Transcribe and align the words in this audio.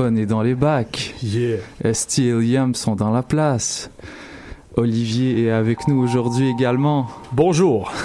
Est 0.00 0.26
dans 0.26 0.42
les 0.42 0.56
bacs. 0.56 1.14
Yeah. 1.22 1.58
Esti 1.84 2.26
et 2.26 2.32
Liam 2.32 2.74
sont 2.74 2.96
dans 2.96 3.10
la 3.12 3.22
place. 3.22 3.90
Olivier 4.76 5.44
est 5.44 5.50
avec 5.52 5.86
nous 5.86 6.02
aujourd'hui 6.02 6.48
également. 6.50 7.06
Bonjour. 7.32 7.92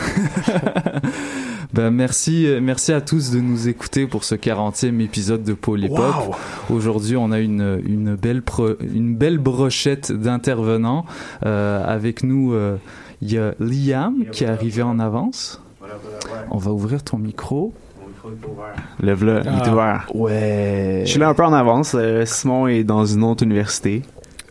Ben 1.71 1.91
merci, 1.91 2.47
euh, 2.47 2.59
merci 2.61 2.91
à 2.93 2.99
tous 2.99 3.29
de 3.29 3.39
nous 3.39 3.67
écouter 3.67 4.07
pour 4.07 4.23
ce 4.23 4.33
40e 4.33 4.99
épisode 5.01 5.43
de 5.43 5.53
Polypop. 5.53 5.99
Wow. 5.99 6.75
Aujourd'hui, 6.75 7.15
on 7.15 7.31
a 7.31 7.39
une, 7.39 7.79
une, 7.85 8.15
belle, 8.15 8.41
pro- 8.41 8.75
une 8.81 9.15
belle 9.15 9.37
brochette 9.37 10.11
d'intervenants. 10.11 11.05
Euh, 11.45 11.83
avec 11.85 12.23
nous, 12.23 12.53
euh, 12.53 12.77
il 13.21 13.31
y 13.31 13.37
a 13.37 13.53
Liam 13.59 14.25
qui 14.31 14.45
est 14.45 14.47
arrivé 14.47 14.81
en 14.81 14.97
avance. 14.97 15.61
On 16.49 16.57
va 16.57 16.71
ouvrir 16.71 17.03
ton 17.03 17.19
micro. 17.19 17.71
Le 19.01 19.13
v'là, 19.13 19.41
il 19.43 19.67
est 19.67 19.69
ouvert. 19.71 20.07
Ouais. 20.13 21.01
Je 21.05 21.09
suis 21.11 21.19
là 21.19 21.29
un 21.29 21.33
peu 21.33 21.43
en 21.43 21.53
avance. 21.53 21.95
euh, 21.97 22.25
Simon 22.25 22.67
est 22.67 22.83
dans 22.83 23.05
une 23.05 23.23
autre 23.23 23.43
université. 23.43 24.01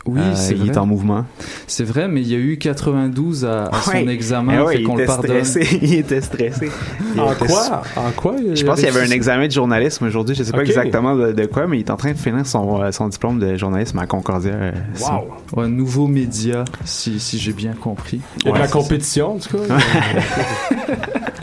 Oui, 0.07 0.21
Euh, 0.23 0.33
c'est 0.35 0.55
Il 0.55 0.61
vrai. 0.61 0.69
est 0.69 0.79
en 0.79 0.87
mouvement. 0.87 1.27
C'est 1.67 1.85
vrai, 1.85 2.09
mais 2.09 2.23
il 2.23 2.29
y 2.29 2.35
a 2.35 2.39
eu 2.39 2.57
92 2.57 3.45
à, 3.45 3.65
à 3.65 3.73
son 3.83 3.91
Ouais. 3.91 4.09
examen, 4.09 4.55
Eh 4.57 4.63
ouais, 4.65 4.73
fait 4.77 4.81
il 4.81 4.87
qu'on 4.87 4.95
le 4.97 5.03
était 5.03 5.07
pardonne. 5.13 5.45
stressé. 5.45 5.79
il 5.83 5.95
était 5.97 6.23
stressé. 6.23 6.71
Il 7.15 7.21
En 7.21 7.33
était 7.33 7.45
quoi? 7.45 7.83
En 7.95 8.11
quoi 8.13 8.37
Je 8.55 8.65
pense 8.65 8.77
qu'il 8.81 8.89
y 8.89 8.91
avait 8.97 9.07
un 9.07 9.11
examen 9.11 9.47
de 9.49 9.53
journalisme 9.53 10.07
aujourd'hui. 10.07 10.35
Je 10.35 10.45
sais 10.45 10.53
pas 10.53 10.61
Ok. 10.61 10.69
exactement 10.69 11.15
de, 11.15 11.33
de 11.33 11.45
quoi, 11.45 11.67
mais 11.67 11.77
il 11.77 11.81
est 11.81 11.91
en 11.91 11.97
train 11.97 12.13
de 12.13 12.17
finir 12.17 12.47
son, 12.47 12.81
euh, 12.83 12.91
son 12.91 13.09
diplôme 13.09 13.39
de 13.39 13.55
journalisme 13.57 13.99
à 13.99 14.07
Concordia. 14.07 14.53
euh, 14.55 14.73
Simon. 14.95 15.27
Wow. 15.53 15.61
Ouais, 15.63 15.69
nouveau 15.69 16.07
média, 16.07 16.65
si, 16.87 17.21
si 17.21 17.39
j'ai 17.39 17.53
bien 17.53 17.73
compris. 17.75 18.23
Il 18.39 18.45
y 18.47 18.49
a 18.49 18.53
de 18.53 18.55
Ouais, 18.55 18.61
la 18.61 18.67
c'est 18.67 18.73
compétition, 18.73 19.35
en 19.35 19.39
tout 19.39 19.59
cas. 19.59 19.75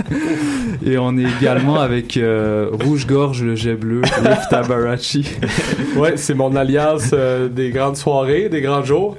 Et 0.85 0.97
on 0.97 1.17
est 1.17 1.27
également 1.39 1.79
avec 1.79 2.17
euh, 2.17 2.69
Rouge-Gorge, 2.71 3.43
le 3.43 3.55
jet 3.55 3.75
bleu, 3.75 4.01
Riff 4.03 4.49
Tabarachi. 4.49 5.27
ouais, 5.95 6.17
c'est 6.17 6.33
mon 6.33 6.55
alliance 6.55 7.11
euh, 7.13 7.47
des 7.47 7.71
grandes 7.71 7.97
soirées, 7.97 8.49
des 8.49 8.61
grands 8.61 8.83
jours. 8.83 9.17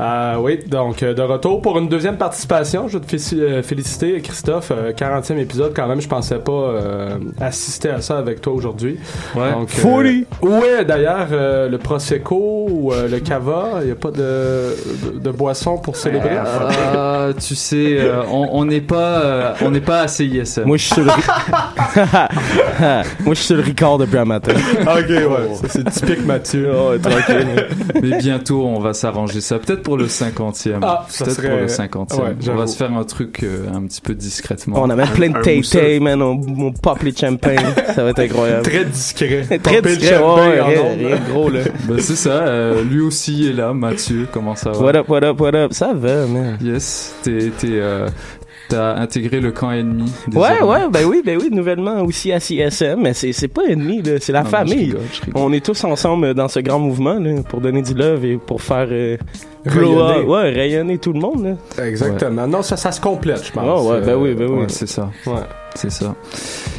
Euh, 0.00 0.36
oui, 0.40 0.58
donc 0.66 1.02
euh, 1.02 1.12
de 1.12 1.20
retour 1.20 1.60
pour 1.60 1.78
une 1.78 1.88
deuxième 1.88 2.16
participation. 2.16 2.88
Je 2.88 2.96
veux 2.98 3.04
te 3.04 3.16
euh, 3.34 3.62
féliciter, 3.62 4.18
Christophe. 4.22 4.72
Euh, 4.74 4.92
40e 4.92 5.36
épisode, 5.38 5.72
quand 5.76 5.86
même, 5.86 6.00
je 6.00 6.08
pensais 6.08 6.38
pas 6.38 6.52
euh, 6.52 7.18
assister 7.38 7.90
à 7.90 8.00
ça 8.00 8.16
avec 8.18 8.40
toi 8.40 8.54
aujourd'hui. 8.54 8.98
Ouais. 9.36 9.52
Donc, 9.52 9.68
euh, 9.84 10.22
ouais, 10.42 10.84
d'ailleurs, 10.86 11.26
euh, 11.32 11.68
le 11.68 11.76
Prosecco 11.78 12.66
ou 12.70 12.92
euh, 12.92 13.08
le 13.08 13.20
Cava, 13.20 13.80
il 13.80 13.86
n'y 13.86 13.92
a 13.92 13.96
pas 13.96 14.10
de, 14.10 14.74
de, 15.12 15.18
de 15.18 15.30
boisson 15.30 15.76
pour 15.76 15.96
célébrer? 15.96 16.30
Tu 17.38 17.54
sais, 17.54 17.98
euh, 17.98 18.22
on 18.30 18.48
on 18.52 18.64
n'est 18.64 18.80
pas, 18.80 19.20
euh, 19.22 19.52
on 19.62 19.70
n'est 19.70 19.80
pas 19.80 20.00
assez 20.00 20.24
ISM. 20.24 20.64
Moi, 20.64 20.76
je 20.78 20.84
suis 20.84 20.94
sur 20.94 21.04
le... 21.04 21.10
Moi, 23.24 23.34
je 23.34 23.40
suis 23.40 23.54
le 23.54 23.60
Ricard 23.60 23.98
depuis 23.98 24.18
un 24.18 24.24
matin. 24.24 24.52
ok, 24.80 25.08
ouais, 25.08 25.54
ça, 25.54 25.68
c'est 25.68 25.90
typique 25.90 26.24
Mathieu. 26.24 26.70
Oh, 26.80 26.96
tranquille. 27.02 27.66
Mais 28.00 28.18
bientôt, 28.18 28.64
on 28.64 28.78
va 28.80 28.92
s'arranger 28.94 29.40
ça. 29.40 29.58
Peut-être 29.58 29.82
pour 29.90 29.98
le 29.98 30.06
50e. 30.06 30.78
Ah, 30.82 31.04
ça 31.08 31.24
Peut-être 31.24 31.36
serait- 31.36 31.48
pour 31.50 31.58
le 31.58 31.66
50e. 31.66 32.16
ouais, 32.22 32.36
on 32.48 32.54
va 32.54 32.66
se 32.68 32.76
faire 32.76 32.92
un 32.96 33.02
truc 33.02 33.42
euh, 33.42 33.66
un 33.74 33.82
petit 33.86 34.00
peu 34.00 34.14
discrètement. 34.14 34.80
On 34.80 34.88
amène 34.88 35.08
plein 35.08 35.30
de 35.30 35.36
un 35.36 35.40
tay 35.42 35.56
mousseux. 35.56 35.98
man. 36.00 36.22
On, 36.22 36.40
on 36.58 36.72
pop 36.72 37.02
les 37.02 37.14
champagne. 37.14 37.58
Ça 37.94 38.04
va 38.04 38.10
être 38.10 38.20
incroyable. 38.20 38.62
Très 38.62 38.84
discret. 38.84 39.58
Très 39.62 39.82
discret. 39.82 40.18
Ouais, 40.18 40.60
rien, 40.60 41.18
gros, 41.28 41.50
là. 41.50 41.60
Ben, 41.88 41.98
c'est 41.98 42.14
ça. 42.16 42.30
euh, 42.30 42.84
lui 42.84 43.00
aussi 43.00 43.48
est 43.48 43.52
là. 43.52 43.72
Mathieu, 43.72 44.28
comment 44.32 44.54
ça 44.54 44.70
va? 44.70 44.78
What 44.78 44.94
up, 44.96 45.08
what 45.08 45.24
up, 45.24 45.40
what 45.40 45.54
up? 45.56 45.72
Ça 45.72 45.92
va, 45.92 46.26
man. 46.26 46.56
Yes. 46.62 47.14
T'es, 47.22 47.50
t'es, 47.58 47.68
euh, 47.72 48.08
t'as 48.70 48.96
intégré 48.96 49.40
le 49.40 49.52
camp 49.52 49.70
ennemi. 49.72 50.10
Ouais, 50.32 50.62
ouais, 50.62 50.88
ben 50.90 51.04
oui, 51.06 51.22
ben 51.24 51.38
oui, 51.40 51.48
nouvellement 51.52 52.00
aussi 52.02 52.32
à 52.32 52.40
CSM, 52.40 53.00
mais 53.02 53.12
c'est, 53.12 53.32
c'est 53.32 53.48
pas 53.48 53.62
ennemi, 53.68 54.00
là, 54.02 54.12
c'est 54.20 54.32
la 54.32 54.42
Non, 54.42 54.48
mais 54.50 54.50
je 54.50 54.56
famille. 54.70 54.84
rigole, 54.86 55.00
je 55.12 55.20
rigole. 55.26 55.42
On 55.42 55.52
est 55.52 55.64
tous 55.64 55.84
ensemble 55.84 56.34
dans 56.34 56.48
ce 56.48 56.60
grand 56.60 56.78
mouvement, 56.78 57.14
là, 57.18 57.42
pour 57.48 57.60
donner 57.60 57.82
du 57.82 57.94
love 57.94 58.24
et 58.24 58.36
pour 58.38 58.62
faire, 58.62 58.88
euh, 58.90 59.16
Rayonner. 59.66 60.20
up. 60.22 60.26
ouais, 60.28 60.50
rayonner 60.52 60.96
tout 60.98 61.12
le 61.12 61.20
monde, 61.20 61.44
là. 61.76 61.84
Exactement. 61.84 62.46
Non, 62.46 62.62
ça, 62.62 62.76
ça 62.78 62.92
se 62.92 63.00
complète, 63.00 63.44
je 63.44 63.52
pense. 63.52 63.64
Oh, 63.66 63.90
ouais, 63.92 64.00
ben 64.00 64.14
oui, 64.16 64.34
ben 64.34 64.48
oui. 64.50 64.60
Ouais, 64.60 64.64
c'est 64.68 64.88
ça. 64.88 65.10
Ouais. 65.26 65.34
C'est 65.76 65.90
ça. 65.90 66.14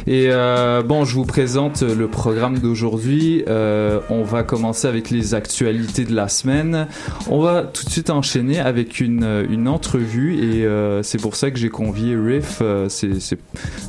Et 0.06 0.26
euh, 0.30 0.82
bon, 0.82 1.04
je 1.04 1.14
vous 1.14 1.24
présente 1.24 1.82
le 1.82 2.08
programme 2.08 2.58
d'aujourd'hui. 2.58 3.42
Euh, 3.48 4.00
on 4.10 4.22
va 4.22 4.42
commencer 4.42 4.86
avec 4.86 5.10
les 5.10 5.34
actualités 5.34 6.04
de 6.04 6.14
la 6.14 6.28
semaine. 6.28 6.86
On 7.30 7.40
va 7.40 7.62
tout 7.62 7.84
de 7.84 7.90
suite 7.90 8.10
enchaîner 8.10 8.60
avec 8.60 9.00
une, 9.00 9.46
une 9.50 9.66
entrevue 9.68 10.34
et 10.36 10.66
euh, 10.66 11.02
c'est 11.02 11.20
pour 11.20 11.36
ça 11.36 11.50
que 11.50 11.58
j'ai 11.58 11.70
convié 11.70 12.16
Riff. 12.16 12.62
C'est, 12.88 13.20
c'est- 13.20 13.38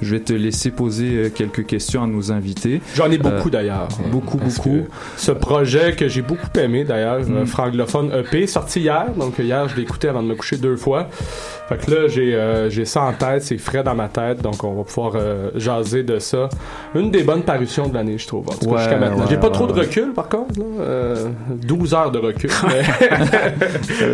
je 0.01 0.11
vais 0.15 0.19
te 0.21 0.33
laisser 0.33 0.71
poser 0.71 1.31
quelques 1.35 1.65
questions 1.65 2.03
à 2.03 2.07
nos 2.07 2.31
invités. 2.31 2.81
J'en 2.95 3.11
ai 3.11 3.17
beaucoup 3.17 3.49
d'ailleurs. 3.49 3.88
beaucoup, 4.11 4.38
Parce 4.38 4.56
beaucoup. 4.57 4.88
Ce 5.17 5.31
projet 5.31 5.95
que 5.95 6.07
j'ai 6.07 6.21
beaucoup 6.21 6.47
aimé 6.57 6.83
d'ailleurs, 6.85 7.19
Mm. 7.23 7.45
Franglophone 7.45 8.11
EP, 8.13 8.47
sorti 8.47 8.81
hier. 8.81 9.07
Donc 9.17 9.38
hier, 9.39 9.67
je 9.67 9.75
l'ai 9.75 9.83
écouté 9.83 10.07
avant 10.07 10.23
de 10.23 10.27
me 10.27 10.35
coucher 10.35 10.57
deux 10.57 10.75
fois. 10.75 11.07
Fait 11.69 11.77
que 11.77 11.91
là, 11.91 12.07
j'ai 12.07 12.67
j'ai 12.69 12.85
ça 12.85 13.01
en 13.03 13.13
tête, 13.13 13.44
c'est 13.44 13.57
frais 13.57 13.83
dans 13.83 13.95
ma 13.95 14.07
tête. 14.07 14.41
Donc 14.41 14.63
on 14.63 14.73
va 14.73 14.83
pouvoir 14.83 15.02
euh, 15.15 15.50
jaser 15.55 16.03
de 16.03 16.19
ça. 16.19 16.50
Une 16.95 17.11
des 17.11 17.23
bonnes 17.23 17.44
parutions 17.44 17.88
de 17.88 17.94
l'année, 17.94 18.17
je 18.17 18.27
trouve. 18.27 18.47
En 18.50 18.53
tout 18.53 18.65
cas, 18.65 18.71
Ouais, 18.71 18.77
jusqu'à 18.79 18.97
maintenant. 18.97 19.19
ouais, 19.19 19.25
j'ai 19.29 19.38
pas 19.38 19.47
ouais, 19.47 19.53
trop 19.53 19.67
de 19.67 19.73
recul 19.73 20.13
par 20.13 20.29
contre. 20.29 20.59
Là. 20.59 20.65
Euh, 20.81 21.27
12 21.63 21.94
heures 21.94 22.11
de 22.11 22.19
recul. 22.19 22.50
mais- 22.67 22.83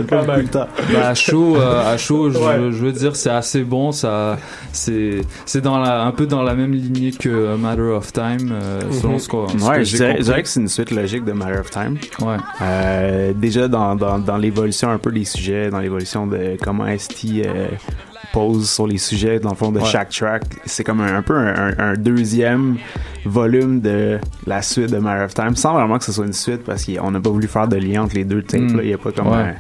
Quand 0.09 0.25
même. 0.25 0.47
Ben, 0.91 1.01
à 1.01 1.13
chaud, 1.15 1.56
euh, 1.57 1.94
à 1.94 1.97
chaud, 1.97 2.30
je, 2.31 2.38
Ouais. 2.39 2.56
je 2.71 2.83
veux 2.83 2.91
dire, 2.91 3.15
c'est 3.15 3.30
assez 3.30 3.62
bon. 3.63 3.91
Ça, 3.91 4.38
c'est, 4.71 5.21
c'est 5.45 5.62
dans 5.62 5.77
la, 5.80 6.03
un 6.03 6.12
peu 6.12 6.25
dans 6.25 6.44
la 6.44 6.53
même 6.56 6.74
lignée 6.74 7.12
que 7.12 7.53
A 7.53 7.57
Matter 7.57 7.81
of 7.81 8.12
Time, 8.12 8.51
euh, 8.51 8.81
selon 8.92 9.13
Mhm. 9.13 9.19
ce 9.19 9.27
qu'on. 9.30 9.47
ce 9.47 9.53
Ouais, 9.65 9.77
que 9.77 9.83
je 9.83 9.95
dirais, 9.95 10.07
je 10.07 10.12
compris. 10.13 10.24
dirais 10.24 10.44
que 10.44 10.50
c'est 10.50 10.59
une 10.59 10.68
suite 10.68 10.92
logique 10.92 11.25
de 11.25 11.31
Matter 11.33 11.59
of 11.59 11.69
Time. 11.69 11.97
Ouais. 12.21 12.38
Euh, 12.62 13.33
déjà 13.35 13.68
dans, 13.68 13.95
dans, 13.95 14.19
dans 14.19 14.38
l'évolution 14.38 14.89
un 14.89 14.97
peu 14.97 15.12
des 15.12 15.25
sujets, 15.25 15.69
dans 15.69 15.80
l'évolution 15.80 16.27
de 16.27 16.57
comment 16.62 16.85
ST 16.97 17.25
euh, 17.45 17.68
pose 18.31 18.70
sur 18.70 18.86
les 18.88 18.98
sujets, 18.98 19.40
dans 19.40 19.50
le 19.52 19.56
fond 19.56 19.71
de 19.71 19.80
Ouais. 19.80 19.86
chaque 19.86 20.09
track, 20.09 20.44
c'est 20.66 20.83
comme 20.83 21.02
un, 21.02 21.18
un 21.18 21.21
peu 21.21 21.36
un, 21.36 21.94
deuxième 21.95 22.78
volume 23.26 23.81
de 23.81 24.19
la 24.45 24.62
suite 24.62 24.92
de 24.92 24.98
Matter 24.98 25.24
of 25.26 25.33
Time, 25.33 25.56
sans 25.56 25.74
vraiment 25.74 25.98
que 25.98 26.06
ce 26.06 26.12
soit 26.12 26.26
une 26.26 26.33
suite 26.33 26.64
parce 26.64 26.86
qu'on 26.86 27.12
n'a 27.12 27.19
pas 27.19 27.30
voulu 27.30 27.48
faire 27.48 27.68
de 27.68 27.78
lien 27.78 28.04
entre 28.04 28.16
les 28.16 28.26
deux 28.26 28.42
tapes. 28.44 28.62
Mm. 28.62 28.78
là. 28.78 28.83
Il 28.83 28.88
n'y 28.88 28.94
a 28.94 28.98
pas 28.98 29.12
comme 29.12 29.28
Ouais. 29.28 29.33
un- 29.36 29.54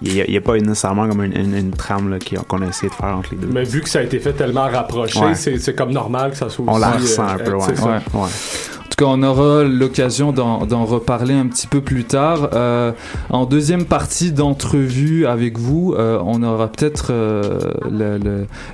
il 0.00 0.12
y 0.14 0.36
a, 0.36 0.40
pas 0.40 0.56
nécessairement 0.56 1.08
comme 1.08 1.24
une, 1.24 1.36
une- 1.36 1.56
une 1.56 1.70
trame 1.72 2.18
qu'on 2.46 2.62
a 2.62 2.66
essayé 2.66 2.88
de 2.88 2.94
faire 2.94 3.16
entre 3.16 3.30
les 3.32 3.38
deux. 3.38 3.48
Mais 3.52 3.64
vu 3.64 3.80
que 3.80 3.88
ça 3.88 3.98
a 3.98 4.02
été 4.02 4.20
fait 4.20 4.32
tellement 4.32 4.68
rapproché, 4.68 5.18
Ouais. 5.18 5.34
c'est 5.34 5.74
comme 5.74 5.90
normal 5.90 6.30
que 6.30 6.36
ça 6.36 6.48
soit 6.48 6.64
On 6.68 6.72
aussi, 6.72 6.80
la 6.80 6.88
euh, 6.90 6.98
ressent 6.98 7.26
un 7.26 7.36
peu, 7.38 7.50
euh, 7.52 7.56
ouais. 7.56 8.28
Tout 8.98 9.04
cas, 9.04 9.10
on 9.10 9.22
aura 9.22 9.62
l'occasion 9.62 10.32
d'en 10.32 10.84
reparler 10.84 11.34
un 11.34 11.46
petit 11.46 11.66
peu 11.68 11.80
plus 11.80 12.02
tard. 12.04 12.50
Euh, 12.54 12.90
en 13.30 13.46
deuxième 13.46 13.84
partie 13.84 14.32
d'entrevue 14.32 15.24
avec 15.26 15.56
vous, 15.56 15.94
euh, 15.96 16.18
on 16.24 16.42
aura 16.42 16.66
peut-être 16.66 17.08
euh, 17.12 17.60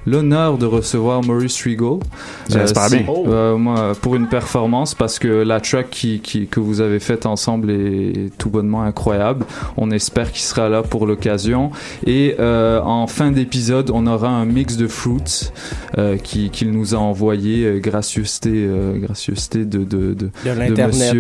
l'honneur 0.07 0.59
de 0.59 0.66
recevoir 0.66 1.23
Maurice 1.23 1.61
Rigaud. 1.62 2.00
J'espère 2.49 2.85
si- 2.88 2.97
bien. 2.99 3.07
Oh. 3.09 3.25
euh, 3.28 3.57
moi, 3.57 3.93
pour 4.00 4.16
une 4.16 4.26
performance, 4.28 4.95
parce 4.95 5.19
que 5.19 5.28
la 5.28 5.61
track 5.61 5.90
qui, 5.90 6.21
qui- 6.21 6.47
que 6.47 6.61
vous 6.61 6.81
avez 6.81 7.00
faite 7.00 7.26
ensemble 7.26 7.71
est 7.71 8.31
tout 8.38 8.49
bonnement 8.50 8.83
incroyable. 8.83 9.45
On 9.76 9.90
espère 9.90 10.33
qu'il 10.33 10.43
sera 10.43 10.69
là 10.69 10.83
pour 10.83 11.07
l'occasion. 11.07 11.71
Et 12.07 12.35
euh, 12.40 12.81
en 12.83 13.07
fin 13.07 13.31
d'épisode, 13.31 13.90
on 13.93 14.07
aura 14.07 14.28
un 14.28 14.45
mix 14.47 14.76
de 14.76 14.87
fruits 14.87 15.50
euh, 15.99 16.16
qui- 16.16 16.49
qu'il 16.50 16.71
nous 16.73 16.95
a 16.95 16.99
envoyé, 16.99 17.64
euh, 17.66 17.78
gracieuseté, 17.78 18.50
euh, 18.54 18.99
gracieuseté 18.99 19.64
de, 19.64 19.85
de, 19.85 20.13
de, 20.14 20.26
De 20.44 20.50
de 20.54 20.59
l'Internet. 20.59 21.14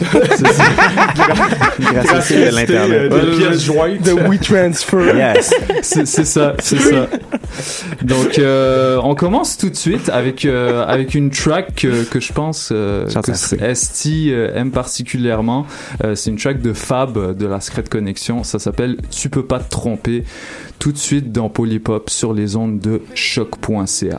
Grâce 1.80 2.30
à 2.30 2.34
euh, 2.34 2.50
l'internet. 2.50 3.10
des 3.10 3.16
Ouais, 3.16 3.36
pièces 3.36 3.64
jointes. 3.64 4.02
De 4.02 4.12
WeTransfer. 4.12 5.14
Yes. 5.16 5.54
C'est 5.82 6.06
ça, 6.06 6.54
c'est 6.60 6.78
ça. 6.78 7.08
Donc, 8.02 8.38
euh, 8.38 9.00
on 9.02 9.14
commence 9.14 9.56
tout 9.56 9.70
de 9.70 9.76
suite 9.76 10.08
avec 10.08 10.44
euh, 10.44 10.84
avec 10.86 11.14
une 11.14 11.30
track 11.30 11.74
que, 11.76 12.04
que 12.04 12.20
je 12.20 12.32
pense 12.32 12.70
euh, 12.72 13.06
que 13.06 13.74
ST 13.74 14.06
aime 14.54 14.70
particulièrement. 14.70 15.66
Euh, 16.04 16.14
c'est 16.14 16.30
une 16.30 16.36
track 16.38 16.60
de 16.60 16.72
Fab 16.72 17.36
de 17.36 17.46
la 17.46 17.60
Secret 17.60 17.84
Connection. 17.90 18.44
Ça 18.44 18.58
s'appelle 18.58 18.96
Tu 19.10 19.28
peux 19.28 19.44
pas 19.44 19.58
te 19.60 19.70
tromper. 19.70 20.24
Tout 20.78 20.92
de 20.92 20.98
suite 20.98 21.32
dans 21.32 21.48
Polypop 21.48 22.10
sur 22.10 22.34
les 22.34 22.54
ondes 22.56 22.78
de 22.78 23.00
choc.ca. 23.14 24.18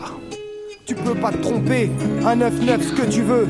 Tu 0.85 0.95
peux 0.95 1.13
pas 1.15 1.31
te 1.31 1.37
tromper, 1.37 1.91
un 2.25 2.35
9-9 2.37 2.49
ce 2.81 2.93
que 2.93 3.11
tu 3.11 3.21
veux. 3.21 3.45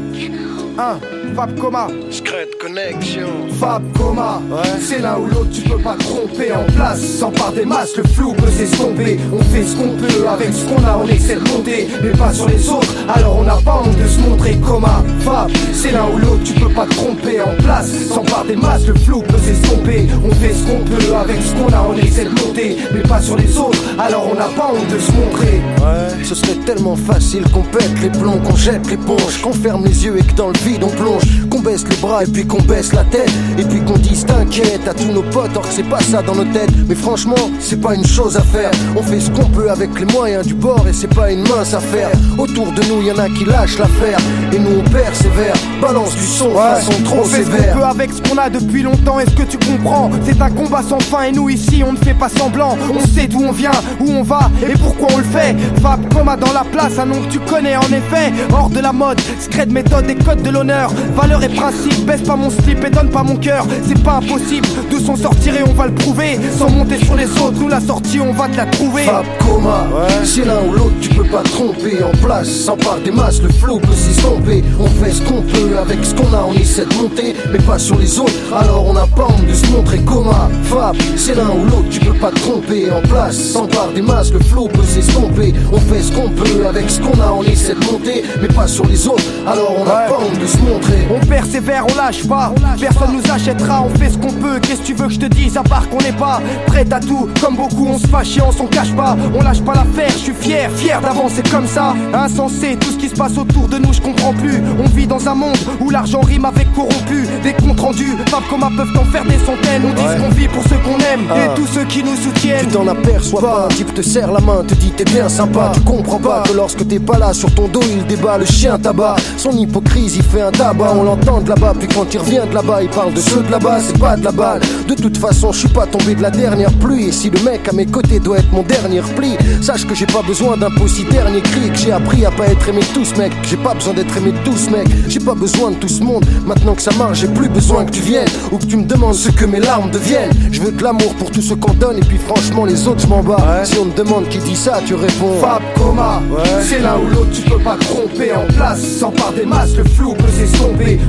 1, 0.78 1.00
Fab 1.36 1.60
Coma. 1.60 1.88
Secret 2.12 2.50
Connection. 2.62 3.28
Fab 3.60 3.82
Coma, 3.98 4.42
c'est 4.80 5.00
l'un 5.00 5.18
ou 5.18 5.26
l'autre, 5.26 5.50
tu 5.52 5.62
peux 5.62 5.80
pas 5.80 5.96
tromper 5.96 6.52
en 6.52 6.64
place. 6.74 7.02
Sans 7.02 7.32
par 7.32 7.52
des 7.52 7.66
masques, 7.66 7.98
le 7.98 8.04
flou 8.04 8.34
peut 8.34 8.52
s'estomper. 8.52 9.20
On 9.34 9.44
fait 9.46 9.64
ce 9.64 9.76
qu'on 9.76 9.90
peut 9.90 10.28
avec 10.28 10.54
ce 10.54 10.66
qu'on 10.66 10.84
a, 10.86 10.98
on 10.98 11.06
de 11.06 11.50
monter, 11.50 11.88
mais 12.04 12.12
pas 12.12 12.32
sur 12.32 12.48
les 12.48 12.70
autres. 12.70 12.94
Alors 13.14 13.38
on 13.40 13.44
n'a 13.44 13.58
pas 13.58 13.82
honte 13.84 13.98
de 13.98 14.08
se 14.08 14.20
montrer 14.20 14.56
coma. 14.58 15.04
Fab, 15.22 15.50
c'est 15.74 15.92
l'un 15.92 16.08
ou 16.14 16.18
l'autre, 16.18 16.44
tu 16.44 16.54
peux 16.54 16.74
pas 16.74 16.86
tromper 16.86 17.42
en 17.42 17.56
place. 17.64 17.92
Sans 18.08 18.24
par 18.24 18.46
des 18.46 18.56
masques, 18.56 18.88
le 18.88 18.96
flou 18.96 19.22
peut 19.24 19.38
s'estomper. 19.40 20.08
On 20.24 20.32
fait 20.36 20.54
ce 20.54 20.64
qu'on 20.64 20.84
peut 20.84 21.16
avec 21.16 21.42
ce 21.42 21.54
qu'on 21.54 21.74
a, 21.74 21.86
on 21.90 21.94
de 21.94 22.46
monter, 22.46 22.78
mais 22.94 23.02
pas 23.02 23.22
sur 23.22 23.36
les 23.36 23.58
autres. 23.58 23.80
Alors 23.98 24.28
on 24.32 24.36
n'a 24.36 24.50
pas 24.50 24.72
honte 24.74 24.88
de 24.94 25.00
se 25.00 25.12
montrer. 25.12 25.62
Ouais, 25.82 26.24
ce 26.24 26.36
serait 26.36 26.58
tellement 26.66 26.96
facile 26.96 27.44
qu'on 27.52 27.64
pète 27.64 27.92
les 28.02 28.10
plombs, 28.10 28.40
qu'on 28.40 28.56
jette 28.56 28.90
l'éponge, 28.90 29.42
qu'on 29.42 29.54
ferme 29.54 29.86
les 29.86 30.06
yeux 30.06 30.18
et 30.18 30.24
que 30.24 30.34
dans 30.34 30.48
le 30.48 30.67
vide 30.68 30.84
on 30.84 30.90
plonge, 30.90 31.24
qu'on 31.50 31.60
baisse 31.60 31.84
les 31.90 31.96
bras 31.98 32.24
et 32.24 32.28
puis 32.28 32.46
qu'on 32.46 32.62
baisse 32.62 32.94
la 32.94 33.04
tête, 33.06 33.32
et 33.58 33.64
puis 33.64 33.80
qu'on 33.82 33.98
dise 33.98 34.26
t'inquiète 34.26 34.88
à 34.88 34.94
tous 34.94 35.12
nos 35.12 35.22
potes, 35.22 35.56
or 35.56 35.62
que 35.64 35.74
c'est 35.74 35.90
pas 35.90 36.02
ça 36.02 36.22
dans 36.22 36.36
nos 36.36 36.46
têtes. 36.46 36.72
Mais 36.88 36.96
franchement, 36.96 37.36
c'est 37.60 37.80
pas 37.82 37.96
une 37.96 38.06
chose 38.06 38.36
à 38.36 38.42
faire. 38.42 38.72
On 38.96 39.02
fait 39.02 39.20
ce 39.20 39.32
qu'on 39.32 39.50
peut 39.50 39.70
avec 39.70 39.98
les 40.00 40.06
moyens 40.06 40.46
du 40.46 40.54
bord 40.54 40.86
et 40.88 40.94
c'est 40.94 41.14
pas 41.14 41.32
une 41.32 41.42
mince 41.48 41.74
affaire. 41.74 42.10
Autour 42.38 42.72
de 42.74 42.84
nous, 42.84 43.02
y 43.02 43.12
en 43.12 43.18
a 43.18 43.30
qui 43.30 43.46
lâchent 43.46 43.78
l'affaire, 43.78 44.20
et 44.52 44.60
nous 44.60 44.80
on 44.80 44.90
persévère. 44.90 45.56
Balance 45.82 46.16
du 46.16 46.26
son, 46.26 46.52
façon 46.52 46.92
trop 47.04 47.20
on 47.22 47.24
fait 47.24 47.44
ce 47.44 47.50
qu'on 47.50 47.80
peut 47.80 47.86
avec 47.86 48.12
ce 48.12 48.22
qu'on 48.30 48.38
a 48.38 48.50
depuis 48.50 48.84
longtemps, 48.84 49.20
est-ce 49.20 49.36
que 49.36 49.44
tu 49.44 49.58
comprends? 49.58 50.10
C'est 50.26 50.42
un 50.42 50.50
combat 50.50 50.82
sans 50.88 51.00
fin. 51.00 51.24
Et 51.24 51.32
nous 51.32 51.50
ici 51.50 51.84
on 51.88 51.94
ne 51.94 51.98
fait 51.98 52.14
pas 52.14 52.30
semblant. 52.30 52.78
On 52.94 53.00
sait 53.08 53.28
d'où 53.28 53.42
on 53.42 53.52
vient, 53.52 53.72
où 54.00 54.10
on 54.10 54.24
va 54.24 54.50
et 54.62 54.74
pourquoi 54.74 55.08
on 55.14 55.18
le 55.18 55.24
fait. 55.24 55.56
Fab 55.82 56.02
Coma 56.14 56.36
dans 56.36 56.54
la 56.54 56.64
place, 56.64 57.00
un 57.00 57.06
nom 57.06 57.22
que 57.22 57.32
tu 57.32 57.40
connais 57.40 57.76
en 57.76 57.82
effet. 57.82 58.34
Hors 58.52 58.70
de 58.70 58.80
la 58.80 58.92
mode, 58.92 59.20
scred 59.40 59.72
méthode 59.72 60.10
et 60.10 60.16
code 60.16 60.42
de 60.42 60.50
l'honneur 60.58 60.92
Valeurs 61.16 61.44
et 61.44 61.50
principes, 61.50 62.06
baisse 62.06 62.22
pas 62.22 62.36
mon 62.36 62.50
slip 62.50 62.84
et 62.84 62.90
donne 62.90 63.10
pas 63.10 63.24
mon 63.24 63.36
cœur 63.36 63.66
C'est 63.88 64.02
pas 64.04 64.16
impossible 64.16 64.68
de 64.92 65.00
s'en 65.00 65.16
sortir 65.16 65.56
et 65.56 65.64
on 65.64 65.74
va 65.74 65.88
le 65.88 65.94
prouver 65.94 66.40
Sans 66.58 66.70
monter 66.70 66.98
sur 67.04 67.16
les 67.16 67.30
autres, 67.40 67.60
nous 67.60 67.68
la 67.68 67.80
sortie 67.80 68.20
on 68.20 68.34
va 68.34 68.48
te 68.48 68.58
la 68.58 68.66
trouver 68.66 69.04
Fab 69.04 69.26
coma, 69.40 69.88
c'est 70.24 70.46
l'un 70.46 70.62
ou 70.68 70.72
l'autre, 70.72 70.96
tu 71.02 71.10
peux 71.10 71.24
pas 71.24 71.42
te 71.44 71.50
tromper 71.50 72.04
en 72.04 72.12
place. 72.26 72.50
Sans 72.50 72.78
part 72.78 73.00
des 73.04 73.12
masses, 73.12 73.42
le 73.42 73.50
flow 73.50 73.80
peut 73.80 73.94
s'estomper. 73.94 74.64
On 74.80 74.88
fait 74.88 75.12
ce 75.12 75.22
qu'on 75.22 75.42
peut 75.42 75.78
avec 75.78 76.04
ce 76.04 76.14
qu'on 76.14 76.34
a, 76.34 76.44
on 76.48 76.54
essaie 76.54 76.86
de 76.86 76.94
monter, 76.96 77.36
mais 77.52 77.60
pas 77.60 77.80
sur 77.80 77.98
les 77.98 78.20
autres. 78.20 78.34
Alors 78.54 78.88
on 78.88 78.94
n'a 78.94 79.08
pas 79.08 79.26
honte 79.26 79.46
de 79.48 79.54
se 79.54 79.66
montrer 79.68 80.00
coma. 80.00 80.50
Fab, 80.64 80.96
c'est 81.16 81.36
l'un 81.36 81.50
ou 81.50 81.66
l'autre, 81.66 81.90
tu 81.90 82.00
peux 82.00 82.14
pas 82.14 82.32
te 82.32 82.40
tromper 82.40 82.92
en 82.92 83.02
place. 83.08 83.38
Sans 83.38 83.68
part 83.68 83.90
des 83.94 84.02
masses, 84.02 84.32
le 84.32 84.40
flow 84.40 84.68
peut 84.68 84.84
s'estomper. 84.84 85.54
On 85.72 85.80
fait 85.80 86.02
ce 86.02 86.12
qu'on 86.12 86.30
peut 86.30 86.68
avec 86.68 86.90
ce 86.90 87.00
qu'on 87.00 87.20
a, 87.22 87.32
on 87.32 87.44
essaie 87.44 87.76
de 87.76 87.86
monter, 87.92 88.24
mais 88.42 88.48
pas 88.48 88.68
sur 88.68 88.86
les 88.86 89.08
autres. 89.08 89.24
Alors 89.46 89.74
on 89.80 89.86
n'a 89.86 90.08
pas 90.08 90.20
honte 90.20 90.40
de 90.40 90.47
se 90.48 90.58
montrer. 90.60 91.08
On 91.10 91.26
persévère, 91.26 91.86
on 91.92 91.96
lâche 91.96 92.28
pas. 92.28 92.54
Personne 92.80 93.14
nous 93.14 93.32
achètera, 93.32 93.84
on 93.84 93.90
fait 93.98 94.10
ce 94.10 94.18
qu'on 94.18 94.32
peut. 94.32 94.60
Qu'est-ce 94.62 94.82
que 94.82 94.86
tu 94.88 94.94
veux 94.94 95.08
que 95.08 95.14
je 95.14 95.20
te 95.20 95.26
dise 95.26 95.58
à 95.58 95.64
part 95.64 95.88
qu'on 95.90 95.98
n'est 96.00 96.12
pas 96.14 96.42
prêt 96.68 96.86
à 96.92 97.00
tout? 97.00 97.28
Comme 97.42 97.56
beaucoup, 97.56 97.88
on 97.88 97.98
se 97.98 98.08
fâche 98.08 98.38
et 98.38 98.42
on 98.42 98.52
s'en 98.52 98.68
cache 98.68 98.94
pas. 98.96 99.16
On 99.36 99.42
lâche 99.42 99.62
pas 99.62 99.74
l'affaire, 99.74 100.12
je 100.12 100.18
suis 100.18 100.34
fier, 100.34 100.70
fier 100.76 101.02
d'avancer 101.02 101.44
comme 101.52 101.68
ça. 101.68 101.94
Insensé, 102.14 102.78
tout 102.80 102.92
ce 102.92 102.98
qui 102.98 103.10
se 103.10 103.16
passe 103.16 103.38
autour 103.38 103.68
de 103.68 103.78
nous, 103.78 103.94
je 103.94 104.02
comprends 104.02 104.34
plus. 104.34 104.62
On 104.80 104.88
vit 104.90 105.08
dans 105.08 105.28
un 105.28 105.36
monde 105.36 105.58
où 105.80 105.90
l'argent 105.90 106.22
rime 106.22 106.46
avec 106.46 106.72
corrompu. 106.74 107.28
Des 107.44 107.54
comptes 107.54 107.80
rendus, 107.80 108.16
Fab 108.30 108.44
Coma 108.50 108.70
peuvent 108.76 108.98
en 108.98 109.06
faire 109.06 109.26
des 109.26 109.38
centaines. 109.40 109.84
On 109.86 109.94
dit 109.94 110.02
ce 110.02 110.22
qu'on 110.22 110.30
vit 110.30 110.48
pour 110.48 110.64
ceux 110.64 110.78
qu'on 110.78 110.98
aime 111.00 111.22
et 111.36 111.56
tous 111.56 111.68
ceux 111.68 111.86
qui 111.86 112.04
nous 112.04 112.16
Tu 112.16 112.24
soutiennent. 112.24 112.68
t'en 112.68 112.88
aperçois 112.88 113.42
pas, 113.42 113.66
un 113.66 113.68
type 113.70 113.94
te 113.94 114.02
serre 114.02 114.32
la 114.32 114.40
main, 114.40 114.64
te 114.68 114.74
dit 114.76 114.92
t'es 114.92 115.04
bien 115.06 115.30
sympa. 115.30 115.72
Tu 115.74 115.82
comprends 115.82 116.20
pas 116.20 116.44
que 116.48 116.54
lorsque 116.54 116.88
t'es 116.88 117.00
pas 117.00 117.18
là, 117.18 117.34
sur 117.34 117.54
ton 117.54 117.68
dos 117.68 117.82
il 117.84 118.06
débat 118.08 118.38
le 118.38 118.46
chien 118.46 118.78
tabac. 118.78 119.16
Son 119.38 119.52
hypocrisie 119.52 120.22
fait 120.22 120.37
un 120.42 120.52
tabac, 120.52 120.94
on 120.96 121.04
l'entend 121.04 121.42
de 121.42 121.50
là-bas. 121.50 121.74
Puis 121.80 121.88
quand 121.88 122.06
il 122.14 122.20
revient 122.20 122.44
de 122.50 122.54
là-bas, 122.54 122.84
il 122.84 122.90
parle 122.90 123.14
de 123.14 123.20
ceux 123.20 123.42
de 123.42 123.52
là-bas, 123.52 123.80
c'est 123.82 123.98
pas 123.98 124.16
de 124.16 124.24
la 124.24 124.32
balle. 124.32 124.62
De 124.88 124.94
toute 124.94 125.18
façon, 125.18 125.52
je 125.52 125.60
suis 125.60 125.70
pas 125.70 125.86
tombé 125.86 126.16
de 126.16 126.22
la 126.22 126.32
dernière 126.32 126.72
pluie. 126.74 127.08
Et 127.08 127.12
si 127.12 127.30
le 127.30 127.40
mec 127.42 127.68
à 127.68 127.74
mes 127.74 127.86
côtés 127.86 128.20
doit 128.20 128.38
être 128.38 128.52
mon 128.52 128.64
dernier 128.64 129.00
repli, 129.00 129.38
sache 129.62 129.86
que 129.86 129.96
j'ai 129.96 130.06
pas 130.06 130.22
besoin 130.22 130.58
d'un 130.58 130.70
si 130.88 131.04
dernier 131.06 131.42
cri. 131.42 131.70
Que 131.72 131.78
j'ai 131.78 131.92
appris 131.92 132.26
à 132.26 132.32
pas 132.32 132.48
être 132.48 132.70
aimé 132.70 132.82
de 132.82 132.94
tous, 132.94 133.16
mec. 133.18 133.32
J'ai 133.44 133.58
pas 133.58 133.74
besoin 133.74 133.94
d'être 133.94 134.16
aimé 134.18 134.32
de 134.32 134.50
tous, 134.50 134.70
mec. 134.70 134.88
J'ai 135.08 135.20
pas 135.20 135.36
besoin 135.36 135.72
de 135.72 135.76
tout 135.76 135.90
ce 135.90 136.04
monde. 136.04 136.26
Maintenant 136.46 136.76
que 136.76 136.82
ça 136.82 136.92
marche, 136.98 137.20
j'ai 137.20 137.28
plus 137.28 137.50
besoin 137.50 137.86
que 137.86 137.92
tu 137.92 138.02
viennes. 138.02 138.30
Ou 138.52 138.58
que 138.58 138.66
tu 138.66 138.78
me 138.78 138.86
demandes 138.86 139.16
ce 139.16 139.30
que 139.30 139.46
mes 139.46 139.60
larmes 139.60 139.92
deviennent. 139.92 140.32
Je 140.52 140.62
veux 140.62 140.72
de 140.72 140.84
l'amour 140.84 141.14
pour 141.16 141.32
tous 141.32 141.42
ceux 141.42 141.56
qu'on 141.56 141.74
donne. 141.74 141.98
Et 141.98 142.06
puis 142.06 142.18
franchement, 142.18 142.66
les 142.66 142.88
autres, 142.88 143.02
je 143.02 143.08
m'en 143.08 143.24
bats. 143.24 143.64
Si 143.64 143.78
on 143.80 143.86
te 143.86 144.02
demande 144.02 144.28
qui 144.30 144.38
dit 144.40 144.56
ça, 144.56 144.80
tu 144.86 144.96
réponds. 144.96 145.34
Fab 145.42 145.62
Coma, 145.76 146.22
c'est 146.62 146.80
l'un 146.80 146.98
ou 146.98 147.08
l'autre, 147.10 147.32
tu 147.32 147.42
peux 147.42 147.60
pas 147.60 147.78
tromper 147.80 148.34
en 148.34 148.46
place. 148.54 148.82
Sans 149.00 149.12
par 149.12 149.32
des 149.34 149.46
masses, 149.46 149.76
le 149.76 149.84
flou 149.84 150.14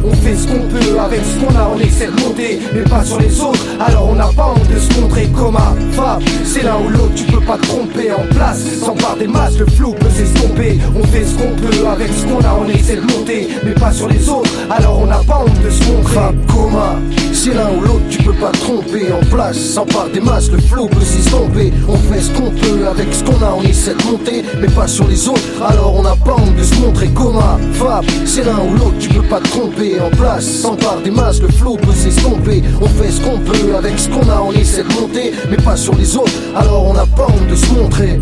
On 0.05 0.13
fait 0.13 0.37
ce 0.37 0.47
qu'on 0.47 0.61
peut 0.69 0.99
avec 0.99 1.21
ce 1.25 1.45
qu'on 1.45 1.55
a, 1.55 1.69
on 1.75 1.79
essaie 1.79 2.07
de 2.07 2.21
monter, 2.23 2.59
mais 2.75 2.83
pas 2.83 3.05
sur 3.05 3.19
les 3.19 3.41
autres. 3.41 3.61
Alors 3.81 4.09
on 4.11 4.15
n'a 4.15 4.29
pas 4.29 4.55
honte 4.55 4.69
de 4.69 4.79
se 4.79 5.01
montrer 5.01 5.27
coma. 5.27 5.75
Fab, 5.93 6.23
c'est 6.45 6.63
l'un 6.63 6.77
ou 6.79 6.89
l'autre, 6.89 7.15
tu 7.15 7.25
peux 7.25 7.41
pas 7.41 7.57
te 7.59 7.67
tromper 7.67 8.13
en 8.13 8.27
place. 8.35 8.65
Sans 8.81 8.95
par 8.95 9.17
des 9.17 9.27
masses, 9.27 9.59
le 9.59 9.67
flou 9.67 9.93
peut 9.93 10.11
s'estomper. 10.11 10.79
On 10.95 11.05
fait 11.07 11.25
ce 11.25 11.35
qu'on 11.35 11.55
peut 11.57 11.87
avec 11.87 12.09
ce 12.13 12.25
qu'on 12.27 12.41
a, 12.41 12.59
on 12.61 12.69
essaie 12.69 12.97
de 12.97 13.13
monter, 13.13 13.49
mais 13.65 13.73
pas 13.73 13.93
sur 13.93 14.09
les 14.09 14.29
autres. 14.29 14.51
Alors 14.71 15.01
on 15.01 15.07
n'a 15.07 15.21
pas 15.27 15.43
honte 15.45 15.63
de 15.63 15.71
se 15.71 15.85
montrer. 15.91 16.15
Fab 16.15 16.35
coma, 16.47 16.97
c'est 17.33 17.55
l'un 17.55 17.71
ou 17.77 17.81
l'autre, 17.81 18.05
tu 18.11 18.19
peux 18.19 18.33
pas 18.35 18.53
tromper 18.53 19.13
en 19.13 19.25
place. 19.27 19.59
Sans 19.59 19.87
part 19.87 20.09
des 20.13 20.21
masses, 20.21 20.51
le 20.51 20.59
flow 20.59 20.87
peut 20.87 21.05
s'estomper. 21.05 21.73
On 21.89 21.97
fait 21.97 22.21
ce 22.21 22.31
qu'on 22.31 22.51
peut 22.51 22.87
avec 22.91 23.13
ce 23.13 23.25
qu'on 23.25 23.43
a, 23.45 23.55
on 23.57 23.63
essaie 23.63 23.95
de 23.95 24.03
monter, 24.11 24.45
mais 24.61 24.69
pas 24.69 24.87
sur 24.87 25.07
les 25.07 25.29
autres. 25.29 25.43
Alors 25.67 25.95
on 25.99 26.03
n'a 26.03 26.17
pas 26.17 26.37
honte 26.37 26.57
de 26.57 26.63
se 26.63 26.75
montrer 26.77 27.09
coma. 27.09 27.59
Fab, 27.73 28.05
c'est 28.25 28.45
l'un 28.45 28.59
ou 28.59 28.75
l'autre, 28.75 28.98
tu 28.99 29.09
peux 29.09 29.23
pas 29.23 29.41
te 29.41 29.49
tromper 29.49 30.01
en 30.01 30.11
place. 30.11 30.45
Sans 30.45 30.77
part 30.77 31.01
des 31.03 31.11
masses, 31.11 31.41
le 31.41 31.49
flow 31.49 31.77
peut 31.77 31.93
s'estomper. 31.93 32.63
On 32.81 32.87
fait 32.87 33.11
ce 33.11 33.21
qu'on 33.21 33.39
peut 33.39 33.77
avec 33.77 33.99
ce 33.99 34.09
qu'on 34.09 34.29
a, 34.29 34.41
on 34.41 34.53
essaie 34.53 34.83
de 34.83 34.93
monter, 35.01 35.33
mais 35.51 35.57
pas 35.57 35.77
sur 35.77 35.95
les 35.95 36.17
autres. 36.17 36.33
Alors 36.57 36.87
on 36.87 36.95
n'a 36.95 37.07
pas 37.07 37.27
honte 37.27 37.49
de 37.49 37.55
se 37.55 37.73
montrer. 37.73 38.21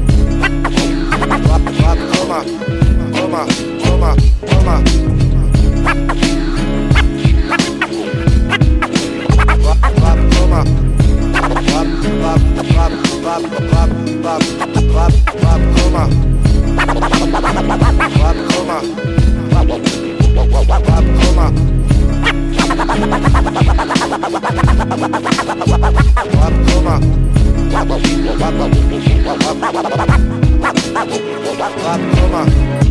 Come 31.96 32.34
on. 32.34 32.85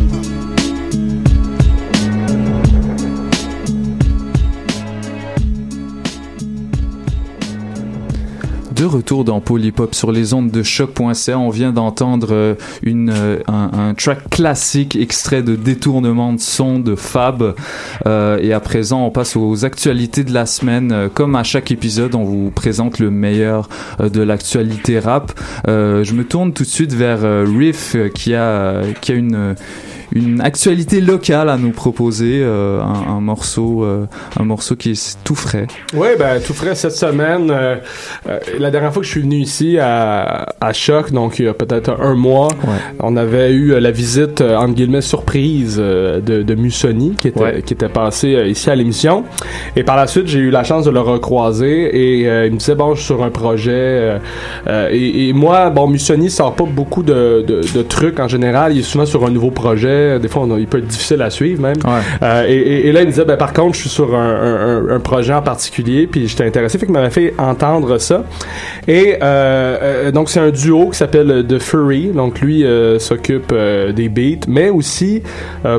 De 8.76 8.84
retour 8.84 9.24
dans 9.24 9.40
Polypop 9.40 9.94
sur 9.94 10.12
les 10.12 10.34
ondes 10.34 10.50
de 10.50 10.62
choc.ca, 10.62 11.38
on 11.38 11.48
vient 11.48 11.72
d'entendre 11.72 12.28
euh, 12.32 12.54
une 12.82 13.08
euh, 13.08 13.38
un, 13.48 13.94
track 13.94 14.28
classique 14.28 14.96
extrait 14.96 15.42
de 15.42 15.56
détournement 15.56 16.34
de 16.34 16.40
son 16.40 16.78
de 16.78 16.94
Fab 16.94 17.54
Euh, 18.04 18.38
et 18.40 18.52
à 18.52 18.60
présent 18.60 19.06
on 19.06 19.10
passe 19.10 19.36
aux 19.36 19.64
actualités 19.64 20.24
de 20.24 20.34
la 20.34 20.44
semaine. 20.44 21.08
Comme 21.14 21.36
à 21.36 21.42
chaque 21.42 21.70
épisode, 21.70 22.14
on 22.14 22.24
vous 22.24 22.50
présente 22.50 22.98
le 22.98 23.10
meilleur 23.10 23.70
de 23.98 24.20
l'actualité 24.20 24.98
rap. 24.98 25.32
Je 25.66 26.12
me 26.12 26.24
tourne 26.24 26.52
tout 26.52 26.64
de 26.64 26.68
suite 26.68 26.92
vers 26.92 27.20
Riff 27.46 27.96
qui 28.14 28.34
a 28.34 28.82
qui 29.00 29.12
a 29.12 29.14
une 29.14 29.54
une 30.12 30.40
actualité 30.40 31.00
locale 31.00 31.48
à 31.48 31.56
nous 31.56 31.72
proposer, 31.72 32.44
un, 32.44 33.20
morceau 33.20 33.84
un 33.84 34.44
morceau 34.44 34.76
qui 34.76 34.90
est 34.92 35.18
tout 35.24 35.34
frais. 35.34 35.66
Oui, 35.94 36.08
ben 36.18 36.40
tout 36.40 36.54
frais 36.54 36.74
cette 36.74 36.96
semaine. 36.96 37.52
La 38.66 38.70
dernière 38.70 38.92
fois 38.92 39.00
que 39.00 39.06
je 39.06 39.12
suis 39.12 39.20
venu 39.22 39.36
ici 39.36 39.78
à, 39.80 40.46
à 40.60 40.72
Choc, 40.72 41.12
donc 41.12 41.38
il 41.38 41.46
y 41.46 41.48
a 41.48 41.54
peut-être 41.54 41.96
un 42.00 42.14
mois, 42.14 42.48
on 43.00 43.16
avait 43.16 43.52
eu 43.52 43.72
euh, 43.72 43.80
la 43.80 43.90
visite 43.90 44.40
euh, 44.40 44.56
entre 44.56 44.74
guillemets 44.74 45.00
surprise 45.00 45.76
euh, 45.78 46.20
de, 46.20 46.42
de 46.42 46.54
Mussoni 46.54 47.14
qui 47.18 47.28
était 47.28 47.36
Ouais. 47.40 47.62
qui 47.64 47.74
était 47.74 47.88
passé 47.88 48.28
ici 48.48 48.70
à 48.70 48.74
l'émission. 48.74 49.24
Et 49.76 49.82
par 49.84 49.96
la 49.96 50.06
suite, 50.06 50.26
j'ai 50.26 50.38
eu 50.40 50.50
la 50.50 50.64
chance 50.64 50.84
de 50.84 50.90
le 50.90 51.00
recroiser 51.00 52.20
et 52.20 52.28
euh, 52.28 52.46
il 52.46 52.52
me 52.52 52.58
disait 52.58 52.74
bon, 52.74 52.94
je 52.94 52.98
suis 53.00 53.06
sur 53.06 53.22
un 53.22 53.30
projet. 53.30 54.18
euh, 54.68 54.88
et, 54.90 55.28
et 55.28 55.32
moi, 55.32 55.70
bon, 55.70 55.86
Mussoni 55.86 56.30
sort 56.30 56.54
pas 56.54 56.64
beaucoup 56.64 57.02
de, 57.02 57.44
de, 57.46 57.60
de 57.74 57.82
trucs 57.82 58.18
en 58.20 58.28
général. 58.28 58.72
Il 58.72 58.80
est 58.80 58.82
souvent 58.82 59.06
sur 59.06 59.24
un 59.24 59.30
nouveau 59.30 59.50
projet 59.50 60.18
des 60.18 60.28
fois, 60.28 60.42
on 60.42 60.56
il 60.56 60.66
peut 60.66 60.78
être 60.78 60.86
difficile 60.86 61.22
à 61.22 61.30
suivre 61.30 61.60
même. 61.62 61.76
Ouais. 61.84 62.00
Euh, 62.22 62.44
et, 62.48 62.54
et- 62.54 62.86
et 62.88 62.92
là, 62.92 63.00
il 63.02 63.06
me 63.06 63.10
disait, 63.12 63.24
ben, 63.24 63.36
par 63.36 63.52
contre, 63.52 63.74
je 63.74 63.80
suis 63.82 63.90
sur 63.90 64.14
un, 64.14 64.18
un- 64.30 64.88
un- 64.90 64.96
un 64.96 65.00
projet 65.00 65.34
en 65.34 65.42
particulier, 65.42 66.06
puis 66.06 66.26
j'étais 66.28 66.44
intéressé, 66.46 66.78
fait 66.78 66.86
qu'il 66.86 66.94
m'avait 66.94 67.10
fait 67.10 67.34
entendre 67.38 67.98
ça. 67.98 68.24
Et 68.88 69.16
euh, 69.22 69.78
euh, 69.82 70.10
donc, 70.12 70.28
c'est 70.30 70.40
un 70.40 70.50
duo 70.50 70.90
qui 70.90 70.98
s'appelle 70.98 71.30
euh, 71.30 71.42
The 71.42 71.58
Furry. 71.58 72.08
Donc, 72.08 72.40
lui 72.40 72.64
s'occupe 72.98 73.52
des 73.94 74.08
beats, 74.08 74.46
mais 74.48 74.70
aussi 74.70 75.22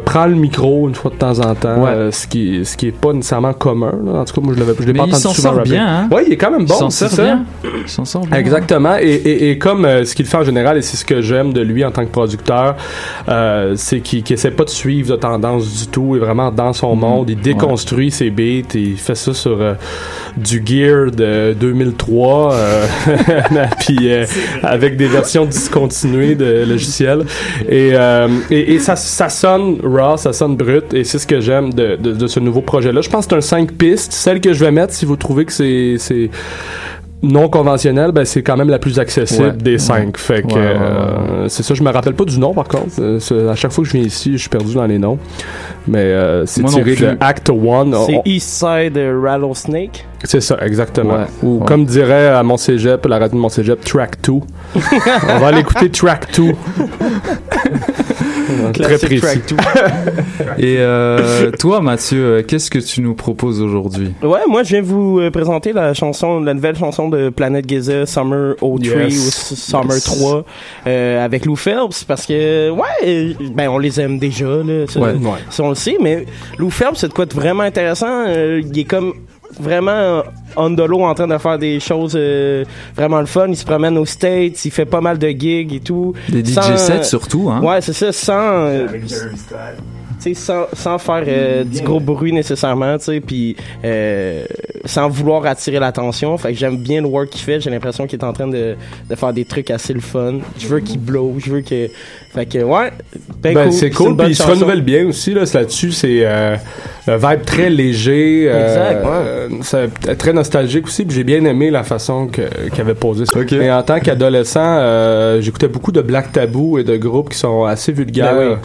prend 0.05 0.25
le 0.25 0.35
micro 0.35 0.87
une 0.87 0.95
fois 0.95 1.11
de 1.11 1.15
temps 1.17 1.39
en 1.39 1.55
temps, 1.55 1.83
Ouais. 1.83 2.11
ce 2.11 2.27
qui 2.27 2.65
ce 2.65 2.75
qui 2.77 2.87
est 2.87 2.91
pas 2.91 3.13
nécessairement 3.13 3.53
commun. 3.53 3.93
là. 4.05 4.19
En 4.19 4.25
tout 4.25 4.33
cas, 4.33 4.41
moi, 4.41 4.53
je 4.55 4.59
l'avais, 4.59 4.73
je 4.79 4.85
l'ai 4.85 4.93
pas 4.93 5.03
entendu 5.03 5.21
souvent 5.21 5.33
sort 5.33 5.55
rapper. 5.55 5.69
bien, 5.69 5.87
hein? 5.87 6.09
Ouais, 6.11 6.23
il 6.27 6.33
est 6.33 6.37
quand 6.37 6.51
même 6.51 6.65
bon. 6.65 6.89
c'est 6.89 7.07
ça. 7.09 7.23
bien. 7.23 7.45
Il 7.83 7.87
s'en 7.89 8.05
sort 8.05 8.25
bien. 8.27 8.37
Exactement. 8.37 8.97
Et, 8.99 9.05
et, 9.09 9.51
et 9.51 9.57
comme 9.57 9.83
ce 10.03 10.13
qu'il 10.15 10.25
fait 10.25 10.37
en 10.37 10.43
général, 10.43 10.77
et 10.77 10.81
c'est 10.81 10.97
ce 10.97 11.05
que 11.05 11.21
j'aime 11.21 11.53
de 11.53 11.61
lui 11.61 11.83
en 11.85 11.91
tant 11.91 12.05
que 12.05 12.11
producteur, 12.11 12.75
c'est 13.75 13.99
qu'il 14.01 14.23
essaie 14.31 14.51
pas 14.51 14.63
de 14.65 14.69
suivre 14.69 15.11
de 15.11 15.15
tendance 15.15 15.81
du 15.81 15.87
tout. 15.87 16.11
Il 16.15 16.17
est 16.17 16.25
vraiment 16.25 16.51
dans 16.51 16.73
son 16.73 16.95
Mhm. 16.95 17.01
monde. 17.01 17.29
Il 17.29 17.39
déconstruit 17.39 18.11
ses 18.11 18.29
beats. 18.29 18.75
Et 18.75 18.79
il 18.79 18.97
fait 18.97 19.15
ça 19.15 19.33
sur 19.33 19.57
euh, 19.61 19.73
du 20.35 20.61
gear 20.65 21.11
de 21.11 21.53
2003, 21.59 22.53
euh, 22.53 22.66
puis 23.79 24.11
euh, 24.11 24.25
avec 24.63 24.97
des 24.97 25.07
versions 25.07 25.45
discontinuées 25.45 26.35
de 26.35 26.65
logiciels. 26.67 27.23
Et, 27.67 27.91
euh, 27.93 28.27
et, 28.49 28.75
et 28.75 28.79
ça, 28.79 28.95
ça 28.95 29.29
sonne 29.29 29.79
raw, 29.83 30.17
ça 30.17 30.33
sonne 30.33 30.55
brut. 30.55 30.93
Et 30.93 31.03
c'est 31.03 31.19
ce 31.19 31.27
que 31.27 31.39
j'aime 31.39 31.73
de, 31.73 31.95
de, 31.95 32.13
de 32.13 32.27
ce 32.27 32.39
nouveau 32.39 32.61
projet-là. 32.61 33.01
Je 33.01 33.09
pense 33.09 33.25
que 33.25 33.31
c'est 33.31 33.37
un 33.37 33.41
5 33.41 33.71
pistes. 33.73 34.11
Celle 34.11 34.41
que 34.41 34.53
je 34.53 34.63
vais 34.63 34.71
mettre, 34.71 34.93
si 34.93 35.05
vous 35.05 35.15
trouvez 35.15 35.45
que 35.45 35.51
c'est 35.53 36.29
non 37.23 37.49
conventionnelle, 37.49 38.11
ben 38.11 38.25
c'est 38.25 38.43
quand 38.43 38.55
même 38.57 38.69
la 38.69 38.77
plus 38.79 38.99
accessible 38.99 39.47
Ouais. 39.47 39.53
des 39.53 39.77
cinq. 39.79 40.17
Fait 40.17 40.41
que 40.43 40.47
Ouais, 40.53 40.53
ouais, 40.55 40.67
ouais, 40.67 40.75
euh, 40.79 41.49
c'est 41.49 41.63
ça. 41.63 41.73
Je 41.73 41.81
me 41.83 41.89
rappelle 41.91 42.13
pas 42.13 42.25
du 42.25 42.37
nom 42.39 42.53
par 42.53 42.67
contre. 42.67 42.93
Euh, 42.99 43.49
à 43.51 43.55
chaque 43.55 43.71
fois 43.71 43.83
que 43.83 43.89
je 43.89 43.97
viens 43.97 44.05
ici, 44.05 44.33
je 44.33 44.37
suis 44.37 44.49
perdu 44.49 44.73
dans 44.75 44.85
les 44.85 44.99
noms. 44.99 45.17
Mais 45.87 45.99
euh, 45.99 46.45
c'est 46.45 46.63
tiré 46.65 46.95
de 46.95 47.17
Act 47.19 47.49
One. 47.49 47.95
C'est 48.05 48.17
On- 48.17 48.21
Eastside 48.25 48.99
Rattlesnake? 49.23 50.05
C'est 50.23 50.41
ça, 50.41 50.57
exactement. 50.61 51.13
Ouais, 51.15 51.25
Ou 51.43 51.59
ouais. 51.59 51.65
comme 51.65 51.85
dirait 51.85 52.27
à 52.27 52.43
mon 52.43 52.57
cégep, 52.57 53.05
la 53.05 53.19
radio 53.19 53.37
de 53.37 53.41
mon 53.41 53.49
cégep, 53.49 53.83
Track 53.83 54.17
2. 54.23 54.31
On 54.75 55.39
va 55.39 55.47
aller 55.47 55.59
écouter 55.61 55.89
Track 55.89 56.27
2. 56.35 56.51
Très 58.73 58.97
précis. 58.97 59.19
Track 59.19 59.47
2. 59.49 59.55
Et 60.57 60.77
euh, 60.79 61.51
toi, 61.51 61.81
Mathieu, 61.81 62.17
euh, 62.23 62.43
qu'est-ce 62.43 62.69
que 62.71 62.79
tu 62.79 63.01
nous 63.01 63.13
proposes 63.15 63.61
aujourd'hui? 63.61 64.13
Ouais, 64.21 64.39
moi 64.47 64.63
je 64.63 64.69
viens 64.69 64.81
vous 64.81 65.19
euh, 65.19 65.31
présenter 65.31 65.73
la 65.73 65.93
chanson, 65.93 66.39
la 66.39 66.53
nouvelle 66.53 66.75
chanson 66.75 67.09
de 67.09 67.29
Planet 67.29 67.67
Giza, 67.67 68.05
Summer 68.05 68.55
03 68.59 68.79
Yes. 68.81 69.51
ou 69.51 69.55
Summer 69.55 69.93
Yes. 69.95 70.03
3 70.05 70.43
euh, 70.87 71.25
avec 71.25 71.45
Lou 71.45 71.55
Phelps 71.55 72.03
parce 72.05 72.25
que 72.25 72.69
ouais, 72.71 72.81
euh, 73.05 73.33
ben 73.53 73.69
on 73.69 73.77
les 73.77 73.99
aime 73.99 74.19
déjà 74.19 74.45
là, 74.45 74.85
ça, 74.87 74.99
Ouais. 74.99 75.13
Ouais. 75.13 75.31
ça, 75.49 75.63
on 75.63 75.69
le 75.69 75.75
sait, 75.75 75.97
mais 76.01 76.25
Lou 76.57 76.69
Phelps 76.69 76.97
c'est 76.99 77.07
de 77.09 77.13
quoi 77.13 77.25
de 77.25 77.33
vraiment 77.33 77.63
intéressant, 77.63 78.25
euh, 78.27 78.61
il 78.63 78.79
est 78.79 78.83
comme 78.85 79.13
vraiment 79.59 80.23
on 80.55 80.73
the 80.75 80.81
low 80.81 81.03
en 81.03 81.13
train 81.13 81.27
de 81.27 81.37
faire 81.37 81.57
des 81.57 81.79
choses 81.79 82.13
euh, 82.15 82.63
vraiment 82.95 83.19
le 83.19 83.25
fun, 83.25 83.47
il 83.49 83.55
se 83.57 83.65
promène 83.65 83.97
aux 83.97 84.05
States, 84.05 84.65
il 84.65 84.71
fait 84.71 84.85
pas 84.85 85.01
mal 85.01 85.17
de 85.17 85.29
gigs 85.29 85.73
et 85.73 85.79
tout. 85.79 86.13
Des 86.29 86.43
DJ 86.43 86.53
Sans, 86.53 86.77
sets 86.77 86.91
euh, 86.93 87.03
surtout, 87.03 87.49
hein? 87.49 87.61
Ouais, 87.61 87.81
c'est 87.81 87.93
ça, 87.93 88.11
sans 88.11 88.65
euh, 88.67 88.87
tu 90.19 90.33
sais, 90.33 90.33
sans, 90.33 90.65
sans 90.73 90.97
faire 90.97 91.23
euh, 91.27 91.63
du 91.63 91.81
gros 91.81 91.99
bruit 91.99 92.33
nécessairement, 92.33 92.97
tu 92.97 93.05
sais, 93.05 93.19
puis 93.19 93.55
euh, 93.85 94.45
sans 94.85 95.09
vouloir 95.09 95.45
attirer 95.45 95.79
l'attention. 95.79 96.35
Fait 96.37 96.53
que 96.53 96.57
j'aime 96.57 96.77
bien 96.77 97.01
le 97.01 97.07
work 97.07 97.29
qu'il 97.29 97.41
fait. 97.41 97.61
J'ai 97.61 97.69
l'impression 97.69 98.07
qu'il 98.07 98.19
est 98.19 98.25
en 98.25 98.33
train 98.33 98.47
de, 98.47 98.75
de 99.09 99.15
faire 99.15 99.31
des 99.33 99.45
trucs 99.45 99.69
assez 99.69 99.93
le 99.93 99.99
fun. 99.99 100.39
Je 100.57 100.67
veux 100.67 100.79
qu'il 100.79 100.99
blow, 100.99 101.35
je 101.37 101.51
veux 101.51 101.61
que... 101.61 101.89
Fait 102.33 102.45
que, 102.45 102.59
ouais, 102.59 102.91
ben, 103.41 103.53
Ben, 103.53 103.71
c'est 103.71 103.91
cool, 103.91 104.17
puis 104.17 104.29
il 104.29 104.35
se 104.35 104.43
renouvelle 104.43 104.81
bien 104.81 105.05
aussi 105.07 105.33
là, 105.33 105.43
là-dessus, 105.53 105.91
c'est 105.91 106.21
euh, 106.23 106.55
un 107.07 107.17
vibe 107.17 107.43
très 107.45 107.69
léger, 107.69 108.45
euh, 108.49 108.67
Exact, 108.67 109.03
ouais. 109.05 109.11
euh, 109.13 109.47
c'est 109.61 110.17
très 110.17 110.33
nostalgique 110.33 110.87
aussi, 110.87 111.05
puis 111.05 111.15
j'ai 111.15 111.23
bien 111.23 111.43
aimé 111.45 111.69
la 111.71 111.83
façon 111.83 112.27
que 112.27 112.41
qu'il 112.69 112.81
avait 112.81 112.93
posé 112.95 113.25
ça. 113.25 113.39
Ok. 113.39 113.53
Et 113.53 113.71
en 113.71 113.81
tant 113.83 113.99
qu'adolescent, 113.99 114.59
euh, 114.63 115.41
j'écoutais 115.41 115.67
beaucoup 115.67 115.91
de 115.91 116.01
Black 116.01 116.31
Taboo 116.31 116.77
et 116.77 116.83
de 116.83 116.97
groupes 116.97 117.29
qui 117.29 117.37
sont 117.37 117.63
assez 117.65 117.91
vulgaires. 117.91 118.35
Ben 118.35 118.49
oui. 118.51 118.55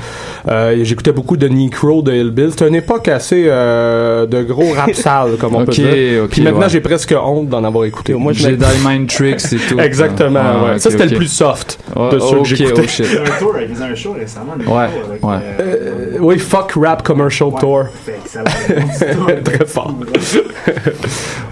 Euh, 0.50 0.80
j'écoutais 0.84 1.12
beaucoup 1.12 1.36
de 1.36 1.46
Necro, 1.48 2.02
de 2.02 2.12
Hillbill. 2.12 2.50
C'était 2.50 2.68
une 2.68 2.74
époque 2.74 3.08
assez 3.08 3.44
euh, 3.48 4.26
de 4.26 4.42
gros 4.42 4.72
rap 4.74 4.92
sale, 4.94 5.36
comme 5.38 5.54
on 5.54 5.64
peut 5.64 5.72
dire. 5.72 6.24
ok, 6.24 6.30
Puis 6.30 6.42
maintenant, 6.42 6.60
ouais. 6.62 6.68
j'ai 6.68 6.80
presque 6.80 7.14
honte 7.16 7.48
d'en 7.48 7.62
avoir 7.64 7.84
écouté. 7.84 8.14
Moi, 8.14 8.32
je 8.32 8.42
Jedi 8.48 8.64
Mind 8.86 9.08
Tricks 9.08 9.52
et 9.52 9.56
tout. 9.56 9.78
Exactement, 9.80 10.40
Ah, 10.42 10.72
ouais. 10.72 10.78
ça, 10.78 10.90
c'était 10.90 11.06
le 11.06 11.16
plus 11.16 11.28
soft 11.32 11.78
Ouais, 11.94 12.10
de 12.10 12.18
ceux 12.18 12.38
que 12.38 12.44
j'écoutais. 12.44 12.82
oh 12.86 13.02
un 13.34 13.38
tour, 13.38 13.54
il 13.60 13.68
faisait 13.74 13.84
un 13.84 13.94
show 13.94 14.12
récemment. 14.12 14.52
Ouais, 14.58 14.64
show 14.88 15.10
avec, 15.10 15.24
ouais. 15.24 15.34
euh, 15.60 15.76
Euh, 16.14 16.18
oui, 16.20 16.38
fuck 16.38 16.72
rap 16.76 17.02
commercial 17.02 17.50
tour. 17.60 17.84
fait 18.04 18.31
ça 18.32 18.42
va- 18.42 19.32
Très 19.44 19.66
fort. 19.66 19.94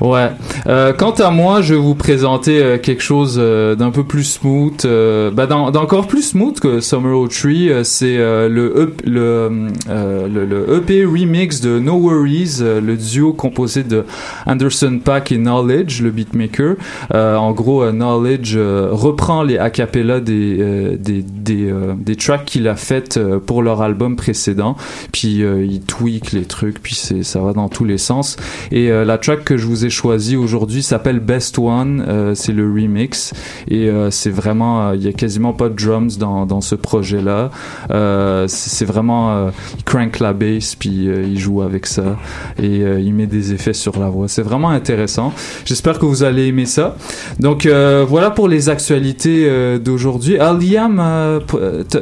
Ouais. 0.00 0.30
Euh, 0.66 0.94
quant 0.94 1.10
à 1.10 1.30
moi, 1.30 1.60
je 1.60 1.74
vais 1.74 1.80
vous 1.80 1.94
présenter 1.94 2.62
euh, 2.62 2.78
quelque 2.78 3.02
chose 3.02 3.36
euh, 3.38 3.74
d'un 3.74 3.90
peu 3.90 4.02
plus 4.02 4.24
smooth, 4.24 4.86
bah, 5.30 5.46
d'en- 5.46 5.70
d'encore 5.70 6.06
plus 6.06 6.22
smooth 6.22 6.58
que 6.58 6.80
Summer 6.80 7.28
03. 7.28 7.50
euh, 7.50 7.84
c'est 7.84 8.16
le, 8.16 8.82
EP, 8.82 9.02
le, 9.06 9.68
le, 9.88 10.44
le 10.46 10.76
EP 10.76 11.04
remix 11.04 11.60
de 11.60 11.78
No 11.78 11.96
Worries, 11.96 12.60
le 12.62 12.96
duo 12.96 13.32
composé 13.34 13.82
de 13.82 14.04
Anderson 14.46 15.00
Paak 15.04 15.32
et 15.32 15.36
Knowledge, 15.36 16.00
le 16.00 16.10
beatmaker. 16.10 16.76
En 17.12 17.52
gros, 17.52 17.90
Knowledge 17.90 18.56
reprend 18.56 19.42
les 19.42 19.58
a 19.58 19.68
cappella 19.70 20.20
des 20.20 20.96
des 20.98 21.22
des, 21.22 21.72
des 21.96 22.16
tracks 22.16 22.44
qu'il 22.46 22.68
a 22.68 22.76
faites 22.76 23.20
pour 23.46 23.62
leur 23.62 23.82
album 23.82 24.16
précédent. 24.16 24.76
Puis 25.12 25.42
il 25.42 25.80
tweak 25.82 26.32
les 26.32 26.44
trucs, 26.44 26.69
puis 26.78 26.94
ça 26.94 27.40
va 27.40 27.52
dans 27.52 27.68
tous 27.68 27.84
les 27.84 27.98
sens. 27.98 28.36
Et 28.70 28.90
euh, 28.90 29.04
la 29.04 29.18
track 29.18 29.44
que 29.44 29.56
je 29.56 29.66
vous 29.66 29.84
ai 29.84 29.90
choisie 29.90 30.36
aujourd'hui 30.36 30.82
s'appelle 30.82 31.20
Best 31.20 31.58
One. 31.58 32.04
Euh, 32.06 32.34
c'est 32.34 32.52
le 32.52 32.64
remix 32.64 33.32
et 33.68 33.88
euh, 33.88 34.10
c'est 34.10 34.30
vraiment, 34.30 34.88
euh, 34.88 34.96
il 34.96 35.02
y 35.02 35.08
a 35.08 35.12
quasiment 35.12 35.52
pas 35.52 35.68
de 35.68 35.74
drums 35.74 36.18
dans 36.18 36.46
dans 36.46 36.60
ce 36.60 36.74
projet-là. 36.74 37.50
Euh, 37.90 38.46
c'est 38.48 38.84
vraiment, 38.84 39.32
euh, 39.32 39.50
il 39.78 39.84
crank 39.84 40.18
la 40.20 40.32
bass 40.32 40.74
puis 40.74 41.06
il 41.06 41.38
joue 41.38 41.62
avec 41.62 41.86
ça 41.86 42.16
et 42.62 42.78
il 42.80 43.14
met 43.14 43.26
des 43.26 43.52
effets 43.52 43.72
sur 43.72 43.98
la 43.98 44.08
voix. 44.08 44.28
C'est 44.28 44.42
vraiment 44.42 44.70
intéressant. 44.70 45.32
J'espère 45.64 45.98
que 45.98 46.06
vous 46.06 46.22
allez 46.22 46.46
aimer 46.46 46.66
ça. 46.66 46.96
Donc 47.38 47.66
voilà 47.66 48.30
pour 48.30 48.48
les 48.48 48.68
actualités 48.68 49.78
d'aujourd'hui. 49.78 50.38
Ah 50.38 50.56
Liam, 50.58 51.40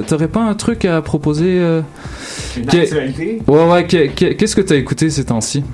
t'aurais 0.07 0.29
pas 0.29 0.43
un 0.43 0.55
truc 0.55 0.85
à 0.85 1.01
proposer 1.03 1.61
Une 2.59 2.69
Ok. 2.69 2.75
actualité. 2.75 3.43
Ouais 3.47 3.65
ouais. 3.71 3.87
qu'est- 3.87 4.09
qu'est- 4.09 4.35
Qu'est-ce 4.35 4.57
que 4.57 4.61
t'as 4.63 4.77
écouté 4.77 5.11
ces 5.11 5.25
temps-ci? 5.25 5.65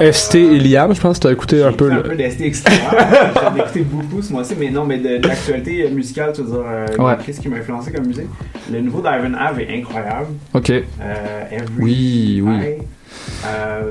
ST 0.00 0.34
et 0.36 0.58
Liam, 0.58 0.94
je 0.94 1.00
pense 1.00 1.18
que 1.18 1.22
tu 1.22 1.28
as 1.28 1.32
écouté 1.32 1.62
un 1.62 1.72
peu 1.72 1.90
un 1.90 1.96
le. 1.96 2.02
peu 2.02 2.16
d'ST 2.16 2.38
J'en 3.34 3.56
ai 3.56 3.60
écouté 3.60 3.80
beaucoup 3.82 4.22
ce 4.22 4.32
mois-ci, 4.32 4.54
mais 4.58 4.70
non, 4.70 4.84
mais 4.84 4.98
de, 4.98 5.18
de 5.18 5.28
l'actualité 5.28 5.88
musicale, 5.90 6.32
tu 6.34 6.42
veux 6.42 6.48
dire, 6.48 6.62
euh, 6.66 6.86
Ouais. 6.98 7.14
qu'est-ce 7.24 7.40
qui 7.40 7.48
m'a 7.48 7.56
influencé 7.58 7.92
comme 7.92 8.06
musique? 8.06 8.28
Le 8.72 8.80
nouveau 8.80 8.98
d'Ivan 9.00 9.34
Ave 9.38 9.60
est 9.60 9.76
incroyable. 9.78 10.28
Ok. 10.52 10.70
Euh, 10.70 10.82
Every 11.50 11.66
Oui, 11.78 12.42
oui. 12.44 12.54
Euh, 13.46 13.90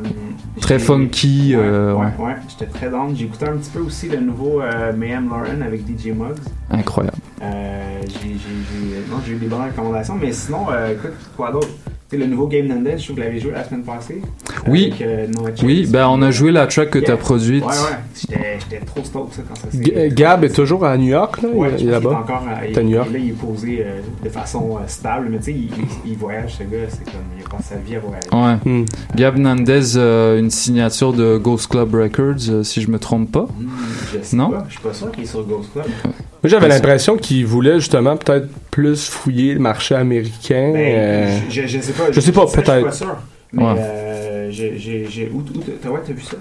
Très 0.62 0.80
funky. 0.80 1.56
Ouais, 1.56 1.62
euh, 1.64 1.94
ouais, 1.94 2.06
ouais, 2.20 2.36
j'étais 2.50 2.72
très 2.72 2.90
down. 2.90 3.14
J'ai 3.16 3.26
écouté 3.26 3.46
un 3.48 3.58
petit 3.58 3.70
peu 3.72 3.80
aussi 3.80 4.08
le 4.10 4.18
nouveau 4.18 4.62
euh, 4.62 4.92
Mayhem 4.94 5.30
Lauren 5.30 5.62
avec 5.66 5.82
DJ 5.82 6.08
Muggs. 6.08 6.38
Incroyable. 6.72 7.18
Euh, 7.42 8.02
j'ai, 8.22 9.32
eu 9.34 9.36
des 9.38 9.48
bonnes 9.48 9.62
recommandations, 9.64 10.16
mais 10.20 10.32
sinon, 10.32 10.66
euh, 10.72 10.94
écoute, 10.94 11.14
quoi 11.38 11.52
d'autre? 11.52 11.70
Le 12.18 12.26
nouveau 12.28 12.48
Game 12.48 12.68
Nandez, 12.68 12.98
je 12.98 13.04
trouve 13.04 13.16
que 13.16 13.22
vous 13.22 13.28
l'avez 13.28 13.40
joué 13.40 13.52
la 13.52 13.64
semaine 13.64 13.84
passée. 13.84 14.22
Oui. 14.68 14.88
Avec, 14.92 15.02
euh, 15.02 15.28
Noah 15.28 15.50
Chase. 15.56 15.64
Oui, 15.66 15.88
ben 15.90 16.08
on 16.10 16.22
a 16.22 16.32
joué 16.32 16.52
la 16.52 16.68
track 16.68 16.90
que 16.92 17.00
t'as 17.00 17.14
Yeah. 17.14 17.18
produite. 17.18 17.64
Ouais, 17.64 17.70
ouais. 17.72 18.58
J'étais, 18.70 18.86
trop 18.86 19.04
stoked 19.04 19.34
ça 19.34 19.42
quand 19.48 19.56
ça 19.56 19.72
s'est. 19.72 19.84
G- 19.84 20.10
Gab 20.14 20.44
est 20.44 20.50
toujours 20.56 20.86
à 20.86 20.98
New 20.98 21.08
York, 21.10 21.42
là. 21.42 21.50
Ouais, 21.50 21.70
il 21.78 21.88
est 21.88 21.92
là-bas. 21.92 22.20
encore 22.24 22.44
à, 22.48 22.82
New 22.82 22.90
York. 22.90 23.10
Là, 23.12 23.18
il 23.20 23.30
est 23.30 23.34
posé 23.34 23.82
euh, 23.86 24.00
de 24.24 24.30
façon 24.30 24.78
euh, 24.78 24.88
stable, 24.88 25.28
mais 25.30 25.38
tu 25.40 25.46
sais, 25.46 25.52
il, 25.52 25.64
il- 25.66 26.12
il 26.12 26.18
voyage, 26.18 26.56
ce 26.58 26.64
gars, 26.64 26.88
c'est 26.90 27.04
comme, 27.06 27.22
il 27.38 27.44
passe 27.50 27.66
sa 27.70 27.76
vie 27.76 27.96
à 27.96 28.00
voyager. 28.00 28.30
Ouais. 28.32 28.72
Hmm. 28.82 28.86
Gab 29.16 29.38
Nandez, 29.38 29.98
euh, 29.98 30.40
une 30.40 30.50
signature 30.50 31.14
de 31.14 31.38
Ghost 31.38 31.68
Club 31.70 31.94
Records, 31.96 32.50
euh, 32.50 32.64
si 32.64 32.82
je 32.82 32.90
me 32.90 33.00
trompe 33.00 33.32
pas. 33.32 33.48
Hmm, 33.60 33.68
je 34.14 34.20
sais 34.24 34.36
Non? 34.36 34.50
pas, 34.52 34.64
je 34.68 34.74
suis 34.74 34.82
pas 34.82 34.94
sûr 34.94 35.12
qu'il 35.12 35.24
est 35.24 35.28
sur 35.28 35.44
Ghost 35.46 35.72
Club. 35.74 35.86
Moi, 36.06 36.50
j'avais 36.50 36.68
l'impression 36.68 37.16
qu'il 37.18 37.46
voulait 37.46 37.76
justement 37.80 38.18
peut-être 38.18 38.48
plus 38.74 39.08
fouiller 39.10 39.54
le 39.54 39.60
marché 39.60 39.94
américain. 39.94 40.72
Ben, 40.74 40.80
euh, 40.80 41.40
je, 41.50 41.62
je- 41.62 41.68
je 41.68 41.80
sais 41.80 41.94
pas. 41.94 42.12
je 42.12 42.20
sais 42.20 42.32
pas, 42.32 42.48
ça, 42.48 42.60
Je 42.60 42.62
peut-être. 42.66 42.94
suis 42.94 43.06
pas. 43.06 43.24
Mais 43.52 43.64
Ouais. 43.64 43.76
euh, 43.78 44.48
j'ai, 44.52 44.80
j'ai, 44.80 45.06
j'ai, 45.08 45.30
où, 45.32 45.38
où 45.40 45.64
t'as, 45.82 45.90
ouais, 45.90 46.00
t'as 46.06 46.14
vu 46.14 46.24
ça? 46.24 46.38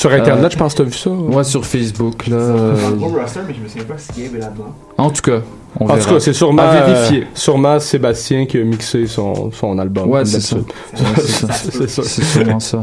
Sur 0.00 0.12
Internet, 0.14 0.52
je 0.52 0.56
pense 0.56 0.72
que 0.72 0.78
t'as 0.78 0.84
vu 0.88 0.94
ça. 0.96 1.10
Ouais, 1.10 1.44
sur 1.44 1.66
Facebook, 1.66 2.26
là. 2.26 2.36
Euh, 2.36 2.74
euh, 2.74 3.20
roster, 3.20 3.40
mais 3.46 3.52
je 3.52 3.60
me 3.60 3.68
souviens 3.68 3.84
pas 3.84 3.98
si 3.98 4.22
Gabe 4.22 4.36
est 4.36 4.38
là-dedans. 4.38 4.74
En 4.96 5.10
tout 5.10 5.20
cas, 5.20 5.40
on 5.78 5.84
En 5.84 5.88
verra. 5.88 5.98
tout 5.98 6.14
cas, 6.14 6.20
c'est 6.20 6.32
sûrement, 6.32 6.62
À 6.62 6.86
vérifier. 6.86 7.24
euh, 7.24 7.26
sûrement 7.34 7.78
Sébastien 7.78 8.46
qui 8.46 8.56
a 8.56 8.64
mixé 8.64 9.06
son, 9.06 9.50
son 9.52 9.78
album. 9.78 10.08
Ouais, 10.08 10.24
c'est 10.24 10.40
ça. 10.40 10.56
c'est 11.16 11.90
ça. 11.90 12.02
C'est 12.02 12.24
sûrement 12.24 12.60
ça. 12.60 12.82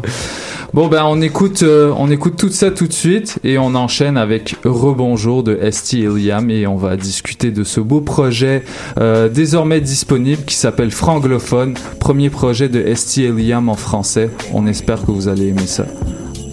Bon, 0.76 0.86
ben, 0.90 1.06
on 1.06 1.20
écoute, 1.22 1.64
euh, 1.64 1.92
on 1.98 2.12
écoute 2.12 2.36
tout 2.38 2.50
ça 2.50 2.70
tout 2.70 2.86
de 2.86 2.94
suite 2.94 3.40
et 3.44 3.58
on 3.58 3.74
enchaîne 3.74 4.16
avec 4.16 4.56
Rebonjour 4.64 5.42
de 5.42 5.58
ST 5.72 5.96
et 5.96 6.06
Liam 6.08 6.52
et 6.52 6.68
on 6.68 6.76
va 6.76 6.98
discuter 6.98 7.50
de 7.50 7.64
ce 7.64 7.80
beau 7.80 8.00
projet 8.02 8.64
euh, 9.00 9.28
désormais 9.28 9.82
disponible 9.82 10.44
qui 10.44 10.56
s'appelle 10.56 10.92
Franglophone, 10.92 11.74
premier 12.00 12.30
projet 12.30 12.70
de 12.70 12.94
ST 12.94 13.18
et 13.20 13.32
Liam 13.32 13.70
en 13.70 13.76
français. 13.76 14.30
On 14.54 14.68
espère 14.68 15.04
que 15.04 15.10
vous 15.12 15.28
allez 15.28 15.48
aimer 15.48 15.66
ça. 15.66 15.86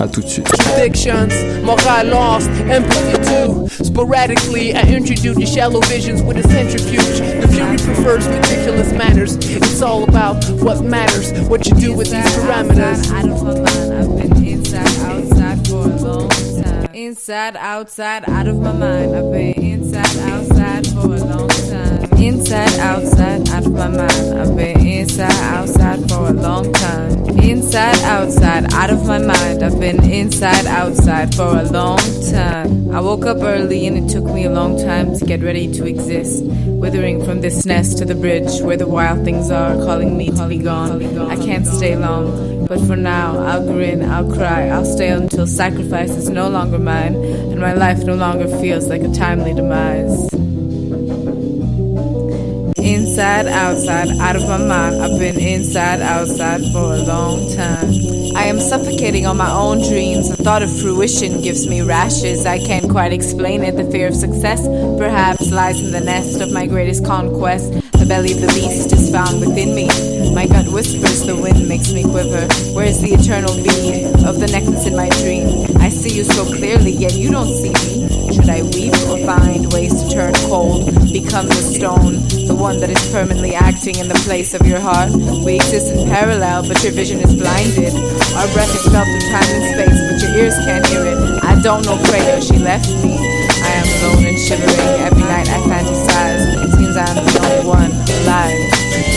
À 0.00 0.08
tout 0.08 0.22
de 0.22 0.28
suite. 0.28 0.48
Fictions, 0.76 1.32
morale 1.62 2.08
lost, 2.10 2.50
empathy 2.68 3.16
too. 3.24 3.68
Sporadically, 3.84 4.74
I 4.74 4.82
introduce 4.82 5.38
you 5.38 5.46
shallow 5.46 5.80
visions 5.82 6.22
with 6.22 6.36
a 6.38 6.42
centrifuge. 6.48 7.20
The 7.40 7.48
fury 7.48 7.76
prefers 7.76 8.26
meticulous 8.28 8.92
manners. 8.92 9.36
It's 9.36 9.82
all 9.82 10.04
about 10.04 10.44
what 10.60 10.82
matters, 10.82 11.32
what 11.48 11.66
you 11.66 11.74
do 11.74 11.94
with 11.94 12.10
these 12.10 12.24
parameters. 12.36 13.10
Out 13.12 13.28
of 13.28 13.42
my 13.42 13.54
mind, 13.60 13.94
I've 13.94 14.16
been 14.16 14.46
inside, 14.46 14.88
outside 15.06 15.68
for 15.68 15.84
a 15.84 15.96
long 15.96 16.28
time. 16.28 16.94
Inside, 16.94 17.56
outside, 17.56 18.28
out 18.28 18.48
of 18.48 18.56
my 18.56 18.72
mind. 18.72 19.14
I've 19.14 19.30
been 19.32 19.63
Inside, 22.24 22.78
outside, 22.78 23.50
out 23.50 23.66
of 23.66 23.72
my 23.72 23.86
mind. 23.86 24.38
I've 24.38 24.56
been 24.56 24.80
inside, 24.86 25.30
outside 25.42 26.08
for 26.08 26.28
a 26.28 26.32
long 26.32 26.72
time. 26.72 27.28
Inside, 27.38 27.98
outside, 27.98 28.72
out 28.72 28.88
of 28.88 29.06
my 29.06 29.18
mind. 29.18 29.62
I've 29.62 29.78
been 29.78 30.02
inside, 30.02 30.64
outside 30.64 31.34
for 31.34 31.58
a 31.58 31.64
long 31.64 31.98
time. 32.32 32.90
I 32.94 33.00
woke 33.02 33.26
up 33.26 33.42
early 33.42 33.86
and 33.86 33.98
it 33.98 34.10
took 34.10 34.24
me 34.24 34.46
a 34.46 34.50
long 34.50 34.78
time 34.78 35.14
to 35.18 35.26
get 35.26 35.42
ready 35.42 35.70
to 35.74 35.86
exist. 35.86 36.42
Withering 36.44 37.22
from 37.26 37.42
this 37.42 37.66
nest 37.66 37.98
to 37.98 38.06
the 38.06 38.14
bridge 38.14 38.58
where 38.62 38.78
the 38.78 38.88
wild 38.88 39.22
things 39.26 39.50
are 39.50 39.74
calling 39.84 40.16
me 40.16 40.30
to 40.30 40.48
be 40.48 40.56
gone. 40.56 41.04
I 41.30 41.36
can't 41.36 41.66
stay 41.66 41.94
long, 41.94 42.64
but 42.64 42.80
for 42.86 42.96
now 42.96 43.36
I'll 43.38 43.66
grin, 43.66 44.02
I'll 44.02 44.32
cry, 44.32 44.68
I'll 44.68 44.86
stay 44.86 45.08
until 45.08 45.46
sacrifice 45.46 46.12
is 46.12 46.30
no 46.30 46.48
longer 46.48 46.78
mine 46.78 47.16
and 47.16 47.60
my 47.60 47.74
life 47.74 47.98
no 47.98 48.14
longer 48.14 48.48
feels 48.62 48.88
like 48.88 49.02
a 49.02 49.12
timely 49.12 49.52
demise. 49.52 50.43
Inside, 52.76 53.46
outside, 53.46 54.08
out 54.18 54.36
of 54.36 54.42
my 54.48 54.58
mind. 54.58 55.02
I've 55.02 55.18
been 55.18 55.38
inside, 55.38 56.00
outside 56.00 56.60
for 56.72 56.94
a 56.94 56.98
long 56.98 57.48
time. 57.54 57.90
I 58.36 58.46
am 58.46 58.58
suffocating 58.58 59.26
on 59.26 59.36
my 59.36 59.50
own 59.50 59.80
dreams. 59.80 60.28
The 60.28 60.42
thought 60.42 60.62
of 60.62 60.80
fruition 60.80 61.40
gives 61.40 61.68
me 61.68 61.82
rashes. 61.82 62.46
I 62.46 62.58
can't 62.58 62.90
quite 62.90 63.12
explain 63.12 63.62
it. 63.62 63.76
The 63.76 63.88
fear 63.90 64.08
of 64.08 64.14
success 64.16 64.66
perhaps 64.98 65.50
lies 65.50 65.80
in 65.80 65.92
the 65.92 66.00
nest 66.00 66.40
of 66.40 66.50
my 66.50 66.66
greatest 66.66 67.04
conquest. 67.04 67.72
The 67.92 68.06
belly 68.06 68.32
of 68.32 68.40
the 68.40 68.48
beast 68.48 68.92
is 68.92 69.10
found 69.10 69.40
within 69.40 69.74
me. 69.74 69.86
My 70.34 70.46
gut 70.46 70.68
whispers, 70.68 71.24
the 71.24 71.36
wind 71.36 71.68
makes 71.68 71.92
me 71.92 72.02
quiver. 72.02 72.46
Where 72.74 72.86
is 72.86 73.00
the 73.00 73.14
eternal 73.14 73.54
bead 73.54 74.03
of 74.24 74.40
the 74.40 74.46
necklace 74.46 74.86
in 74.86 74.96
my 74.96 75.08
dream? 75.20 75.76
I 75.78 75.88
see 75.88 76.16
you 76.16 76.24
so 76.24 76.44
clearly, 76.44 76.92
yet 76.92 77.14
you 77.14 77.30
don't 77.30 77.52
see 77.52 77.72
me. 77.84 78.32
Should 78.32 78.48
I 78.48 78.62
weep 78.62 78.94
or 79.08 79.18
find 79.24 79.72
ways 79.72 79.92
to 80.02 80.10
turn 80.10 80.32
cold? 80.48 80.86
Become 81.12 81.46
the 81.46 81.62
stone, 81.62 82.24
the 82.46 82.54
one 82.54 82.78
that 82.80 82.90
is 82.90 83.12
permanently 83.12 83.54
acting 83.54 83.96
in 83.96 84.08
the 84.08 84.18
place 84.26 84.54
of 84.54 84.66
your 84.66 84.80
heart. 84.80 85.12
We 85.12 85.56
exist 85.56 85.92
in 85.92 86.08
parallel, 86.08 86.66
but 86.66 86.82
your 86.82 86.92
vision 86.92 87.20
is 87.20 87.34
blinded. 87.34 87.94
Our 88.34 88.48
breath 88.52 88.74
is 88.74 88.84
felt 88.90 89.06
through 89.06 89.28
time 89.28 89.50
and 89.54 89.64
space, 89.70 90.00
but 90.08 90.18
your 90.22 90.44
ears 90.44 90.56
can't 90.64 90.86
hear 90.86 91.06
it. 91.06 91.44
I 91.44 91.60
don't 91.60 91.84
know 91.84 91.96
Fredo, 91.96 92.40
she 92.40 92.58
left 92.58 92.90
me. 93.04 93.16
I 93.18 93.70
am 93.80 93.88
alone 94.02 94.26
and 94.26 94.38
shivering. 94.38 95.00
Every 95.04 95.22
night 95.22 95.48
I 95.48 95.58
fantasize. 95.68 96.64
It 96.64 96.70
seems 96.76 96.96
I'm 96.96 97.14
the 97.14 97.40
only 97.44 97.68
one 97.68 97.92
alive. 98.24 99.13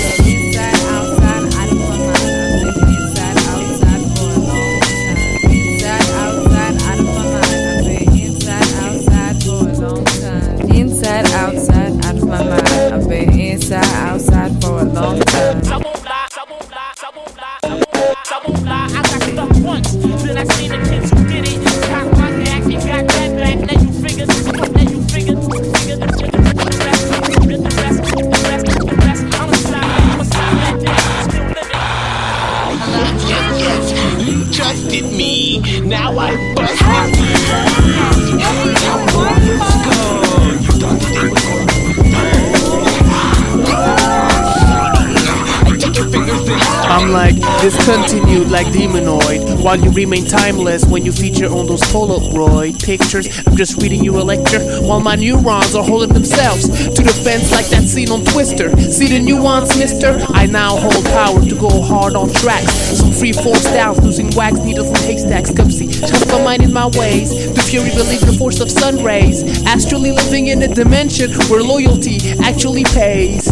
I'm 47.07 47.13
like 47.13 47.61
discontinued 47.61 48.49
like 48.49 48.67
demonoid. 48.67 49.63
While 49.63 49.79
you 49.79 49.91
remain 49.91 50.25
timeless 50.25 50.83
when 50.83 51.05
you 51.05 51.13
feature 51.13 51.45
on 51.45 51.65
those 51.65 51.79
Polaroid 51.83 52.83
pictures. 52.83 53.29
I'm 53.47 53.55
just 53.55 53.81
reading 53.81 54.03
you 54.03 54.19
a 54.19 54.23
lecture 54.23 54.59
While 54.81 54.99
my 54.99 55.15
neurons 55.15 55.73
are 55.73 55.83
holding 55.83 56.13
themselves 56.13 56.67
To 56.67 57.01
the 57.01 57.13
fence 57.23 57.49
like 57.51 57.67
that 57.67 57.83
scene 57.87 58.11
on 58.11 58.25
Twister. 58.25 58.75
See 58.91 59.07
the 59.07 59.19
nuance 59.19 59.77
mister? 59.77 60.17
I 60.33 60.47
now 60.47 60.75
hold 60.75 61.05
power 61.05 61.39
to 61.39 61.55
go 61.55 61.81
hard 61.81 62.17
on 62.17 62.29
tracks. 62.33 62.73
Some 62.99 63.13
free 63.13 63.31
fall 63.31 63.55
styles 63.55 63.99
losing 64.03 64.29
wax 64.35 64.57
needles 64.59 64.89
and 64.89 64.97
haystacks. 64.97 65.51
Come 65.55 65.71
see, 65.71 65.87
trust 65.87 66.27
my 66.27 66.43
mind 66.43 66.63
in 66.63 66.73
my 66.73 66.87
ways. 66.87 67.53
The 67.53 67.61
fury 67.61 67.89
believes 67.91 68.25
the 68.25 68.33
force 68.33 68.59
of 68.59 68.69
sun 68.69 69.01
rays. 69.01 69.43
Astrally 69.65 70.11
living 70.11 70.47
in 70.47 70.61
a 70.61 70.67
dimension 70.67 71.31
where 71.47 71.63
loyalty 71.63 72.19
actually 72.43 72.83
pays 72.83 73.47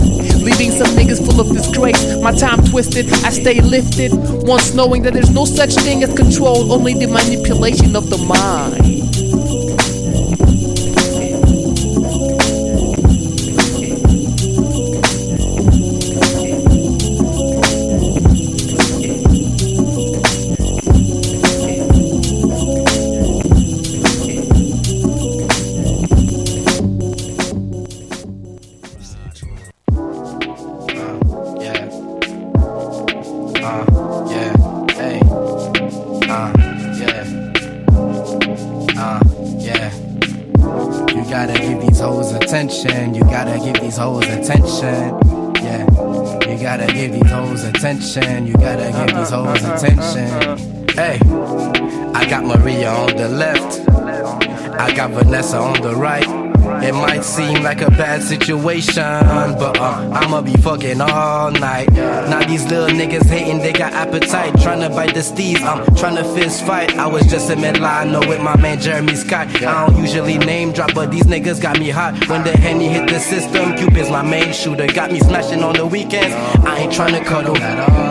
Leaving 0.46 0.70
some 0.70 0.96
niggas 0.96 1.26
full 1.26 1.42
of 1.42 1.52
disgrace. 1.52 2.16
My 2.22 2.32
time 2.32 2.64
twisted, 2.66 3.12
I 3.26 3.32
stay 3.32 3.62
lifted. 3.62 4.12
Once 4.46 4.76
knowing 4.76 5.02
that 5.02 5.14
there's 5.14 5.32
no 5.32 5.44
such 5.44 5.74
thing 5.74 6.04
as 6.04 6.14
control 6.14 6.72
Only 6.72 6.94
the 6.94 7.08
manipulation 7.08 7.96
of 7.96 8.12
the 8.12 8.18
mind 8.18 8.95
attention. 48.18 48.48
You 48.48 48.54
gotta 48.54 48.92
give 48.92 49.16
these 49.18 49.32
uh-huh. 49.32 49.44
hoes 49.44 49.64
uh-huh. 49.64 49.76
attention. 49.76 50.50
Uh-huh. 50.50 51.02
Hey. 51.02 51.20
I 52.16 52.30
got 52.30 52.46
Maria 52.46 52.90
on 52.90 53.16
the 53.18 53.28
left. 53.28 53.88
I 54.80 54.94
got 54.96 55.12
Vanessa 55.12 55.58
on 55.58 55.82
the 55.82 55.96
right. 55.96 56.46
It 56.84 56.94
might 56.94 57.24
seem 57.24 57.62
like 57.62 57.82
a 57.82 57.92
bad 57.92 58.24
situation, 58.24 59.04
but 59.04 59.78
uh, 59.80 60.10
I'ma 60.14 60.42
be 60.42 60.54
fucking 60.54 61.00
all 61.00 61.52
night. 61.52 61.92
Now 61.92 62.46
these 62.48 62.66
little 62.66 62.90
niggas 62.90 63.28
hating, 63.28 63.60
they 63.60 63.72
got 63.72 63.94
appetite, 63.94 64.54
tryna 64.54 64.90
bite 64.90 65.14
the 65.14 65.20
steez. 65.20 65.62
I'm 65.62 65.86
tryna 65.96 66.24
fist 66.36 66.66
fight. 66.66 66.98
I 66.98 67.06
was 67.06 67.28
just 67.28 67.52
in 67.52 67.62
Milano 67.62 68.28
with 68.28 68.42
my 68.42 68.60
man 68.60 68.80
Jeremy 68.80 69.16
Scott. 69.16 69.48
I 69.62 69.88
don't 69.88 70.02
usually 70.02 70.38
name 70.40 70.72
drop, 70.72 70.94
but 70.96 71.12
these 71.12 71.24
niggas 71.26 71.62
got 71.62 71.80
me 71.80 71.90
hot. 71.90 72.14
When 72.28 72.44
the 72.44 72.58
henny 72.58 72.88
hit 72.88 73.10
the 73.10 73.20
system, 73.20 73.76
Cupid's 73.76 74.10
my 74.10 74.24
main 74.24 74.52
shooter. 74.52 74.88
Got 74.88 75.12
me 75.12 75.20
smashing 75.20 75.64
on 75.64 75.76
the 75.76 75.86
weekends. 75.86 76.34
I 76.66 76.80
ain't 76.80 76.94
tryna 76.94 77.24
cuddle 77.26 77.58
at 77.58 77.90
all. 77.90 78.05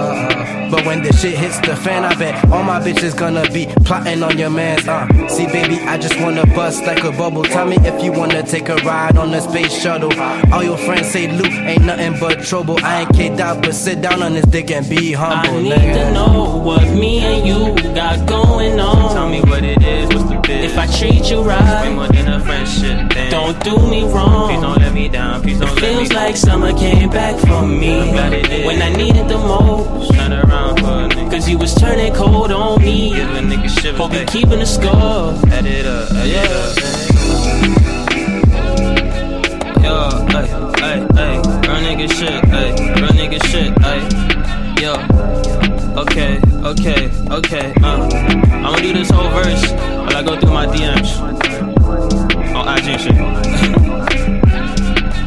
But 0.71 0.85
when 0.87 1.03
the 1.03 1.13
shit 1.13 1.37
hits 1.39 1.59
the 1.61 1.77
fan, 1.77 2.05
I 2.05 2.15
bet 2.15 2.45
all 2.51 2.63
my 2.65 2.81
bitches 2.81 3.17
gonna 3.17 3.49
be 3.51 3.67
plotting 3.85 4.23
on 4.23 4.39
your 4.39 4.51
mans. 4.51 4.87
Uh, 4.89 5.07
see, 5.29 5.47
baby, 5.47 5.77
I 5.81 5.99
just 5.99 6.19
wanna 6.21 6.47
bust 6.47 6.85
like 6.85 7.05
a 7.05 7.13
bubble. 7.13 7.45
Tell 7.45 7.67
me 7.67 7.77
if 7.81 8.03
you 8.03 8.13
wanna 8.13 8.43
take 8.43 8.69
a 8.69 8.77
ride 8.77 9.17
on 9.17 9.31
the 9.31 9.41
space 9.41 9.73
shuttle. 9.81 10.13
All 10.53 10.63
your 10.65 10.79
friends 10.79 11.09
say 11.11 11.31
Luke 11.31 11.53
ain't 11.53 11.85
nothing 11.85 12.19
but 12.19 12.43
trouble. 12.45 12.79
I 12.83 13.03
ain't 13.03 13.15
kicked 13.15 13.41
out, 13.41 13.63
but 13.63 13.75
sit 13.75 14.01
down 14.03 14.23
on 14.23 14.33
this 14.35 14.47
dick 14.47 14.71
and 14.71 14.89
be 14.89 15.13
humble. 15.13 15.51
I 15.59 15.63
need 15.63 15.73
nigga. 15.73 15.95
to 16.09 16.13
know 16.13 16.57
what 16.65 16.83
me 16.91 17.19
and 17.21 17.47
you 17.47 17.95
got 17.95 18.27
going 18.29 18.79
on. 18.81 19.15
Tell 19.15 19.29
me 19.29 19.41
what 19.43 19.63
it 19.65 19.83
is, 19.83 20.09
what's 20.09 20.29
the 20.31 20.41
biz? 20.47 20.73
If 20.73 20.79
I 20.79 20.87
treat 20.87 21.31
you 21.31 21.43
right, 21.43 21.87
Way 21.89 21.95
more 21.95 22.09
than 22.09 22.29
a 22.29 22.41
friendship 22.41 23.13
thing. 23.13 23.31
don't 23.31 23.63
do 23.63 23.77
me 23.89 24.03
Please 24.03 24.13
wrong. 24.13 24.61
don't 24.63 24.79
let 24.79 24.93
me 24.93 25.09
down, 25.09 25.43
please 25.43 25.59
don't 25.61 25.69
let 25.75 25.83
me 25.83 25.89
Feels 25.89 26.13
like 26.13 26.37
summer 26.37 26.73
came 26.73 27.11
back 27.11 27.39
for 27.41 27.63
me 27.67 28.01
I'm 28.01 28.13
glad 28.13 28.33
it 28.33 28.47
did. 28.49 28.67
when 28.67 28.83
I 28.83 28.91
needed 28.91 29.29
the 29.29 29.39
most. 29.39 30.11
Turn 30.15 30.33
around 30.33 30.64
for 30.77 31.05
a 31.05 31.09
nigga. 31.09 31.31
Cause 31.31 31.49
you 31.49 31.59
was 31.59 31.75
turning 31.75 32.13
cold 32.15 32.53
on 32.53 32.81
me. 32.81 33.11
Give 33.11 33.29
a 33.31 33.41
nigga 33.41 33.69
shivers, 33.69 33.99
Hope 34.01 34.13
you 34.15 34.25
keeping 34.27 34.61
the 34.61 34.67
score. 34.67 35.35
Add 35.53 35.67
it 35.67 35.87
up, 35.87 36.11
add 36.13 36.27
it 36.27 36.51
up. 36.51 36.77
Yo, 39.85 40.09
ay, 40.33 40.49
ay, 40.81 40.99
ay, 41.17 41.35
real 41.69 41.81
nigga 41.85 42.09
shit, 42.11 42.45
ay, 42.53 42.71
real 42.97 43.13
nigga 43.13 43.39
shit, 43.51 43.73
ay, 43.85 44.01
yo. 44.81 44.95
Okay, 46.01 46.41
okay, 46.65 47.11
okay, 47.31 47.73
uh, 47.83 48.09
I'ma 48.65 48.77
do 48.77 48.93
this 48.95 49.11
whole 49.11 49.29
verse 49.31 49.71
while 49.73 50.17
I 50.17 50.23
go 50.23 50.41
through 50.41 50.53
my 50.53 50.67
DMs 50.67 51.21
on 52.55 52.69
IG 52.79 53.01
shit. 53.01 53.15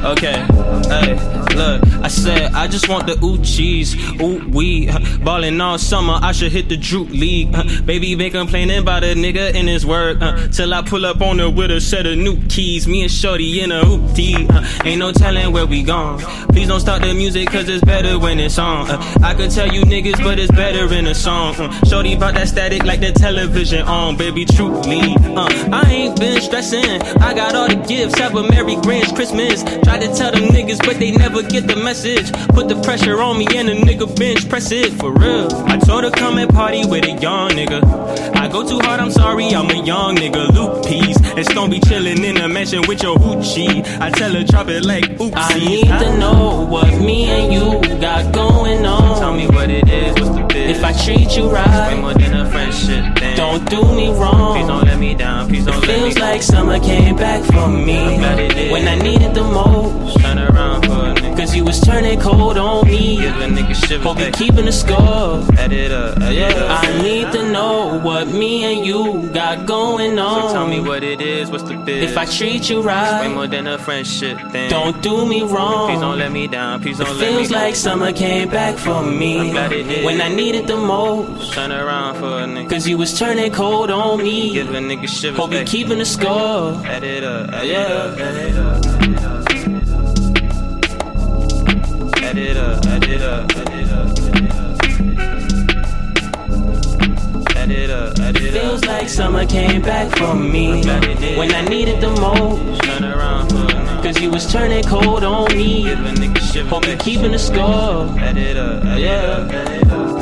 Okay, 0.08 0.46
hey, 0.88 1.37
look, 1.56 1.84
I 2.04 2.08
said 2.08 2.54
I 2.54 2.68
just 2.68 2.90
want 2.90 3.08
the 3.08 3.24
ooh 3.24 3.38
cheese, 3.44 3.96
ooh 4.22 4.48
wee. 4.50 4.90
Ballin' 5.24 5.60
all 5.62 5.78
summer, 5.78 6.20
I 6.22 6.32
should 6.32 6.52
hit 6.52 6.70
the 6.70 6.78
Drew 6.78 7.06
League. 7.06 7.54
Uh, 7.54 7.64
baby 7.82 8.16
been 8.16 8.32
complaining 8.32 8.80
about 8.80 9.04
a 9.04 9.16
nigga 9.16 9.54
in 9.54 9.68
his 9.68 9.86
work 9.86 10.22
uh, 10.22 10.48
till 10.48 10.74
I 10.74 10.82
pull 10.82 11.06
up 11.06 11.22
on 11.22 11.40
her 11.40 11.50
with 11.50 11.72
a 11.72 11.82
set 11.82 12.06
of 12.06 12.18
new 12.18 12.42
keys. 12.48 12.88
Me 12.88 13.02
and 13.02 13.12
Shorty 13.12 13.62
in 13.62 13.72
a 13.72 13.82
hoopty. 13.82 14.50
Uh, 14.50 14.84
ain't 14.86 15.00
no 15.00 15.12
telling 15.12 15.52
where 15.52 15.66
we 15.66 15.84
gone. 15.84 16.20
Please 16.50 16.68
don't 16.68 16.80
stop 16.80 17.02
the 17.02 17.14
music 17.14 17.50
cause 17.50 17.68
it's 17.70 17.84
better 17.84 18.20
when 18.20 18.40
it's 18.40 18.58
on. 18.58 18.90
Uh, 18.90 19.02
I 19.24 19.34
could 19.34 19.52
tell 19.52 19.68
you 19.68 19.82
niggas, 19.82 20.24
but 20.24 20.40
it's 20.40 20.52
better 20.52 20.92
in 20.94 21.08
a 21.08 21.16
song. 21.16 21.56
Uh, 21.56 21.72
Shorty 21.86 22.16
bout 22.16 22.34
that 22.36 22.48
static 22.48 22.84
like 22.84 23.00
the 23.00 23.12
television 23.12 23.82
on, 23.84 24.18
baby, 24.18 24.46
truly. 24.46 25.16
Uh, 25.36 25.48
I 25.72 25.84
ain't 25.90 26.20
been 26.20 26.42
stressing. 26.42 27.02
I 27.22 27.34
got 27.34 27.56
all 27.56 27.68
the 27.68 27.76
gifts. 27.88 28.18
Have 28.18 28.36
a 28.36 28.44
Merry 28.44 28.76
Grinch 28.76 29.14
Christmas. 29.16 29.64
Try 29.84 30.00
to 30.00 30.14
tell 30.16 30.32
them 30.32 30.50
niggas, 30.50 30.80
but 30.86 30.98
they 30.98 31.12
never 31.12 31.37
get 31.44 31.68
the 31.68 31.76
message. 31.76 32.32
Put 32.50 32.68
the 32.68 32.80
pressure 32.82 33.22
on 33.22 33.38
me 33.38 33.48
and 33.56 33.70
a 33.70 33.76
nigga 33.76 34.08
bench 34.18 34.50
press 34.50 34.72
it 34.72 34.94
for 34.94 35.12
real. 35.14 35.48
I 35.68 35.78
told 35.78 36.04
her 36.04 36.12
come 36.12 36.38
and 36.38 36.50
party 36.50 36.86
with 36.86 37.06
a 37.06 37.12
young 37.22 37.52
nigga. 37.52 37.82
I 38.36 38.48
go 38.48 38.68
too 38.68 38.80
hard, 38.80 39.00
I'm 39.00 39.12
sorry, 39.12 39.48
I'm 39.50 39.70
a 39.70 39.84
young 39.84 40.16
nigga. 40.16 40.52
Luke 40.54 40.86
Peace. 40.86 41.18
And 41.38 41.46
Stone 41.46 41.70
be 41.70 41.80
chillin' 41.80 42.24
in 42.24 42.38
a 42.38 42.48
mansion 42.48 42.82
with 42.88 43.04
your 43.04 43.18
hoochie. 43.18 43.86
I 44.00 44.10
tell 44.10 44.32
her 44.34 44.44
drop 44.44 44.68
it 44.70 44.86
like 44.86 45.04
oopsie. 45.20 45.34
I 45.36 45.60
need 45.60 45.86
to 45.86 46.18
know 46.18 46.66
what 46.70 46.90
me 47.02 47.26
and 47.26 47.54
you 47.54 48.00
got 48.00 48.34
going 48.34 48.86
on. 48.86 49.20
Tell 49.20 49.34
me 49.34 49.48
what 49.48 49.70
it 49.70 49.88
is, 49.88 50.14
what's 50.14 50.36
the 50.36 50.46
biz? 50.48 50.78
If 50.78 50.84
I 50.84 50.94
treat 50.94 51.38
you 51.38 51.50
right, 51.50 51.94
Way 51.94 52.02
more 52.02 52.14
than 52.14 52.34
a 52.34 52.50
friendship 52.50 53.18
thing. 53.18 53.38
don't 53.38 53.70
do 53.70 53.82
me 53.96 54.10
wrong. 54.10 54.56
Please 54.56 54.68
don't 54.68 54.86
let 54.86 55.00
me 55.00 55.14
down, 55.16 55.48
please 55.48 55.66
don't 55.66 55.80
let 55.82 55.88
me 55.88 55.94
Feels 55.94 56.18
like 56.18 56.42
summer 56.42 56.80
came 56.80 57.16
back 57.16 57.44
for 57.44 57.68
me 57.68 57.98
it 58.18 58.72
when 58.72 58.88
I 58.88 58.96
needed 58.96 59.34
the 59.34 59.44
most. 59.44 60.20
Turn 60.22 60.40
around 60.40 60.86
for. 60.86 61.17
Cause 61.38 61.56
you 61.56 61.64
was 61.64 61.80
turning 61.80 62.20
cold 62.20 62.58
on 62.58 62.86
me. 62.88 63.18
Give 63.18 63.32
nigga 63.34 63.76
shivers, 63.88 64.04
Hope 64.04 64.20
you 64.20 64.32
keeping 64.32 64.66
the 64.66 64.72
score. 64.72 64.98
Add 65.58 65.72
up, 65.92 66.18
add 66.18 66.58
up. 66.58 66.84
I 66.84 67.02
need 67.04 67.32
to 67.32 67.52
know 67.52 68.00
what 68.00 68.28
me 68.28 68.64
and 68.64 68.84
you 68.86 69.30
got 69.34 69.68
going 69.68 70.18
on. 70.18 70.50
So 70.50 70.54
tell 70.56 70.68
me 70.68 70.80
what 70.80 71.04
it 71.04 71.22
is, 71.22 71.52
what's 71.52 71.64
the 71.64 71.76
biz? 71.78 72.10
If 72.12 72.18
I 72.18 72.26
treat 72.26 72.70
you 72.72 72.82
right, 72.82 73.28
Way 73.28 73.34
more 73.36 73.46
than 73.46 73.68
a 73.68 73.78
friendship 73.78 74.40
thing. 74.52 74.70
don't 74.72 75.00
do 75.04 75.28
me 75.28 75.44
wrong. 75.44 75.90
Please 75.92 76.00
don't 76.02 76.18
let 76.18 76.32
me 76.32 76.48
down, 76.48 76.82
please 76.82 76.98
don't 76.98 77.08
let 77.10 77.18
me 77.20 77.26
down. 77.26 77.36
Feels 77.38 77.52
like 77.52 77.76
summer 77.76 78.12
came 78.12 78.50
back 78.50 78.76
for 78.78 79.04
me 79.04 79.40
I'm 79.40 79.52
glad 79.52 79.72
it 79.74 79.84
did. 79.84 80.06
when 80.06 80.20
I 80.22 80.30
needed 80.30 80.66
the 80.66 80.78
most. 80.78 81.54
Turn 81.54 81.72
around 81.72 82.16
for 82.16 82.26
a 82.40 82.46
nigga. 82.46 82.70
Cause 82.70 82.88
you 82.88 82.98
was 82.98 83.18
turning 83.18 83.52
cold 83.52 83.92
on 83.92 84.18
me. 84.24 84.54
Give 84.54 84.70
a 84.70 84.80
nigga 84.80 85.08
shivers, 85.08 85.38
Hope 85.40 85.52
you 85.54 85.64
keeping 85.66 86.00
the 86.00 86.06
score. 86.06 86.74
Add 86.84 87.04
it 87.04 87.24
up, 87.24 87.50
add 87.54 87.68
Yeah. 87.68 87.86
it 87.86 87.92
up, 87.92 88.20
add 88.20 88.36
it 88.36 88.58
up. 88.58 89.27
Add 92.48 92.56
it 92.56 92.58
up, 92.64 92.86
add 92.86 93.04
it 93.04 93.22
up, 93.22 93.52
add 93.58 93.70
it 93.74 93.92
up, 93.92 94.08
add 94.20 94.42
it 94.42 94.52
up. 94.54 94.78
Add 97.58 97.72
it 97.72 97.90
up, 97.90 98.20
add 98.20 98.36
it 98.38 98.54
Feels 98.54 98.84
up. 98.84 98.88
like 98.88 99.10
summer 99.10 99.46
came 99.46 99.82
back 99.82 100.16
for 100.16 100.34
me 100.34 100.82
glad 100.82 101.04
it 101.04 101.20
did. 101.20 101.38
when 101.38 101.54
I 101.54 101.66
needed 101.66 102.00
the 102.00 102.10
most. 102.10 102.82
Turn 102.84 103.04
around 103.04 103.50
for 103.50 103.58
a 103.58 103.60
nigga. 103.68 104.02
Cause 104.02 104.22
you 104.22 104.30
was 104.32 104.50
turning 104.50 104.82
cold 104.86 105.26
on 105.26 105.54
me. 105.58 105.84
Give 105.84 106.00
a 106.00 106.04
nigga 106.14 106.40
shivers, 106.54 106.70
Hope 106.72 106.86
you 106.86 106.92
hey. 106.92 106.98
keeping 107.00 107.32
the 107.34 107.40
score. 107.40 108.08
Add 108.18 108.38
it 108.38 108.56
up, 108.56 108.86
add 108.86 108.98
it 108.98 109.04
Yeah. 109.04 110.17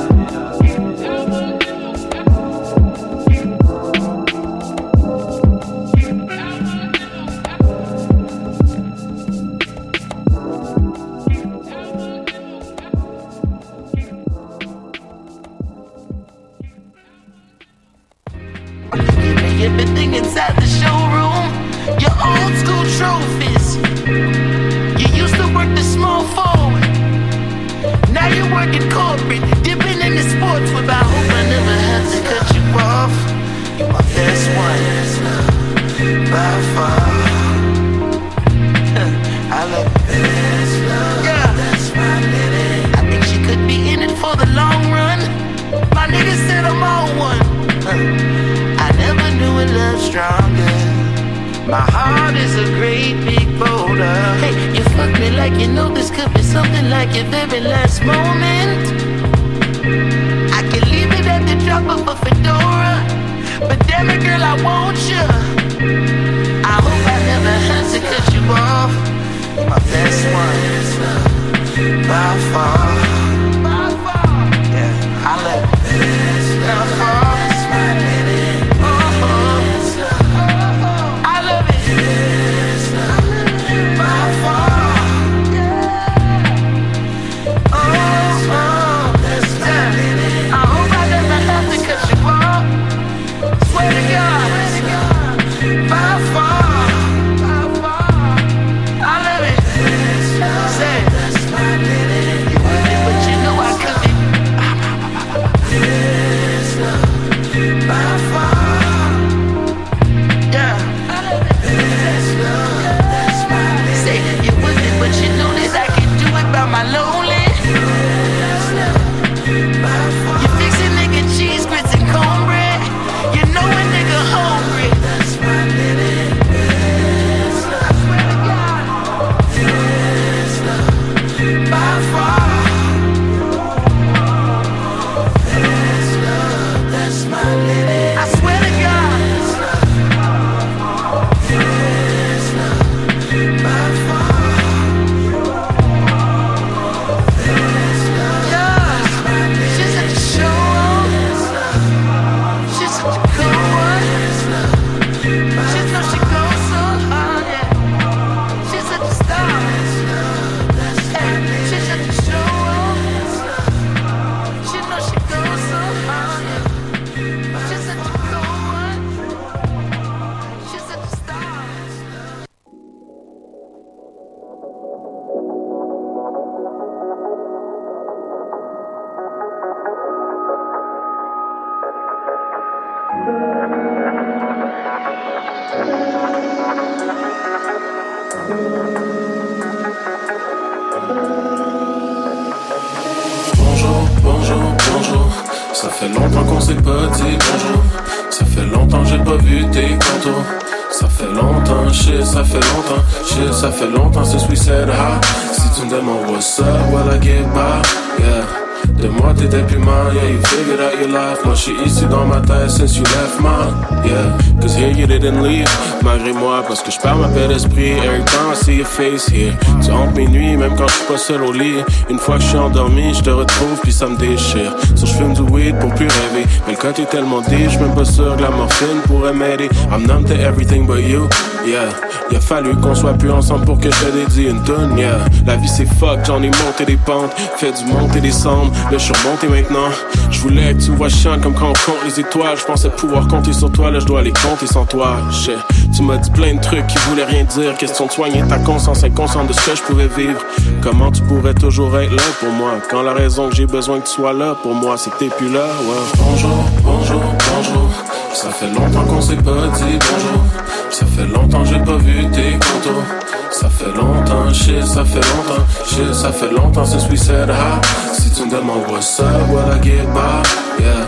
Seul 221.18 221.44
au 221.44 221.52
lit. 221.52 221.84
Une 222.10 222.20
fois 222.20 222.36
que 222.38 222.44
j'suis 222.44 222.58
endormi, 222.58 223.14
j'te 223.14 223.30
retrouve, 223.30 223.80
puis 223.84 223.92
ça 223.92 224.08
me 224.08 224.18
déchire. 224.18 224.76
So 224.96 225.06
j'fume 225.06 225.34
du 225.34 225.42
weed 225.42 225.78
pour 225.80 225.94
plus 225.94 226.08
rêver. 226.08 226.46
Mais 226.66 226.74
le 226.74 226.78
côté 226.78 227.04
est 227.04 227.10
tellement 227.10 227.42
dit, 227.42 227.66
j'suis 227.68 227.80
même 227.80 227.96
pas 227.96 228.06
sûr 228.06 228.36
que 228.36 228.42
la 228.42 228.50
morphine 228.50 229.02
pourrait 229.08 229.34
m'aider. 229.34 229.70
I'm 229.92 230.06
numb 230.06 230.30
everything 230.32 230.86
but 230.86 231.00
you, 231.00 231.28
yeah. 231.66 231.90
Il 232.32 232.38
a 232.38 232.40
fallu 232.40 232.76
qu'on 232.76 232.96
soit 232.96 233.14
plus 233.14 233.32
ensemble 233.32 233.66
pour 233.66 233.80
que 233.80 233.92
je 233.92 234.06
te 234.06 234.12
dédie 234.12 234.50
une 234.50 234.64
tonne, 234.64 234.98
yeah. 234.98 235.20
La 235.46 235.56
vie 235.56 235.68
c'est 235.68 235.86
fuck, 235.86 236.20
j'en 236.26 236.42
ai 236.42 236.50
monté 236.50 236.86
des 236.86 236.98
pentes, 236.98 237.32
fait 237.58 237.72
du 237.72 237.86
monter 237.86 238.20
des 238.20 238.32
cendres. 238.32 238.72
Là, 238.92 238.98
je 238.98 239.04
suis 239.04 239.14
remonté 239.24 239.48
maintenant. 239.48 239.90
Je 240.32 240.40
voulais 240.40 240.74
que 240.74 240.82
tu 240.82 240.92
vois 240.92 241.10
chiant 241.10 241.40
comme 241.42 241.54
quand 241.54 241.70
on 241.70 241.92
compte 241.92 242.04
les 242.06 242.20
étoiles. 242.20 242.58
Je 242.58 242.66
pensais 242.66 242.90
pouvoir 242.90 243.28
compter 243.28 243.54
sur 243.54 243.72
toi, 243.72 243.92
là, 243.92 244.00
je 244.00 244.06
dois 244.06 244.22
les 244.22 244.34
compter 244.34 244.68
sans 244.68 244.86
toi. 244.86 245.18
Je 245.32 245.36
sais, 245.36 245.58
tu 245.96 246.02
m'as 246.02 246.18
dit 246.18 246.32
plein 246.32 246.56
de 246.56 246.62
trucs 246.62 246.88
qui 246.88 246.98
voulaient 247.10 247.26
rien 247.26 247.44
dire. 247.44 247.76
Question 247.78 248.08
de 248.08 248.12
soigner 248.12 248.44
ta 248.48 248.58
conscience 248.58 249.04
inconsciente 249.04 249.48
de 249.48 249.54
ce 249.54 249.70
que 249.70 249.76
je 249.76 249.82
pouvais 249.84 250.10
vivre. 250.18 250.40
Comment 250.86 251.12
tu 251.12 251.24
pourrais 251.24 251.56
toujours 251.56 251.98
être 251.98 252.12
là 252.12 252.22
pour 252.40 252.52
moi? 252.52 252.74
Quand 252.92 253.02
la 253.02 253.14
raison 253.14 253.50
que 253.50 253.56
j'ai 253.56 253.66
besoin 253.66 254.00
que 254.00 254.06
tu 254.06 254.12
sois 254.12 254.34
là 254.34 254.56
pour 254.62 254.76
moi, 254.76 254.98
c'est 254.98 255.10
que 255.10 255.18
t'es 255.18 255.30
plus 255.30 255.52
là, 255.52 255.64
ouais. 255.82 256.20
Bonjour, 256.20 256.64
bonjour, 256.84 257.22
bonjour. 257.56 257.90
Ça 258.36 258.52
fait 258.52 258.68
longtemps 258.68 259.04
qu'on 259.04 259.20
s'est 259.20 259.36
pas 259.36 259.66
dit 259.78 259.98
bonjour. 259.98 260.44
Ça 260.92 261.08
fait 261.08 261.26
longtemps 261.26 261.64
que 261.64 261.70
j'ai 261.70 261.80
pas 261.80 261.98
vu 261.98 262.30
tes 262.30 262.52
contours. 262.52 263.04
Ça 263.50 263.68
fait 263.68 263.98
longtemps, 263.98 264.54
shit, 264.54 264.86
ça 264.86 265.04
fait 265.04 265.16
longtemps, 265.16 265.64
shit, 265.88 266.14
ça 266.14 266.32
fait 266.32 266.52
longtemps 266.52 266.86
since 266.86 267.10
we 267.10 267.18
said 267.18 267.50
hi. 267.50 267.82
Si 268.14 268.30
tu 268.30 268.46
me 268.46 268.52
demandes 268.52 268.86
what's 268.88 269.20
up, 269.20 269.26
well 269.50 269.76
I 269.76 269.84
get 269.84 270.06
by, 270.14 270.44
yeah. 270.84 271.08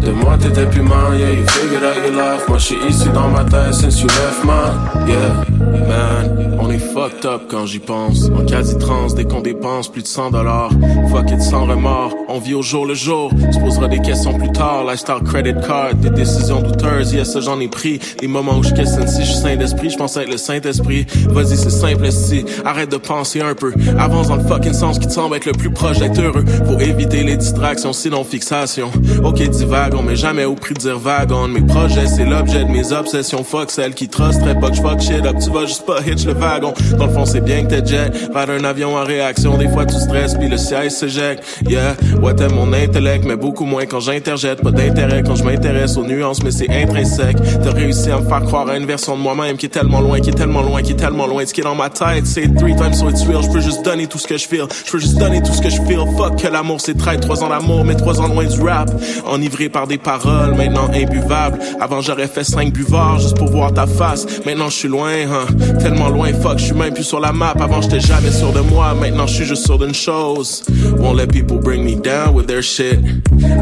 De 0.00 0.10
moi 0.10 0.38
t'étais 0.40 0.64
plus 0.64 0.80
mal, 0.80 1.18
yeah, 1.18 1.32
you 1.32 1.44
figured 1.48 1.84
out 1.84 1.96
your 2.02 2.14
life. 2.14 2.48
Moi 2.48 2.56
j'suis 2.56 2.78
ici 2.88 3.10
dans 3.10 3.28
ma 3.28 3.44
tête 3.44 3.74
since 3.74 4.00
you 4.00 4.06
left 4.06 4.42
mine, 4.42 5.06
yeah. 5.06 5.57
Man, 5.72 6.58
on 6.60 6.70
est 6.70 6.78
fucked 6.78 7.24
up 7.24 7.42
quand 7.48 7.66
j'y 7.66 7.78
pense. 7.78 8.30
En 8.30 8.44
quasi-trans, 8.44 9.14
dès 9.14 9.24
qu'on 9.24 9.40
dépense 9.40 9.88
plus 9.88 10.02
de 10.02 10.08
100 10.08 10.30
dollars. 10.30 10.70
Fuck 11.10 11.30
it, 11.30 11.42
sans 11.42 11.66
remords, 11.66 12.14
on 12.28 12.38
vit 12.38 12.54
au 12.54 12.62
jour 12.62 12.86
le 12.86 12.94
jour. 12.94 13.30
Tu 13.52 13.58
poseras 13.58 13.88
des 13.88 14.00
questions 14.00 14.34
plus 14.38 14.52
tard, 14.52 14.84
lifestyle 14.84 15.22
credit 15.24 15.54
card, 15.66 15.94
des 15.94 16.10
décisions 16.10 16.60
douteuses, 16.60 17.12
yes, 17.12 17.38
j'en 17.40 17.58
ai 17.60 17.68
pris. 17.68 17.98
Les 18.20 18.28
moments 18.28 18.56
où 18.58 18.62
je 18.62 18.74
questionne 18.74 19.08
si 19.08 19.22
je 19.22 19.32
suis 19.32 19.40
saint 19.40 19.56
d'esprit, 19.56 19.90
je 19.90 19.96
pense 19.96 20.16
être 20.16 20.30
le 20.30 20.36
Saint-Esprit. 20.36 21.06
Vas-y, 21.28 21.56
c'est 21.56 21.70
simple, 21.70 22.10
si. 22.12 22.44
Arrête 22.64 22.90
de 22.90 22.96
penser 22.96 23.40
un 23.40 23.54
peu. 23.54 23.72
Avance 23.98 24.28
dans 24.28 24.36
le 24.36 24.44
fucking 24.44 24.74
sens 24.74 24.98
qui 24.98 25.06
te 25.06 25.12
semble 25.12 25.36
être 25.36 25.46
le 25.46 25.52
plus 25.52 25.70
proche 25.70 25.98
d'être 25.98 26.20
heureux. 26.20 26.44
Faut 26.66 26.78
éviter 26.78 27.22
les 27.22 27.36
distractions, 27.36 27.92
sinon 27.92 28.24
fixation. 28.24 28.90
Ok, 29.24 29.42
divague, 29.42 29.94
mais 30.04 30.16
jamais 30.16 30.44
au 30.44 30.54
prix 30.54 30.74
de 30.74 30.80
dire 30.80 30.98
wagon. 30.98 31.48
Mes 31.48 31.62
projets, 31.62 32.06
c'est 32.06 32.24
l'objet 32.24 32.64
de 32.64 32.70
mes 32.70 32.92
obsessions. 32.92 33.42
Fuck 33.42 33.70
celle 33.70 33.94
qui 33.94 34.08
trusterait 34.08 34.58
pas 34.58 34.70
que 34.70 34.76
fuck 34.76 35.00
shit 35.00 35.24
up. 35.24 35.36
Tu 35.42 35.50
vas 35.50 35.66
juste 35.66 35.86
pas 35.86 36.00
hitch 36.06 36.24
le 36.26 36.34
wagon. 36.34 36.74
Dans 36.98 37.06
le 37.06 37.12
fond, 37.12 37.24
c'est 37.24 37.40
bien 37.40 37.64
que 37.64 37.74
t'es 37.74 37.86
jet 37.86 38.10
vers 38.32 38.50
un 38.50 38.64
avion 38.64 38.96
en 38.96 39.04
réaction. 39.04 39.56
Des 39.56 39.68
fois, 39.68 39.86
tu 39.86 39.96
stresses, 39.96 40.34
puis 40.34 40.48
le 40.48 40.56
siège 40.56 40.92
s'éjecte. 40.92 41.44
Yeah, 41.66 41.96
ouais, 42.22 42.34
t'aimes 42.34 42.54
mon 42.54 42.72
intellect, 42.72 43.24
mais 43.26 43.36
beaucoup 43.36 43.64
moins 43.64 43.86
quand 43.86 44.00
j'interjette. 44.00 44.62
Pas 44.62 44.70
d'intérêt 44.70 45.22
quand 45.24 45.36
je 45.36 45.44
m'intéresse 45.44 45.96
aux 45.96 46.04
nuances, 46.04 46.42
mais 46.42 46.50
c'est 46.50 46.68
intrinsèque. 46.70 47.36
T'as 47.62 47.72
réussi 47.72 48.10
à 48.10 48.20
me 48.20 48.28
faire 48.28 48.44
croire 48.44 48.68
à 48.68 48.76
une 48.76 48.86
version 48.86 49.16
de 49.16 49.22
moi-même 49.22 49.56
qui 49.56 49.66
est 49.66 49.70
tellement 49.70 50.00
loin, 50.00 50.20
qui 50.20 50.30
est 50.30 50.34
tellement 50.34 50.62
loin, 50.62 50.82
qui 50.82 50.92
est 50.92 50.96
tellement 50.96 51.26
loin. 51.26 51.44
Ce 51.46 51.54
qui 51.54 51.60
est 51.60 51.64
dans 51.64 51.74
ma 51.74 51.90
tête, 51.90 52.26
c'est 52.26 52.54
three 52.54 52.74
times 52.76 52.94
so 52.94 53.08
it's 53.08 53.24
real. 53.26 53.42
Je 53.42 53.50
peux 53.50 53.60
juste 53.60 53.84
donner 53.84 54.06
tout 54.06 54.18
ce 54.18 54.26
que 54.26 54.36
je 54.36 54.46
feel. 54.46 54.66
Je 54.86 54.90
peux 54.90 54.98
juste 54.98 55.18
donner 55.18 55.42
tout 55.42 55.52
ce 55.52 55.62
que 55.62 55.70
je 55.70 55.80
feel. 55.82 56.00
Fuck 56.16 56.42
que 56.42 56.48
l'amour, 56.48 56.80
c'est 56.80 56.96
traite. 56.96 57.20
Trois 57.20 57.42
ans 57.42 57.48
d'amour, 57.48 57.84
mais 57.84 57.94
trois 57.94 58.20
ans 58.20 58.28
loin 58.28 58.44
du 58.44 58.60
rap. 58.60 58.90
Enivré 59.26 59.68
par 59.68 59.86
des 59.86 59.98
paroles, 59.98 60.54
maintenant 60.54 60.88
imbuvables. 60.94 61.58
Avant, 61.80 62.00
j'aurais 62.00 62.28
fait 62.28 62.44
cinq 62.44 62.72
buvards 62.72 63.20
juste 63.20 63.36
pour 63.36 63.50
voir 63.50 63.72
ta 63.72 63.86
face. 63.86 64.26
Maintenant, 64.44 64.68
je 64.68 64.74
suis 64.74 64.88
loin, 64.88 65.12
hein. 65.12 65.46
Tellement 65.78 66.08
loin, 66.08 66.32
fuck, 66.32 66.58
je 66.58 66.64
suis 66.64 66.74
même 66.74 66.94
plus 66.94 67.04
sur 67.04 67.20
la 67.20 67.32
map. 67.32 67.54
Avant, 67.60 67.80
j'étais 67.80 68.00
jamais 68.00 68.30
sûr 68.30 68.52
de 68.52 68.60
moi. 68.60 68.94
Maintenant, 68.94 69.26
je 69.26 69.34
suis 69.34 69.44
juste 69.44 69.64
sûr 69.64 69.78
d'une 69.78 69.94
chose. 69.94 70.62
Won't 70.98 71.16
let 71.16 71.28
people 71.28 71.58
bring 71.58 71.84
me 71.84 71.94
down 71.94 72.07
with 72.32 72.46
their 72.46 72.62
shit. 72.62 72.98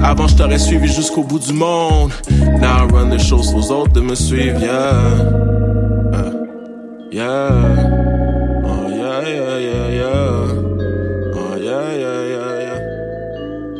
Avant, 0.02 0.28
je 0.28 0.36
t'aurais 0.36 0.58
suivi 0.58 0.86
jusqu'au 0.88 1.24
bout 1.24 1.38
du 1.38 1.52
monde. 1.52 2.12
Now 2.60 2.86
I 2.86 2.92
run 2.92 3.10
the 3.10 3.18
shows 3.18 3.54
aux 3.54 3.72
autres 3.72 3.92
de 3.92 4.00
me 4.00 4.14
suivre, 4.14 4.60
yeah. 4.60 5.02
Uh, 6.12 6.32
yeah. 7.10 7.50
Oh, 8.64 8.88
yeah, 8.88 9.22
yeah, 9.28 9.58
yeah, 9.58 9.90
yeah. 9.90 10.52
Oh, 11.34 11.56
yeah, 11.56 11.92
yeah, 11.92 12.28
yeah, 12.28 12.60
yeah. 12.60 12.80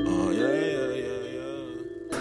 Oh, 0.07 0.33
yeah, 0.33 0.53
yeah, 0.61 0.97
yeah, 0.97 1.21
yeah. 1.33 2.19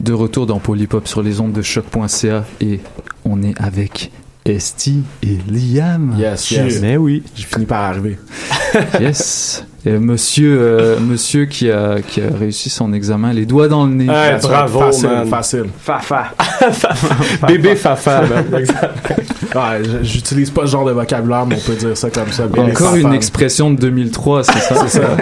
De 0.00 0.12
retour 0.12 0.46
dans 0.46 0.58
Polypop 0.58 1.06
sur 1.06 1.22
les 1.22 1.40
ondes 1.40 1.52
de 1.52 1.62
choc.ca 1.62 2.44
et 2.60 2.80
on 3.24 3.42
est 3.42 3.60
avec 3.60 4.10
Esti 4.44 5.02
et 5.22 5.38
Liam. 5.50 6.16
Yes, 6.18 6.50
yes. 6.50 6.80
Mais 6.80 6.96
oui. 6.96 7.22
J'ai 7.34 7.46
fini 7.46 7.64
par 7.64 7.82
arriver. 7.82 8.18
yes. 9.00 9.64
Et 9.88 9.98
monsieur, 9.98 10.58
euh, 10.60 10.98
monsieur 10.98 11.44
qui 11.44 11.70
a, 11.70 11.98
qui 12.04 12.20
a 12.20 12.24
réussi 12.36 12.68
son 12.70 12.92
examen, 12.92 13.32
les 13.32 13.46
doigts 13.46 13.68
dans 13.68 13.86
le 13.86 13.92
nez. 13.94 14.08
Ouais, 14.08 14.36
bravo, 14.42 14.80
facile, 14.80 15.08
man. 15.08 15.28
facile. 15.28 15.64
Fafa. 15.80 16.24
Bébé 17.46 17.76
Fafa, 17.76 18.22
man. 18.22 18.44
Exact. 18.58 19.12
Ouais, 19.54 19.84
j- 19.84 19.98
j'utilise 20.02 20.50
pas 20.50 20.62
ce 20.62 20.72
genre 20.72 20.84
de 20.86 20.90
vocabulaire, 20.92 21.46
mais 21.46 21.54
on 21.56 21.70
peut 21.70 21.76
dire 21.76 21.96
ça 21.96 22.10
comme 22.10 22.32
ça. 22.32 22.46
Bébé 22.48 22.72
Encore 22.72 22.88
Fafa. 22.94 22.98
une 22.98 23.12
expression 23.14 23.70
de 23.70 23.76
2003, 23.78 24.42
c'est 24.44 24.58
ça? 24.58 24.74
C'est 24.88 25.00
ça. 25.00 25.08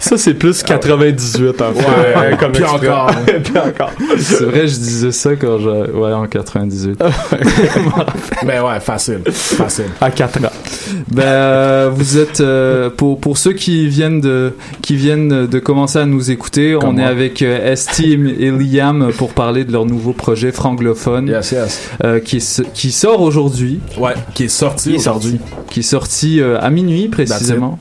Ça, 0.00 0.16
c'est 0.16 0.34
plus 0.34 0.62
98 0.62 1.60
en 1.60 1.72
fait. 1.72 1.86
Ouais, 1.86 2.36
comme 2.38 2.52
puis 2.52 2.64
encore. 2.64 3.10
puis 3.42 3.58
encore. 3.58 3.90
C'est 4.18 4.44
vrai, 4.44 4.60
je 4.68 4.74
disais 4.76 5.12
ça 5.12 5.30
quand 5.36 5.58
je, 5.58 5.68
ouais, 5.90 6.12
en 6.12 6.26
98. 6.26 7.02
Mais 8.44 8.60
ouais, 8.60 8.80
facile. 8.80 9.20
Facile. 9.30 9.86
À 10.00 10.10
4 10.10 10.44
ans. 10.44 10.48
Ben, 11.10 11.22
euh, 11.24 11.90
vous 11.92 12.18
êtes 12.18 12.40
euh, 12.40 12.90
pour 12.90 13.07
pour 13.16 13.38
ceux 13.38 13.52
qui 13.52 13.88
viennent 13.88 14.20
de 14.20 14.52
qui 14.82 14.96
viennent 14.96 15.46
de 15.46 15.58
commencer 15.58 15.98
à 15.98 16.06
nous 16.06 16.30
écouter, 16.30 16.76
Comme 16.80 16.94
on 16.94 16.98
est 16.98 17.04
avec 17.04 17.42
euh, 17.42 17.72
Esti 17.72 18.12
et 18.38 18.50
Liam 18.50 19.10
pour 19.16 19.32
parler 19.32 19.64
de 19.64 19.72
leur 19.72 19.84
nouveau 19.86 20.12
projet 20.12 20.52
franglophone 20.52 21.28
Yes, 21.28 21.52
yes. 21.52 21.90
euh, 22.04 22.20
qui 22.20 22.36
est- 22.38 22.72
qui 22.72 22.90
sort 22.92 23.20
aujourd'hui, 23.20 23.80
Ouais, 23.98 24.14
qui 24.34 24.44
est 24.44 24.48
sorti 24.48 24.94
aujourd'hui. 24.96 25.38
qui 25.70 25.80
est 25.80 25.82
sorti 25.82 26.40
euh, 26.40 26.58
à 26.60 26.70
minuit 26.70 27.08
précisément, 27.08 27.78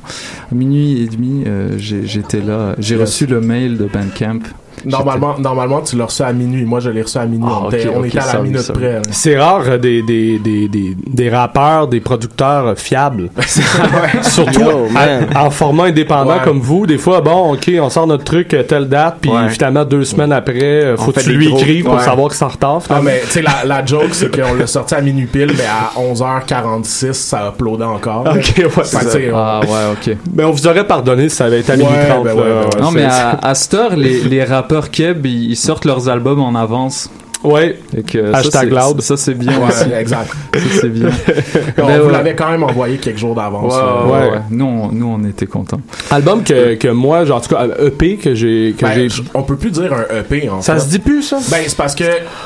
à 0.52 0.56
minuit 0.56 1.02
et 1.04 1.08
demi. 1.08 1.44
euh, 1.48 1.72
j'ai- 1.78 2.06
J'étais 2.06 2.42
là, 2.42 2.76
j'ai 2.80 2.96
Yes. 2.96 3.02
reçu 3.02 3.26
le 3.28 3.42
mail 3.42 3.78
de 3.78 3.86
Bandcamp. 3.86 4.40
Normalement, 4.86 5.36
normalement, 5.40 5.82
tu 5.82 5.96
l'as 5.98 6.06
reçu 6.06 6.22
à 6.24 6.32
minuit. 6.34 6.66
Moi, 6.66 6.80
je 6.80 6.90
l'ai 6.90 7.02
reçu 7.02 7.18
à 7.18 7.26
minuit. 7.26 7.48
Ah, 7.50 7.62
on 7.66 7.70
était, 7.72 7.88
ok, 7.88 7.94
on 7.96 8.00
ok, 8.02 8.06
était 8.08 8.20
à 8.20 8.34
la 8.34 8.40
minute 8.42 8.72
près. 8.74 9.02
C'est 9.12 9.38
rare 9.38 9.64
euh, 9.68 9.78
des, 9.78 10.02
des, 10.04 10.40
des, 10.40 10.68
des, 10.68 10.96
des 11.08 11.30
rappeurs, 11.30 11.88
des 11.88 12.00
producteurs 12.00 12.68
euh, 12.68 12.76
fiables. 12.76 13.30
Surtout 14.22 14.60
Yo, 14.62 14.90
man. 14.90 15.28
à- 15.34 15.46
en 15.46 15.50
format 15.50 15.86
indépendant 15.86 16.28
Ouais. 16.34 16.44
comme 16.44 16.60
vous. 16.60 16.86
Des 16.86 16.98
fois, 16.98 17.22
bon, 17.22 17.54
ok, 17.54 17.72
on 17.82 17.90
sort 17.90 18.08
notre 18.08 18.24
truc 18.24 18.54
euh, 18.54 18.64
telle 18.64 18.88
date, 18.88 19.18
puis 19.22 19.32
Ouais. 19.32 19.50
finalement 19.50 19.86
deux 19.86 20.04
semaines 20.04 20.32
après, 20.32 20.62
euh, 20.64 20.98
faut 20.98 21.12
que 21.12 21.20
tu 21.22 21.32
lui 21.34 21.48
gros- 21.50 21.58
écrives 21.60 21.86
pour 21.86 21.96
ouais. 21.96 22.02
savoir 22.04 22.30
que 22.30 22.36
c'est 22.36 22.46
en 22.46 22.50
retard. 22.50 22.82
Ah, 22.90 23.00
mais 23.02 23.22
tu 23.26 23.28
sais, 23.32 23.42
la, 23.42 23.64
la 23.66 23.86
joke, 23.86 24.10
c'est 24.12 24.30
qu'on 24.36 24.54
l'a 24.54 24.68
sorti 24.68 24.96
à 24.96 25.02
minuit 25.02 25.26
pile, 25.26 25.52
mais 25.58 25.64
à 25.66 26.00
11h46, 26.00 27.14
ça 27.14 27.50
uploadait 27.54 27.84
encore. 27.86 28.26
Ok, 28.28 28.54
ouais, 28.58 28.70
Fait 28.70 28.84
ça. 28.84 29.18
Ah 29.34 29.62
ouais, 29.62 29.68
ok. 30.12 30.18
Mais 30.34 30.44
on 30.44 30.52
vous 30.52 30.68
aurait 30.68 30.86
pardonné 30.86 31.30
si 31.30 31.36
ça 31.38 31.46
avait 31.46 31.60
été 31.62 31.72
à 31.72 31.78
minuit 31.78 31.92
30. 32.10 32.24
ben 32.24 32.36
là. 32.36 32.36
ouais, 32.36 32.42
ouais, 32.42 32.58
ouais. 32.76 32.82
Non, 32.82 32.92
mais 32.92 33.04
à, 33.06 33.38
à 33.42 33.56
cette 33.56 33.74
heure, 33.74 33.96
les, 33.96 34.22
les 34.22 34.44
rappeurs 34.44 34.67
keb, 34.92 35.26
ils, 35.26 35.52
ils 35.52 35.58
sortent 35.58 35.86
leurs 35.86 36.10
albums 36.10 36.42
en 36.42 36.56
avance. 36.56 37.10
Ouais. 37.44 37.78
Et 37.96 38.04
que 38.04 38.34
Hashtag 38.34 38.74
ça, 38.74 38.88
loud. 38.88 39.02
Ça, 39.02 39.16
c'est 39.18 39.34
bien 39.34 39.54
aussi. 39.68 39.86
Ouais, 39.90 39.96
exact. 40.02 40.32
Ça, 40.54 40.60
c'est 40.82 40.90
bien. 40.90 41.10
on 41.78 41.82
vous 41.84 42.06
ouais. 42.06 42.12
l'avait 42.12 42.36
quand 42.36 42.50
même 42.52 42.64
envoyé 42.64 42.98
quelques 42.98 43.18
jours 43.18 43.36
d'avance. 43.36 43.74
Ouais, 43.74 43.80
là. 43.80 44.06
ouais, 44.06 44.12
Ouais. 44.28 44.32
ouais. 44.32 44.42
Nous, 44.50 44.66
on, 44.66 44.92
nous, 44.92 45.08
on 45.08 45.24
était 45.28 45.46
contents. 45.46 45.80
Album 46.12 46.44
que, 46.44 46.76
que 46.76 46.88
moi, 46.88 47.26
genre, 47.26 47.38
en 47.38 47.42
tout 47.42 47.50
cas, 47.56 47.68
EP 47.86 48.18
que 48.18 48.34
j'ai. 48.34 48.74
que 48.78 48.86
Ben, 48.86 49.08
on 49.34 49.44
peut 49.44 49.56
plus 49.56 49.72
dire 49.72 49.92
un 49.94 50.20
EP 50.20 50.50
en 50.50 50.62
ça 50.62 50.76
fait. 50.76 50.80
se 50.82 50.88
dit 50.90 51.00
plus, 51.00 51.22
ça? 51.22 51.38
Ben, 51.52 51.62
c'est 51.68 51.78
parce 51.78 51.96
que 51.96 52.06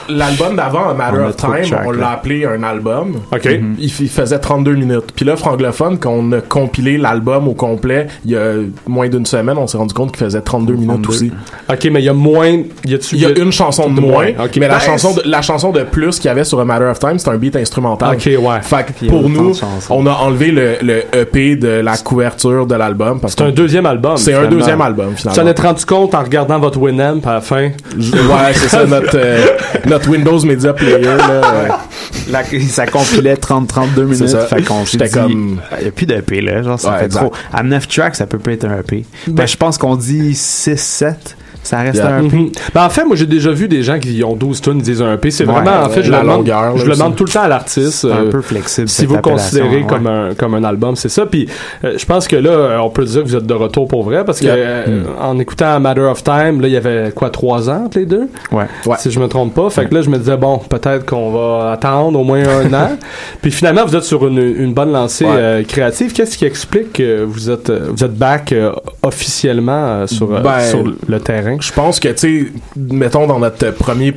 l'album 0.10 0.56
d'avant, 0.56 0.90
A 0.90 0.94
Matter 0.94 1.18
On 1.20 1.28
of 1.30 1.36
Time, 1.38 1.78
on 1.86 1.92
l'a 1.92 2.12
appelé 2.12 2.46
un 2.46 2.62
album. 2.64 3.22
Ok. 3.32 3.46
Il, 3.46 3.86
il 3.86 4.10
faisait 4.10 4.40
32 4.40 4.76
minutes. 4.76 5.12
Puis 5.16 5.26
là, 5.26 5.36
Franglophone, 5.36 5.98
quand 6.00 6.12
on 6.12 6.32
a 6.34 6.42
compilé 6.42 6.98
l'album 6.98 7.48
au 7.48 7.54
complet, 7.54 8.08
il 8.26 8.32
y 8.32 8.36
a 8.36 8.56
moins 8.88 9.08
d'une 9.08 9.26
semaine, 9.26 9.58
on 9.58 9.68
s'est 9.68 9.78
rendu 9.78 9.94
compte 9.94 10.12
qu'il 10.12 10.24
faisait 10.26 10.42
32 10.42 10.74
minutes 10.74 11.02
32. 11.04 11.10
aussi. 11.10 11.32
Ok, 11.70 11.88
mais 11.92 12.02
il 12.02 12.06
y 12.06 12.10
a 12.10 12.14
moins. 12.14 12.50
Y 12.50 12.98
Il 13.14 13.20
y 13.20 13.26
a 13.26 13.30
une 13.38 13.52
chanson 13.52 13.90
de 13.90 14.00
moins, 14.02 14.12
moins. 14.32 14.46
Ok, 14.46 14.58
mais 14.58 14.68
la 14.68 14.81
chanson 14.82 15.14
de, 15.14 15.22
la 15.26 15.42
chanson 15.42 15.72
de 15.72 15.84
plus 15.84 16.18
qu'il 16.18 16.26
y 16.26 16.30
avait 16.30 16.44
sur 16.44 16.60
A 16.60 16.66
Matter 16.66 16.86
of 16.86 17.00
Time, 17.00 17.18
c'est 17.18 17.30
un 17.30 17.38
beat 17.38 17.56
instrumental. 17.56 18.16
Ok, 18.16 18.26
ouais. 18.26 18.62
Fait 18.62 18.86
que 19.00 19.06
pour 19.08 19.20
autant 19.26 19.30
nous, 19.30 19.54
on 19.90 20.06
a 20.08 20.12
enlevé 20.14 20.52
le, 20.52 20.76
le 20.82 21.04
EP 21.16 21.56
de 21.56 21.68
la 21.68 21.98
couverture 21.98 22.66
de 22.66 22.76
l'album. 22.76 23.20
C'est 23.28 23.42
un 23.42 23.52
deuxième 23.52 23.86
album. 23.86 24.18
C'est 24.18 24.34
un 24.34 24.38
finalement. 24.40 24.58
deuxième 24.58 24.82
album, 24.82 25.14
Tu 25.16 25.28
en 25.28 25.32
finalement. 25.32 25.54
es 25.54 25.62
rendu 25.62 25.86
compte 25.86 26.16
en 26.16 26.24
regardant 26.24 26.60
votre 26.60 26.80
Winamp 26.80 27.22
à 27.26 27.34
la 27.36 27.42
fin? 27.42 27.70
Ouais, 27.98 28.54
c'est 28.54 28.70
ça, 28.70 28.86
notre, 28.86 29.16
euh, 29.16 29.46
notre 29.86 30.10
Windows 30.10 30.40
Media 30.46 30.74
Player, 30.74 31.00
là. 31.00 31.42
euh, 31.44 31.68
La- 32.30 32.44
ça 32.70 32.86
compilait 32.86 33.36
30-32 33.36 34.04
minutes. 34.04 34.28
Ça. 34.28 34.42
Fait 34.48 34.62
qu'on 34.62 34.86
s'est 34.86 34.98
J'étais 34.98 35.06
dit, 35.10 35.14
comme- 35.14 35.60
il 35.80 35.84
n'y 35.84 35.88
a 35.88 35.92
plus 35.92 36.06
d'EP, 36.06 36.42
là. 36.42 36.62
Genre, 36.64 36.80
ça 36.80 36.92
Ouais, 36.92 37.00
fait 37.00 37.06
exact. 37.06 37.22
trop. 37.22 37.34
À 37.54 37.64
9 37.64 37.88
tracks, 37.88 38.16
ça 38.16 38.26
peut 38.26 38.38
pas 38.40 38.52
être 38.52 38.66
un 38.66 38.80
EP. 38.80 39.06
Ben, 39.28 39.46
je 39.48 39.58
pense 39.58 39.78
qu'on 39.78 39.96
dit 39.96 40.34
6-7. 40.36 41.36
Ça 41.64 41.80
reste 41.82 41.98
Yeah. 41.98 42.16
un 42.16 42.24
EP. 42.26 42.36
Mhm. 42.38 42.50
Ben, 42.74 42.86
en 42.86 42.90
fait, 42.90 43.06
moi, 43.06 43.16
j'ai 43.16 43.26
déjà 43.28 43.52
vu 43.52 43.68
des 43.68 43.84
gens 43.84 44.00
qui 44.00 44.24
ont 44.24 44.36
12 44.36 44.62
tonnes, 44.62 44.78
ils 44.80 44.84
disent 44.84 45.02
un 45.02 45.14
EP. 45.14 45.30
C'est 45.32 45.46
Ouais, 45.46 45.54
vraiment, 45.54 45.86
en 45.86 45.90
fait, 45.90 46.02
je 46.04 46.12
la 46.12 46.18
le 46.20 46.24
demande, 46.24 46.38
longueur, 46.40 46.62
là, 46.62 46.72
je 46.76 46.86
le 46.86 46.94
demande 46.94 47.16
tout 47.16 47.24
le 47.26 47.30
temps 47.32 47.42
à 47.44 47.48
l'artiste. 47.48 47.92
C'est 48.02 48.12
un 48.12 48.26
euh, 48.26 48.30
peu 48.32 48.42
flexible. 48.42 48.90
si 48.90 49.06
vous 49.06 49.18
considérez 49.20 49.78
ouais. 49.78 49.86
comme 49.88 50.08
un 50.08 50.34
comme 50.36 50.56
un 50.56 50.64
album, 50.64 50.96
c'est 50.96 51.10
ça. 51.10 51.26
Puis 51.26 51.48
euh, 51.84 51.94
je 51.98 52.06
pense 52.06 52.28
que 52.28 52.36
là, 52.36 52.50
euh, 52.50 52.78
on 52.80 52.90
peut 52.90 53.06
dire 53.06 53.22
que 53.24 53.28
vous 53.28 53.36
êtes 53.36 53.46
de 53.46 53.54
retour 53.54 53.88
pour 53.88 54.04
vrai 54.04 54.26
parce 54.26 54.40
que 54.40 54.46
Yeah. 54.46 54.56
euh, 54.56 55.04
en 55.20 55.38
écoutant 55.40 55.80
Matter 55.80 56.02
of 56.02 56.24
Time, 56.24 56.62
là, 56.62 56.68
il 56.68 56.74
y 56.74 56.78
avait 56.78 57.12
quoi 57.14 57.30
trois 57.30 57.70
ans 57.70 57.86
entre 57.86 58.00
les 58.00 58.06
deux, 58.06 58.28
Ouais. 58.52 58.66
Ouais. 58.88 58.96
si 59.00 59.12
je 59.12 59.20
me 59.20 59.28
trompe 59.28 59.54
pas. 59.54 59.70
Fait 59.70 59.86
que 59.86 59.94
là, 59.94 60.02
je 60.02 60.10
me 60.10 60.18
disais 60.18 60.38
bon, 60.38 60.58
peut-être 60.58 61.06
qu'on 61.06 61.32
va 61.32 61.72
attendre 61.74 62.20
au 62.20 62.24
moins 62.24 62.42
un 62.44 62.74
an. 62.74 62.90
Puis 63.42 63.52
finalement, 63.52 63.86
vous 63.86 63.96
êtes 63.96 64.04
sur 64.04 64.26
une, 64.28 64.40
une 64.40 64.74
bonne 64.74 64.92
lancée 64.92 65.26
Ouais. 65.26 65.32
euh, 65.36 65.64
créative. 65.64 66.12
Qu'est-ce 66.14 66.38
qui 66.38 66.46
explique 66.46 66.94
que 66.94 67.24
vous 67.24 67.50
êtes 67.52 67.70
vous 67.72 68.04
êtes 68.04 68.16
back 68.16 68.52
euh, 68.52 68.72
officiellement 69.04 69.72
euh, 69.86 70.08
sur 70.08 70.34
euh, 70.34 70.40
Ben, 70.42 70.60
sur 70.62 70.84
le 71.08 71.20
terrain? 71.20 71.58
Je 71.62 71.72
pense 71.72 72.00
que, 72.00 72.10
tu 72.10 72.18
sais, 72.18 72.52
mettons 72.76 73.28
dans 73.28 73.40
notre 73.40 73.72
premier 73.72 74.14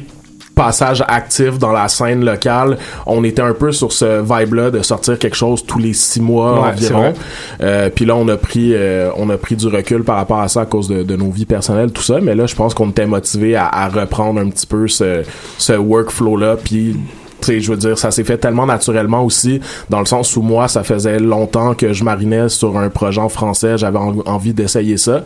passage 0.55 1.03
actif 1.09 1.59
dans 1.59 1.73
la 1.73 1.89
scène 1.89 2.25
locale, 2.25 2.79
on 3.07 3.25
était 3.25 3.43
un 3.43 3.55
peu 3.55 3.73
sur 3.73 3.91
ce 3.93 4.21
vibe-là 4.23 4.71
de 4.71 4.83
sortir 4.83 5.19
quelque 5.19 5.35
chose 5.37 5.67
tous 5.67 5.81
les 5.81 5.93
six 5.93 6.21
mois 6.21 6.63
Ouais, 6.63 6.69
environ. 6.69 7.13
Euh, 7.61 7.91
Puis 7.93 8.05
là, 8.05 8.15
on 8.15 8.29
a 8.29 8.37
pris, 8.37 8.71
euh, 8.73 9.11
on 9.17 9.31
a 9.31 9.37
pris 9.37 9.57
du 9.57 9.67
recul 9.67 10.05
par 10.05 10.15
rapport 10.17 10.39
à 10.41 10.47
ça 10.49 10.61
à 10.61 10.67
cause 10.67 10.87
de, 10.89 11.03
de 11.03 11.17
nos 11.17 11.31
vies 11.31 11.45
personnelles, 11.45 11.91
tout 11.91 12.03
ça. 12.03 12.21
Mais 12.23 12.37
là, 12.37 12.47
je 12.47 12.55
pense 12.55 12.73
qu'on 12.73 12.91
était 12.91 13.07
motivé 13.07 13.57
à, 13.57 13.67
à 13.67 13.89
reprendre 13.89 14.39
un 14.41 14.49
petit 14.49 14.67
peu 14.67 14.87
ce, 14.87 15.23
ce 15.59 15.73
workflow-là. 15.73 16.57
Puis 16.63 16.97
tu 17.41 17.47
sais, 17.53 17.61
je 17.61 17.71
veux 17.73 17.77
dire, 17.77 17.99
ça 17.99 18.11
s'est 18.13 18.25
fait 18.25 18.39
tellement 18.39 18.65
naturellement 18.65 19.23
aussi, 19.23 19.61
dans 19.91 19.99
le 19.99 20.07
sens 20.07 20.35
où 20.37 20.41
moi, 20.41 20.67
ça 20.69 20.83
faisait 20.85 21.19
longtemps 21.19 21.75
que 21.75 21.93
je 21.93 22.03
marinais 22.05 22.49
sur 22.49 22.79
un 22.79 22.89
projet 22.89 23.21
en 23.21 23.29
français, 23.29 23.77
j'avais 23.77 23.99
en- 23.99 24.21
envie 24.25 24.55
d'essayer 24.55 24.97
ça. 24.97 25.25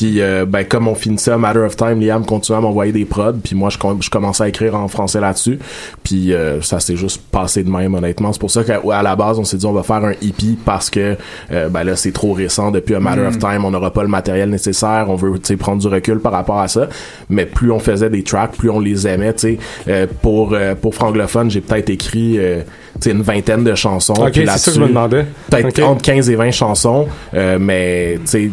Puis, 0.00 0.22
euh, 0.22 0.46
ben, 0.46 0.64
comme 0.64 0.88
on 0.88 0.94
finissait 0.94 1.32
à 1.32 1.36
Matter 1.36 1.58
of 1.58 1.76
Time, 1.76 2.00
Liam 2.00 2.24
continuait 2.24 2.56
à 2.56 2.62
m'envoyer 2.62 2.90
des 2.90 3.04
prods, 3.04 3.34
puis 3.44 3.54
moi, 3.54 3.68
je, 3.68 3.76
com- 3.76 3.98
je 4.00 4.08
commençais 4.08 4.44
à 4.44 4.48
écrire 4.48 4.74
en 4.74 4.88
français 4.88 5.20
là-dessus. 5.20 5.58
Puis, 6.02 6.32
euh, 6.32 6.62
ça 6.62 6.80
s'est 6.80 6.96
juste 6.96 7.20
passé 7.30 7.62
de 7.64 7.70
même, 7.70 7.92
honnêtement. 7.94 8.32
C'est 8.32 8.38
pour 8.40 8.50
ça 8.50 8.64
qu'à 8.64 8.80
à 8.92 9.02
la 9.02 9.14
base, 9.14 9.38
on 9.38 9.44
s'est 9.44 9.58
dit, 9.58 9.66
on 9.66 9.74
va 9.74 9.82
faire 9.82 10.02
un 10.02 10.12
EP 10.12 10.56
parce 10.64 10.88
que, 10.88 11.16
euh, 11.52 11.68
ben 11.68 11.84
là, 11.84 11.96
c'est 11.96 12.12
trop 12.12 12.32
récent 12.32 12.70
depuis 12.70 12.94
A 12.94 13.00
Matter 13.00 13.26
of 13.26 13.38
Time, 13.38 13.62
on 13.66 13.70
n'aura 13.72 13.92
pas 13.92 14.00
le 14.00 14.08
matériel 14.08 14.48
nécessaire, 14.48 15.04
on 15.08 15.16
veut, 15.16 15.38
prendre 15.58 15.82
du 15.82 15.88
recul 15.88 16.18
par 16.20 16.32
rapport 16.32 16.60
à 16.60 16.68
ça. 16.68 16.88
Mais 17.28 17.44
plus 17.44 17.70
on 17.70 17.78
faisait 17.78 18.08
des 18.08 18.22
tracks, 18.22 18.52
plus 18.56 18.70
on 18.70 18.80
les 18.80 19.06
aimait, 19.06 19.34
tu 19.34 19.40
sais. 19.40 19.58
Euh, 19.86 20.06
pour, 20.22 20.54
euh, 20.54 20.74
pour 20.74 20.94
Franglophone, 20.94 21.50
j'ai 21.50 21.60
peut-être 21.60 21.90
écrit, 21.90 22.38
euh, 22.38 22.62
une 23.04 23.20
vingtaine 23.20 23.64
de 23.64 23.74
chansons. 23.74 24.14
Ok, 24.14 24.30
Puis 24.32 24.46
c'est 24.46 24.58
ça 24.58 24.70
que 24.70 24.76
je 24.76 24.80
me 24.80 24.86
là-dessus, 24.86 24.88
demandais. 24.94 25.26
peut-être 25.50 25.82
entre 25.82 26.00
15 26.02 26.30
et 26.30 26.36
20 26.36 26.50
chansons, 26.52 27.06
euh, 27.34 27.58
mais 27.60 28.14
tu 28.24 28.26
sais 28.30 28.50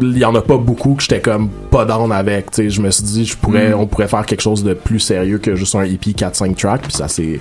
il 0.00 0.18
y 0.18 0.24
en 0.24 0.34
a 0.34 0.42
pas 0.42 0.56
beaucoup 0.58 0.94
que 0.94 1.02
j'étais 1.02 1.20
comme 1.20 1.48
pas 1.70 1.84
down 1.84 2.12
avec, 2.12 2.50
tu 2.50 2.56
sais, 2.64 2.70
je 2.70 2.80
me 2.80 2.90
suis 2.90 3.02
dit 3.04 3.24
je 3.24 3.36
pourrais 3.36 3.70
Mm. 3.70 3.80
on 3.80 3.86
pourrait 3.86 4.08
faire 4.08 4.26
quelque 4.26 4.42
chose 4.42 4.62
de 4.62 4.74
plus 4.74 5.00
sérieux 5.00 5.38
que 5.38 5.54
juste 5.54 5.74
un 5.74 5.82
EP 5.84 6.12
4 6.12 6.34
5 6.36 6.56
tracks, 6.56 6.82
puis 6.82 6.92
ça 6.92 7.08
s'est 7.08 7.40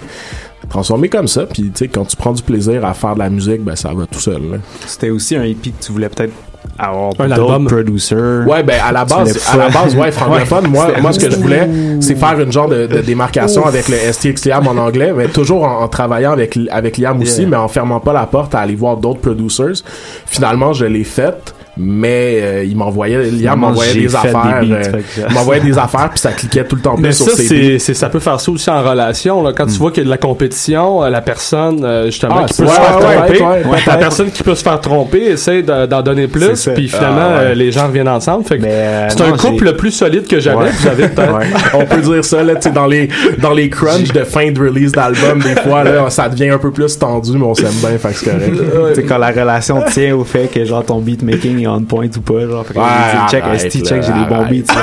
transformé 0.69 1.09
comme 1.09 1.27
ça, 1.27 1.45
puis 1.45 1.63
tu 1.63 1.71
sais 1.75 1.87
quand 1.87 2.05
tu 2.05 2.15
prends 2.15 2.31
du 2.33 2.41
plaisir 2.41 2.83
à 2.85 2.93
faire 2.93 3.13
de 3.15 3.19
la 3.19 3.29
musique, 3.29 3.61
ben 3.63 3.75
ça 3.75 3.91
va 3.93 4.05
tout 4.05 4.19
seul. 4.19 4.41
là. 4.51 4.57
C'était 4.87 5.09
aussi 5.09 5.35
un 5.35 5.43
EP 5.43 5.71
que 5.71 5.83
tu 5.85 5.91
voulais 5.91 6.09
peut-être 6.09 6.33
avoir 6.79 7.11
Un 7.19 7.29
album. 7.29 7.67
producers. 7.67 8.45
Ouais, 8.47 8.63
ben 8.63 8.79
à 8.83 8.91
la 8.91 9.05
base, 9.05 9.39
à 9.51 9.57
la 9.57 9.69
base, 9.69 9.95
ouais, 9.97 10.11
francophone. 10.11 10.67
moi, 10.67 10.87
moi, 10.99 11.13
ce 11.13 11.19
que 11.19 11.29
je 11.29 11.35
voulais, 11.37 11.69
c'est 11.99 12.15
faire 12.15 12.39
une 12.39 12.51
genre 12.51 12.67
de, 12.67 12.87
de 12.87 13.01
démarcation 13.01 13.65
avec 13.65 13.87
le 13.87 13.97
STX 14.11 14.45
Liam 14.49 14.67
en 14.67 14.77
anglais, 14.77 15.13
mais 15.15 15.27
toujours 15.27 15.63
en, 15.65 15.81
en 15.83 15.87
travaillant 15.87 16.31
avec 16.31 16.57
avec 16.71 16.97
Liam 16.97 17.21
aussi, 17.21 17.41
Yeah. 17.41 17.49
mais 17.49 17.57
en 17.57 17.67
fermant 17.67 17.99
pas 17.99 18.13
la 18.13 18.25
porte 18.25 18.55
à 18.55 18.59
aller 18.61 18.75
voir 18.75 18.97
d'autres 18.97 19.19
producers. 19.21 19.83
Finalement, 20.25 20.73
je 20.73 20.85
l'ai 20.85 21.03
faite. 21.03 21.53
Mais 21.77 22.39
euh, 22.41 22.63
il 22.63 22.77
m'envoyait, 22.77 23.17
Liam 23.23 23.35
Finalement, 23.37 23.67
m'envoyait 23.67 23.93
des 23.93 23.99
des 24.01 24.15
affaires, 24.15 24.33
beats, 24.61 24.75
euh, 24.75 25.29
m'envoyait 25.33 25.61
des 25.61 25.77
affaires 25.77 26.09
puis 26.09 26.19
ça 26.19 26.31
cliquait 26.31 26.63
tout 26.63 26.77
le 26.77 26.81
temps 26.81 26.95
Mais 26.97 27.11
sur 27.11 27.25
ça, 27.29 27.35
ses 27.35 27.43
c'est, 27.47 27.79
c'est- 27.79 27.93
ça 27.93 28.07
peut 28.09 28.19
faire 28.19 28.39
ça 28.39 28.51
aussi 28.51 28.69
en 28.69 28.81
relation. 28.81 29.43
Là. 29.43 29.51
Quand 29.55 29.65
tu 29.65 29.73
vois 29.77 29.91
qu'il 29.91 30.03
y 30.03 30.05
a 30.05 30.05
de 30.05 30.09
la 30.09 30.17
compétition, 30.17 31.03
euh, 31.03 31.09
la 31.09 31.21
personne 31.21 31.83
euh, 31.83 32.05
justement 32.05 32.37
Ah, 32.39 32.45
qui 32.45 32.53
peut 32.61 32.67
se 32.67 32.71
faire 32.73 32.97
ouais, 32.99 33.15
tromper, 33.15 33.39
ouais, 33.41 33.71
ouais, 33.71 33.79
la 33.87 33.97
personne 33.97 34.31
qui 34.31 34.43
peut 34.43 34.55
se 34.55 34.63
faire 34.63 34.79
tromper 34.79 35.23
essaie 35.25 35.63
de- 35.63 35.85
d'en 35.85 36.01
donner 36.01 36.27
plus, 36.27 36.69
puis 36.73 36.87
finalement 36.87 37.31
Ah, 37.35 37.39
ouais. 37.39 37.45
euh, 37.47 37.53
les 37.55 37.71
gens 37.71 37.87
reviennent 37.87 38.07
ensemble. 38.07 38.45
Fait 38.45 38.57
que 38.57 38.63
Mais, 38.63 38.69
euh, 38.71 39.09
c'est 39.09 39.21
un 39.21 39.31
couple 39.33 39.59
j'ai- 39.59 39.65
le 39.71 39.75
plus 39.75 39.91
solide 39.91 40.27
que 40.27 40.39
jamais. 40.39 40.63
Ouais. 40.65 40.69
Vous 40.79 40.87
avez 40.87 41.07
peut-être. 41.09 41.25
Ouais. 41.35 41.45
on 41.73 41.85
peut 41.85 42.01
dire 42.01 42.23
ça 42.23 42.43
là 42.43 42.55
tu 42.55 42.61
sais 42.61 42.71
dans 42.71 42.85
les 42.85 43.09
dans 43.41 43.51
les 43.51 43.69
crunchs 43.69 44.13
de 44.13 44.23
fin 44.23 44.51
de 44.51 44.59
release 44.59 44.91
d'album 44.93 45.41
des 45.41 45.55
fois 45.61 45.83
là 45.83 46.09
ça 46.09 46.29
devient 46.29 46.49
un 46.51 46.57
peu 46.59 46.71
plus 46.71 46.97
tendu 46.97 47.31
mais 47.37 47.43
on 47.45 47.53
s'aime 47.55 47.73
bien 47.81 47.97
fait 47.97 48.09
que 48.09 48.13
c'est 48.15 48.25
correct 48.31 48.53
Tu 48.89 48.95
sais, 48.95 49.03
quand 49.03 49.17
la 49.17 49.31
relation 49.31 49.81
tient 49.91 50.15
au 50.15 50.23
fait 50.23 50.47
que 50.53 50.63
genre 50.63 50.85
ton 50.85 50.99
beatmaking 50.99 51.64
on 51.67 51.81
point 51.83 52.07
ou 52.15 52.21
pas, 52.21 52.47
genre, 52.47 52.65
fait 52.65 52.73
que 52.73 52.79
Ouais, 52.79 52.85
check, 53.29 53.43
là, 53.45 53.57
check, 53.57 54.03
j'ai 54.03 54.13
des 54.13 54.25
bons 54.29 54.45
beats, 54.45 54.73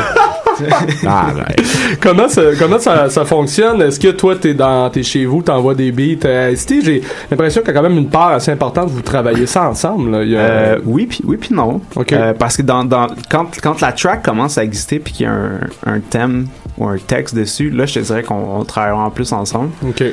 comment 2.01 2.29
ça, 2.29 2.43
comment 2.59 2.79
ça, 2.79 3.09
ça 3.09 3.25
fonctionne? 3.25 3.81
Est-ce 3.83 3.99
que 3.99 4.09
toi 4.09 4.37
t'es 4.37 4.55
dans 4.55 4.91
t'es 4.91 5.03
chez 5.03 5.25
vous, 5.25 5.43
t'envoies 5.43 5.75
des 5.75 5.91
beats? 5.93 6.27
Euh, 6.27 6.55
Steve, 6.57 6.85
j'ai 6.85 7.03
l'impression 7.31 7.63
qu'il 7.63 7.73
y 7.73 7.77
a 7.77 7.81
quand 7.81 7.89
même 7.89 7.97
une 7.99 8.11
part 8.11 8.29
assez 8.33 8.51
importante. 8.51 8.91
Vous 8.91 9.01
travaillez 9.03 9.47
ça 9.47 9.69
ensemble. 9.69 10.11
Là. 10.11 10.23
Il 10.23 10.31
y 10.31 10.37
a- 10.37 10.41
Euh, 10.41 10.79
oui 10.85 11.07
puis 11.07 11.21
oui 11.25 11.37
puis 11.39 11.55
non. 11.55 11.81
Euh, 12.13 12.35
parce 12.35 12.57
que 12.57 12.63
dans, 12.63 12.85
dans 12.85 13.07
quand 13.31 13.47
quand 13.63 13.81
la 13.81 13.93
track 13.93 14.23
commence 14.23 14.59
à 14.59 14.65
exister 14.65 14.99
puis 14.99 15.13
qu'il 15.15 15.27
y 15.27 15.29
a 15.29 15.33
un, 15.33 15.61
un 15.87 16.01
thème 16.01 16.47
ou 16.79 16.87
un 16.87 16.99
texte 16.99 17.35
dessus, 17.35 17.71
là 17.71 17.87
je 17.87 17.95
te 17.95 17.99
dirais 18.01 18.23
qu'on 18.23 18.59
on 18.61 18.65
travaille 18.65 18.93
en 18.93 19.11
plus 19.11 19.33
ensemble. 19.33 19.71
Ok. 19.89 20.05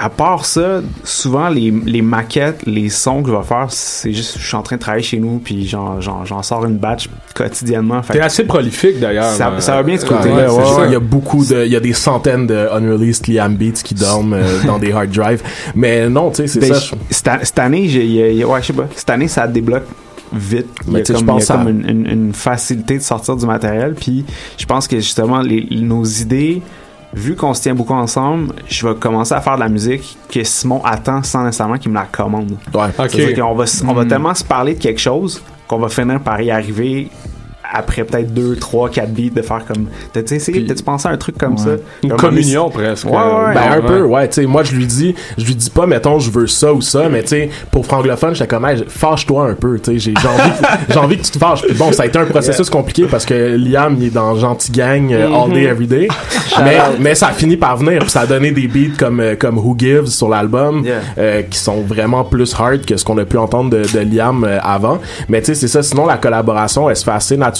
À 0.00 0.10
part 0.10 0.44
ça, 0.44 0.80
souvent 1.02 1.48
les, 1.48 1.72
les 1.84 2.02
maquettes, 2.02 2.60
les 2.66 2.88
sons 2.88 3.20
que 3.24 3.30
je 3.32 3.34
vais 3.36 3.42
faire, 3.42 3.66
c'est 3.70 4.12
juste 4.12 4.38
je 4.38 4.46
suis 4.46 4.54
en 4.56 4.62
train 4.62 4.76
de 4.76 4.80
travailler 4.80 5.02
chez 5.02 5.18
nous 5.18 5.38
puis 5.40 5.66
j'en 5.66 6.00
j'en 6.00 6.24
j'en 6.24 6.40
sors 6.44 6.64
une 6.66 6.76
batch 6.76 7.08
quotidiennement. 7.34 8.00
T'es 8.08 8.20
assez 8.20 8.44
prolifique 8.44 9.00
d'ailleurs. 9.00 9.24
ça, 9.32 9.48
euh, 9.48 9.58
ça 9.60 9.74
va 9.74 9.82
bien 9.82 9.96
de 9.96 10.00
ce 10.00 10.06
côté-là. 10.06 10.52
ouais, 10.54 10.62
ouais, 10.62 10.74
ouais. 10.76 10.86
Il 10.86 10.92
y 10.92 10.96
a 10.96 11.00
beaucoup 11.00 11.44
de, 11.44 11.64
il 11.66 11.72
y 11.72 11.76
a 11.76 11.80
des 11.80 11.92
centaines 11.94 12.46
de 12.46 12.54
unreleased 12.72 13.26
Liam 13.26 13.56
Beats 13.56 13.82
qui 13.82 13.94
dorment 13.94 14.34
euh, 14.34 14.62
dans 14.66 14.78
des 14.78 14.92
hard 14.92 15.10
drives. 15.10 15.42
Mais 15.74 16.08
non, 16.08 16.30
tu 16.30 16.36
sais, 16.36 16.46
c'est 16.46 16.60
Ben, 16.60 16.74
ça. 16.74 16.80
je- 17.10 17.14
cette, 17.44 17.58
année, 17.58 17.88
j'ai, 17.88 18.04
il 18.04 18.12
y 18.12 18.22
a- 18.22 18.28
il 18.30 18.36
y 18.38 18.42
a- 18.44 18.46
ouais, 18.46 18.60
je 18.62 18.68
sais 18.68 18.72
pas. 18.72 18.86
Cette 18.94 19.10
année, 19.10 19.26
ça 19.26 19.48
débloque 19.48 19.84
vite. 20.32 20.66
Il 20.86 20.90
y 20.90 20.92
Mais 20.92 21.00
a 21.00 21.02
tu 21.02 21.06
sais, 21.08 21.12
comme, 21.14 21.22
je 21.22 21.26
pense 21.26 21.48
y 21.48 21.52
a 21.52 21.54
à- 21.56 21.58
comme 21.58 21.68
une, 21.70 21.88
une- 21.90 22.06
une 22.06 22.32
facilité 22.34 22.98
de 22.98 23.02
sortir 23.02 23.34
du 23.34 23.46
matériel. 23.46 23.94
Puis, 23.94 24.24
je 24.58 24.64
pense 24.66 24.86
que 24.86 24.96
justement, 24.98 25.40
les, 25.40 25.66
nos 25.80 26.04
idées, 26.04 26.62
vu 27.14 27.34
qu'on 27.36 27.54
se 27.54 27.62
tient 27.62 27.74
beaucoup 27.74 27.94
ensemble, 27.94 28.54
je 28.68 28.86
vais 28.86 28.94
commencer 28.94 29.34
à 29.34 29.40
faire 29.40 29.54
de 29.54 29.60
la 29.60 29.68
musique 29.68 30.16
que 30.30 30.42
Simon 30.44 30.82
attend 30.84 31.22
sans 31.22 31.44
nécessairement 31.44 31.78
qu'il 31.78 31.90
me 31.90 31.96
la 31.96 32.04
commande. 32.04 32.56
Ouais. 32.74 32.88
Ok. 32.98 33.10
C'est-à-dire 33.10 33.44
qu'on 33.44 33.54
va, 33.54 33.64
on 33.88 33.92
va 33.94 34.04
Hmm. 34.04 34.08
tellement 34.08 34.34
se 34.34 34.44
parler 34.44 34.74
de 34.74 34.80
quelque 34.80 35.00
chose 35.00 35.42
qu'on 35.66 35.78
va 35.78 35.88
finir 35.88 36.20
par 36.20 36.40
y 36.40 36.50
arriver 36.50 37.10
après 37.72 38.04
peut-être 38.04 38.32
2, 38.32 38.56
3, 38.56 38.88
4 38.90 39.12
beats 39.12 39.30
de 39.34 39.42
faire 39.42 39.64
comme. 39.66 39.86
T'as-tu 40.12 40.34
essayé, 40.34 40.64
t'as-tu 40.64 40.82
pensé 40.82 41.08
à 41.08 41.12
un 41.12 41.16
truc 41.16 41.36
comme 41.38 41.58
ça? 41.58 41.70
Une 42.02 42.10
Comme, 42.10 42.18
communion 42.18 42.70
presque. 42.70 43.06
Ouais, 43.06 43.12
ouais, 43.12 43.54
Ben, 43.54 43.72
un 43.72 43.76
Ouais. 43.80 43.86
peu, 43.86 44.02
ouais, 44.02 44.28
tu 44.28 44.40
sais, 44.40 44.46
moi, 44.46 44.62
je 44.62 44.74
lui 44.74 44.86
dis, 44.86 45.14
je 45.36 45.44
lui 45.44 45.54
dis 45.54 45.70
pas, 45.70 45.86
mettons, 45.86 46.18
je 46.18 46.30
veux 46.30 46.46
ça 46.46 46.72
ou 46.72 46.80
ça, 46.80 47.08
mais 47.08 47.22
tu 47.22 47.28
sais, 47.28 47.50
pour 47.70 47.84
franglophone, 47.86 48.34
j'étais 48.34 48.48
comme, 48.48 48.64
hey, 48.64 48.82
fâche-toi 48.88 49.50
un 49.50 49.54
peu, 49.54 49.78
tu 49.78 49.92
sais, 49.92 49.98
j'ai 49.98 50.14
j'ai 50.20 50.28
envie, 50.28 50.50
que- 50.50 50.66
j'ai 50.92 50.98
envie 50.98 51.16
que 51.18 51.22
tu 51.24 51.30
te 51.32 51.38
fâches. 51.38 51.62
Puis 51.62 51.74
bon, 51.74 51.92
ça 51.92 52.04
a 52.04 52.06
été 52.06 52.18
un 52.18 52.24
processus 52.24 52.70
compliqué 52.70 53.04
parce 53.10 53.24
que 53.26 53.56
Liam, 53.56 53.96
il 53.98 54.06
est 54.06 54.10
dans 54.10 54.34
Gentil 54.36 54.72
Gang, 54.72 55.12
euh, 55.12 55.28
all 55.32 55.52
day, 55.52 55.64
every 55.64 55.86
day. 55.86 56.08
mais, 56.64 56.78
mais 56.98 57.14
ça 57.14 57.28
a 57.28 57.32
fini 57.32 57.56
par 57.56 57.76
venir, 57.76 58.00
puis 58.00 58.10
ça 58.10 58.20
a 58.22 58.26
donné 58.26 58.50
des 58.50 58.66
beats 58.66 58.96
comme, 58.98 59.20
euh, 59.20 59.36
comme 59.36 59.58
Who 59.58 59.76
Gives 59.78 60.06
sur 60.06 60.28
l'album, 60.28 60.84
Yeah. 60.84 61.00
euh, 61.18 61.42
qui 61.42 61.58
sont 61.58 61.82
vraiment 61.82 62.24
plus 62.24 62.54
hard 62.58 62.84
que 62.86 62.96
ce 62.96 63.04
qu'on 63.04 63.18
a 63.18 63.24
pu 63.24 63.36
entendre 63.36 63.70
de, 63.70 63.82
de 63.82 63.98
Liam 64.00 64.44
euh, 64.44 64.58
avant. 64.62 64.98
Mais 65.28 65.40
tu 65.40 65.46
sais, 65.46 65.54
c'est 65.54 65.68
ça, 65.68 65.82
sinon, 65.82 66.06
la 66.06 66.16
collaboration, 66.16 66.88
elle 66.88 66.96
se 66.96 67.04
fait 67.04 67.10
assez 67.10 67.36
naturellement 67.36 67.57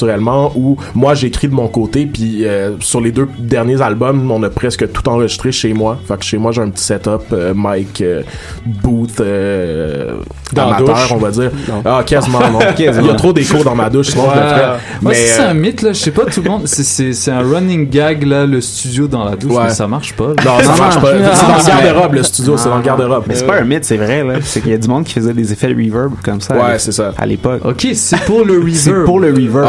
où 0.57 0.77
moi, 0.95 1.15
j'écris 1.15 1.49
de 1.49 1.55
mon 1.55 1.69
côté, 1.69 2.07
puis 2.07 2.45
euh, 2.47 2.73
sur 2.81 3.01
les 3.01 3.13
deux 3.13 3.29
derniers 3.39 3.81
albums, 3.83 4.31
on 4.31 4.43
a 4.43 4.51
presque 4.51 4.91
tout 4.93 5.09
enregistré 5.09 5.53
chez 5.53 5.73
moi. 5.73 5.99
Fait 6.07 6.17
que 6.19 6.25
chez 6.25 6.39
moi, 6.39 6.53
j'ai 6.53 6.63
un 6.63 6.71
petit 6.71 6.85
setup, 6.85 7.23
euh, 7.33 7.53
mic, 7.57 8.01
euh, 8.01 8.23
booth, 8.65 9.21
euh, 9.21 10.15
Dans 10.53 10.71
la 10.71 10.77
amateur, 10.77 10.95
douche. 10.97 11.13
on 11.13 11.17
va 11.17 11.31
dire. 11.31 11.51
Non. 11.69 11.83
Ah, 11.85 12.03
quasiment, 12.07 12.41
non. 12.51 12.59
Il 12.79 12.85
y 12.85 12.89
a 13.11 13.15
trop 13.15 13.33
d'écho 13.33 13.63
dans 13.63 13.75
ma 13.75 13.91
douche, 13.91 14.09
sinon 14.09 14.25
je 14.35 14.41
le 14.41 14.47
ferais. 14.47 15.15
C'est 15.15 15.41
euh, 15.43 15.51
un 15.51 15.55
mythe, 15.55 15.83
là. 15.83 15.93
Je 15.93 15.99
sais 15.99 16.11
pas, 16.11 16.25
tout 16.27 16.43
le 16.43 16.51
monde. 16.51 16.63
c'est- 16.67 16.83
C'est 16.85 17.13
c'est 17.13 17.31
un 17.31 17.41
running 17.43 17.89
gag, 17.91 18.23
là, 18.25 18.47
le 18.47 18.61
studio 18.61 19.07
dans 19.09 19.25
la 19.25 19.37
douche, 19.37 19.53
Ouais. 19.53 19.65
mais 19.65 19.71
ça 19.71 19.87
marche 19.87 20.15
pas. 20.15 20.29
là. 20.29 20.35
non, 20.45 20.59
ça 20.63 20.77
marche 20.77 21.01
pas. 21.01 21.11
Ah, 21.25 21.35
C'est 21.35 21.71
dans 21.73 21.77
le 21.79 21.85
garde-robe, 21.85 22.15
le 22.15 22.23
studio, 22.23 22.57
c'est 22.57 22.69
dans 22.69 22.77
le 22.79 22.83
garde-robe. 22.83 23.25
Mais 23.29 23.35
c'est 23.35 23.47
pas 23.47 23.57
un 23.61 23.65
mythe, 23.65 23.85
c'est 23.85 23.97
vrai, 23.97 24.25
là. 24.25 24.35
C'est 24.43 24.61
qu'il 24.61 24.71
y 24.71 24.75
a 24.75 24.79
du 24.79 24.89
monde 24.89 25.05
qui 25.05 25.15
faisait 25.15 25.33
des 25.35 25.53
effets 25.53 25.69
de 25.73 25.75
reverb 25.75 26.13
comme 26.25 26.41
ça. 26.41 26.55
Ouais, 26.57 26.79
c'est 26.79 26.93
ça. 26.93 27.13
À 27.19 27.27
l'époque. 27.27 27.61
Ok, 27.65 27.87
c'est 27.95 28.21
pour 28.25 28.45
le 28.45 28.55
reverb. 28.59 28.75
C'est 28.75 29.05
pour 29.05 29.21
le 29.21 29.29
reverb. 29.29 29.67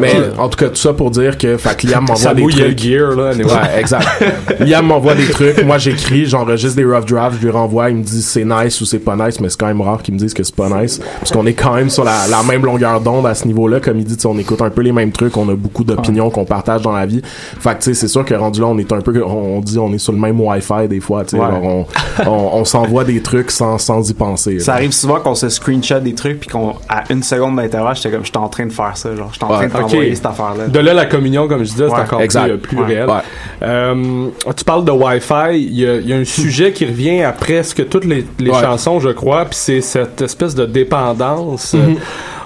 Mais 0.00 0.12
en 0.38 0.48
tout 0.48 0.58
cas, 0.58 0.68
tout 0.68 0.76
ça 0.76 0.92
pour 0.92 1.10
dire 1.10 1.36
que, 1.38 1.56
fait 1.56 1.76
que 1.76 1.86
Liam 1.86 2.00
m'envoie 2.08 2.16
Ça 2.16 2.34
des 2.34 2.42
trucs. 2.42 2.56
le 2.56 2.76
gear, 2.76 3.10
là, 3.16 3.30
anyway. 3.30 3.44
Ouais, 3.52 3.78
exact. 3.80 4.06
Liam 4.60 4.86
m'envoie 4.86 5.14
des 5.14 5.28
trucs, 5.28 5.62
moi 5.64 5.78
j'écris, 5.78 6.26
j'enregistre 6.26 6.76
des 6.76 6.84
rough 6.84 7.04
drafts, 7.06 7.36
je 7.40 7.44
lui 7.46 7.50
renvoie, 7.50 7.90
il 7.90 7.96
me 7.96 8.02
dit 8.02 8.22
c'est 8.22 8.44
nice 8.44 8.80
ou 8.80 8.84
c'est 8.84 8.98
pas 8.98 9.16
nice, 9.16 9.40
mais 9.40 9.48
c'est 9.48 9.58
quand 9.58 9.66
même 9.66 9.80
rare 9.80 10.02
qu'ils 10.02 10.14
me 10.14 10.18
disent 10.18 10.34
que 10.34 10.42
c'est 10.42 10.54
pas 10.54 10.68
nice, 10.68 11.00
parce 11.18 11.30
qu'on 11.32 11.46
est 11.46 11.54
quand 11.54 11.74
même 11.74 11.90
sur 11.90 12.04
la, 12.04 12.26
la 12.28 12.42
même 12.42 12.64
longueur 12.64 13.00
d'onde 13.00 13.26
à 13.26 13.34
ce 13.34 13.46
niveau-là, 13.46 13.80
comme 13.80 13.98
il 13.98 14.04
dit, 14.04 14.16
tu 14.16 14.22
sais, 14.22 14.28
on 14.28 14.38
écoute 14.38 14.62
un 14.62 14.70
peu 14.70 14.82
les 14.82 14.92
mêmes 14.92 15.12
trucs, 15.12 15.36
on 15.36 15.48
a 15.48 15.54
beaucoup 15.54 15.84
d'opinions 15.84 16.30
qu'on 16.30 16.44
partage 16.44 16.82
dans 16.82 16.92
la 16.92 17.06
vie. 17.06 17.22
Fait 17.24 17.70
que 17.70 17.78
tu 17.78 17.82
sais, 17.84 17.94
c'est 17.94 18.08
sûr 18.08 18.24
que 18.24 18.34
rendu 18.34 18.60
là, 18.60 18.66
on 18.66 18.78
est 18.78 18.92
un 18.92 19.00
peu, 19.00 19.22
on, 19.24 19.56
on 19.56 19.60
dit, 19.60 19.78
on 19.78 19.92
est 19.92 19.98
sur 19.98 20.12
le 20.12 20.18
même 20.18 20.40
Wi-Fi 20.40 20.88
des 20.88 21.00
fois, 21.00 21.24
tu 21.24 21.36
sais, 21.36 21.40
Ouais. 21.42 21.46
on, 21.62 21.86
on, 22.26 22.30
on 22.54 22.64
s'envoie 22.64 23.04
des 23.04 23.22
trucs 23.22 23.50
sans, 23.50 23.78
sans 23.78 24.08
y 24.08 24.14
penser. 24.14 24.58
Ça 24.60 24.72
là. 24.72 24.76
arrive 24.78 24.92
souvent 24.92 25.20
qu'on 25.20 25.34
se 25.34 25.48
screenshot 25.48 26.00
des 26.00 26.14
trucs 26.14 26.40
puis 26.40 26.48
qu'on 26.48 26.74
à 26.88 27.04
une 27.10 27.22
seconde 27.22 27.56
d'intervalle, 27.56 27.96
j'étais 27.96 28.10
comme 28.10 28.24
j'étais 28.24 28.36
en 28.38 28.48
train 28.48 28.66
de 28.66 28.72
faire 28.72 28.96
ça, 28.96 29.14
genre 29.16 29.29
j'étais 29.32 29.44
en 29.44 29.48
train 29.48 29.66
de 29.66 29.72
t'envoyer 29.72 30.14
cette 30.14 30.26
affaire-là. 30.26 30.66
De 30.68 30.78
là, 30.78 30.94
la 30.94 31.06
communion, 31.06 31.48
comme 31.48 31.64
je 31.64 31.70
disais, 31.70 31.86
c'est 31.88 31.94
encore 32.00 32.18
plus, 32.20 32.36
euh, 32.38 32.56
plus 32.56 32.76
Ouais. 32.78 32.86
réel. 32.86 33.06
Ouais. 33.08 33.14
Euh, 33.62 34.26
tu 34.56 34.64
parles 34.64 34.84
de 34.84 34.90
Wi-Fi. 34.92 35.52
Il 35.54 35.78
y 35.78 35.86
a, 35.88 35.96
il 35.96 36.08
y 36.08 36.12
a 36.12 36.16
un 36.16 36.24
sujet 36.24 36.72
qui 36.72 36.84
revient 36.86 37.22
à 37.22 37.32
presque 37.32 37.88
toutes 37.88 38.04
les, 38.04 38.24
les 38.38 38.50
Ouais. 38.50 38.60
chansons, 38.60 39.00
je 39.00 39.10
crois, 39.10 39.44
puis 39.44 39.54
c'est 39.56 39.80
cette 39.80 40.20
espèce 40.22 40.54
de 40.54 40.66
dépendance. 40.66 41.74
euh, 41.74 41.78
Mhm. 41.88 41.96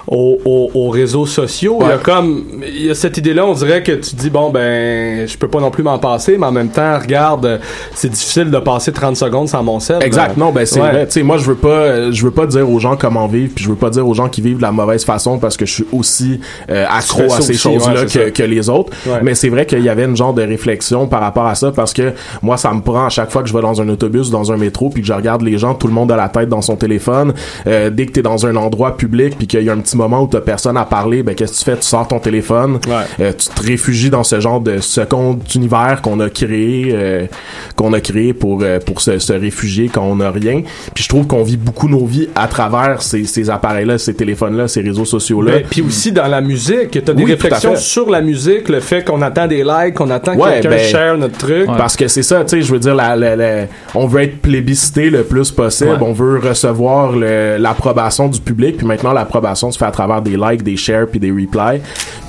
Aux, 0.07 0.37
aux- 0.45 0.71
aux 0.73 0.89
réseaux 0.89 1.25
sociaux. 1.25 1.79
Il 1.81 1.87
y 1.87 1.91
a 1.91 1.97
comme, 1.97 2.43
il 2.67 2.85
y 2.85 2.89
a 2.89 2.95
cette 2.95 3.17
idée-là, 3.17 3.45
on 3.45 3.53
dirait 3.53 3.83
que 3.83 3.93
tu 3.93 4.15
dis, 4.15 4.29
bon, 4.29 4.49
ben, 4.49 5.27
je 5.27 5.37
peux 5.37 5.47
pas 5.47 5.59
non 5.59 5.71
plus 5.71 5.83
m'en 5.83 5.97
passer, 5.99 6.37
mais 6.37 6.45
en 6.45 6.51
même 6.51 6.69
temps, 6.69 6.99
regarde, 6.99 7.59
c'est 7.93 8.09
difficile 8.09 8.51
de 8.51 8.57
passer 8.59 8.91
30 8.91 9.15
secondes 9.17 9.47
sans 9.47 9.63
mon 9.63 9.79
sel. 9.79 10.01
Exact. 10.03 10.31
Euh, 10.37 10.39
Non, 10.39 10.51
ben 10.51 10.65
c'est 10.65 10.81
ouais. 10.81 10.91
vrai. 10.91 11.05
Tu 11.07 11.13
sais, 11.13 11.23
moi 11.23 11.37
je 11.37 11.45
veux 11.45 11.55
pas, 11.55 12.11
je 12.11 12.23
veux 12.23 12.31
pas 12.31 12.45
dire 12.45 12.69
aux 12.69 12.79
gens 12.79 12.95
comment 12.95 13.27
vivre, 13.27 13.51
puis 13.55 13.63
je 13.63 13.69
veux 13.69 13.75
pas 13.75 13.89
dire 13.89 14.07
aux 14.07 14.13
gens 14.13 14.29
qui 14.29 14.41
vivent 14.41 14.57
de 14.57 14.61
la 14.61 14.71
mauvaise 14.71 15.03
façon 15.05 15.37
parce 15.39 15.57
que 15.57 15.65
je 15.65 15.73
suis 15.73 15.85
aussi 15.91 16.39
euh, 16.69 16.85
accro 16.89 17.23
à 17.33 17.41
ces 17.41 17.53
choses-là 17.53 18.01
ouais, 18.01 18.05
que, 18.05 18.29
que 18.29 18.43
les 18.43 18.69
autres. 18.69 18.91
Ouais. 19.05 19.19
Mais 19.23 19.35
c'est 19.35 19.49
vrai 19.49 19.65
qu'il 19.65 19.81
y 19.83 19.89
avait 19.89 20.05
une 20.05 20.15
genre 20.15 20.33
de 20.33 20.41
réflexion 20.43 21.07
par 21.07 21.21
rapport 21.21 21.45
à 21.47 21.55
ça 21.55 21.71
parce 21.71 21.93
que 21.93 22.13
moi 22.41 22.57
ça 22.57 22.71
me 22.73 22.81
prend 22.81 23.05
à 23.05 23.09
chaque 23.09 23.31
fois 23.31 23.41
que 23.43 23.49
je 23.49 23.53
vais 23.53 23.61
dans 23.61 23.81
un 23.81 23.89
autobus, 23.89 24.29
dans 24.29 24.51
un 24.51 24.57
métro, 24.57 24.89
puis 24.89 25.01
que 25.01 25.07
je 25.07 25.13
regarde 25.13 25.41
les 25.41 25.57
gens, 25.57 25.73
tout 25.73 25.87
le 25.87 25.93
monde 25.93 26.11
a 26.11 26.15
la 26.15 26.29
tête 26.29 26.49
dans 26.49 26.61
son 26.61 26.75
téléphone. 26.75 27.33
Euh, 27.67 27.89
dès 27.89 28.05
que 28.05 28.11
t'es 28.11 28.21
dans 28.21 28.45
un 28.45 28.55
endroit 28.55 28.97
public, 28.97 29.37
puis 29.37 29.47
qu'il 29.47 29.61
y 29.63 29.69
a 29.69 29.73
un 29.73 29.79
petit 29.79 29.94
moment 29.97 30.21
où 30.23 30.27
t'as 30.27 30.41
personne 30.41 30.77
à 30.77 30.85
parler, 30.85 31.23
ben 31.23 31.35
qu'est-ce 31.35 31.53
que 31.53 31.57
tu 31.59 31.65
fais? 31.65 31.77
Tu 31.77 31.87
sors 31.87 32.07
ton 32.07 32.19
téléphone, 32.19 32.79
euh, 33.19 33.31
tu 33.37 33.47
te 33.49 33.63
réfugies 33.65 34.09
dans 34.09 34.23
ce 34.23 34.39
genre 34.39 34.59
de 34.61 34.79
second 34.79 35.39
univers 35.55 36.01
qu'on 36.01 36.19
a 36.19 36.29
créé, 36.29 36.89
euh, 36.93 37.25
qu'on 37.75 37.93
a 37.93 37.99
créé 38.01 38.33
pour 38.33 38.59
euh, 38.63 38.79
pour 38.79 39.01
se, 39.01 39.19
se 39.19 39.33
réfugier 39.33 39.89
quand 39.89 40.03
on 40.03 40.19
a 40.19 40.31
rien. 40.31 40.61
Puis 40.93 41.03
je 41.03 41.09
trouve 41.09 41.27
qu'on 41.27 41.43
vit 41.43 41.57
beaucoup 41.57 41.87
nos 41.89 42.05
vies 42.05 42.29
à 42.35 42.47
travers 42.47 43.01
ces, 43.01 43.25
ces 43.25 43.49
appareils-là, 43.49 43.97
ces 43.97 44.13
téléphones-là, 44.13 44.67
ces 44.67 44.81
réseaux 44.81 45.05
sociaux-là. 45.05 45.51
Ben, 45.53 45.63
puis 45.69 45.81
aussi 45.81 46.11
dans 46.11 46.27
la 46.27 46.41
musique, 46.41 46.91
t'as 47.03 47.13
des 47.13 47.23
Oui, 47.23 47.31
réflexions 47.31 47.75
sur 47.75 48.09
la 48.09 48.21
musique, 48.21 48.69
le 48.69 48.79
fait 48.79 49.03
qu'on 49.03 49.21
attend 49.21 49.47
des 49.47 49.63
likes, 49.63 49.95
qu'on 49.95 50.09
attend 50.09 50.35
que 50.35 50.43
quelqu'un 50.53 50.69
ben, 50.69 50.79
share 50.79 51.17
notre 51.17 51.37
truc. 51.37 51.65
Parce 51.65 51.95
que 51.95 52.07
c'est 52.07 52.23
ça, 52.23 52.43
tu 52.43 52.57
sais, 52.57 52.61
je 52.61 52.71
veux 52.71 52.79
dire, 52.79 52.95
la, 52.95 53.15
la- 53.15 53.35
la- 53.35 53.65
on 53.93 54.07
veut 54.07 54.21
être 54.23 54.41
plébiscité 54.41 55.09
le 55.09 55.23
plus 55.23 55.51
possible, 55.51 55.97
on 56.01 56.13
veut 56.13 56.39
recevoir 56.39 57.11
l'approbation 57.59 58.27
du 58.27 58.39
public, 58.39 58.77
puis 58.77 58.85
maintenant 58.87 59.13
l'approbation 59.13 59.71
se 59.71 59.77
fait 59.77 59.84
à 59.85 59.91
travers 59.91 60.21
des 60.21 60.37
likes, 60.37 60.63
des 60.63 60.77
shares, 60.77 61.07
puis 61.07 61.19
des 61.19 61.31
replies. 61.31 61.81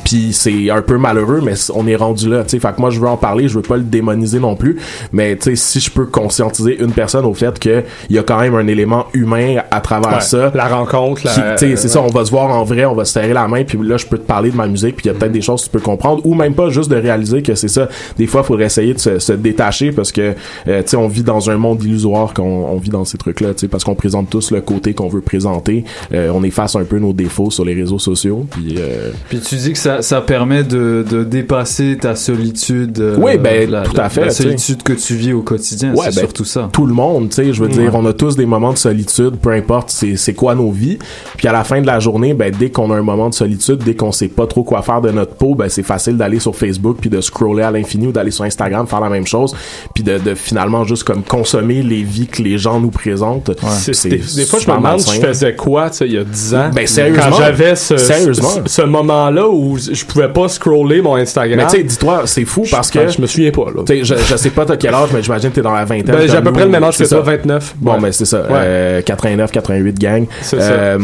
Puis 0.06 0.32
c'est 0.32 0.70
un 0.70 0.82
peu 0.82 0.98
malheureux, 0.98 1.40
mais 1.44 1.54
on 1.74 1.84
est 1.88 1.96
rendu 1.96 2.28
là, 2.30 2.44
tu 2.44 2.50
sais. 2.50 2.60
Fait 2.60 2.72
que 2.74 2.80
moi, 2.80 2.90
je 2.90 3.00
veux 3.00 3.08
en 3.08 3.16
parler, 3.16 3.48
je 3.48 3.54
veux 3.56 3.62
pas 3.62 3.76
le 3.76 3.82
démoniser 3.82 4.38
non 4.38 4.54
plus, 4.54 4.76
mais 5.12 5.34
tu 5.36 5.50
sais, 5.50 5.56
si 5.56 5.80
je 5.80 5.90
peux 5.90 6.06
conscientiser 6.06 6.78
une 6.80 6.92
personne 6.92 7.24
au 7.24 7.34
fait 7.34 7.58
que 7.58 7.82
il 8.08 8.14
y 8.14 8.18
a 8.18 8.22
quand 8.22 8.38
même 8.38 8.54
un 8.54 8.68
élément 8.68 9.06
humain 9.14 9.56
à 9.70 9.80
travers 9.80 10.14
Ouais, 10.14 10.20
ça. 10.20 10.52
La 10.54 10.68
rencontre, 10.68 11.22
la- 11.24 11.32
Qui- 11.32 11.40
tu 11.58 11.70
sais, 11.70 11.76
c'est 11.76 11.88
ça, 11.88 12.00
on 12.00 12.06
va 12.06 12.24
se 12.24 12.30
voir 12.30 12.48
en 12.50 12.62
vrai, 12.62 12.84
on 12.84 12.94
va 12.94 13.04
se 13.04 13.14
serrer 13.14 13.32
la 13.32 13.48
main, 13.48 13.64
puis 13.64 13.78
là, 13.82 13.96
je 13.96 14.06
peux 14.06 14.16
te 14.18 14.26
parler 14.26 14.50
de 14.52 14.56
ma 14.56 14.68
musique, 14.68 14.94
puis 14.96 15.06
il 15.06 15.08
y 15.08 15.10
a 15.10 15.14
peut-être 15.14 15.32
des 15.32 15.42
choses 15.42 15.62
que 15.62 15.66
tu 15.66 15.70
peux 15.72 15.80
comprendre, 15.80 16.24
ou 16.24 16.34
même 16.34 16.54
pas 16.54 16.68
juste 16.70 16.88
de 16.88 16.96
réaliser 16.96 17.42
que 17.42 17.56
c'est 17.56 17.66
ça. 17.66 17.88
Des 18.16 18.28
fois, 18.28 18.42
il 18.44 18.46
faudrait 18.46 18.66
essayer 18.66 18.94
de 18.94 19.00
se, 19.00 19.18
se 19.18 19.32
détacher 19.32 19.90
parce 19.90 20.12
que, 20.12 20.34
euh, 20.68 20.82
tu 20.82 20.88
sais, 20.90 20.96
on 20.96 21.08
vit 21.08 21.24
dans 21.24 21.50
un 21.50 21.56
monde 21.56 21.82
illusoire 21.82 22.32
quand 22.32 22.44
on, 22.44 22.68
on 22.74 22.76
vit 22.78 22.90
dans 22.90 23.04
ces 23.04 23.18
trucs-là, 23.18 23.54
tu 23.54 23.62
sais, 23.62 23.68
parce 23.68 23.82
qu'on 23.82 23.96
présente 23.96 24.30
tous 24.30 24.52
le 24.52 24.60
côté 24.60 24.94
qu'on 24.94 25.08
veut 25.08 25.20
présenter. 25.20 25.84
Euh, 26.14 26.30
on 26.32 26.44
efface 26.44 26.76
un 26.76 26.84
peu 26.84 26.98
nos 27.00 27.12
défauts 27.12 27.50
sur 27.50 27.64
les 27.64 27.74
réseaux 27.74 27.98
sociaux, 27.98 28.46
puis. 28.50 28.76
euh, 28.78 29.10
Puis 29.28 29.40
tu 29.40 29.56
dis 29.56 29.72
que 29.72 29.78
ça, 29.78 29.95
ça 30.02 30.20
permet 30.20 30.62
de, 30.64 31.04
de 31.08 31.24
dépasser 31.24 31.96
ta 32.00 32.14
solitude. 32.14 32.98
euh, 33.00 33.16
Oui, 33.18 33.38
ben, 33.38 33.70
la, 33.70 33.82
tout 33.82 33.98
à 34.00 34.08
fait, 34.08 34.26
La 34.26 34.30
solitude 34.30 34.82
que 34.82 34.92
tu 34.92 35.14
vis 35.14 35.32
au 35.32 35.42
quotidien, 35.42 35.92
Ouais, 35.94 36.06
c'est 36.10 36.14
ben, 36.16 36.20
surtout 36.20 36.44
ça. 36.44 36.68
Tout 36.72 36.86
le 36.86 36.94
monde, 36.94 37.28
tu 37.30 37.36
sais, 37.36 37.52
je 37.52 37.60
veux 37.62 37.68
Ouais. 37.68 37.72
dire, 37.74 37.94
on 37.94 38.04
a 38.06 38.12
tous 38.12 38.36
des 38.36 38.46
moments 38.46 38.72
de 38.72 38.78
solitude, 38.78 39.36
peu 39.36 39.50
importe 39.50 39.90
c'est 39.90 40.16
c'est 40.16 40.34
quoi 40.34 40.54
nos 40.54 40.70
vies. 40.70 40.98
Puis 41.36 41.48
à 41.48 41.52
la 41.52 41.64
fin 41.64 41.80
de 41.80 41.86
la 41.86 41.98
journée, 42.00 42.34
ben 42.34 42.52
dès 42.56 42.70
qu'on 42.70 42.90
a 42.92 42.96
un 42.96 43.02
moment 43.02 43.28
de 43.28 43.34
solitude, 43.34 43.78
dès 43.84 43.94
qu'on 43.94 44.12
sait 44.12 44.28
pas 44.28 44.46
trop 44.46 44.62
quoi 44.64 44.82
faire 44.82 45.00
de 45.00 45.10
notre 45.10 45.34
peau, 45.34 45.54
ben 45.54 45.68
c'est 45.68 45.82
facile 45.82 46.16
d'aller 46.16 46.38
sur 46.40 46.54
Facebook 46.54 46.98
puis 47.00 47.10
de 47.10 47.20
scroller 47.20 47.62
à 47.62 47.70
l'infini 47.70 48.06
ou 48.08 48.12
d'aller 48.12 48.30
sur 48.30 48.44
Instagram 48.44 48.86
faire 48.86 49.00
la 49.00 49.10
même 49.10 49.26
chose, 49.26 49.54
puis 49.94 50.04
de, 50.04 50.18
de 50.18 50.34
finalement 50.34 50.84
juste 50.84 51.04
comme 51.04 51.22
consommer 51.22 51.82
les 51.82 52.02
vies 52.02 52.26
que 52.26 52.42
les 52.42 52.58
gens 52.58 52.80
nous 52.80 52.90
présentent. 52.90 53.50
C'est- 53.80 54.08
des, 54.08 54.18
des 54.18 54.44
fois, 54.46 54.58
je 54.60 54.70
me 54.70 54.76
demande 54.76 55.00
si 55.00 55.16
je 55.16 55.20
faisais 55.20 55.54
quoi, 55.54 55.90
tu 55.90 55.96
sais, 55.98 56.06
il 56.06 56.12
y 56.12 56.18
a 56.18 56.24
10 56.24 56.54
ans. 56.54 56.70
Ben, 56.74 56.86
sérieusement. 56.86 57.24
Quand 57.30 57.36
j'avais 57.38 57.74
ce, 57.76 57.96
ce 57.96 58.82
moment-là 58.82 59.48
où 59.48 59.76
je 59.92 60.04
pouvais 60.04 60.28
pas 60.28 60.48
scroller 60.48 61.00
mon 61.02 61.16
Instagram. 61.16 61.58
Mais 61.58 61.64
tu 61.66 61.76
sais, 61.78 61.82
dis-toi, 61.82 62.22
c'est 62.26 62.44
fou 62.44 62.64
parce 62.70 62.90
que. 62.90 63.08
Je 63.08 63.20
me 63.20 63.26
souviens 63.26 63.50
pas, 63.50 63.66
là. 63.74 63.82
Tu 63.86 63.98
sais, 63.98 64.04
je, 64.04 64.14
je 64.16 64.36
sais 64.36 64.50
pas 64.50 64.64
t'as 64.64 64.76
quel 64.76 64.94
âge, 64.94 65.10
mais 65.12 65.22
j'imagine 65.22 65.50
que 65.50 65.56
t'es 65.56 65.62
dans 65.62 65.72
la 65.74 65.84
vingtaine. 65.84 66.14
Ben, 66.14 66.28
j'ai 66.28 66.36
à 66.36 66.42
peu 66.42 66.52
près 66.52 66.64
le 66.64 66.70
même 66.70 66.82
âge 66.84 66.96
c'est 66.96 67.04
que 67.04 67.08
toi, 67.08 67.18
ça. 67.24 67.30
29. 67.30 67.74
Bon, 67.78 67.92
Ouais. 67.94 68.00
ben 68.00 68.12
c'est 68.12 68.24
ça. 68.24 68.40
Ouais. 68.42 68.46
Euh, 68.54 69.02
89, 69.02 69.50
88 69.50 69.98
gang. 69.98 70.26
C'est 70.42 70.60
ça. 70.60 70.70
Euh, 70.70 70.98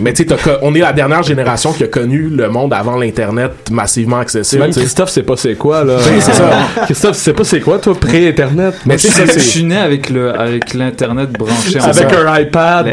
mais 0.00 0.12
tu 0.12 0.24
sais, 0.26 0.34
on 0.62 0.74
est 0.74 0.80
la 0.80 0.92
dernière 0.92 1.22
génération 1.22 1.72
qui 1.72 1.84
a 1.84 1.88
connu 1.88 2.28
le 2.28 2.48
monde 2.48 2.72
avant 2.72 2.96
l'internet 2.96 3.52
massivement 3.70 4.18
accessible. 4.18 4.62
Même 4.62 4.70
tu 4.70 4.74
sais. 4.74 4.80
Christophe 4.80 5.10
sait 5.10 5.22
pas 5.22 5.36
c'est 5.36 5.54
quoi, 5.54 5.84
là. 5.84 5.96
Oui, 5.98 6.20
c'est 6.20 6.32
ça. 6.34 6.50
Christophe, 6.84 7.16
c'est 7.16 7.32
pas 7.32 7.44
c'est 7.44 7.60
quoi, 7.60 7.78
toi, 7.78 7.94
pré-internet? 7.94 8.74
Mais 8.86 8.96
tu 8.96 9.08
sais, 9.08 9.26
je 9.26 9.38
suis 9.38 9.64
né 9.64 9.76
avec 9.76 10.10
le 10.10 10.30
avec 10.38 10.74
l'internet 10.74 11.30
branché 11.32 11.80
en 11.80 11.84
Avec 11.84 12.12
un 12.12 12.38
iPad. 12.40 12.86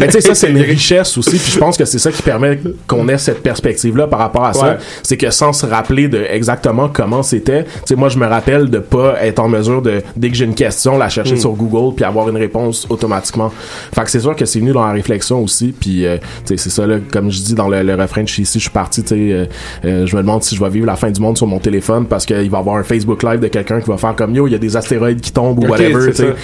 Mais 0.00 0.06
tu 0.06 0.12
sais, 0.12 0.20
ça, 0.20 0.34
c'est 0.34 0.50
une 0.50 0.58
richesse 0.62 1.16
aussi. 1.18 1.38
Puis 1.38 1.52
je 1.52 1.58
pense 1.58 1.76
que 1.76 1.84
c'est 1.84 1.98
ça 1.98 2.10
qui 2.10 2.22
permet 2.22 2.58
qu'on 2.86 3.08
ait 3.08 3.18
cette 3.18 3.42
perspective-là 3.42 4.06
par 4.06 4.18
rapport 4.20 4.44
à 4.44 4.52
ça. 4.52 4.67
Ouais. 4.70 4.76
C'est 5.02 5.16
que 5.16 5.30
sans 5.30 5.52
se 5.52 5.66
rappeler 5.66 6.08
de 6.08 6.18
exactement 6.30 6.88
comment 6.92 7.22
c'était, 7.22 7.64
tu 7.64 7.70
sais, 7.86 7.94
moi, 7.96 8.08
je 8.08 8.18
me 8.18 8.26
rappelle 8.26 8.70
de 8.70 8.78
pas 8.78 9.14
être 9.22 9.38
en 9.38 9.48
mesure 9.48 9.82
de, 9.82 10.02
dès 10.16 10.28
que 10.30 10.34
j'ai 10.36 10.44
une 10.44 10.54
question, 10.54 10.96
la 10.98 11.08
chercher 11.08 11.34
Mm. 11.34 11.38
sur 11.40 11.52
Google 11.52 11.94
puis 11.94 12.04
avoir 12.04 12.28
une 12.28 12.36
réponse 12.36 12.86
automatiquement. 12.90 13.52
Fait 13.94 14.02
que 14.04 14.10
c'est 14.10 14.20
sûr 14.20 14.34
que 14.36 14.44
c'est 14.44 14.60
venu 14.60 14.72
dans 14.72 14.84
la 14.86 14.92
réflexion 14.92 15.42
aussi. 15.42 15.74
Puis, 15.78 16.06
euh, 16.06 16.16
tu 16.46 16.56
sais, 16.56 16.56
c'est 16.56 16.70
ça, 16.70 16.86
là, 16.86 16.96
comme 17.12 17.30
je 17.30 17.40
dis 17.42 17.54
dans 17.54 17.68
le, 17.68 17.82
le 17.82 17.94
refrain 17.94 18.22
de 18.22 18.28
je 18.28 18.32
suis 18.34 18.42
ici, 18.42 18.58
je 18.58 18.64
suis 18.64 18.70
parti, 18.70 19.02
tu 19.02 19.08
sais, 19.08 19.14
euh, 19.32 19.46
euh, 19.84 20.06
je 20.06 20.16
me 20.16 20.22
demande 20.22 20.42
si 20.42 20.54
je 20.56 20.62
vais 20.62 20.70
vivre 20.70 20.86
la 20.86 20.96
fin 20.96 21.10
du 21.10 21.20
monde 21.20 21.36
sur 21.36 21.46
mon 21.46 21.58
téléphone 21.58 22.06
parce 22.06 22.24
qu'il 22.26 22.36
va 22.50 22.58
y 22.58 22.60
avoir 22.60 22.76
un 22.76 22.82
Facebook 22.82 23.22
Live 23.22 23.40
de 23.40 23.48
quelqu'un 23.48 23.80
qui 23.80 23.88
va 23.88 23.96
faire 23.96 24.14
comme 24.16 24.34
yo, 24.34 24.46
il 24.46 24.52
y 24.52 24.54
a 24.54 24.58
des 24.58 24.76
astéroïdes 24.76 25.20
qui 25.20 25.32
tombent 25.32 25.58
ou 25.62 25.66
whatever, 25.68 26.10
tu 26.10 26.16
sais. 26.16 26.34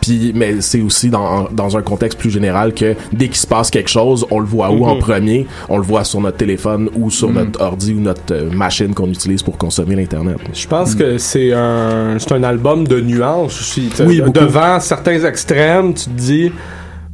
Puis, 0.00 0.32
mais 0.34 0.60
c'est 0.60 0.80
aussi 0.80 1.08
dans, 1.10 1.48
dans 1.50 1.76
un 1.76 1.82
contexte 1.82 2.18
plus 2.18 2.30
général 2.30 2.72
que 2.74 2.94
dès 3.12 3.26
qu'il 3.26 3.36
se 3.36 3.46
passe 3.46 3.70
quelque 3.70 3.90
chose, 3.90 4.26
on 4.30 4.38
le 4.40 4.46
voit 4.46 4.70
où 4.70 4.84
en 4.84 4.94
Mhm. 4.94 5.00
premier? 5.00 5.46
On 5.68 5.76
le 5.78 5.82
voit 5.82 6.04
sur 6.04 6.20
notre 6.20 6.36
téléphone 6.36 6.88
ou 6.96 7.10
sur 7.10 7.28
Mhm. 7.28 7.34
notre 7.34 7.62
ordi 7.74 7.92
ou 7.92 8.00
notre 8.00 8.32
euh, 8.32 8.50
machine 8.50 8.94
qu'on 8.94 9.08
utilise 9.08 9.42
pour 9.42 9.58
consommer 9.58 9.96
l'Internet. 9.96 10.38
Je 10.52 10.66
pense 10.66 10.94
que 10.94 11.18
c'est 11.18 11.52
un, 11.52 12.16
c'est 12.18 12.32
un 12.32 12.42
album 12.42 12.86
de 12.86 13.00
nuances 13.00 13.60
aussi. 13.60 13.90
Oui, 14.00 14.20
beaucoup. 14.20 14.32
Devant 14.32 14.80
certains 14.80 15.24
extrêmes, 15.24 15.94
tu 15.94 16.04
te 16.04 16.10
dis, 16.10 16.52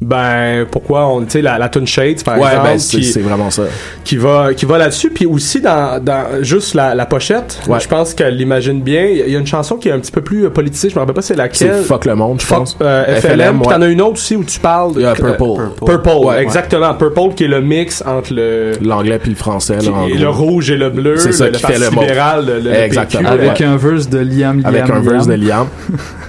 ben, 0.01 0.65
pourquoi 0.71 1.07
on, 1.09 1.21
tu 1.23 1.31
sais, 1.31 1.43
la, 1.43 1.59
la 1.59 1.69
tune 1.69 1.87
Shades, 1.87 2.23
par 2.25 2.39
Ouais, 2.39 2.49
exemple, 2.49 2.67
ben, 2.69 2.79
c'est- 2.79 2.97
qui, 2.97 3.05
c'est 3.05 3.21
vraiment 3.21 3.51
ça. 3.51 3.65
qui 4.03 4.17
va, 4.17 4.55
qui 4.55 4.65
va 4.65 4.79
là-dessus. 4.79 5.11
Puis 5.11 5.27
aussi, 5.27 5.61
dans, 5.61 6.03
dans 6.03 6.43
juste 6.43 6.75
la, 6.75 6.95
la 6.95 7.05
pochette, 7.07 7.61
Ouais. 7.69 7.79
je 7.81 7.87
pense 7.89 8.15
qu'elle 8.15 8.37
l'imagine 8.37 8.81
bien. 8.81 9.05
Il 9.05 9.31
y 9.31 9.37
a- 9.37 9.39
une 9.39 9.47
chanson 9.47 9.77
qui 9.77 9.89
est 9.89 9.93
un 9.93 9.99
petit 9.99 10.13
peu 10.13 10.23
plus 10.23 10.47
euh, 10.47 10.51
politisée, 10.51 10.89
je 10.91 10.95
me 10.95 11.01
rappelle 11.01 11.15
pas 11.15 11.23
c'est 11.23 11.35
laquelle. 11.35 11.75
C'est 11.81 11.83
Fuck 11.85 12.05
le 12.07 12.15
monde, 12.15 12.41
je 12.41 12.47
Fuck, 12.47 12.59
pense. 12.59 12.77
euh, 12.81 13.05
FLM. 13.21 13.21
FLM, 13.41 13.59
Puis 13.61 13.69
ouais. 13.69 13.75
t'en 13.75 13.83
as 13.83 13.87
une 13.89 14.01
autre 14.03 14.13
aussi 14.15 14.37
où 14.37 14.45
tu 14.45 14.59
parles 14.59 14.93
Yeah, 14.99 15.13
Purple. 15.15 15.43
Euh, 15.43 15.85
Purple, 15.87 16.09
Ouais, 16.25 16.43
exactement. 16.43 16.95
Purple 16.95 17.35
qui 17.37 17.45
est 17.45 17.49
le 17.49 17.61
mix 17.61 18.03
entre 18.07 18.33
le 18.33 18.73
L'anglais 18.83 19.19
puis 19.19 19.31
le 19.31 19.37
français. 19.37 19.77
qui- 19.79 19.87
Là, 19.87 19.93
en 19.93 20.07
et 20.07 20.13
gros. 20.13 20.19
le 20.21 20.29
rouge 20.31 20.71
et 20.71 20.77
le 20.77 20.89
bleu, 20.91 21.17
C'est 21.19 21.33
ça 21.33 21.45
le, 21.47 21.51
qui 21.53 21.63
le 21.63 21.69
fait 21.69 21.75
le 21.79 21.81
Parti 21.85 21.95
mot. 21.97 22.01
libéral, 22.03 22.47
le, 22.47 22.61
le 22.61 22.75
Exactement. 22.75 23.31
PQ, 23.33 23.33
Avec 23.45 23.61
ouais. 23.61 23.67
un 23.67 23.77
verse 23.77 24.09
de 24.09 24.19
Liam 24.19 24.59
Liam 24.61 24.67
Avec 24.67 24.91
un 24.91 25.01
verse 25.01 25.27
de 25.27 25.35
Liam. 25.35 25.67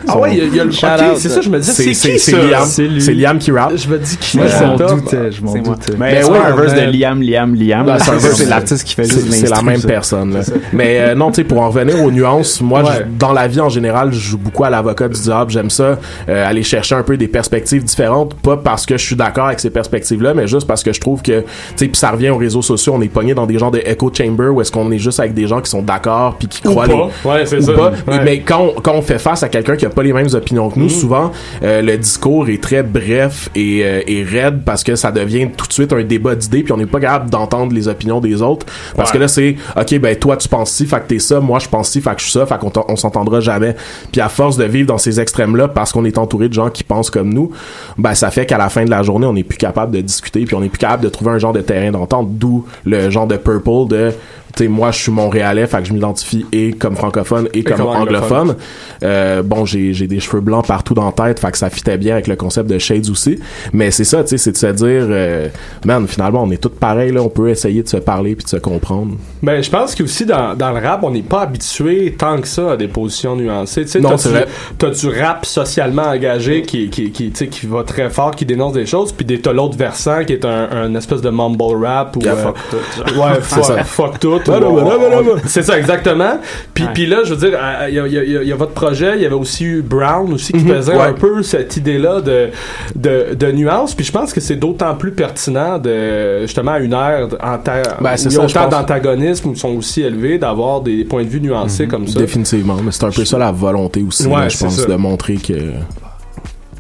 Ah 0.08 0.18
ouais, 0.18 0.32
il 0.34 0.38
y 0.40 0.42
a, 0.42 0.44
il 0.46 0.56
y 0.56 0.60
a 0.60 0.64
le 0.66 0.72
c'est 0.72 1.30
ça, 1.30 1.42
je 1.42 1.50
me 1.50 1.60
disais, 1.60 1.72
c'est, 1.74 1.84
qui 1.86 1.96
c'est 1.96 2.18
ça? 2.18 2.38
Liam. 2.38 2.66
C'est 2.66 3.14
Liam 3.14 3.38
qui 3.38 3.52
rappe. 3.64 3.76
Je 3.78 3.88
me 3.90 3.98
dis 4.00 4.18
qui 4.18 4.38
Moi, 4.38 4.48
je 4.48 4.64
m'en 4.64 4.76
doutais, 4.76 5.32
je 5.32 5.42
m'en 5.44 5.54
doutais. 5.54 5.94
Mais 5.98 6.14
Mais 6.14 6.22
c'est 6.24 6.30
un 6.32 6.56
verse 6.56 6.74
de 6.74 6.92
Liam, 6.98 7.22
Liam, 7.22 7.56
Liam. 7.56 7.86
Ben, 7.86 7.94
là, 7.94 8.00
c'est 8.00 8.12
un 8.12 8.20
c'est 8.20 8.28
verse- 8.28 8.38
c'est 8.40 8.50
l'artiste 8.50 8.84
qui 8.86 8.96
fait 8.96 9.04
C'est 9.06 9.22
juste 9.22 9.32
c'est 9.34 9.50
la 9.50 9.62
même 9.62 9.82
personne. 9.82 10.34
là. 10.34 10.40
Mais 10.74 11.00
euh, 11.00 11.16
non, 11.16 11.30
tu 11.32 11.38
sais, 11.38 11.44
pour 11.44 11.62
en 11.62 11.70
revenir 11.70 12.02
aux 12.04 12.12
nuances, 12.12 12.62
moi, 12.62 12.84
dans 13.18 13.34
la 13.34 13.48
vie 13.48 13.60
en 13.60 13.70
général, 13.70 14.12
je 14.12 14.20
joue 14.20 14.38
beaucoup 14.38 14.64
à 14.64 14.70
l'avocat 14.70 15.08
du 15.08 15.20
diable. 15.20 15.52
J'aime 15.52 15.70
ça, 15.70 15.98
euh, 16.30 16.48
aller 16.50 16.64
chercher 16.64 16.96
un 16.96 17.04
peu 17.04 17.18
des 17.18 17.28
perspectives 17.28 17.84
différentes, 17.84 18.34
pas 18.36 18.58
parce 18.58 18.86
que 18.86 18.98
je 18.98 19.06
suis 19.06 19.16
d'accord 19.16 19.48
avec 19.48 19.60
ces 19.60 19.70
perspectives-là, 19.70 20.34
mais 20.34 20.48
juste 20.48 20.68
parce 20.68 20.84
que 20.84 20.94
je 20.94 21.00
trouve 21.00 21.22
que, 21.22 21.42
tu 21.42 21.46
sais, 21.76 21.88
puis 21.88 21.96
ça 21.98 22.12
revient 22.12 22.30
aux 22.30 22.38
réseaux 22.38 22.62
sociaux, 22.62 22.94
on 22.96 23.02
est 23.02 23.08
pogné 23.10 23.34
dans 23.34 23.46
des 23.46 23.58
genres 23.58 23.72
de 23.72 23.80
echo 23.86 24.12
chamber 24.16 24.48
où 24.48 24.62
est-ce 24.62 24.72
qu'on 24.72 24.92
est 24.92 24.98
juste 25.00 25.20
avec 25.20 25.34
des 25.34 25.48
gens 25.48 25.62
qui 25.62 25.70
sont 25.70 25.82
d'accord 25.82 26.36
puis 26.38 26.48
qui 26.48 26.66
Ou 26.68 26.72
croient 26.72 26.86
pas. 26.88 26.92
les 27.26 27.30
Ouais, 27.30 27.46
c'est 27.46 27.58
ou 27.58 27.62
ça. 27.62 27.74
pas. 27.74 27.92
Ouais. 28.08 28.20
Mais 28.24 28.40
quand 28.40 28.72
on, 28.78 28.82
quand 28.82 28.94
on 28.94 29.02
fait 29.02 29.20
face 29.20 29.44
à 29.44 29.50
quelqu'un 29.50 29.76
qui 29.76 29.86
a 29.86 29.90
pas 29.90 30.04
les 30.04 30.14
mêmes 30.14 30.28
opinions 30.34 30.70
que 30.70 30.80
nous, 30.80 30.86
Mhm. 30.86 30.90
souvent 30.90 31.32
euh, 31.64 31.82
le 31.82 31.98
discours 31.98 32.50
est 32.50 32.62
très 32.62 32.84
bref 32.84 33.50
et, 33.56 33.82
euh, 33.84 34.02
et 34.08 34.24
raide 34.24 34.62
parce 34.66 34.84
que 34.84 34.96
ça 34.96 35.12
devient 35.12 35.50
tout 35.56 35.68
de 35.68 35.74
suite 35.74 35.92
un 35.94 36.04
débat 36.04 36.36
d'idées 36.36 36.64
puis 36.64 36.72
on 36.74 36.78
n'est 36.78 36.86
pas 36.86 37.00
capable 37.00 37.30
d'entendre 37.30 37.74
les 37.74 37.88
opinions 37.88 38.20
des 38.22 38.42
autres 38.42 38.66
parce 38.96 39.10
Ouais. 39.12 39.18
que 39.18 39.22
là 39.22 39.28
c'est 39.28 39.56
ok 39.78 40.00
ben 40.00 40.16
toi 40.16 40.38
tu 40.38 40.48
penses 40.48 40.72
ci 40.72 40.86
fait 40.86 41.00
que 41.02 41.08
t'es 41.08 41.20
ça 41.20 41.40
moi 41.40 41.60
je 41.60 41.68
pense 41.68 41.90
ci 41.90 42.02
fait 42.02 42.14
que 42.16 42.20
je 42.22 42.26
suis 42.26 42.32
ça 42.34 42.46
fait 42.46 42.58
qu'on 42.58 42.72
on 42.88 42.96
s'entendra 42.96 43.40
jamais 43.40 43.76
puis 44.12 44.22
à 44.22 44.30
force 44.30 44.58
de 44.58 44.64
vivre 44.66 44.88
dans 44.88 44.98
ces 44.98 45.20
extrêmes 45.20 45.56
là 45.56 45.68
parce 45.68 45.92
qu'on 45.92 46.06
est 46.06 46.18
entouré 46.18 46.48
de 46.50 46.54
gens 46.54 46.70
qui 46.70 46.84
pensent 46.84 47.10
comme 47.10 47.34
nous 47.34 47.52
ben 47.98 48.14
ça 48.14 48.32
fait 48.32 48.46
qu'à 48.46 48.58
la 48.58 48.70
fin 48.70 48.86
de 48.86 48.90
la 48.90 49.04
journée 49.04 49.26
on 49.28 49.34
n'est 49.34 49.44
plus 49.44 49.58
capable 49.58 49.92
de 49.96 50.02
discuter 50.02 50.46
puis 50.46 50.56
on 50.56 50.62
n'est 50.62 50.70
plus 50.70 50.80
capable 50.80 51.04
de 51.04 51.10
trouver 51.10 51.32
un 51.32 51.38
genre 51.40 51.54
de 51.54 51.62
terrain 51.62 51.92
d'entente 51.92 52.30
d'où 52.38 52.66
le 52.86 53.10
genre 53.10 53.28
de 53.28 53.38
purple 53.38 53.88
de 53.90 54.12
tu 54.56 54.64
sais 54.64 54.68
moi 54.70 54.92
je 54.92 55.00
suis 55.02 55.12
montréalais 55.12 55.68
fait 55.68 55.80
que 55.82 55.86
je 55.88 55.94
m'identifie 55.94 56.46
et 56.52 56.74
comme 56.74 56.96
francophone 56.96 57.48
et, 57.54 57.64
comme, 57.64 57.78
comme 57.78 57.88
anglophone. 57.88 58.38
anglophone 58.52 58.56
euh, 59.04 59.44
bon 59.44 59.66
j'ai 59.66 59.94
j'ai 59.94 60.08
des 60.08 60.20
cheveux 60.20 60.42
blancs 60.42 60.66
partout 60.68 60.94
dans 60.94 61.06
la 61.06 61.12
tête 61.12 61.40
fait 61.40 61.52
que 61.52 61.58
ça 61.58 61.70
fitait 61.70 61.98
bien 61.98 62.14
avec 62.14 62.28
le 62.28 62.36
concept 62.36 62.70
de 62.70 62.78
shades 62.80 63.10
aussi 63.10 63.40
mais 63.74 63.92
c'est 63.92 64.04
ça 64.04 64.24
tu 64.24 64.30
sais 64.30 64.38
c'est 64.38 64.52
de 64.52 64.58
se 64.58 64.68
dire 64.68 65.06
euh, 65.10 65.48
man 65.86 66.08
finalement 66.08 66.44
on 66.44 66.52
est 66.52 66.62
tous 66.62 66.70
pareils 66.70 67.12
là 67.12 67.22
on 67.22 67.30
peut 67.30 67.50
essayer 67.50 67.84
de 67.84 67.88
se 67.90 67.98
parler 67.98 68.36
puis 68.36 68.44
de 68.46 68.50
se 68.50 68.58
comprendre 68.58 69.16
Ben, 69.42 69.62
je 69.64 69.70
pense 69.70 69.96
qu'aussi 69.96 70.26
dans, 70.26 70.56
dans 70.56 70.72
le 70.72 70.80
rap, 70.86 71.04
on 71.04 71.12
n'est 71.12 71.22
pas 71.22 71.42
habitué 71.42 72.16
tant 72.18 72.40
que 72.40 72.48
ça 72.48 72.74
à 72.74 72.78
des 72.78 72.88
positions 72.88 73.36
nuancées. 73.36 73.84
Tu 73.86 73.92
sais, 73.92 74.00
Non, 74.00 74.16
t'as 74.16 74.30
vrai. 74.30 74.46
T'as 74.78 74.90
du 74.92 75.08
rap 75.10 75.46
socialement 75.46 76.04
engagé 76.04 76.62
qui, 76.62 76.90
qui, 76.90 77.12
qui, 77.12 77.32
tu 77.32 77.38
sais, 77.38 77.48
qui 77.48 77.66
va 77.66 77.84
très 77.84 78.10
fort, 78.10 78.36
qui 78.36 78.46
dénonce 78.46 78.74
des 78.74 78.86
choses, 78.86 79.12
puis 79.12 79.26
des- 79.26 79.40
t'as 79.42 79.54
l'autre 79.54 79.78
versant 79.78 80.24
qui 80.26 80.34
est 80.34 80.46
un, 80.46 80.70
un 80.72 80.96
espèce 80.96 81.22
de 81.22 81.30
mumble 81.30 81.84
rap 81.84 82.16
ou 82.18 82.22
a 82.28 82.32
euh, 82.32 82.36
fuck 82.44 82.58
tout, 82.70 83.20
ouais, 83.20 83.42
fuck 83.84 84.20
tout. 84.20 84.40
Ou. 84.48 85.38
C'est 85.46 85.64
ça 85.64 85.78
exactement. 85.78 86.40
Puis 86.74 86.86
puis 86.94 87.06
là, 87.06 87.20
je 87.24 87.34
veux 87.34 87.50
dire, 87.50 87.58
il 87.90 87.94
y, 87.96 88.44
y 88.44 88.48
y 88.48 88.52
a- 88.52 88.56
votre 88.56 88.74
projet, 88.74 89.14
il 89.16 89.22
y 89.22 89.26
avait 89.26 89.36
aussi 89.36 89.66
eu 89.66 89.82
Brown 89.82 90.34
aussi 90.34 90.54
qui 90.54 90.60
faisait 90.66 90.94
Mhm. 90.94 91.00
Ouais. 91.00 91.06
un 91.08 91.14
peu 91.14 91.42
cette 91.44 91.78
idée-là 91.78 92.22
de, 92.22 92.50
de, 92.96 93.34
de 93.34 93.52
nuance. 93.52 93.94
Puis 93.96 94.06
je 94.06 94.12
pense 94.12 94.34
que 94.34 94.40
c'est 94.40 94.56
d'autant 94.56 94.96
plus 94.96 95.12
pertinent 95.12 95.78
de 95.78 96.42
justement 96.42 96.72
à 96.74 96.80
une 96.80 96.94
ère 96.94 97.28
en 97.44 97.58
terre 97.58 97.98
Ben, 98.02 98.14
où 98.14 98.28
il 98.28 98.34
y 98.34 98.38
a 98.38 98.44
autant 98.44 98.68
d'antagonismes 98.68 99.50
où 99.50 99.54
ils 99.54 99.58
sont 99.58 99.76
aussi 99.76 100.02
élevés 100.02 100.38
d'avoir 100.38 100.82
des 100.82 101.04
points 101.06 101.24
de 101.24 101.30
vue 101.30 101.42
nuancés 101.42 101.88
comme 101.88 102.08
ça. 102.08 102.20
définitivement 102.20 102.78
mais 102.84 102.92
c'est 102.92 103.04
un 103.06 103.12
peu 103.12 103.26
ça 103.26 103.38
la 103.38 103.52
volonté 103.52 104.04
aussi 104.08 104.26
Ouais, 104.28 104.42
là, 104.42 104.50
je 104.50 104.58
pense 104.58 104.76
ça. 104.78 104.86
de 104.86 104.96
montrer 104.96 105.36
que 105.36 105.54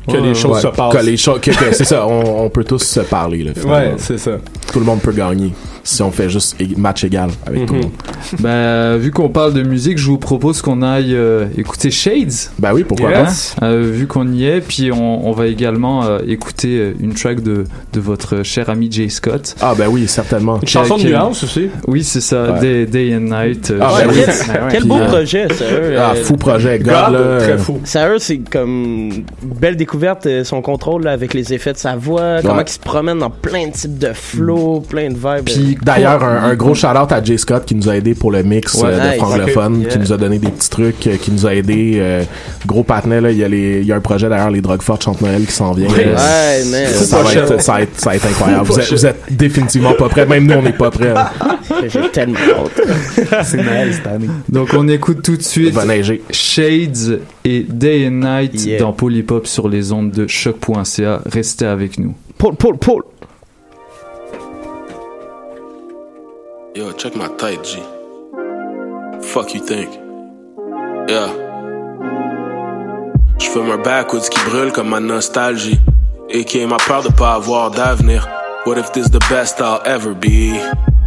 Que 0.08 0.18
les 0.18 0.34
choses 0.34 0.60
se 0.62 0.68
passent. 0.68 0.94
que 0.96 1.04
les 1.06 1.18
choses 1.18 1.40
que, 1.42 1.52
que- 1.52 1.74
c'est 1.76 1.86
ça 1.86 2.06
on, 2.08 2.46
on 2.46 2.50
peut 2.50 2.64
tous 2.64 2.80
se 2.84 3.00
parler 3.02 3.44
là. 3.44 3.52
Ouais, 3.66 3.94
c'est 3.98 4.18
ça. 4.18 4.32
tout 4.72 4.80
le 4.80 4.86
monde 4.86 5.00
peut 5.02 5.12
gagner 5.12 5.52
si 5.84 6.02
on 6.04 6.12
fait 6.12 6.30
juste 6.30 6.60
ég- 6.60 6.78
match 6.78 7.04
égal 7.04 7.30
avec 7.46 7.66
tout 7.66 7.74
le 7.74 7.80
Mhm. 7.80 7.86
monde 7.86 7.94
Ben, 8.40 8.50
euh, 8.50 8.98
vu 9.02 9.10
qu'on 9.12 9.30
parle 9.30 9.54
de 9.54 9.64
musique, 9.64 9.98
je 9.98 10.06
vous 10.06 10.18
propose 10.20 10.62
qu'on 10.62 10.84
aille 10.84 11.16
euh, 11.16 11.46
écouter 11.58 11.90
Shades. 11.90 12.32
Ben 12.60 12.72
oui, 12.74 12.84
pourquoi 12.84 13.10
Yes. 13.12 13.56
Euh, 13.64 13.82
vu 13.92 14.06
qu'on 14.06 14.32
y 14.32 14.46
est, 14.46 14.62
puis 14.62 14.92
on, 14.92 15.28
on 15.28 15.32
va 15.32 15.48
également 15.48 16.04
euh, 16.06 16.20
écouter 16.28 16.94
une 17.00 17.14
track 17.16 17.42
de, 17.42 17.64
de 17.94 18.00
votre 18.00 18.44
cher 18.44 18.70
ami 18.70 18.90
Jay 18.92 19.10
Scott. 19.10 19.56
ah 19.62 19.74
ben 19.76 19.88
oui 19.90 20.08
certainement 20.08 20.60
Une 20.62 20.68
chanson 20.68 20.98
de 20.98 21.04
nuance 21.04 21.44
aussi. 21.44 21.70
Oui, 21.88 22.04
c'est 22.04 22.22
ça, 22.22 22.54
Ouais. 22.54 22.60
day, 22.60 22.86
Day 22.86 23.16
and 23.16 23.22
Night. 23.22 23.72
euh, 23.72 23.80
Ah, 23.82 23.94
Ouais, 23.96 24.06
ben 24.06 24.14
quel, 24.14 24.28
Ouais, 24.30 24.68
quel 24.72 24.80
puis, 24.82 24.90
beau 24.90 25.00
projet, 25.08 25.48
sérieux. 25.54 25.96
ah 26.00 26.14
fou 26.16 26.36
projet 26.38 26.78
God, 26.80 26.88
God, 26.94 27.14
là, 27.14 27.38
très 27.40 27.58
fou. 27.58 27.80
Sérieux, 27.86 28.20
c'est 28.20 28.38
comme 28.38 29.24
belle 29.42 29.76
découverte, 29.76 29.91
euh, 30.26 30.44
son 30.44 30.62
contrôle 30.62 31.04
là, 31.04 31.12
avec 31.12 31.34
les 31.34 31.54
effets 31.54 31.74
de 31.74 31.78
sa 31.78 31.96
voix, 31.96 32.38
comment 32.42 32.62
il 32.62 32.70
se 32.70 32.80
promène 32.80 33.20
dans 33.20 33.30
plein 33.30 33.68
de 33.68 33.74
types 33.74 33.98
de 33.98 34.12
flow, 34.14 34.82
plein 34.88 35.10
de 35.10 35.16
vibes. 35.16 35.46
Puis 35.46 35.78
d'ailleurs, 35.82 36.24
un, 36.24 36.44
un 36.44 36.56
gros 36.56 36.74
shout-out 36.76 37.12
à 37.12 37.24
Jay 37.24 37.38
Scott 37.38 37.66
qui 37.66 37.76
nous 37.76 37.90
a 37.90 37.96
aidé 37.96 38.14
pour 38.14 38.32
le 38.32 38.44
mix 38.44 38.74
Ouais, 38.76 38.90
euh, 38.92 39.00
de 39.00 39.10
nice. 39.10 39.18
francophone, 39.18 39.80
qui 39.82 39.88
Yeah. 39.90 39.98
nous 39.98 40.14
a 40.14 40.18
donné 40.18 40.40
des 40.40 40.50
petits 40.50 40.70
trucs, 40.70 41.08
euh, 41.08 41.18
qui 41.18 41.32
nous 41.32 41.46
a 41.46 41.54
aidé. 41.56 41.94
euh, 41.98 42.24
gros 42.66 42.84
patinet, 42.84 43.22
là, 43.22 43.32
il 43.32 43.38
y, 43.38 43.44
a 43.44 43.48
les- 43.48 43.80
il 43.82 43.86
y 43.88 43.92
a 43.92 43.96
un 43.96 44.02
projet 44.02 44.30
d'ailleurs, 44.30 44.50
les 44.52 44.62
drogues 44.62 44.82
fortes 44.82 45.04
chante 45.04 45.22
Noël 45.22 45.46
qui 45.46 45.52
s'en 45.52 45.72
vient. 45.74 45.88
Ouais, 45.90 46.06
Euh, 46.16 46.88
ça, 46.94 47.06
ça 47.06 47.22
va 47.24 47.34
être, 47.34 47.62
ça, 47.62 47.72
va 47.74 47.82
être, 47.82 48.00
ça 48.00 48.10
va 48.12 48.16
être 48.16 48.28
incroyable. 48.28 48.66
Vous 48.66 48.80
êtes, 48.80 48.92
vous 48.92 49.06
êtes 49.06 49.22
définitivement 49.32 49.94
pas 49.94 50.10
prêts. 50.10 50.26
Même 50.26 50.46
nous, 50.46 50.56
on 50.56 50.62
n'est 50.62 50.74
pas 50.74 50.92
prêts. 50.92 51.14
J'ai 51.88 52.10
tellement 52.12 52.36
hâte. 52.38 53.44
C'est 53.44 53.58
Noël 53.58 53.94
cette 53.94 54.08
année. 54.08 54.28
Donc 54.50 54.70
on 54.78 54.88
écoute 54.88 55.22
tout 55.24 55.38
de 55.38 55.42
suite. 55.42 55.74
Shades 56.32 57.22
et 57.44 57.66
Day 57.68 58.08
and 58.08 58.12
Night 58.24 58.66
Yeah. 58.66 58.80
dans 58.80 58.94
Polypop 58.94 59.48
sur 59.48 59.68
les 59.68 59.81
ondes 59.90 60.12
de 60.12 60.28
choc.ca. 60.28 61.22
Restez 61.26 61.66
avec 61.66 61.98
nous. 62.00 62.14
Paul, 62.38 62.56
Paul, 62.56 62.78
Paul. 62.78 63.04
Yo, 66.76 66.92
check 66.94 67.16
my 67.16 67.28
tight, 67.38 67.66
G. 67.66 67.82
Fuck 69.22 69.54
you 69.54 69.62
think? 69.62 69.90
Yeah. 71.10 71.30
J'fume 73.40 73.72
un 73.72 73.78
backwoods 73.78 74.30
qui 74.30 74.40
brûle 74.50 74.72
comme 74.72 74.90
ma 74.90 75.00
nostalgie. 75.00 75.80
Et 76.30 76.46
qui 76.46 76.60
est 76.60 76.68
ma 76.68 76.78
peur 76.78 77.04
de 77.04 77.10
pas 77.10 77.34
avoir 77.34 77.72
d'avenir. 77.72 78.28
What 78.66 78.78
if 78.78 78.92
this 78.94 79.10
the 79.10 79.20
best 79.30 79.60
I'll 79.60 79.82
ever 79.86 80.14
be? 80.14 80.54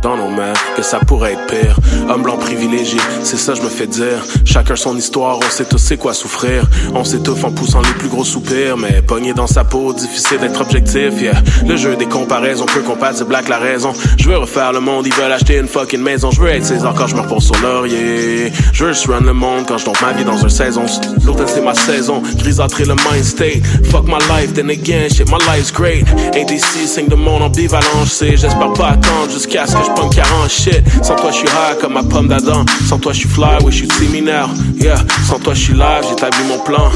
Know, 0.05 0.29
man, 0.29 0.53
que 0.77 0.83
ça 0.83 0.99
pourrait 0.99 1.33
être 1.33 1.47
pire. 1.47 1.77
Homme 2.11 2.23
blanc 2.23 2.37
privilégié, 2.37 3.01
c'est 3.23 3.39
ça 3.39 3.55
je 3.55 3.63
me 3.63 3.71
fais 3.71 3.87
dire. 3.87 4.23
Chacun 4.45 4.77
son 4.77 4.99
histoire, 4.99 5.39
on 5.39 5.51
sait 5.51 5.65
tous 5.65 5.79
c'est 5.79 5.97
quoi 5.97 6.13
souffrir. 6.13 6.65
On 6.95 7.05
s'étouffe 7.05 7.43
en 7.43 7.51
poussant 7.51 7.81
les 7.81 7.93
plus 7.99 8.09
gros 8.09 8.23
soupirs, 8.23 8.77
mais 8.77 9.01
pogné 9.01 9.33
dans 9.33 9.47
sa 9.47 9.65
peau, 9.65 9.95
difficile 9.95 10.41
d'être 10.41 10.61
objectif. 10.61 11.21
Yeah. 11.21 11.43
Le 11.67 11.77
jeu 11.77 11.97
des 11.97 12.05
comparaisons 12.05 12.67
peut 12.67 12.83
combattre, 12.83 13.17
c'est 13.17 13.27
black 13.27 13.49
la 13.49 13.57
raison. 13.57 13.95
Je 14.19 14.29
veux 14.29 14.37
refaire 14.37 14.73
le 14.75 14.81
monde, 14.81 15.07
ils 15.07 15.15
veulent 15.15 15.33
acheter 15.33 15.57
une 15.57 15.69
fucking 15.69 16.03
maison. 16.03 16.31
Je 16.31 16.41
veux 16.41 16.49
être 16.49 16.67
César 16.67 16.95
quand 16.95 17.07
je 17.07 17.17
me 17.17 17.23
repose 17.23 17.45
sur 17.45 17.59
laurier. 17.63 18.53
Je 18.75 18.85
veux 18.85 18.93
juste 18.93 19.07
run 19.07 19.21
le 19.21 19.33
monde 19.33 19.65
quand 19.67 19.79
je 19.79 19.87
tombe 19.87 19.97
ma 20.03 20.13
vie 20.13 20.25
dans 20.25 20.45
un 20.45 20.51
saison. 20.51 20.85
L'automne 21.25 21.49
c'est 21.49 21.63
ma 21.63 21.75
saison, 21.75 22.23
grisâtré 22.37 22.85
le 22.85 22.95
mind 22.95 23.25
state. 23.25 23.63
Fuck 23.91 24.05
my 24.05 24.19
life, 24.29 24.53
then 24.53 24.69
again, 24.69 25.09
shit, 25.09 25.31
my 25.31 25.39
life's 25.47 25.73
great. 25.73 26.07
Six 26.55 26.89
signes 26.89 27.09
de 27.09 27.17
mon 27.17 27.41
ambivalent, 27.41 28.05
j'sais. 28.05 28.37
J'espère 28.37 28.73
pas 28.75 28.91
attendre 28.91 29.31
jusqu'à 29.33 29.67
ce 29.67 29.73
que 29.73 29.85
je 29.85 29.94
pogne 29.95 30.11
40 30.11 30.51
shit. 30.51 30.83
Sans 31.03 31.17
toi, 31.17 31.31
je 31.31 31.39
suis 31.39 31.49
high 31.49 31.79
comme 31.81 31.95
ma 31.95 32.03
pomme 32.03 32.29
d'Adam. 32.29 32.65
Sans 32.89 32.99
toi, 32.99 33.13
je 33.13 33.21
suis 33.21 33.29
fly, 33.29 33.59
wish 33.65 33.81
you 33.81 33.89
see 33.99 34.09
me 34.09 34.21
now. 34.21 34.49
Yeah, 34.77 34.97
sans 35.29 35.39
toi, 35.39 35.55
je 35.55 35.61
suis 35.61 35.75
live, 35.75 36.05
j'établis 36.09 36.45
mon 36.49 36.59
plan. 36.59 36.91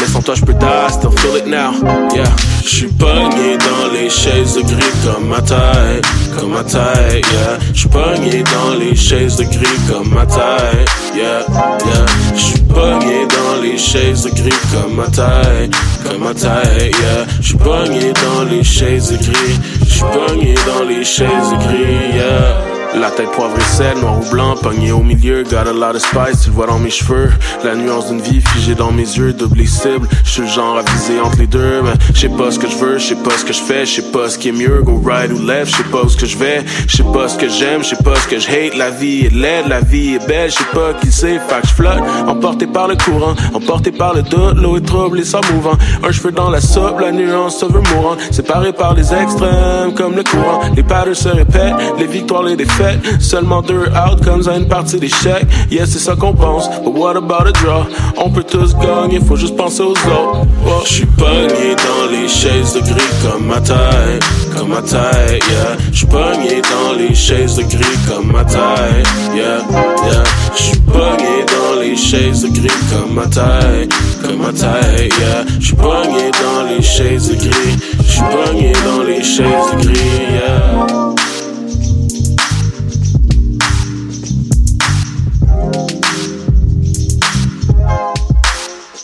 Mais 0.00 0.06
sans 0.06 0.22
toi, 0.22 0.34
je 0.34 0.44
peux 0.44 0.54
die, 0.54 0.92
still 0.92 1.10
feel 1.18 1.36
it 1.36 1.46
now. 1.46 1.72
Yeah, 2.14 2.30
je 2.62 2.68
suis 2.68 2.88
pogné 2.88 3.58
dans 3.58 3.92
les 3.92 4.10
chaises 4.10 4.54
de 4.54 4.62
gris 4.62 4.94
comme 5.04 5.28
ma 5.28 5.40
taille, 5.40 6.00
comme 6.38 6.52
ma 6.52 6.64
taille. 6.64 7.20
Yeah, 7.32 7.58
je 7.72 7.80
suis 7.80 7.88
pogné 7.88 8.42
dans 8.42 8.78
les 8.78 8.94
chaises 8.94 9.36
de 9.36 9.44
gris 9.44 9.80
comme 9.88 10.08
ma 10.14 10.24
taille. 10.26 10.84
Yeah, 11.14 11.44
yeah, 11.50 12.06
je 12.34 12.40
suis 12.40 12.60
pogné 12.60 13.26
dans 13.26 13.60
les 13.62 13.76
chaises 13.76 14.22
de 14.22 14.30
gris 14.30 14.50
comme 14.72 14.94
ma 14.94 15.06
taille, 15.06 15.70
comme 16.04 16.22
ma 16.22 16.34
taille. 16.34 16.90
Yeah, 16.90 17.26
je 17.40 17.48
suis 17.48 17.58
pogné 17.58 18.12
dans 18.12 18.44
les 18.44 18.64
chaises 18.64 19.10
de 19.10 19.16
gris. 19.16 19.58
Je 19.80 19.92
suis 19.92 20.02
pogné 20.02 20.54
dans 20.66 20.84
les 20.84 21.04
chaises 21.04 21.50
de 21.50 21.56
gris. 21.56 22.14
Yeah. 22.14 22.77
La 22.94 23.10
tête 23.10 23.30
poivre 23.32 23.56
et 23.56 23.76
sel, 23.76 23.98
noir 23.98 24.18
ou 24.18 24.30
blanc, 24.30 24.54
pogné 24.56 24.92
au 24.92 25.02
milieu, 25.02 25.44
got 25.44 25.68
a 25.68 25.72
lot 25.72 25.94
of 25.94 26.00
spice, 26.00 26.44
tu 26.44 26.50
vois 26.50 26.66
dans 26.66 26.78
mes 26.78 26.90
cheveux. 26.90 27.30
La 27.62 27.74
nuance 27.74 28.08
d'une 28.08 28.20
vie 28.20 28.40
figée 28.40 28.74
dans 28.74 28.90
mes 28.90 29.02
yeux, 29.02 29.34
double 29.34 29.66
cible. 29.66 30.08
Je 30.24 30.30
suis 30.30 30.42
le 30.42 30.48
genre 30.48 30.78
à 30.78 30.82
viser 30.82 31.20
entre 31.20 31.38
les 31.38 31.46
deux, 31.46 31.82
mais 31.82 31.92
je 32.14 32.20
sais 32.20 32.28
pas 32.30 32.50
ce 32.50 32.58
que 32.58 32.68
je 32.68 32.76
veux, 32.76 32.98
je 32.98 33.08
sais 33.08 33.14
pas 33.14 33.36
ce 33.36 33.44
que 33.44 33.52
je 33.52 33.60
fais, 33.60 33.84
je 33.84 33.96
sais 33.96 34.10
pas 34.10 34.30
ce 34.30 34.38
qui 34.38 34.48
est 34.48 34.52
mieux, 34.52 34.82
go 34.82 35.00
right 35.04 35.30
ou 35.30 35.46
left, 35.46 35.70
je 35.70 35.76
sais 35.76 35.88
pas 35.90 36.02
où 36.02 36.08
ce 36.08 36.16
que 36.16 36.26
je 36.26 36.38
vais, 36.38 36.64
je 36.86 36.96
sais 36.96 37.04
pas 37.12 37.28
ce 37.28 37.36
que 37.36 37.48
j'aime, 37.48 37.82
je 37.84 37.90
sais 37.90 38.02
pas 38.02 38.16
ce 38.16 38.26
que 38.26 38.38
je 38.38 38.48
hate. 38.48 38.74
La 38.74 38.90
vie 38.90 39.26
est 39.26 39.34
laide, 39.34 39.68
la 39.68 39.80
vie 39.80 40.14
est 40.14 40.26
belle, 40.26 40.50
je 40.50 40.56
sais 40.56 40.64
pas 40.72 40.94
qui 40.94 41.12
c'est, 41.12 41.36
que 41.36 41.68
je 41.68 42.28
emporté 42.28 42.66
par 42.66 42.88
le 42.88 42.96
courant, 42.96 43.34
emporté 43.54 43.92
par 43.92 44.14
le 44.14 44.22
doute, 44.22 44.56
l'eau 44.56 44.76
est 44.76 44.86
trouble 44.86 45.20
et 45.20 45.24
ça 45.24 45.40
mouvant. 45.52 45.76
Un 46.02 46.10
cheveu 46.10 46.32
dans 46.32 46.50
la 46.50 46.60
soupe, 46.60 47.00
la 47.00 47.12
nuance 47.12 47.58
se 47.60 47.66
veut 47.66 47.82
mourant, 47.94 48.16
séparé 48.30 48.72
par 48.72 48.94
les 48.94 49.12
extrêmes 49.12 49.92
comme 49.94 50.16
le 50.16 50.24
courant. 50.24 50.62
Les 50.74 50.82
patterns 50.82 51.14
se 51.14 51.28
répètent, 51.28 51.74
les 51.98 52.06
victoires, 52.06 52.42
les 52.42 52.56
défaites. 52.56 52.77
Seulement 53.20 53.62
deux 53.62 53.86
outcomes 53.88 54.48
à 54.48 54.56
une 54.56 54.68
partie 54.68 54.98
d'échec. 54.98 55.46
Yes, 55.70 55.90
c'est 55.90 55.98
ça 55.98 56.14
qu'on 56.14 56.32
pense. 56.32 56.68
But 56.84 56.94
what 56.94 57.16
about 57.16 57.46
a 57.48 57.52
draw? 57.52 57.86
On 58.16 58.30
peut 58.30 58.44
tous 58.44 58.74
gagner, 58.76 59.20
faut 59.20 59.36
juste 59.36 59.56
penser 59.56 59.82
aux 59.82 59.90
autres. 59.90 60.46
Oh, 60.66 60.80
Je 60.84 60.92
suis 60.94 61.06
pogné 61.06 61.74
dans 61.76 62.10
les 62.10 62.28
chaises 62.28 62.74
de 62.74 62.80
gris 62.80 63.12
comme 63.22 63.46
ma 63.46 63.60
taille, 63.60 64.18
comme 64.56 64.68
ma 64.68 64.82
taille, 64.82 65.38
yeah. 65.50 65.76
Je 65.92 65.98
suis 65.98 66.06
pogné 66.06 66.62
dans 66.62 66.92
les 66.96 67.14
chaises 67.14 67.56
de 67.56 67.62
gris 67.62 67.98
comme 68.08 68.32
ma 68.32 68.44
taille, 68.44 69.02
yeah, 69.34 69.58
yeah. 70.06 70.22
Je 70.56 70.62
suis 70.62 70.78
pogné 70.80 71.44
dans 71.46 71.80
les 71.80 71.96
chaises 71.96 72.42
de 72.42 72.48
gris 72.48 72.68
comme 72.90 73.14
ma 73.14 73.26
taille, 73.26 73.88
comme 74.22 74.38
ma 74.38 74.52
taille, 74.52 75.08
yeah. 75.18 75.44
Je 75.58 75.66
suis 75.66 75.76
pogné 75.76 76.30
dans 76.42 76.64
les 76.68 76.82
chaises 76.82 77.28
de 77.28 77.34
gris, 77.34 77.76
je 78.04 78.10
suis 78.10 78.22
pogné 78.22 78.72
dans 78.84 79.02
les 79.02 79.22
chaises 79.22 79.70
de 79.72 79.82
gris, 79.84 80.32
yeah. 80.32 80.86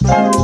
Bye. 0.04 0.43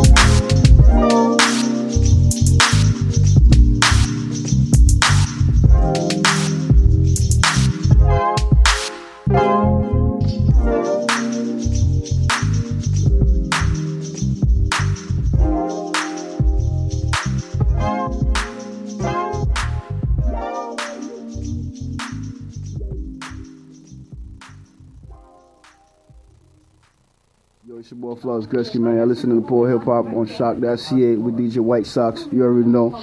It's 28.13 28.25
your 28.25 28.41
Gretzky, 28.43 28.81
man. 28.81 28.99
I 28.99 29.05
listen 29.05 29.31
to 29.31 29.37
the 29.37 29.47
poor 29.47 29.71
hip 29.71 29.85
hop 29.85 30.07
on 30.07 30.27
Shock.ca 30.27 31.17
with 31.17 31.37
DJ 31.37 31.59
White 31.59 31.87
Sox. 31.87 32.27
You 32.33 32.43
already 32.43 32.69
know. 32.69 32.99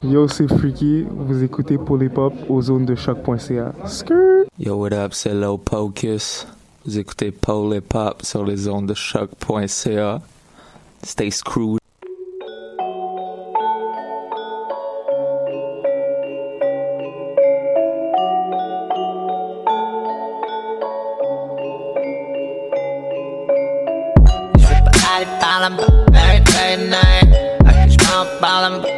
Yo, 0.00 0.26
c'est 0.26 0.48
Freaky. 0.48 1.02
Vous 1.10 1.42
écoutez 1.42 1.76
Polypop 1.76 2.32
aux 2.48 2.62
zones 2.62 2.86
de 2.86 2.94
choc.ca. 2.94 3.74
Skirt! 3.86 4.48
Yo, 4.58 4.76
what 4.76 4.94
up, 4.94 5.12
c'est 5.12 5.34
Low 5.34 5.58
Pocus. 5.58 6.46
Vous 6.86 6.98
écoutez 6.98 7.30
Polypop 7.30 8.22
sur 8.22 8.42
les 8.46 8.68
ondes 8.68 8.86
de 8.86 8.94
choc.ca. 8.94 10.22
Stay 11.02 11.30
screwed. 11.30 11.78
Allez, 25.68 25.76
parle 25.76 26.16
every 26.16 26.44
day 26.44 26.74
and 26.74 26.90
night. 26.90 27.58
I 27.66 27.72
can 27.72 27.90
smell 27.90 28.40
ballin', 28.40 28.97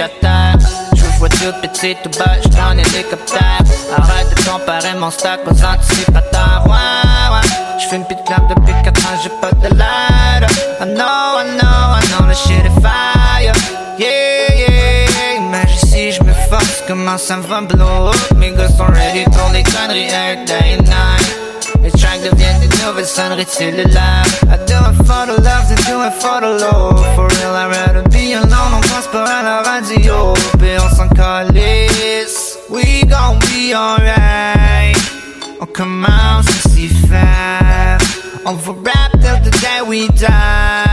à 0.00 0.08
terre. 0.08 0.58
Je 0.96 1.04
vois 1.18 1.28
tout 1.28 1.52
petit, 1.62 1.96
tout 2.02 2.10
bas, 2.18 2.36
je 2.42 2.48
en 2.60 2.78
hélicoptère. 2.78 3.60
Arrête 3.96 4.30
de 4.30 4.44
comparer 4.44 4.94
mon 4.98 5.10
stock 5.10 5.40
aux 5.46 5.64
anticipateurs. 5.64 6.64
Ouais, 6.66 7.34
ouais. 7.34 7.48
Je 7.78 7.86
fume 7.88 8.04
plus 8.04 8.16
de 8.16 8.22
clope 8.22 8.48
depuis 8.48 8.74
4 8.82 9.00
ans, 9.00 9.18
j'ai 9.22 9.30
pas 9.40 9.52
de 9.52 9.74
lighter. 9.74 10.54
I 10.80 10.86
know, 10.86 11.38
I 11.38 11.44
know, 11.58 11.96
I 11.96 12.00
know, 12.08 12.26
the 12.26 12.34
shit 12.34 12.64
est 12.64 12.80
fire. 12.80 13.54
Yeah, 13.98 14.54
yeah. 14.54 15.36
Imagine 15.38 15.88
si 15.88 16.12
je 16.12 16.22
me 16.22 16.32
force, 16.48 16.82
comment 16.86 17.18
ça 17.18 17.36
va 17.36 17.60
blow 17.60 18.08
up? 18.08 18.16
Mes 18.36 18.52
gars 18.52 18.68
sont 18.68 18.86
ready 18.86 19.24
pour 19.24 19.50
les 19.52 19.62
conneries 19.62 20.08
every 20.08 20.44
day 20.46 20.76
and 20.78 20.84
night. 20.84 21.36
Les 21.82 21.90
tracks 21.90 22.22
deviennent 22.22 22.59
des 22.80 22.86
nouvelles 22.86 23.06
sonneries 23.06 23.46
cellulaires. 23.46 24.24
I 24.44 24.56
do 24.66 24.74
it 24.74 25.06
for 25.06 25.26
the 25.26 25.40
love, 25.42 25.70
I 25.70 25.76
do 25.86 26.02
it 26.02 26.12
for 26.20 26.40
the 26.40 26.58
love. 26.60 27.14
For 27.14 27.26
real, 27.28 27.54
I'd 27.54 27.70
rather 27.70 28.02
be 28.08 28.34
alone, 28.34 28.74
on 28.74 28.80
passe 28.80 29.08
pas 29.12 29.24
à 29.24 29.42
la 29.42 29.62
radio. 29.62 30.34
Puis 30.58 30.78
on 30.78 30.96
s'en 30.96 31.08
calisse. 31.08 32.58
We 32.68 33.04
gon' 33.06 33.38
be 33.40 33.74
alright. 33.74 34.96
Oh, 35.42 35.62
on 35.62 35.66
commence 35.66 36.46
à 36.48 36.68
s'y 36.68 36.88
faire. 36.88 37.98
On 38.44 38.54
va 38.54 38.72
rap 38.84 39.12
till 39.12 39.50
the 39.50 39.56
day 39.60 39.82
we 39.86 40.08
die. 40.08 40.89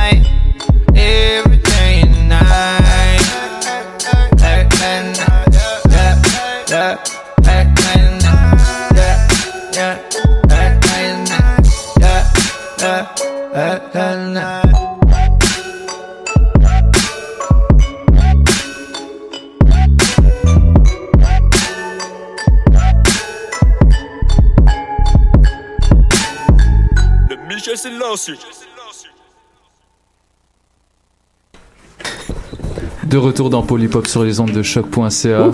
De 33.03 33.17
retour 33.17 33.49
dans 33.49 33.61
Polypop 33.61 34.07
sur 34.07 34.23
les 34.23 34.39
ondes 34.39 34.51
de 34.51 34.63
choc.ca. 34.63 35.51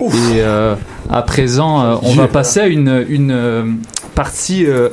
Et 0.00 0.40
euh, 0.42 0.76
à 1.10 1.22
présent, 1.22 1.82
euh, 1.82 1.96
on 2.02 2.14
va 2.14 2.28
passer 2.28 2.60
à 2.60 2.66
une, 2.66 3.04
une 3.08 3.30
euh, 3.30 3.64
partie 4.14 4.66
euh, 4.66 4.90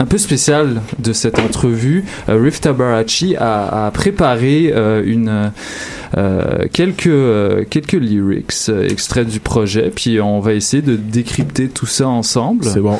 un 0.00 0.06
peu 0.06 0.18
spéciale 0.18 0.80
de 0.98 1.12
cette 1.12 1.38
entrevue. 1.38 2.04
Euh, 2.28 2.40
Riff 2.42 2.60
Tabarachi 2.60 3.36
a, 3.36 3.86
a 3.86 3.90
préparé 3.90 4.72
euh, 4.74 5.02
une, 5.04 5.52
euh, 6.16 6.64
quelques, 6.72 7.06
euh, 7.06 7.64
quelques 7.68 7.92
lyrics 7.92 8.52
euh, 8.70 8.88
extraits 8.88 9.28
du 9.28 9.38
projet, 9.40 9.92
puis 9.94 10.20
on 10.20 10.40
va 10.40 10.54
essayer 10.54 10.82
de 10.82 10.96
décrypter 10.96 11.68
tout 11.68 11.86
ça 11.86 12.08
ensemble. 12.08 12.64
C'est 12.64 12.80
bon. 12.80 12.98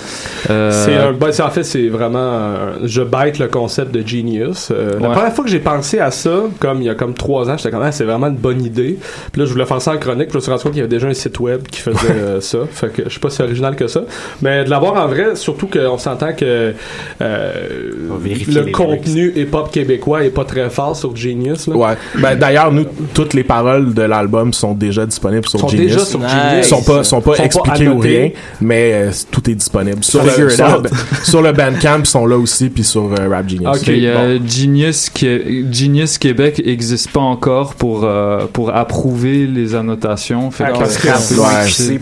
Euh, 0.50 0.70
C'est 0.84 0.94
un- 0.94 1.12
ben, 1.12 1.32
c'est- 1.32 1.42
en 1.42 1.50
fait, 1.50 1.64
c'est 1.64 1.88
vraiment. 1.88 2.54
je 2.84 3.02
bête 3.02 3.38
le 3.38 3.48
concept 3.48 3.92
de 3.92 4.06
Genius. 4.06 4.68
Euh, 4.70 4.98
La 5.00 5.08
Ouais. 5.08 5.14
première 5.14 5.32
fois 5.32 5.44
que 5.44 5.50
j'ai 5.50 5.58
pensé 5.58 5.98
à 5.98 6.10
ça, 6.10 6.42
comme 6.60 6.82
il 6.82 6.84
y 6.84 6.90
a 6.90 6.94
comme 6.94 7.14
trois 7.14 7.48
ans, 7.50 7.56
j'étais 7.56 7.70
comme, 7.70 7.82
ah, 7.82 7.92
c'est 7.92 8.04
vraiment 8.04 8.26
une 8.28 8.36
bonne 8.36 8.62
idée. 8.62 8.98
Puis 9.32 9.40
là, 9.40 9.46
je 9.46 9.52
voulais 9.52 9.64
faire 9.66 9.80
ça 9.80 9.92
en 9.92 9.98
chronique, 9.98 10.28
puis 10.28 10.32
je 10.32 10.36
me 10.36 10.40
suis 10.42 10.50
rendu 10.50 10.62
compte 10.64 10.72
qu'il 10.72 10.80
y 10.80 10.84
avait 10.84 10.88
déjà 10.94 11.08
un 11.08 11.14
site 11.14 11.40
web 11.40 11.62
qui 11.62 11.80
faisait 11.80 11.96
euh, 12.10 12.40
ça. 12.42 12.58
Fait 12.70 12.92
que 12.92 13.04
je 13.04 13.08
suis 13.08 13.20
pas 13.20 13.30
si 13.30 13.40
original 13.42 13.74
que 13.74 13.86
ça. 13.88 14.02
Mais 14.42 14.64
de 14.64 14.70
l'avoir 14.70 15.02
en 15.02 15.08
vrai, 15.08 15.34
surtout 15.36 15.66
qu'on 15.66 15.96
s'entend 15.98 16.32
que 16.34 16.74
euh, 17.20 17.90
le 18.48 18.70
contenu 18.72 19.32
hip-hop 19.36 19.70
québécois 19.70 20.24
est 20.24 20.30
pas 20.30 20.44
très 20.44 20.70
fort 20.70 20.96
sur 20.96 21.14
Genius. 21.16 21.66
Là. 21.66 21.76
Ouais. 21.76 21.92
Ben, 22.18 22.36
d'ailleurs, 22.36 22.72
nous, 22.72 22.84
toutes 23.14 23.34
les 23.34 23.44
paroles 23.44 23.94
de 23.94 24.02
l'album 24.02 24.52
sont 24.52 24.72
déjà 24.74 25.06
disponibles 25.06 25.48
sur 25.48 25.60
Sont 25.60 25.68
Genius. 25.68 25.92
déjà 25.92 26.04
sur 26.04 26.20
Genius. 26.20 26.66
Sont 26.66 26.82
pas, 26.82 27.02
sont 27.04 27.20
pas 27.20 27.34
Sont 27.36 27.38
pas 27.38 27.44
expliqués 27.44 27.88
ou 27.88 27.98
rien, 27.98 28.30
mais 28.60 28.92
euh, 28.94 29.10
tout 29.30 29.48
est 29.50 29.54
disponible. 29.54 30.02
Sur, 30.04 30.22
le, 30.24 30.30
sur, 30.50 30.80
le, 30.82 30.88
sur 31.24 31.42
le 31.42 31.52
Bandcamp, 31.52 32.00
ils 32.00 32.06
sont 32.06 32.26
là 32.26 32.36
aussi, 32.38 32.68
puis 32.70 32.84
sur 32.84 33.12
euh, 33.12 33.28
Rap 33.28 33.48
Genius. 33.48 33.82
Il 33.86 33.98
y 33.98 34.08
a 34.08 34.36
Genius, 34.44 35.08
qui 35.10 35.70
Genius 35.72 36.18
Québec 36.18 36.62
n'existe 36.64 37.10
pas 37.10 37.20
encore 37.20 37.74
pour, 37.74 38.04
euh, 38.04 38.46
pour 38.52 38.74
approuver 38.74 39.46
les 39.46 39.74
annotations. 39.74 40.50
Fait 40.50 40.64
Ah, 40.66 40.72
que- 40.72 40.78
parce 40.78 40.96
que- 40.96 41.08
c'est- 41.18 41.38
Ouais. 41.38 41.46
c'est- 41.66 42.00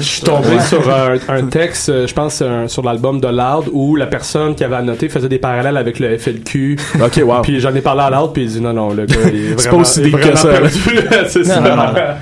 suis 0.00 0.22
tombé 0.22 0.48
Ouais. 0.56 0.60
sur 0.68 0.88
un, 0.90 1.14
un 1.28 1.42
texte, 1.46 2.06
je 2.06 2.12
pense, 2.12 2.42
un- 2.42 2.68
sur 2.68 2.82
l'album 2.82 3.20
de 3.20 3.28
Loud 3.28 3.68
où 3.72 3.96
la 3.96 4.06
personne 4.10 4.54
qui 4.54 4.64
avait 4.64 4.76
annoté 4.76 5.08
faisait 5.08 5.28
des 5.28 5.38
parallèles 5.38 5.76
avec 5.76 5.98
le 5.98 6.18
FLQ. 6.18 6.76
Ok, 7.02 7.20
wow. 7.24 7.40
Puis 7.42 7.60
j'en 7.60 7.74
ai 7.74 7.80
parlé 7.80 8.02
à 8.02 8.10
Loud, 8.10 8.32
puis 8.34 8.42
il 8.42 8.48
dit 8.48 8.60
non, 8.60 8.72
non, 8.72 8.90
le 8.92 9.06
gars, 9.06 9.16
il 9.32 9.52
est 9.52 9.54
C'est 9.58 9.68
vraiment. 9.68 9.76
pas 9.76 9.80
aussi 9.82 10.02
deep 10.02 10.20
que 10.20 10.36
ça. 10.36 10.48
C'est. 11.28 11.46
Non, 11.46 11.60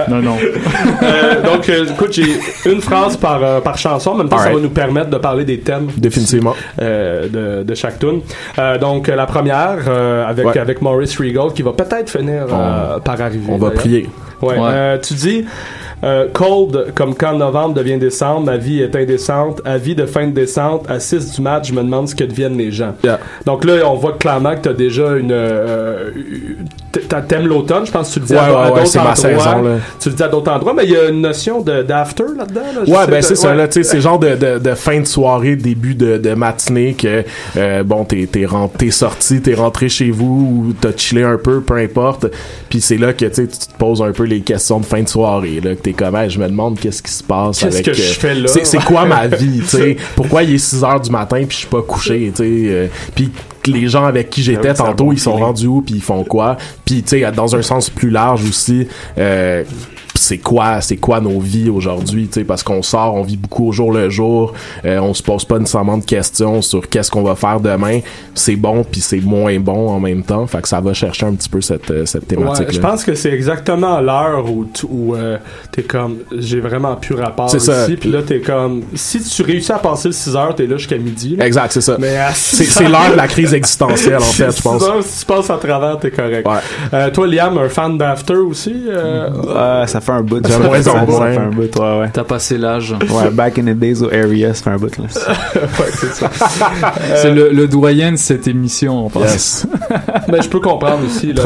non, 0.09 0.23
non. 0.23 0.37
Euh, 1.03 1.43
donc, 1.43 1.69
euh, 1.69 1.87
écoute, 1.91 2.13
j'ai 2.13 2.39
une 2.71 2.81
phrase 2.81 3.17
par, 3.17 3.43
euh, 3.43 3.61
par 3.61 3.77
chanson. 3.79 4.11
En 4.11 4.15
même 4.17 4.29
temps, 4.29 4.39
ça 4.39 4.51
va 4.53 4.61
nous 4.61 4.71
permettre 4.71 5.11
de 5.11 5.17
parler 5.19 5.45
des 5.45 5.59
thèmes. 5.61 5.89
Définitivement. 5.97 6.55
euh, 6.81 7.29
de, 7.29 7.65
de 7.65 7.75
chaque 7.75 7.99
tune. 7.99 8.21
Euh, 8.59 8.79
donc, 8.79 9.09
la 9.09 9.27
première, 9.27 9.79
euh, 9.89 10.27
avec, 10.27 10.47
Ouais. 10.47 10.59
avec 10.59 10.81
Maurice 10.83 11.19
Regal, 11.19 11.53
qui 11.55 11.63
va 11.63 11.73
peut-être 11.73 12.11
finir 12.11 12.47
euh, 12.51 12.99
par 13.01 13.21
arriver. 13.21 13.45
on 13.49 13.59
va 13.59 13.71
prier. 13.71 14.09
Ouais. 14.41 14.51
Ouais. 14.57 14.69
Euh, 14.71 14.99
tu 14.99 15.15
dis 15.15 15.45
euh, 16.05 16.27
cold 16.33 16.93
comme 16.95 17.15
quand 17.15 17.37
novembre 17.37 17.75
devient 17.75 17.99
décembre, 17.99 18.47
ma 18.47 18.57
vie 18.57 18.81
est 18.81 18.95
indécente. 18.95 19.61
Avis 19.65 19.95
de 19.95 20.07
fin 20.07 20.27
de 20.27 20.33
descente, 20.33 20.85
à 20.89 21.01
6 21.01 21.35
du 21.37 21.43
match, 21.43 21.69
je 21.69 21.73
me 21.75 21.83
demande 21.83 22.09
ce 22.09 22.15
que 22.15 22.25
deviennent 22.25 22.57
les 22.57 22.71
gens. 22.71 22.95
Donc 23.45 23.65
là, 23.65 23.83
on 23.87 23.95
voit 23.95 24.13
clairement 24.19 24.55
que 24.57 24.61
tu 24.63 24.69
as 24.69 24.73
déjà 24.75 25.17
une. 25.17 25.31
euh, 25.33 26.11
t'a- 27.09 27.23
t'aimes 27.23 27.47
l'automne, 27.47 27.85
je 27.87 27.91
pense 27.93 28.09
que 28.09 28.15
tu 28.15 28.21
le 28.21 28.27
dis 28.27 28.33
Ouais, 28.33 28.39
à, 28.39 28.73
ouais, 28.73 28.81
d'autres 28.81 28.99
endroits. 28.99 29.15
saison, 29.17 29.63
là. 29.63 29.77
Tu 30.01 30.09
le 30.11 30.15
dis 30.15 30.23
à 30.23 30.29
d'autres 30.29 30.51
endroits, 30.53 30.75
mais 30.75 30.85
il 30.85 30.91
y 30.93 30.97
a 30.97 31.09
une 31.09 31.21
notion 31.21 31.61
d'after 31.63 32.25
là-dedans. 32.37 32.61
là, 32.75 32.81
Ouais, 33.01 33.07
ben 33.11 33.23
c'est 33.23 33.35
ça, 33.37 33.51
ouais. 33.51 33.57
là, 33.57 33.69
tu 33.69 33.83
sais, 33.83 33.91
c'est 33.91 34.01
genre 34.01 34.19
de, 34.19 34.35
de, 34.37 34.59
de 34.59 34.75
fin 34.75 35.01
de 35.01 35.07
soirée, 35.07 35.57
début 35.57 35.95
de, 35.95 36.19
de 36.19 36.35
matinée 36.35 36.95
que, 36.95 37.25
euh, 37.57 37.83
bon, 37.83 38.05
t'es, 38.05 38.29
sorti, 38.91 39.41
t'es 39.41 39.55
rentré 39.55 39.89
chez 39.89 40.11
vous 40.11 40.65
ou 40.69 40.73
t'as 40.81 40.97
chillé 40.97 41.23
un 41.25 41.37
peu, 41.39 41.61
peu 41.61 41.75
importe. 41.77 42.27
Puis 42.69 42.81
c'est 42.81 42.97
là 42.99 43.13
que, 43.13 43.27
tu 43.27 43.47
te 43.49 43.55
poses 43.79 44.03
un 44.03 44.13
peu 44.13 44.25
les 44.25 44.41
questions 44.41 44.81
de 44.81 44.85
fin 44.87 45.03
de 45.03 45.09
soirée, 45.09 45.61
là, 45.63 45.75
que 45.75 45.88
t'es 45.89 45.93
comme, 45.93 46.17
Hey, 46.17 46.31
je 46.31 46.39
me 46.39 46.49
demande 46.49 46.79
qu'est-ce 46.79 47.03
qui 47.03 47.13
se 47.13 47.23
passe 47.23 47.61
Qu'est-ce 47.61 47.77
avec... 47.77 47.87
que 47.87 47.95
je 47.95 48.03
euh, 48.03 48.15
fais 48.15 48.35
là? 48.35 48.49
C'est, 48.49 48.65
c'est 48.65 48.85
quoi 48.85 49.05
ma 49.05 49.27
vie, 49.29 49.61
tu 49.61 49.67
sais? 49.67 49.97
Pourquoi 50.17 50.43
il 50.43 50.55
est 50.55 50.59
6 50.59 50.85
heures 50.85 51.01
du 51.01 51.11
matin 51.11 51.39
puis 51.39 51.51
je 51.51 51.57
suis 51.57 51.67
pas 51.67 51.83
couché, 51.83 52.31
tu 52.35 52.43
sais? 52.43 52.45
euh, 52.45 52.87
puis 53.15 53.31
que 53.63 53.71
les 53.71 53.89
gens 53.89 54.05
avec 54.05 54.31
qui 54.31 54.43
j'étais 54.43 54.69
un 54.71 54.75
tantôt, 54.75 55.07
bon 55.07 55.13
ils 55.13 55.19
sont 55.19 55.37
rendus 55.37 55.67
où 55.67 55.83
puis 55.83 55.97
ils 55.97 56.03
font 56.03 56.25
quoi? 56.25 56.57
Puis, 56.85 57.03
tu 57.03 57.21
sais, 57.21 57.33
dans 57.33 57.55
un 57.57 57.63
sens 57.63 57.91
plus 57.91 58.11
large 58.11 58.43
aussi, 58.49 58.87
euh, 59.19 59.65
c'est 60.19 60.39
quoi 60.39 60.81
c'est 60.81 60.97
quoi 60.97 61.21
nos 61.21 61.41
vies 61.41 61.71
aujourd'hui 61.71 62.27
tu 62.29 62.41
sais 62.41 62.45
parce 62.45 62.63
qu'on 62.63 62.83
sort 62.83 63.15
on 63.15 63.23
vit 63.23 63.37
beaucoup 63.37 63.69
au 63.69 63.73
jour 63.73 63.93
le 63.93 64.11
jour 64.11 64.53
euh, 64.85 64.99
on 65.01 65.15
se 65.15 65.23
pose 65.23 65.45
pas 65.45 65.59
nécessairement 65.59 65.99
de 65.99 66.05
questions 66.05 66.61
sur 66.63 66.89
qu'est-ce 66.89 67.11
qu'on 67.11 67.23
va 67.23 67.35
faire 67.35 67.61
demain. 67.61 68.01
C'est 68.35 68.57
bon 68.57 68.85
puis 68.85 69.01
c'est 69.01 69.21
moins 69.21 69.59
bon 69.59 69.89
en 69.91 69.99
même 70.01 70.23
temps. 70.23 70.47
Fait 70.47 70.61
que 70.63 70.69
ça 70.69 70.81
va 70.81 70.93
chercher 70.95 71.27
un 71.27 71.35
petit 71.35 71.49
peu 71.49 71.61
cette 71.61 71.91
euh, 71.91 72.07
cette 72.07 72.27
thématique 72.29 72.67
Ouais, 72.69 72.73
je 72.75 72.81
pense 72.81 73.05
que 73.05 73.15
c'est 73.15 73.33
exactement 73.33 74.01
l'heure 74.01 74.45
où, 74.51 74.65
tu- 74.73 74.87
où 74.89 75.15
euh, 75.15 75.39
t'es 75.73 75.83
comme 75.83 76.19
j'ai 76.37 76.61
vraiment 76.61 76.97
plus 76.97 77.15
rapport 77.15 77.51
C'est 77.51 77.59
ici 77.59 77.67
ça. 77.67 77.87
puis 78.01 78.11
là 78.11 78.23
t'es 78.27 78.41
comme 78.41 78.83
si 78.95 79.23
tu 79.23 79.43
réussis 79.43 79.73
à 79.73 79.79
passer 79.79 80.09
le 80.09 80.13
6 80.15 80.37
heures 80.37 80.55
t'es 80.55 80.67
là 80.67 80.77
jusqu'à 80.77 80.99
midi 80.99 81.37
là. 81.37 81.47
exact 81.47 81.73
c'est 81.73 81.81
ça. 81.81 81.97
Mais 81.99 82.17
à 82.17 82.33
c'est 82.33 82.65
6 82.65 82.71
c'est 82.71 82.89
l'heure 82.89 83.11
de 83.13 83.17
la 83.17 83.29
crise 83.29 83.55
existentielle 83.55 84.17
en 84.17 84.21
fait 84.21 84.47
je 84.47 84.51
6 84.53 84.63
pense. 84.63 84.83
heures, 84.83 85.03
si 85.03 85.21
tu 85.21 85.27
passes 85.27 85.51
à 85.51 85.57
travers 85.57 85.99
t'es 85.99 86.11
correct. 86.11 86.47
Euh, 86.93 87.11
toi 87.11 87.27
Liam 87.27 87.59
un 87.59 87.69
fan 87.69 87.97
d'After 87.99 88.35
aussi 88.37 88.75
euh, 88.89 89.31
Ouais, 89.81 89.87
ça 89.87 90.01
fait 90.13 90.19
un 90.19 90.23
bout. 90.23 90.47
Ça 90.47 90.53
fait 90.53 90.63
ça, 90.63 90.69
moins 90.69 90.83
ça, 90.83 90.93
en 90.95 91.07
moins. 91.07 91.31
fait 91.33 91.39
un 91.39 91.47
bout, 91.51 91.79
ouais, 91.79 91.99
ouais. 92.01 92.11
T'as 92.13 92.25
passé 92.25 92.59
l'âge. 92.59 92.93
Ouais, 92.93 93.31
back 93.31 93.59
in 93.59 93.63
the 93.65 93.77
days 93.79 94.03
au 94.03 94.09
area, 94.13 94.55
ça 94.55 94.65
fait 94.65 94.71
un 94.71 94.77
bout, 94.77 94.97
là. 94.99 95.05
ouais, 95.55 95.87
c'est 95.93 96.13
ça. 96.15 96.31
C'est 97.17 97.33
le, 97.33 97.51
le 97.51 97.67
doyen 97.69 98.13
de 98.13 98.17
cette 98.17 98.47
émission, 98.49 99.07
on 99.07 99.09
pense. 99.11 99.67
Ben, 100.29 100.43
je 100.43 100.49
peux 100.49 100.61
comprendre 100.61 100.99
aussi 101.07 101.33
là, 101.33 101.43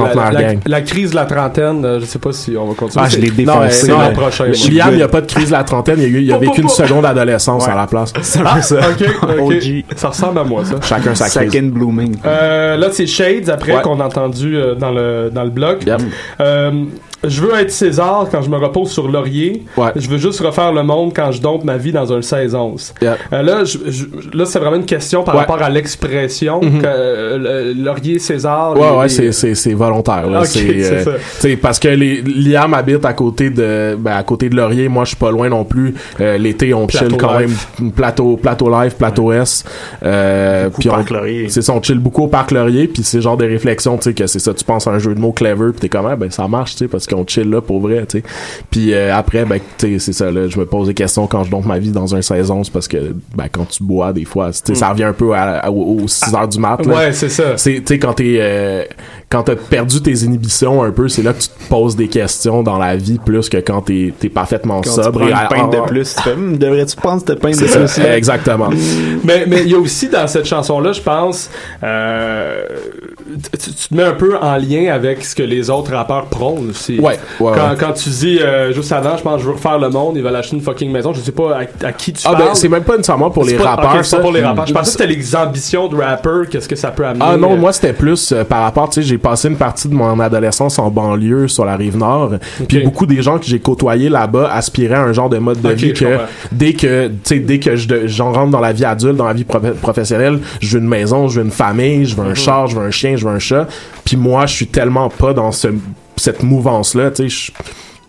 la, 0.67 0.81
crise 0.81 1.11
de 1.11 1.15
la 1.15 1.25
trentaine 1.25 1.85
euh, 1.85 2.01
je 2.01 2.05
sais 2.05 2.19
pas 2.19 2.33
si 2.33 2.57
on 2.57 2.67
va 2.67 2.75
continuer 2.75 3.05
Ah, 3.07 3.09
je 3.09 3.19
l'ai 3.19 3.29
non, 3.45 3.61
défoncé. 3.61 3.87
l'an 3.89 4.11
prochain 4.13 4.47
Le- 4.47 4.51
moi. 4.59 4.69
Liam, 4.71 4.89
il 4.93 4.97
n'y 4.97 5.03
a 5.03 5.09
pas 5.09 5.21
de 5.21 5.27
crise 5.27 5.47
de 5.47 5.53
la 5.53 5.63
trentaine, 5.63 5.99
il 6.01 6.05
a, 6.05 6.09
eu- 6.09 6.23
il 6.23 6.33
a 6.33 6.39
Pou, 6.39 6.47
vécu 6.47 6.63
une 6.63 6.69
seconde 6.69 7.05
adolescence 7.07 7.65
Ouais. 7.65 7.73
à 7.73 7.77
la 7.77 7.87
place. 7.87 8.13
C'est 8.23 8.41
un 8.41 8.45
Ah, 8.47 8.61
ça. 8.63 8.77
ok. 9.41 9.55
Ça 9.95 10.09
ressemble 10.09 10.39
à 10.41 10.45
moi, 10.45 10.65
ça. 10.65 10.77
Chacun 10.83 11.15
sa 11.15 11.29
crise. 11.29 11.53
Second 11.53 11.67
blooming. 11.69 12.17
Euh, 12.27 12.77
là, 12.77 12.89
c'est 12.91 13.07
Shades 13.07 13.49
après 13.51 13.81
qu'on 13.83 14.01
a 14.01 14.05
entendu 14.07 14.57
euh, 14.57 14.75
dans 14.75 14.91
le 14.91 15.31
dans 15.33 15.45
le 15.45 15.51
blog. 15.51 15.79
Je 17.25 17.41
veux 17.41 17.55
être 17.55 17.71
César 17.71 18.27
quand 18.31 18.43
je 18.43 18.51
me 18.51 18.57
repose 18.57 18.91
sur 18.91 19.09
laurier. 19.09 19.65
Ouais. 19.77 19.91
Je 19.97 20.09
veux 20.09 20.19
juste 20.19 20.41
refaire 20.41 20.73
le 20.73 20.83
monde 20.83 21.13
quand 21.15 21.31
je 21.33 21.41
dompte 21.41 21.65
ma 21.65 21.77
vie 21.77 21.93
dans 21.93 22.13
un 22.13 22.21
16-11. 22.21 22.95
Yep. 23.01 23.17
Euh, 23.33 23.43
là, 23.43 23.65
je, 23.65 23.79
je- 23.91 24.37
là, 24.37 24.45
c'est 24.45 24.59
vraiment 24.59 24.77
une 24.77 24.85
question 24.87 25.23
par 25.23 25.35
Ouais. 25.35 25.41
rapport 25.41 25.63
à 25.63 25.71
l'expression 25.71 26.61
que 26.61 26.67
euh, 26.85 27.73
le- 27.73 27.83
laurier 27.83 28.19
César. 28.19 28.75
Ouais, 28.77 28.81
les- 28.91 28.97
ouais, 28.97 29.03
les- 29.05 29.09
c'est, 29.09 29.33
c'est, 29.33 29.55
c'est 29.55 29.75
volontaire. 29.75 30.29
Là. 30.29 30.41
Ok, 30.41 30.47
c'est, 30.47 30.83
c'est 30.83 31.09
euh, 31.09 31.15
ça. 31.15 31.49
parce 31.61 31.79
que 31.79 31.89
les, 31.89 32.23
Liam 32.23 32.75
habite 32.75 33.05
à 33.05 33.13
côté 33.13 33.51
de, 33.51 33.97
ben, 33.99 34.13
à 34.17 34.23
côté 34.23 34.49
de 34.49 34.57
Laurier. 34.57 34.89
Moi, 34.89 35.05
je 35.05 35.09
suis 35.11 35.17
pas 35.17 35.31
loin 35.31 35.49
non 35.49 35.65
plus. 35.65 35.95
Euh, 36.21 36.39
l'été, 36.39 36.75
on 36.75 36.87
Plateau 36.87 37.09
chill 37.09 37.17
quand 37.19 37.39
live. 37.39 37.67
même. 37.81 37.93
Plateau, 37.93 38.37
plateau 38.37 38.71
live, 38.71 38.95
plateau 38.97 39.33
S. 39.33 39.65
Euh, 40.03 40.69
puis 40.79 40.89
on, 40.89 40.93
Parc 40.95 41.11
Laurier. 41.11 41.49
c'est 41.49 41.63
ça, 41.63 41.73
on 41.73 41.83
chill 41.83 41.99
beaucoup 41.99 42.25
au 42.25 42.29
parc 42.29 42.51
Laurier. 42.51 42.89
Puis 42.89 43.03
c'est 43.05 43.21
genre 43.21 43.37
des 43.37 43.47
réflexions, 43.47 43.97
tu 43.97 44.05
sais, 44.05 44.15
que 44.15 44.27
c'est 44.27 44.39
ça. 44.39 44.53
Tu 44.55 44.65
penses 44.65 44.87
à 44.87 44.91
un 44.91 44.99
jeu 44.99 45.15
de 45.15 45.21
mots 45.21 45.33
clever, 45.33 45.71
puis 45.73 45.81
t'es 45.81 45.89
comme, 45.89 46.07
ah, 46.07 46.17
ben 46.17 46.31
ça 46.31 46.47
marche, 46.49 46.73
tu 46.73 46.79
sais, 46.79 46.89
parce 46.89 47.07
qu'on 47.13 47.27
chill 47.27 47.51
là 47.51 47.61
pour 47.61 47.81
vrai, 47.81 48.05
tu 48.09 48.19
sais. 48.19 48.25
Puis 48.71 48.93
euh, 48.95 49.15
après, 49.15 49.45
ben, 49.45 49.59
tu 49.79 49.87
sais, 49.95 49.99
c'est 49.99 50.13
ça. 50.13 50.31
Là, 50.31 50.49
je 50.49 50.59
me 50.59 50.67
pose 50.67 50.89
des 50.89 50.95
questions 50.95 51.27
quand 51.27 51.45
je 51.45 51.51
dompe 51.51 51.67
ma 51.67 51.79
vie 51.79 51.91
dans 51.91 52.15
un 52.15 52.23
saison, 52.23 52.65
c'est 52.65 52.73
parce 52.73 52.89
que, 52.89 53.15
ben, 53.35 53.47
quand 53.51 53.65
tu 53.69 53.83
bois, 53.83 54.13
des 54.13 54.25
fois, 54.25 54.51
tu 54.53 54.61
sais, 54.65 54.75
ça 54.75 54.89
revient 54.91 55.05
un 55.05 55.13
peu 55.13 55.33
à, 55.35 55.59
à- 55.59 55.71
aux 55.71 56.07
6 56.09 56.35
heures 56.35 56.49
du 56.49 56.59
mat. 56.59 56.85
là. 56.87 56.95
Ouais, 56.95 57.13
c'est 57.13 57.29
ça. 57.29 57.57
C'est, 57.57 57.75
tu 57.77 57.83
sais, 57.87 57.99
quand 57.99 58.15
t'es, 58.15 58.37
euh, 58.41 58.85
quand 59.29 59.43
t'as 59.45 59.57
perdu 59.57 60.01
tes 60.03 60.13
inhibitions 60.25 60.83
un 60.83 60.91
peu, 60.91 61.09
c'est 61.09 61.23
là 61.23 61.33
que 61.33 61.41
tu 61.41 61.49
te 61.49 61.69
poses 61.69 61.97
des 61.97 62.09
questions 62.09 62.63
dans 62.63 62.79
la 62.79 62.97
vie 62.97 63.19
plus 63.19 63.49
que 63.49 63.57
quand 63.59 63.83
t'es, 63.83 64.13
t'es 64.19 64.29
parfaitement 64.29 64.81
Quand 64.83 64.91
sobre. 64.91 65.13
tu 65.13 65.19
prends 65.19 65.27
et 65.27 65.31
une 65.31 65.37
à- 65.37 65.47
pinte 65.47 65.73
de 65.73 65.81
plus, 65.89 66.15
tu 66.15 66.23
fais, 66.23 66.33
Hum, 66.33 66.57
devrais-tu 66.59 66.97
prendre 66.97 67.23
cette 67.27 67.41
pinte 67.41 67.59
de 67.61 67.67
C'est 67.67 67.79
plus? 67.79 67.99
là? 67.99 68.17
exactement. 68.17 68.71
mais 69.25 69.45
mais 69.47 69.63
il 69.63 69.69
y 69.71 69.75
a 69.75 69.79
aussi 69.79 70.09
dans 70.09 70.27
cette 70.27 70.45
chanson 70.47 70.81
là 70.81 70.93
je 70.93 71.01
pense 71.01 71.51
euh, 71.83 72.63
tu, 73.53 73.71
tu 73.73 73.89
te 73.89 73.95
mets 73.95 74.03
un 74.03 74.13
peu 74.13 74.37
en 74.39 74.57
lien 74.57 74.93
avec 74.93 75.25
ce 75.25 75.35
que 75.35 75.43
les 75.43 75.71
autres 75.71 75.93
rappeurs 75.93 76.27
prônent 76.27 76.71
aussi 76.71 76.99
Ouais, 77.03 77.19
ouais, 77.41 77.53
quand, 77.57 77.71
ouais. 77.71 77.77
quand 77.79 77.93
tu 77.93 78.09
dis 78.11 78.39
euh, 78.41 78.73
juste 78.73 78.93
avant 78.93 79.17
je 79.17 79.23
pense 79.23 79.41
je 79.41 79.47
veux 79.47 79.53
refaire 79.53 79.79
le 79.79 79.89
monde 79.91 80.17
ils 80.17 80.23
veulent 80.23 80.37
acheter 80.37 80.57
une 80.57 80.63
fucking 80.63 80.91
maison 80.91 81.13
je 81.13 81.21
sais 81.21 81.33
pas 81.33 81.57
à, 81.59 81.87
à 81.87 81.93
qui 81.93 82.13
tu 82.13 82.23
Ah, 82.27 82.33
parles 82.33 82.45
ben, 82.49 82.55
c'est 82.55 82.69
même 82.69 82.83
pas 82.85 82.97
nécessairement 82.97 83.31
pour 83.31 83.45
les 83.45 83.55
pas- 83.55 83.71
rappeurs. 83.77 84.05
ça. 84.05 84.17
pas 84.19 84.23
pour 84.23 84.33
les 84.33 84.43
rappeurs 84.43 84.67
je 84.67 84.73
Mm. 84.73 84.77
pensais 84.77 84.97
que 84.97 85.03
c'était 85.03 85.15
les 85.15 85.37
ambitions 85.37 85.89
de 85.89 85.97
rappeur 85.97 86.49
qu'est-ce 86.49 86.69
que 86.69 86.77
ça 86.77 86.91
peut 86.91 87.05
amener 87.07 87.25
Ah 87.27 87.37
non, 87.37 87.53
euh, 87.53 87.57
moi 87.57 87.73
c'était 87.73 87.93
plus 87.93 88.33
euh, 88.33 88.45
par 88.45 88.63
rapport, 88.63 88.89
tu 88.91 89.03
sais, 89.03 89.09
j'ai 89.09 89.19
passé 89.19 89.49
une 89.49 89.57
partie 89.57 89.89
de 89.89 89.95
mon 89.95 90.19
adolescence 90.21 90.79
en 90.79 90.91
banlieue 90.91 91.49
sur 91.49 91.65
la 91.65 91.77
rive 91.77 91.97
nord, 91.97 92.33
puis 92.69 92.83
beaucoup 92.83 93.07
des 93.07 93.23
gens 93.23 93.39
que 93.39 93.47
j'ai 93.47 93.59
côtoyés 93.59 94.09
là-bas 94.09 94.51
aspiraient 94.53 94.95
à 94.95 95.03
un 95.03 95.13
genre 95.13 95.29
de 95.29 95.39
mode 95.39 95.61
de 95.61 95.71
vie 95.73 95.93
que 95.93 96.19
dès 96.51 96.73
que, 96.75 97.09
tu 97.09 97.15
sais, 97.25 97.39
dès 97.39 97.59
que 97.59 97.77
j'en 98.07 98.33
rentre 98.33 98.51
dans 98.51 98.61
la 98.61 98.73
vie 98.73 98.85
adulte, 98.85 99.17
dans 99.17 99.27
la 99.27 99.33
vie 99.33 99.45
prof- 99.45 99.75
professionnelle, 99.81 100.39
je 100.61 100.77
veux 100.77 100.83
une 100.83 100.89
maison, 100.89 101.29
je 101.29 101.41
veux 101.41 101.45
une 101.47 101.51
famille, 101.53 102.05
je 102.07 102.15
veux 102.17 102.23
un 102.25 102.29
Mhm. 102.31 102.35
char, 102.37 102.67
je 102.67 102.77
veux 102.79 102.87
un 102.87 102.91
chien, 102.91 103.17
je 103.17 103.27
veux 103.27 103.33
un 103.35 103.39
chat, 103.39 103.67
puis 104.05 104.17
moi 104.17 104.47
je 104.47 104.55
suis 104.55 104.67
tellement 104.67 105.09
pas 105.09 105.33
dans 105.33 105.53
ce 105.53 105.69
cette 106.17 106.43
mouvance 106.43 106.95
là, 106.95 107.11
tu 107.11 107.29
sais, 107.29 107.53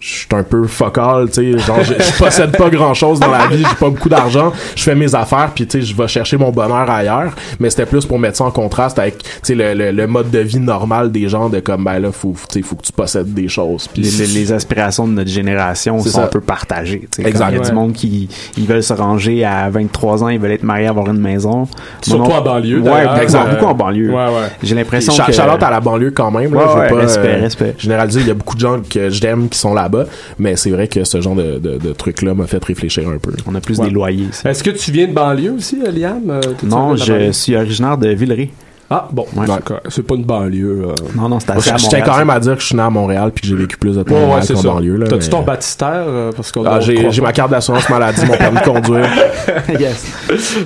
je 0.05 0.09
suis 0.17 0.27
un 0.33 0.43
peu 0.43 0.67
focal, 0.67 1.29
tu 1.31 1.53
sais, 1.53 1.57
genre 1.59 1.81
je, 1.81 1.93
je 1.93 2.17
possède 2.21 2.57
pas 2.57 2.69
grand 2.69 2.93
chose 2.93 3.21
dans 3.21 3.31
la 3.31 3.47
vie, 3.47 3.59
j'ai 3.59 3.75
pas 3.75 3.89
beaucoup 3.89 4.09
d'argent, 4.09 4.51
je 4.75 4.83
fais 4.83 4.95
mes 4.95 5.15
affaires 5.15 5.51
puis 5.55 5.65
tu 5.65 5.79
sais 5.79 5.85
je 5.85 5.95
vais 5.95 6.09
chercher 6.09 6.35
mon 6.35 6.51
bonheur 6.51 6.89
ailleurs, 6.89 7.31
mais 7.59 7.69
c'était 7.69 7.85
plus 7.85 8.05
pour 8.05 8.19
mettre 8.19 8.35
ça 8.37 8.43
en 8.43 8.51
contraste 8.51 8.99
avec 8.99 9.19
tu 9.19 9.29
sais 9.43 9.55
le, 9.55 9.73
le, 9.73 9.91
le 9.91 10.07
mode 10.07 10.29
de 10.29 10.39
vie 10.39 10.59
normal 10.59 11.09
des 11.09 11.29
gens 11.29 11.47
de 11.47 11.61
comme 11.61 11.85
ben 11.85 11.99
là 11.99 12.11
faut 12.11 12.35
tu 12.49 12.59
sais 12.59 12.61
faut 12.61 12.75
que 12.75 12.81
tu 12.83 12.91
possèdes 12.91 13.33
des 13.33 13.47
choses 13.47 13.87
puis 13.87 14.01
les, 14.01 14.11
les- 14.11 14.27
les 14.27 14.51
aspirations 14.51 15.07
de 15.07 15.13
notre 15.13 15.29
génération 15.29 15.99
C'est 15.99 16.09
sont 16.09 16.17
ça. 16.17 16.23
un 16.25 16.27
peu 16.27 16.41
partagées. 16.41 17.07
tu 17.09 17.23
sais. 17.23 17.29
Il 17.29 17.37
y 17.37 17.41
a 17.41 17.49
Ouais. 17.49 17.59
du 17.59 17.71
monde 17.71 17.93
qui 17.93 18.27
ils 18.57 18.65
veulent 18.67 18.83
se 18.83 18.93
ranger 18.93 19.45
à 19.45 19.69
23 19.69 20.23
ans, 20.23 20.27
ils 20.29 20.39
veulent 20.39 20.51
être 20.51 20.63
mariés, 20.63 20.87
avoir 20.87 21.07
une 21.07 21.19
maison. 21.19 21.67
Surtout 22.01 22.31
en 22.31 22.41
banlieue, 22.41 22.79
Ouais, 22.81 23.05
exact, 23.21 23.47
Euh, 23.47 23.51
beaucoup 23.53 23.65
en 23.71 23.73
banlieue. 23.75 24.09
ouais, 24.09 24.15
ouais. 24.25 24.49
J'ai 24.61 24.75
l'impression 24.75 25.13
que... 25.25 25.31
Charlotte 25.31 25.61
à 25.63 25.69
la 25.69 25.79
banlieue 25.79 26.11
quand 26.11 26.29
même 26.31 26.53
là, 26.53 26.59
Ouais, 26.59 26.65
je 26.67 26.73
veux 26.75 26.79
ouais, 26.81 26.89
pas 26.89 26.95
respect, 26.95 27.35
euh, 27.37 27.41
respect. 27.41 27.75
généraliser, 27.77 28.21
il 28.21 28.27
y 28.27 28.31
a 28.31 28.33
beaucoup 28.33 28.55
de 28.55 28.59
gens 28.59 28.79
que 28.89 29.09
j'aime 29.09 29.47
qui 29.49 29.57
sont 29.59 29.73
là-bas, 29.97 30.09
mais 30.39 30.55
c'est 30.55 30.69
vrai 30.71 30.87
que 30.87 31.03
ce 31.03 31.21
genre 31.21 31.35
de, 31.35 31.57
de, 31.59 31.77
de 31.77 31.93
truc 31.93 32.21
là 32.21 32.33
m'a 32.33 32.47
fait 32.47 32.63
réfléchir 32.63 33.07
un 33.09 33.17
peu. 33.17 33.31
On 33.47 33.55
a 33.55 33.61
plus 33.61 33.79
Ouais. 33.79 33.87
des 33.87 33.93
loyers. 33.93 34.27
est-ce 34.45 34.63
que 34.63 34.69
tu 34.71 34.91
viens 34.91 35.07
de 35.07 35.13
banlieue 35.13 35.51
aussi 35.51 35.79
euh, 35.85 35.91
Liam? 35.91 36.29
Euh, 36.29 36.41
Non, 36.63 36.95
je 36.95 37.31
suis 37.31 37.55
originaire 37.55 37.97
de 37.97 38.09
Villeray. 38.09 38.49
Ah 38.89 39.07
bon 39.11 39.25
Ouais. 39.35 39.47
d'accord 39.47 39.79
c'est 39.89 40.05
pas 40.05 40.15
une 40.15 40.23
banlieue 40.23 40.85
euh. 40.89 40.93
Non, 41.15 41.29
non, 41.29 41.39
c'est 41.39 41.51
à 41.51 41.57
Je 41.59 41.69
je 41.83 41.87
tiens 41.89 42.01
quand 42.01 42.17
même 42.17 42.29
à 42.29 42.39
dire 42.39 42.55
que 42.55 42.61
je 42.61 42.67
suis 42.67 42.75
né 42.75 42.81
à 42.81 42.89
Montréal 42.89 43.31
puis 43.33 43.41
que 43.43 43.47
j'ai 43.47 43.55
vécu 43.55 43.77
plus 43.77 43.95
de 43.95 44.03
temps 44.03 44.15
à 44.15 44.19
Ouais, 44.37 44.41
ouais, 44.47 44.53
qu'en 44.55 44.61
banlieue 44.73 44.97
là. 44.97 45.07
T'as-tu 45.07 45.23
mais- 45.25 45.29
ton 45.29 45.41
baptistère 45.41 46.03
euh, 46.07 46.31
parce 46.35 46.51
qu'on 46.51 46.65
Ah, 46.65 46.79
j'ai 46.79 47.21
ma 47.21 47.31
carte 47.33 47.51
d'assurance 47.51 47.89
maladie, 47.89 48.25
mon 48.25 48.37
permis 48.37 48.59
de 48.59 48.63
conduire. 48.65 49.09
yes. 49.79 50.05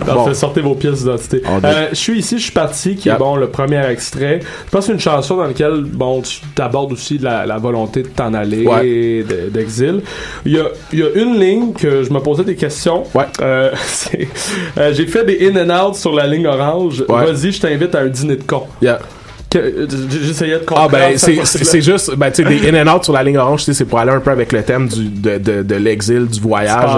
Parfait, 0.06 0.34
sortez 0.34 0.62
vos 0.62 0.76
pièces 0.76 1.00
d'identité. 1.00 1.42
On 1.48 1.64
Euh, 1.64 1.88
je 1.92 1.96
suis 1.96 2.20
ici, 2.20 2.38
je 2.38 2.44
suis 2.44 2.52
parti, 2.52 2.96
qui 2.96 3.10
est 3.10 3.12
Yep. 3.14 3.20
bon, 3.20 3.36
le 3.36 3.48
premier 3.48 3.86
extrait. 3.90 4.40
Je 4.42 4.72
pense 4.72 4.82
que 4.82 4.86
c'est 4.88 4.94
une 4.94 5.00
chanson 5.00 5.38
dans 5.38 5.46
laquelle, 5.48 5.82
bon, 5.84 6.22
tu 6.22 6.42
abordes 6.62 6.92
aussi 6.94 7.18
la, 7.18 7.46
la 7.46 7.58
volonté 7.58 8.04
de 8.04 8.08
t'en 8.10 8.34
aller, 8.34 8.66
Ouais. 8.68 9.24
de- 9.24 9.50
d'exil. 9.50 10.02
Il 10.46 10.54
y 10.54 10.60
a, 10.60 10.66
y 10.94 11.02
a 11.04 11.10
une 11.16 11.40
ligne 11.40 11.74
que 11.74 12.04
je 12.04 12.12
me 12.12 12.20
posais 12.20 12.44
des 12.44 12.56
questions. 12.56 13.04
Ouais. 13.14 13.26
Euh, 13.42 13.72
euh, 14.78 14.94
J'ai 14.94 15.08
fait 15.08 15.26
des 15.26 15.50
in 15.50 15.70
and 15.70 15.88
out 15.90 15.96
sur 15.96 16.14
la 16.14 16.28
ligne 16.28 16.48
orange. 16.48 17.04
Ouais. 17.08 17.26
Vas-y, 17.32 17.52
je 17.52 17.62
t'invite 17.62 17.94
à 17.96 18.07
un 18.08 18.10
dîner 18.10 18.36
de 18.38 18.44
con. 18.44 18.64
Yeah. 18.82 19.00
Euh, 19.56 19.88
J'essayais 20.10 20.56
de 20.56 20.64
Ah 20.64 20.66
comprendre. 20.66 20.92
ben 20.92 21.18
ça, 21.18 21.32
c'est 21.46 21.82
juste 21.82 22.14
ben 22.18 22.30
tu 22.32 22.44
sais 22.44 22.50
des 22.50 22.70
in 22.70 22.86
and 22.86 22.94
out 22.94 23.06
sur 23.06 23.14
la 23.14 23.24
ligne 23.24 23.38
orange 23.38 23.62
tu 23.62 23.66
sais 23.68 23.74
c'est 23.74 23.86
pour 23.86 23.98
aller 23.98 24.12
un 24.12 24.20
peu 24.20 24.30
avec 24.30 24.52
le 24.52 24.62
thème 24.62 24.90
du 24.90 25.08
de 25.08 25.38
de, 25.38 25.64
de 25.64 25.76
l'exil 25.76 26.26
du 26.28 26.42
voyage. 26.42 26.90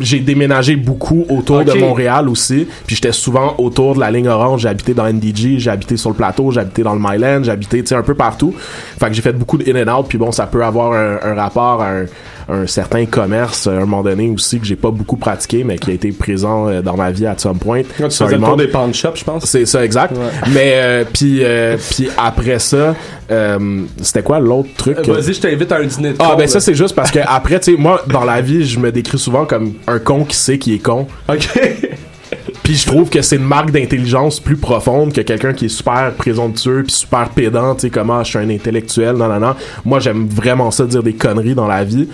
J'ai 0.00 0.18
déménagé 0.18 0.74
beaucoup 0.74 1.24
autour 1.28 1.64
de. 1.64 1.72
Montréal 1.74 2.28
aussi 2.28 2.66
puis 2.86 2.96
j'étais 2.96 3.12
souvent 3.12 3.54
autour 3.58 3.94
de 3.94 4.00
la 4.00 4.10
ligne 4.10 4.26
orange, 4.28 4.62
j'ai 4.62 4.68
habité 4.68 4.94
dans 4.94 5.06
NDG, 5.10 5.58
j'ai 5.58 5.70
habité 5.70 5.96
sur 5.96 6.10
le 6.10 6.16
plateau, 6.16 6.50
j'ai 6.50 6.60
habité 6.60 6.82
dans 6.82 6.92
le 6.94 7.00
Myland, 7.00 7.44
j'ai 7.44 7.52
habité 7.52 7.80
tu 7.82 7.86
sais 7.86 7.94
un 7.94 8.02
peu 8.02 8.14
partout. 8.14 8.52
Fait 8.98 9.06
que 9.06 9.12
j'ai 9.14 9.22
fait 9.22 9.32
beaucoup 9.32 9.56
de 9.56 9.70
in 9.72 9.86
and 9.88 9.96
out 10.00 10.06
puis 10.08 10.18
bon 10.18 10.32
ça 10.32 10.46
peut 10.46 10.64
avoir 10.64 10.92
un, 10.92 11.18
un 11.22 11.34
rapport 11.34 11.80
à 11.82 11.90
un 11.90 12.04
un 12.50 12.66
certain 12.66 13.06
commerce 13.06 13.66
à 13.66 13.70
un 13.72 13.80
moment 13.80 14.02
donné 14.02 14.28
aussi 14.30 14.58
que 14.58 14.66
j'ai 14.66 14.76
pas 14.76 14.90
beaucoup 14.90 15.16
pratiqué 15.16 15.62
mais 15.64 15.78
qui 15.78 15.90
a 15.90 15.94
été 15.94 16.10
présent 16.12 16.68
euh, 16.68 16.82
dans 16.82 16.96
ma 16.96 17.10
vie 17.10 17.26
à 17.26 17.34
some 17.38 17.58
point. 17.58 17.82
Quand 17.98 18.08
tu 18.08 18.16
faisais 18.24 18.36
le 18.36 18.42
tour 18.42 18.56
des 18.56 18.68
pawn 18.68 18.92
shops, 18.92 19.16
je 19.16 19.24
pense. 19.24 19.44
C'est 19.44 19.66
ça, 19.66 19.84
exact. 19.84 20.16
Ouais. 20.16 20.24
Mais 20.52 20.72
euh, 20.74 21.04
puis 21.12 21.40
euh, 21.42 21.76
puis 21.90 22.08
après 22.18 22.58
ça, 22.58 22.94
euh, 23.30 23.82
c'était 24.02 24.22
quoi 24.22 24.40
l'autre 24.40 24.68
truc 24.76 24.98
Euh, 25.08 25.12
Vas-y, 25.14 25.34
je 25.34 25.40
t'invite 25.40 25.70
à 25.72 25.76
un 25.76 25.84
dîner 25.84 26.10
de 26.10 26.16
Ah 26.18 26.30
con. 26.30 26.34
ben 26.36 26.40
là. 26.42 26.46
ça 26.48 26.60
c'est 26.60 26.74
juste 26.74 26.94
parce 26.94 27.10
que 27.10 27.20
après 27.24 27.60
tu 27.60 27.72
sais 27.72 27.78
moi 27.78 28.02
dans 28.08 28.24
la 28.24 28.40
vie 28.40 28.66
je 28.66 28.78
me 28.78 28.90
décris 28.90 29.18
souvent 29.18 29.44
comme 29.46 29.74
un 29.86 29.98
con 29.98 30.24
qui 30.24 30.36
sait 30.36 30.58
qui 30.58 30.74
est 30.74 30.78
con. 30.78 31.06
Ok. 31.28 31.48
Puis 32.70 32.78
je 32.78 32.86
trouve 32.86 33.10
que 33.10 33.20
c'est 33.20 33.34
une 33.34 33.48
marque 33.48 33.72
d'intelligence 33.72 34.38
plus 34.38 34.56
profonde 34.56 35.12
que 35.12 35.22
quelqu'un 35.22 35.52
qui 35.52 35.64
est 35.64 35.68
super 35.68 36.12
présomptueux 36.16 36.84
puis 36.84 36.92
super 36.92 37.28
pédant, 37.30 37.74
tu 37.74 37.80
sais, 37.80 37.90
comment 37.90 38.22
je 38.22 38.28
suis 38.28 38.38
un 38.38 38.48
intellectuel, 38.48 39.16
non, 39.16 39.26
non, 39.26 39.40
non. 39.40 39.56
Moi, 39.84 39.98
j'aime 39.98 40.28
vraiment 40.28 40.70
ça 40.70 40.86
dire 40.86 41.02
des 41.02 41.14
conneries 41.14 41.56
dans 41.56 41.66
la 41.66 41.82
vie. 41.82 42.08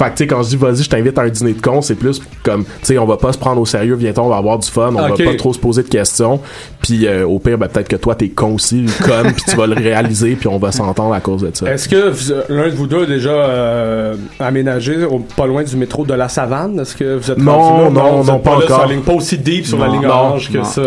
Fait 0.00 0.06
que, 0.06 0.16
tu 0.16 0.16
sais, 0.18 0.26
quand 0.26 0.42
je 0.42 0.48
dis 0.48 0.56
vas-y, 0.56 0.82
je 0.82 0.88
t'invite 0.88 1.18
à 1.18 1.22
un 1.22 1.28
dîner 1.28 1.52
de 1.52 1.60
con, 1.60 1.82
c'est 1.82 1.94
plus 1.94 2.22
comme, 2.42 2.64
tu 2.64 2.70
sais, 2.82 2.96
on 2.98 3.04
va 3.04 3.18
pas 3.18 3.32
se 3.34 3.38
prendre 3.38 3.60
au 3.60 3.66
sérieux, 3.66 3.96
viens-on, 3.96 4.22
on 4.22 4.28
va 4.30 4.36
avoir 4.38 4.58
du 4.58 4.66
fun, 4.68 4.88
on 4.96 5.08
va 5.08 5.10
pas 5.10 5.34
trop 5.36 5.52
se 5.52 5.58
poser 5.58 5.82
de 5.82 5.88
questions. 5.88 6.40
Puis 6.82 7.06
euh, 7.06 7.26
au 7.26 7.38
pire, 7.38 7.58
ben, 7.58 7.68
peut-être 7.68 7.88
que 7.88 7.96
toi, 7.96 8.14
t'es 8.14 8.30
con 8.30 8.54
aussi, 8.54 8.86
comme, 9.04 9.32
puis 9.34 9.44
tu 9.46 9.56
vas 9.56 9.66
le 9.66 9.74
réaliser, 9.74 10.36
puis 10.36 10.48
on 10.48 10.56
va 10.58 10.72
s'entendre 10.72 11.12
à 11.12 11.20
cause 11.20 11.42
de 11.42 11.50
ça. 11.52 11.70
Est-ce 11.70 11.88
que 11.88 12.12
l'un 12.52 12.68
de 12.68 12.74
vous 12.74 12.86
deux 12.86 13.02
a 13.02 13.06
déjà 13.06 13.30
euh, 13.30 14.14
aménagé 14.38 15.04
au- 15.04 15.18
pas 15.18 15.46
loin 15.46 15.62
du 15.62 15.76
métro 15.76 16.04
de 16.04 16.14
la 16.14 16.28
Savane? 16.28 16.78
Est-ce 16.80 16.96
que 16.96 17.16
vous 17.16 17.30
êtes 17.30 17.38
Non, 17.38 17.84
là? 17.84 17.90
non, 17.90 18.24
non, 18.24 18.36
êtes 18.36 18.42
pas 18.42 18.54
là 18.54 18.60
sur 18.62 18.68
la 18.70 18.74
encore. 18.76 18.86
ligne- 18.88 19.00
pas 19.02 19.12
aussi 19.12 19.38
deep 19.38 19.66
sur 19.66 19.78
la 19.78 19.86
Non, 19.86 19.92
ligne 19.92 20.02
non, 20.02 20.08
orange 20.08 20.50
que 20.50 20.58
non. 20.58 20.64
ça. 20.64 20.82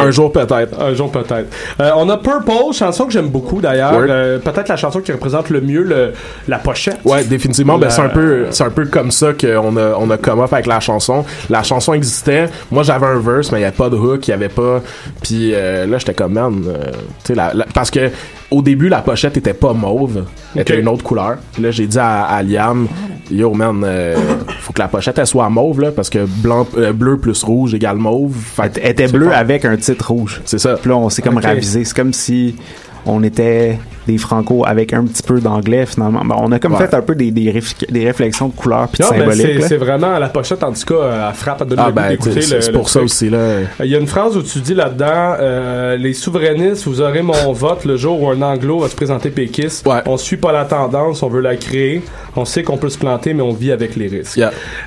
Un 0.00 0.10
jour 0.10 0.32
peut-être. 0.32 0.80
Un 0.80 0.94
jour 0.94 1.10
peut-être. 1.10 1.46
Euh, 1.80 1.90
on 1.96 2.08
a 2.08 2.16
Purple, 2.16 2.72
chanson 2.72 3.04
que 3.06 3.12
j'aime 3.12 3.28
beaucoup 3.28 3.60
d'ailleurs. 3.60 4.00
Peut-être 4.42 4.68
la 4.68 4.76
chanson 4.76 5.00
qui 5.00 5.12
représente 5.12 5.50
le 5.50 5.60
mieux 5.60 5.82
le- 5.82 6.12
la 6.48 6.58
pochette. 6.58 6.98
Ouais, 7.04 7.22
définitivement. 7.24 7.78
Ben, 7.78 7.90
c'est 7.90 8.02
un 8.02 8.08
peu, 8.08 8.46
c'est 8.50 8.64
un 8.64 8.70
peu 8.70 8.86
comme 8.86 9.10
ça 9.10 9.32
qu'on 9.32 9.76
a, 9.76 9.94
on 9.98 10.10
a 10.10 10.16
come 10.18 10.40
up 10.40 10.52
avec 10.52 10.66
la 10.66 10.80
chanson. 10.80 11.24
La 11.50 11.62
chanson 11.62 11.94
existait. 11.94 12.48
Moi, 12.70 12.82
j'avais 12.82 13.06
un 13.06 13.18
verse, 13.18 13.50
mais 13.52 13.58
il 13.58 13.62
y 13.62 13.64
avait 13.64 13.76
pas 13.76 13.90
de 13.90 13.96
hook, 13.96 14.26
il 14.28 14.30
y 14.30 14.34
avait 14.34 14.48
pas. 14.48 14.82
Puis 15.22 15.52
euh, 15.54 15.86
là, 15.86 15.98
j'étais 15.98 16.14
comme 16.14 16.32
man, 16.34 16.62
euh, 16.66 16.84
tu 17.24 17.28
sais, 17.28 17.34
la- 17.34 17.52
la- 17.54 17.66
parce 17.74 17.90
que 17.90 18.10
au 18.50 18.62
début, 18.62 18.88
la 18.88 19.02
pochette 19.02 19.36
était 19.36 19.52
pas 19.54 19.72
mauve, 19.74 20.24
elle 20.54 20.62
était 20.62 20.80
une 20.80 20.88
autre 20.88 21.02
couleur. 21.04 21.36
Puis 21.52 21.62
là, 21.62 21.70
j'ai 21.70 21.86
dit 21.86 21.98
à, 21.98 22.24
à 22.24 22.42
Liam, 22.42 22.88
yo 23.30 23.52
man, 23.52 23.82
euh, 23.84 24.16
faut 24.60 24.72
que 24.72 24.78
la 24.80 24.88
pochette 24.88 25.18
elle 25.18 25.26
soit 25.26 25.48
mauve 25.50 25.82
là, 25.82 25.90
parce 25.92 26.08
que 26.08 26.24
blanc, 26.26 26.66
euh, 26.78 26.92
bleu 26.94 27.18
plus 27.18 27.42
rouge 27.42 27.74
égale 27.74 27.96
mauve. 27.98 28.34
Fait 28.34 28.80
Elle 28.82 28.92
était 28.92 29.08
bleue 29.08 29.32
avec 29.34 29.64
un 29.66 29.76
titre 29.76 30.08
rouge. 30.12 30.40
C'est 30.46 30.58
ça. 30.58 30.74
Puis 30.80 30.88
là, 30.88 30.96
on 30.96 31.10
s'est 31.10 31.20
comme 31.22 31.36
ravisé. 31.38 31.84
C'est 31.84 31.94
comme 31.96 32.12
si 32.14 32.56
on 33.04 33.22
était 33.22 33.78
des 34.08 34.18
franco 34.18 34.64
avec 34.66 34.92
un 34.92 35.04
petit 35.04 35.22
peu 35.22 35.40
d'anglais 35.40 35.86
finalement. 35.86 36.22
Ben, 36.24 36.34
on 36.38 36.50
a 36.50 36.58
comme 36.58 36.72
Ouais. 36.74 36.86
fait 36.86 36.94
un 36.94 37.02
peu 37.02 37.14
des, 37.14 37.30
des, 37.30 37.52
réf- 37.52 37.90
des 37.90 38.04
réflexions 38.06 38.48
de 38.48 38.54
couleurs 38.54 38.88
puis 38.88 38.98
de 39.02 39.04
symboliques. 39.04 39.62
c'est, 39.62 39.76
vraiment 39.76 40.18
la 40.18 40.28
pochette, 40.28 40.64
en 40.64 40.72
tout 40.72 40.84
cas, 40.86 40.94
euh, 40.94 41.28
elle 41.28 41.34
frappe 41.34 41.62
à 41.62 41.64
donner 41.64 41.82
Ah, 41.86 41.90
ben, 41.92 42.08
d'écouter 42.08 42.40
c'est- 42.40 42.60
c'est 42.62 42.72
le 42.72 42.78
pour 42.78 42.88
ça 42.88 43.00
truc. 43.00 43.10
aussi, 43.10 43.30
là. 43.30 43.38
Euh, 43.38 43.64
Il 43.84 43.86
y 43.90 43.94
a 43.94 43.98
une 43.98 44.06
phrase 44.06 44.36
où 44.36 44.42
tu 44.42 44.58
dis 44.60 44.74
là-dedans 44.74 45.34
euh, 45.40 45.96
Les 45.96 46.14
souverainistes, 46.14 46.84
vous 46.86 47.00
aurez 47.00 47.22
mon 47.22 47.52
vote 47.52 47.84
le 47.84 47.96
jour 47.96 48.20
où 48.22 48.30
un 48.30 48.40
anglo 48.42 48.80
va 48.80 48.88
se 48.88 48.96
présenter 48.96 49.30
péquiste. 49.30 49.86
On 50.06 50.16
suit 50.16 50.36
pas 50.38 50.52
la 50.52 50.64
tendance, 50.64 51.22
on 51.22 51.28
veut 51.28 51.40
la 51.42 51.56
créer. 51.56 52.02
On 52.36 52.44
sait 52.44 52.62
qu'on 52.62 52.76
peut 52.78 52.88
se 52.88 52.98
planter, 52.98 53.34
mais 53.34 53.42
on 53.42 53.52
vit 53.52 53.72
avec 53.72 53.94
les 53.96 54.06
risques. 54.08 54.40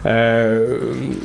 Euh, 0.05 0.77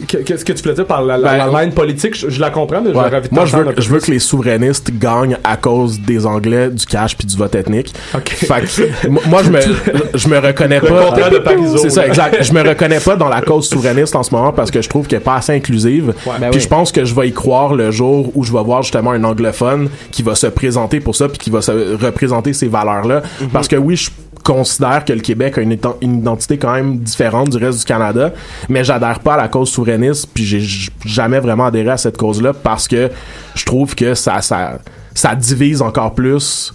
que- 0.08 0.18
Qu'est-ce 0.18 0.44
que 0.44 0.52
tu 0.52 0.62
voulais 0.62 0.74
dire 0.74 0.86
par 0.86 1.02
la, 1.02 1.16
la- 1.16 1.38
Ben, 1.38 1.52
la 1.52 1.62
ligne 1.64 1.72
politique? 1.72 2.16
Je, 2.16 2.28
je 2.30 2.40
la 2.40 2.50
comprends, 2.50 2.80
mais 2.82 2.90
Ouais. 2.90 3.10
de 3.10 3.28
Moi, 3.32 3.44
je 3.46 3.56
veux, 3.56 3.66
je 3.78 3.88
veux 3.88 4.00
que 4.00 4.10
les 4.10 4.18
souverainistes 4.18 4.90
gagnent 4.98 5.38
à 5.44 5.56
cause 5.56 6.00
des 6.00 6.26
Anglais, 6.26 6.68
du 6.70 6.84
cash 6.86 7.16
puis 7.16 7.26
du 7.26 7.36
vote 7.36 7.54
ethnique. 7.54 7.85
Fait 8.24 8.62
que, 8.62 9.08
moi- 9.08 9.42
je 9.42 9.50
me, 9.50 9.60
je 10.14 10.28
me 10.28 10.38
reconnais 10.38 10.80
Le 10.80 10.88
pas. 10.88 11.04
contraire 11.06 11.30
de 11.30 11.38
Parizeau, 11.38 11.78
C'est 11.78 11.90
ça, 11.90 12.06
exact. 12.06 12.42
Je 12.42 12.52
me 12.52 12.62
reconnais 12.68 13.00
pas 13.00 13.16
dans 13.16 13.28
la 13.28 13.40
cause 13.40 13.68
souverainiste 13.68 14.14
en 14.16 14.22
ce 14.22 14.34
moment 14.34 14.52
parce 14.52 14.70
que 14.70 14.82
je 14.82 14.88
trouve 14.88 15.06
qu'elle 15.06 15.20
est 15.20 15.24
pas 15.24 15.36
assez 15.36 15.52
inclusive. 15.54 16.14
ben 16.24 16.32
puis 16.50 16.50
oui. 16.54 16.60
je 16.60 16.68
pense 16.68 16.92
que 16.92 17.04
je 17.04 17.14
vais 17.14 17.28
y 17.28 17.32
croire 17.32 17.74
le 17.74 17.90
jour 17.90 18.30
où 18.34 18.44
je 18.44 18.52
vais 18.52 18.62
voir 18.62 18.82
justement 18.82 19.12
un 19.12 19.24
anglophone 19.24 19.88
qui 20.10 20.22
va 20.22 20.34
se 20.34 20.46
présenter 20.46 21.00
pour 21.00 21.14
ça 21.16 21.28
puis 21.28 21.38
qui 21.38 21.50
va 21.50 21.62
se 21.62 21.72
représenter 22.02 22.52
ces 22.52 22.68
valeurs-là. 22.68 23.22
Mhm. 23.40 23.48
Parce 23.48 23.68
que 23.68 23.76
oui, 23.76 23.96
je 23.96 24.10
considère 24.42 25.04
que 25.04 25.12
le 25.12 25.20
Québec 25.20 25.58
a 25.58 25.60
une, 25.60 25.72
identité 26.02 26.56
quand 26.56 26.72
même 26.72 26.98
différente 26.98 27.50
du 27.50 27.56
reste 27.56 27.80
du 27.80 27.84
Canada, 27.84 28.32
mais 28.68 28.84
j'adhère 28.84 29.18
pas 29.18 29.34
à 29.34 29.36
la 29.38 29.48
cause 29.48 29.70
souverainiste, 29.70 30.28
puis 30.32 30.44
j'ai 30.44 30.62
jamais 31.04 31.40
vraiment 31.40 31.66
adhéré 31.66 31.90
à 31.90 31.96
cette 31.96 32.16
cause-là 32.16 32.52
parce 32.52 32.86
que 32.86 33.10
je 33.56 33.64
trouve 33.64 33.96
que 33.96 34.14
ça, 34.14 34.40
ça, 34.42 34.78
ça 35.14 35.34
divise 35.34 35.82
encore 35.82 36.14
plus 36.14 36.72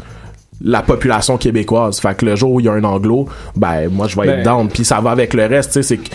la 0.64 0.82
population 0.82 1.38
québécoise. 1.38 2.00
Fait 2.00 2.16
que 2.16 2.26
le 2.26 2.36
jour 2.36 2.52
où 2.52 2.60
il 2.60 2.66
y 2.66 2.70
a 2.70 2.74
un 2.74 2.84
anglo, 2.84 3.28
ben 3.56 3.90
moi 3.90 4.08
je 4.08 4.16
vais 4.20 4.28
Ben- 4.28 4.40
être 4.40 4.46
down. 4.46 4.68
Puis 4.70 4.86
ça 4.86 5.00
va 5.02 5.12
avec 5.12 5.34
le 5.34 5.46
reste, 5.46 5.72
tu 5.72 5.74
sais, 5.76 5.84
c'est 5.84 5.98
que 5.98 6.10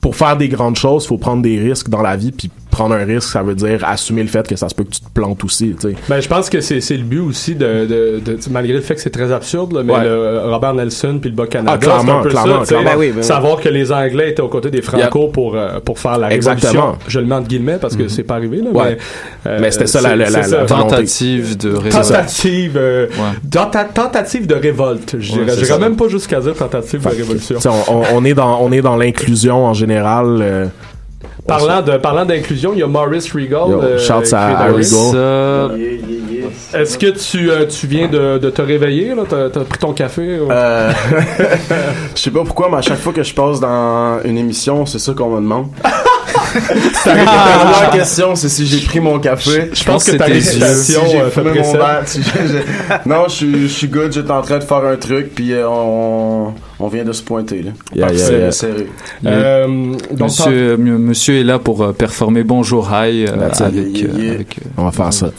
pour 0.00 0.16
faire 0.16 0.36
des 0.36 0.48
grandes 0.48 0.76
choses, 0.76 1.06
faut 1.06 1.18
prendre 1.18 1.42
des 1.42 1.58
risques 1.60 1.88
dans 1.88 2.02
la 2.02 2.16
vie, 2.16 2.32
puis 2.32 2.50
prendre 2.72 2.94
un 2.96 3.04
risque, 3.04 3.28
ça 3.30 3.42
veut 3.42 3.54
dire 3.54 3.84
assumer 3.86 4.22
le 4.22 4.28
fait 4.28 4.48
que 4.48 4.56
ça 4.56 4.68
se 4.68 4.74
peut 4.74 4.82
que 4.82 4.90
tu 4.90 5.00
te 5.00 5.10
plantes 5.14 5.44
aussi, 5.44 5.74
tu 5.80 5.90
sais. 5.90 5.94
Ben, 6.08 6.20
je 6.20 6.26
pense 6.28 6.50
que 6.50 6.60
c'est, 6.60 6.80
c'est 6.80 6.96
le 6.96 7.04
but 7.04 7.20
aussi 7.20 7.54
de, 7.54 7.86
de, 7.86 8.20
de- 8.24 8.38
malgré 8.50 8.72
le 8.74 8.80
fait 8.80 8.94
que 8.96 9.00
c'est 9.00 9.10
très 9.10 9.30
absurde, 9.30 9.72
là, 9.74 9.82
mais 9.84 9.92
Ouais. 9.92 10.04
le 10.04 10.40
Robert 10.50 10.74
Nelson 10.74 11.18
puis 11.20 11.30
le 11.30 11.36
Bas 11.36 11.46
Canada, 11.46 11.72
Ah, 11.74 11.78
clairement, 11.78 12.02
c'est 12.04 12.10
un 12.10 12.22
peu 12.22 12.28
clairement, 12.30 12.64
ça, 12.64 12.74
clairement. 12.74 12.90
Ben 12.90 12.96
oui, 12.98 13.08
ben 13.10 13.18
oui. 13.18 13.24
savoir 13.24 13.60
que 13.60 13.68
les 13.68 13.92
Anglais 13.92 14.30
étaient 14.30 14.42
aux 14.42 14.48
côtés 14.48 14.70
des 14.70 14.82
Franco 14.82 15.28
pour 15.28 15.54
euh, 15.54 15.78
pour 15.84 15.98
faire 15.98 16.18
la 16.18 16.32
Exactement. 16.32 16.72
révolution. 16.72 16.98
Je 17.08 17.20
le 17.20 17.26
mets 17.26 17.34
entre 17.36 17.48
guillemets 17.48 17.78
parce 17.80 17.94
que 17.94 18.08
c'est 18.08 18.22
pas 18.24 18.34
arrivé 18.36 18.56
là, 18.58 18.70
Ouais. 18.70 18.98
mais, 19.44 19.50
euh, 19.50 19.58
Mais 19.60 19.70
c'était 19.70 19.86
ça, 19.86 20.00
la-. 20.00 20.66
Tentative 20.66 21.56
de 21.58 21.68
révolte. 21.74 21.92
Tentative, 22.08 22.72
euh, 22.76 23.06
tenta- 23.50 23.84
tentative 23.92 24.46
de 24.46 24.54
révolte. 24.54 25.16
Je 25.18 25.32
dirais, 25.32 25.64
ça. 25.64 25.78
même 25.78 25.96
pas 25.96 26.08
jusqu'à 26.08 26.40
dire 26.40 26.54
tentative 26.54 27.02
de 27.04 27.08
révolution. 27.08 27.58
On 28.12 28.24
est 28.24 28.34
dans 28.34 28.60
on 28.62 28.72
est 28.72 28.80
dans 28.82 28.96
l'inclusion 28.96 29.66
en 29.66 29.74
général. 29.74 30.70
Parlant 31.46 31.82
de 31.82 31.96
parlant 31.96 32.24
d'inclusion, 32.24 32.72
il 32.74 32.80
y 32.80 32.82
a 32.82 32.86
Maurice 32.86 33.32
Regal. 33.32 33.68
Yo, 33.68 33.82
euh, 33.82 33.98
à- 34.32 34.66
Regal. 34.68 35.78
Est-ce 36.74 36.98
que 36.98 37.06
tu, 37.06 37.50
euh, 37.50 37.66
tu 37.66 37.86
viens 37.86 38.08
de, 38.08 38.38
de 38.38 38.50
te 38.50 38.62
réveiller 38.62 39.14
là? 39.14 39.22
T'as 39.28 39.50
t'as 39.50 39.60
pris 39.64 39.78
ton 39.78 39.92
café 39.92 40.38
ou- 40.40 40.50
Euh, 40.50 40.90
je 42.14 42.20
sais 42.20 42.30
pas 42.30 42.44
pourquoi, 42.44 42.68
mais 42.70 42.78
à 42.78 42.82
chaque 42.82 42.98
fois 42.98 43.12
que 43.12 43.22
je 43.22 43.34
passe 43.34 43.60
dans 43.60 44.20
une 44.24 44.38
émission, 44.38 44.86
c'est 44.86 44.98
ça 44.98 45.12
qu'on 45.14 45.30
me 45.30 45.36
demande. 45.40 45.66
La 47.06 47.14
première 47.14 47.90
question, 47.90 48.34
c'est 48.34 48.48
si 48.48 48.66
j'ai 48.66 48.84
pris 48.84 49.00
mon 49.00 49.18
café. 49.18 49.70
Je 49.72 49.84
pense 49.84 50.04
que 50.04 50.16
ta 50.16 50.24
récitation, 50.26 51.00
Si 51.04 51.10
j'ai 51.10 51.20
euh, 51.20 51.30
fait 51.30 51.40
fumé 51.42 51.60
mon 51.60 51.72
verre, 51.72 52.02
si 52.04 52.20
Non, 53.06 53.24
je 53.28 53.32
suis- 53.32 53.62
je 53.62 53.66
suis 53.72 53.88
good, 53.88 54.12
j'étais 54.12 54.30
en 54.30 54.42
train 54.42 54.58
de 54.58 54.64
faire 54.64 54.84
un 54.84 54.96
truc, 54.96 55.34
puis 55.34 55.52
on, 55.66 56.52
on 56.82 56.88
vient 56.88 57.04
de 57.04 57.12
se 57.12 57.22
pointer. 57.22 57.62
Là. 57.62 57.70
Yeah, 57.94 58.08
yeah, 58.12 58.18
Serré, 58.18 58.38
yeah. 58.40 58.52
serré. 58.52 58.86
Euh, 59.24 59.66
donc, 60.10 60.30
Monsieur, 60.78 61.40
est 61.40 61.44
là 61.44 61.58
pour 61.58 61.82
euh, 61.82 61.92
performer 61.92 62.42
Bonjour 62.42 62.88
High 62.92 63.28
euh, 63.28 63.48
avec, 63.60 64.04
avec, 64.04 64.58
On 64.76 64.84
va 64.84 64.90
faire 64.90 65.12
ça. 65.12 65.30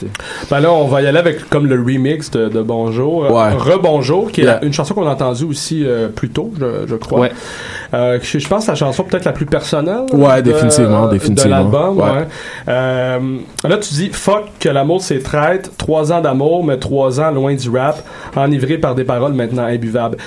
Ben 0.50 0.60
là, 0.62 0.72
on 0.72 0.88
va 0.88 1.02
y 1.02 1.08
aller 1.08 1.18
avec 1.20 1.50
comme 1.50 1.68
le 1.68 1.76
remix 1.76 2.32
de, 2.32 2.48
de 2.50 2.62
Bonjour. 2.62 3.30
Ouais. 3.32 3.52
Rebonjour, 3.54 4.32
qui 4.32 4.42
est 4.42 4.44
Yeah. 4.46 4.60
une 4.64 4.74
chanson 4.74 4.94
qu'on 4.94 5.08
a 5.08 5.12
entendue 5.12 5.46
aussi 5.46 5.86
euh, 5.86 6.10
plus 6.10 6.30
tôt, 6.30 6.52
je, 6.60 6.86
je 6.88 6.96
crois. 6.96 7.20
Ouais. 7.22 7.32
Euh, 7.94 8.20
je, 8.22 8.40
je 8.40 8.48
pense 8.48 8.66
que 8.66 8.72
la 8.72 8.76
chanson 8.76 9.04
peut-être 9.04 9.26
la 9.26 9.32
plus 9.32 9.46
personnelle. 9.46 10.04
Ouais, 10.12 10.42
de- 10.42 10.52
définitivement, 10.52 11.08
définitivement. 11.08 11.64
De 11.66 11.74
l'album, 11.74 11.98
Ouais. 11.98 12.04
ouais. 12.04 12.28
Euh, 12.70 13.20
là, 13.68 13.78
tu 13.78 13.94
dis 13.94 14.10
fuck 14.12 14.46
que 14.60 14.70
l'amour 14.70 15.02
c'est 15.02 15.20
traite, 15.20 15.72
trois 15.78 16.12
ans 16.12 16.22
d'amour, 16.22 16.64
mais 16.66 16.78
trois 16.78 17.20
ans 17.22 17.32
loin 17.32 17.54
du 17.54 17.70
rap, 17.70 18.02
enivré 18.36 18.78
par 18.78 18.96
des 18.96 19.04
paroles 19.04 19.34
maintenant 19.34 19.64
imbuvables. 19.64 20.18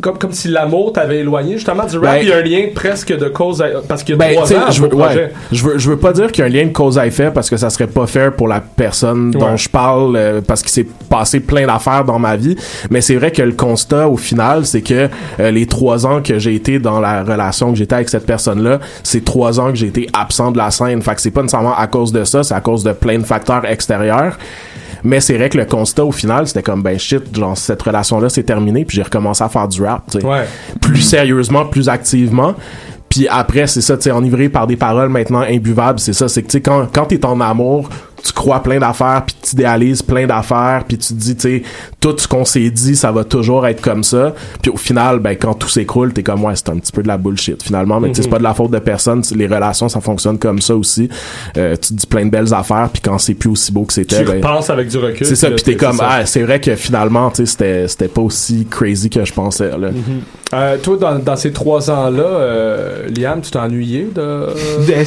Comme, 0.00 0.18
comme 0.18 0.32
si 0.32 0.48
l'amour 0.48 0.92
t'avait 0.92 1.18
éloigné 1.18 1.54
justement 1.54 1.84
du 1.84 1.96
rap, 1.98 2.04
Ben- 2.16 2.18
il 2.22 2.28
y 2.28 2.32
a 2.32 2.36
un 2.38 2.42
lien 2.42 2.66
presque 2.74 3.16
de 3.16 3.28
cause 3.28 3.62
à, 3.62 3.66
parce 3.86 4.02
qu'il 4.02 4.14
y 4.14 4.18
a 4.18 4.18
Ben, 4.18 4.34
trois 4.34 4.52
ans 4.52 4.70
je 4.70 4.82
veux, 4.82 4.94
ouais, 4.94 5.32
je 5.52 5.64
veux, 5.64 5.78
je 5.78 5.90
veux 5.90 5.96
pas 5.96 6.12
dire 6.12 6.32
qu'il 6.32 6.40
y 6.40 6.42
a 6.42 6.46
un 6.46 6.52
lien 6.52 6.66
de 6.66 6.72
cause 6.72 6.98
à 6.98 7.06
effet 7.06 7.30
parce 7.32 7.48
que 7.48 7.56
ça 7.56 7.70
serait 7.70 7.86
pas 7.86 8.06
fair 8.06 8.32
pour 8.32 8.48
la 8.48 8.60
personne 8.60 9.30
dont 9.30 9.56
je 9.56 9.68
parle 9.68 10.16
euh, 10.16 10.40
parce 10.46 10.62
qu'il 10.62 10.70
s'est 10.70 10.86
passé 11.08 11.40
plein 11.40 11.66
d'affaires 11.66 12.04
dans 12.04 12.18
ma 12.18 12.36
vie. 12.36 12.56
Mais 12.90 13.00
c'est 13.00 13.14
vrai 13.16 13.30
que 13.30 13.42
le 13.42 13.52
constat 13.52 14.08
au 14.08 14.16
final, 14.16 14.66
c'est 14.66 14.82
que 14.82 15.08
euh, 15.40 15.50
les 15.50 15.66
trois 15.66 16.06
ans 16.06 16.20
que 16.22 16.38
j'ai 16.38 16.54
été 16.54 16.78
dans 16.78 17.00
la 17.00 17.22
relation 17.22 17.70
que 17.72 17.78
j'étais 17.78 17.94
avec 17.94 18.08
cette 18.08 18.26
personne-là, 18.26 18.80
c'est 19.02 19.24
trois 19.24 19.60
ans 19.60 19.70
que 19.70 19.76
j'ai 19.76 19.86
été 19.88 20.08
absent 20.12 20.50
de 20.50 20.58
la 20.58 20.70
scène. 20.70 21.02
Fait 21.02 21.14
que 21.14 21.20
c'est 21.20 21.30
pas 21.30 21.42
nécessairement 21.42 21.76
à 21.76 21.86
cause 21.86 22.12
de 22.12 22.24
ça, 22.24 22.42
c'est 22.42 22.54
à 22.54 22.60
cause 22.60 22.82
de 22.84 22.92
plein 22.92 23.18
de 23.18 23.24
facteurs 23.24 23.64
extérieurs. 23.64 24.36
Mais 25.04 25.20
c'est 25.20 25.36
vrai 25.36 25.48
que 25.48 25.58
le 25.58 25.64
constat 25.64 26.04
au 26.04 26.12
final, 26.12 26.46
c'était 26.46 26.62
comme 26.62 26.82
ben 26.82 26.98
shit, 26.98 27.34
genre 27.34 27.56
cette 27.56 27.82
relation-là 27.82 28.28
c'est 28.28 28.42
terminé, 28.42 28.84
puis 28.84 28.96
j'ai 28.96 29.02
recommencé 29.02 29.44
à 29.44 29.48
faire 29.48 29.68
du 29.68 29.82
rap, 29.82 30.04
tu 30.10 30.20
sais. 30.20 30.26
Ouais. 30.26 30.44
plus 30.80 31.00
sérieusement, 31.00 31.64
plus 31.64 31.88
activement. 31.88 32.54
Puis 33.08 33.26
après, 33.28 33.66
c'est 33.66 33.80
ça, 33.80 33.96
tu 33.96 34.04
sais, 34.04 34.10
enivré 34.10 34.48
par 34.48 34.66
des 34.66 34.76
paroles 34.76 35.08
maintenant 35.08 35.40
imbuvables, 35.40 35.98
c'est 35.98 36.12
ça, 36.12 36.28
c'est 36.28 36.42
que 36.42 36.48
tu 36.48 36.52
sais, 36.52 36.60
quand, 36.60 36.86
quand 36.92 37.06
t'es 37.06 37.24
en 37.24 37.40
amour, 37.40 37.88
tu 38.24 38.32
crois 38.32 38.62
plein 38.62 38.78
d'affaires, 38.78 39.22
puis 39.26 39.36
tu 39.42 39.50
idéalises 39.54 40.02
plein 40.02 40.26
d'affaires, 40.26 40.82
puis 40.86 40.98
tu 40.98 41.08
te 41.08 41.14
dis, 41.14 41.36
tu 41.36 41.42
sais, 41.42 41.62
tout 42.00 42.14
ce 42.18 42.26
qu'on 42.28 42.44
s'est 42.44 42.70
dit, 42.70 42.96
ça 42.96 43.12
va 43.12 43.24
toujours 43.24 43.66
être 43.66 43.80
comme 43.80 44.02
ça. 44.04 44.34
Puis 44.60 44.70
au 44.70 44.76
final, 44.76 45.18
ben, 45.20 45.36
quand 45.36 45.54
tout 45.54 45.68
s'écroule, 45.68 46.12
t'es 46.12 46.22
comme, 46.22 46.44
ouais, 46.44 46.54
c'est 46.56 46.68
un 46.70 46.76
petit 46.78 46.92
peu 46.92 47.02
de 47.02 47.08
la 47.08 47.16
bullshit, 47.16 47.62
finalement. 47.62 48.00
Mais 48.00 48.08
tu 48.08 48.14
sais, 48.16 48.22
c'est 48.22 48.28
Mhm. 48.28 48.32
pas 48.32 48.38
de 48.38 48.42
la 48.44 48.54
faute 48.54 48.70
de 48.70 48.78
personne. 48.78 49.22
Les 49.34 49.46
relations, 49.46 49.88
ça 49.88 50.00
fonctionne 50.00 50.38
comme 50.38 50.60
ça 50.60 50.74
aussi. 50.74 51.08
Euh, 51.56 51.74
tu 51.76 51.88
te 51.88 51.94
dis 51.94 52.06
plein 52.06 52.24
de 52.26 52.30
belles 52.30 52.52
affaires, 52.54 52.88
puis 52.92 53.00
quand 53.02 53.18
c'est 53.18 53.34
plus 53.34 53.50
aussi 53.50 53.72
beau 53.72 53.84
que 53.84 53.92
c'était, 53.92 54.18
Tu 54.18 54.24
ben, 54.24 54.36
repenses 54.36 54.70
avec 54.70 54.88
du 54.88 54.98
recul. 54.98 55.26
c'est 55.26 55.36
ça, 55.36 55.50
puis 55.50 55.62
t'es 55.62 55.76
comme, 55.76 56.00
ah, 56.02 56.26
c'est 56.26 56.42
vrai 56.42 56.60
que 56.60 56.74
finalement, 56.76 57.30
tu 57.30 57.36
sais, 57.36 57.46
c'était, 57.46 57.88
c'était 57.88 58.08
pas 58.08 58.22
aussi 58.22 58.66
crazy 58.70 59.08
que 59.10 59.24
je 59.24 59.32
pensais, 59.32 59.70
là. 59.78 59.88
Euh, 60.54 60.76
toi, 60.82 60.96
dans, 60.96 61.18
dans 61.18 61.36
ces 61.36 61.52
trois 61.52 61.90
ans-là, 61.90 62.22
euh, 62.22 63.06
Liam, 63.14 63.40
tu 63.42 63.50
t'es 63.50 63.58
ennuyé 63.58 64.08
de... 64.14 64.46
Ben, 64.86 65.04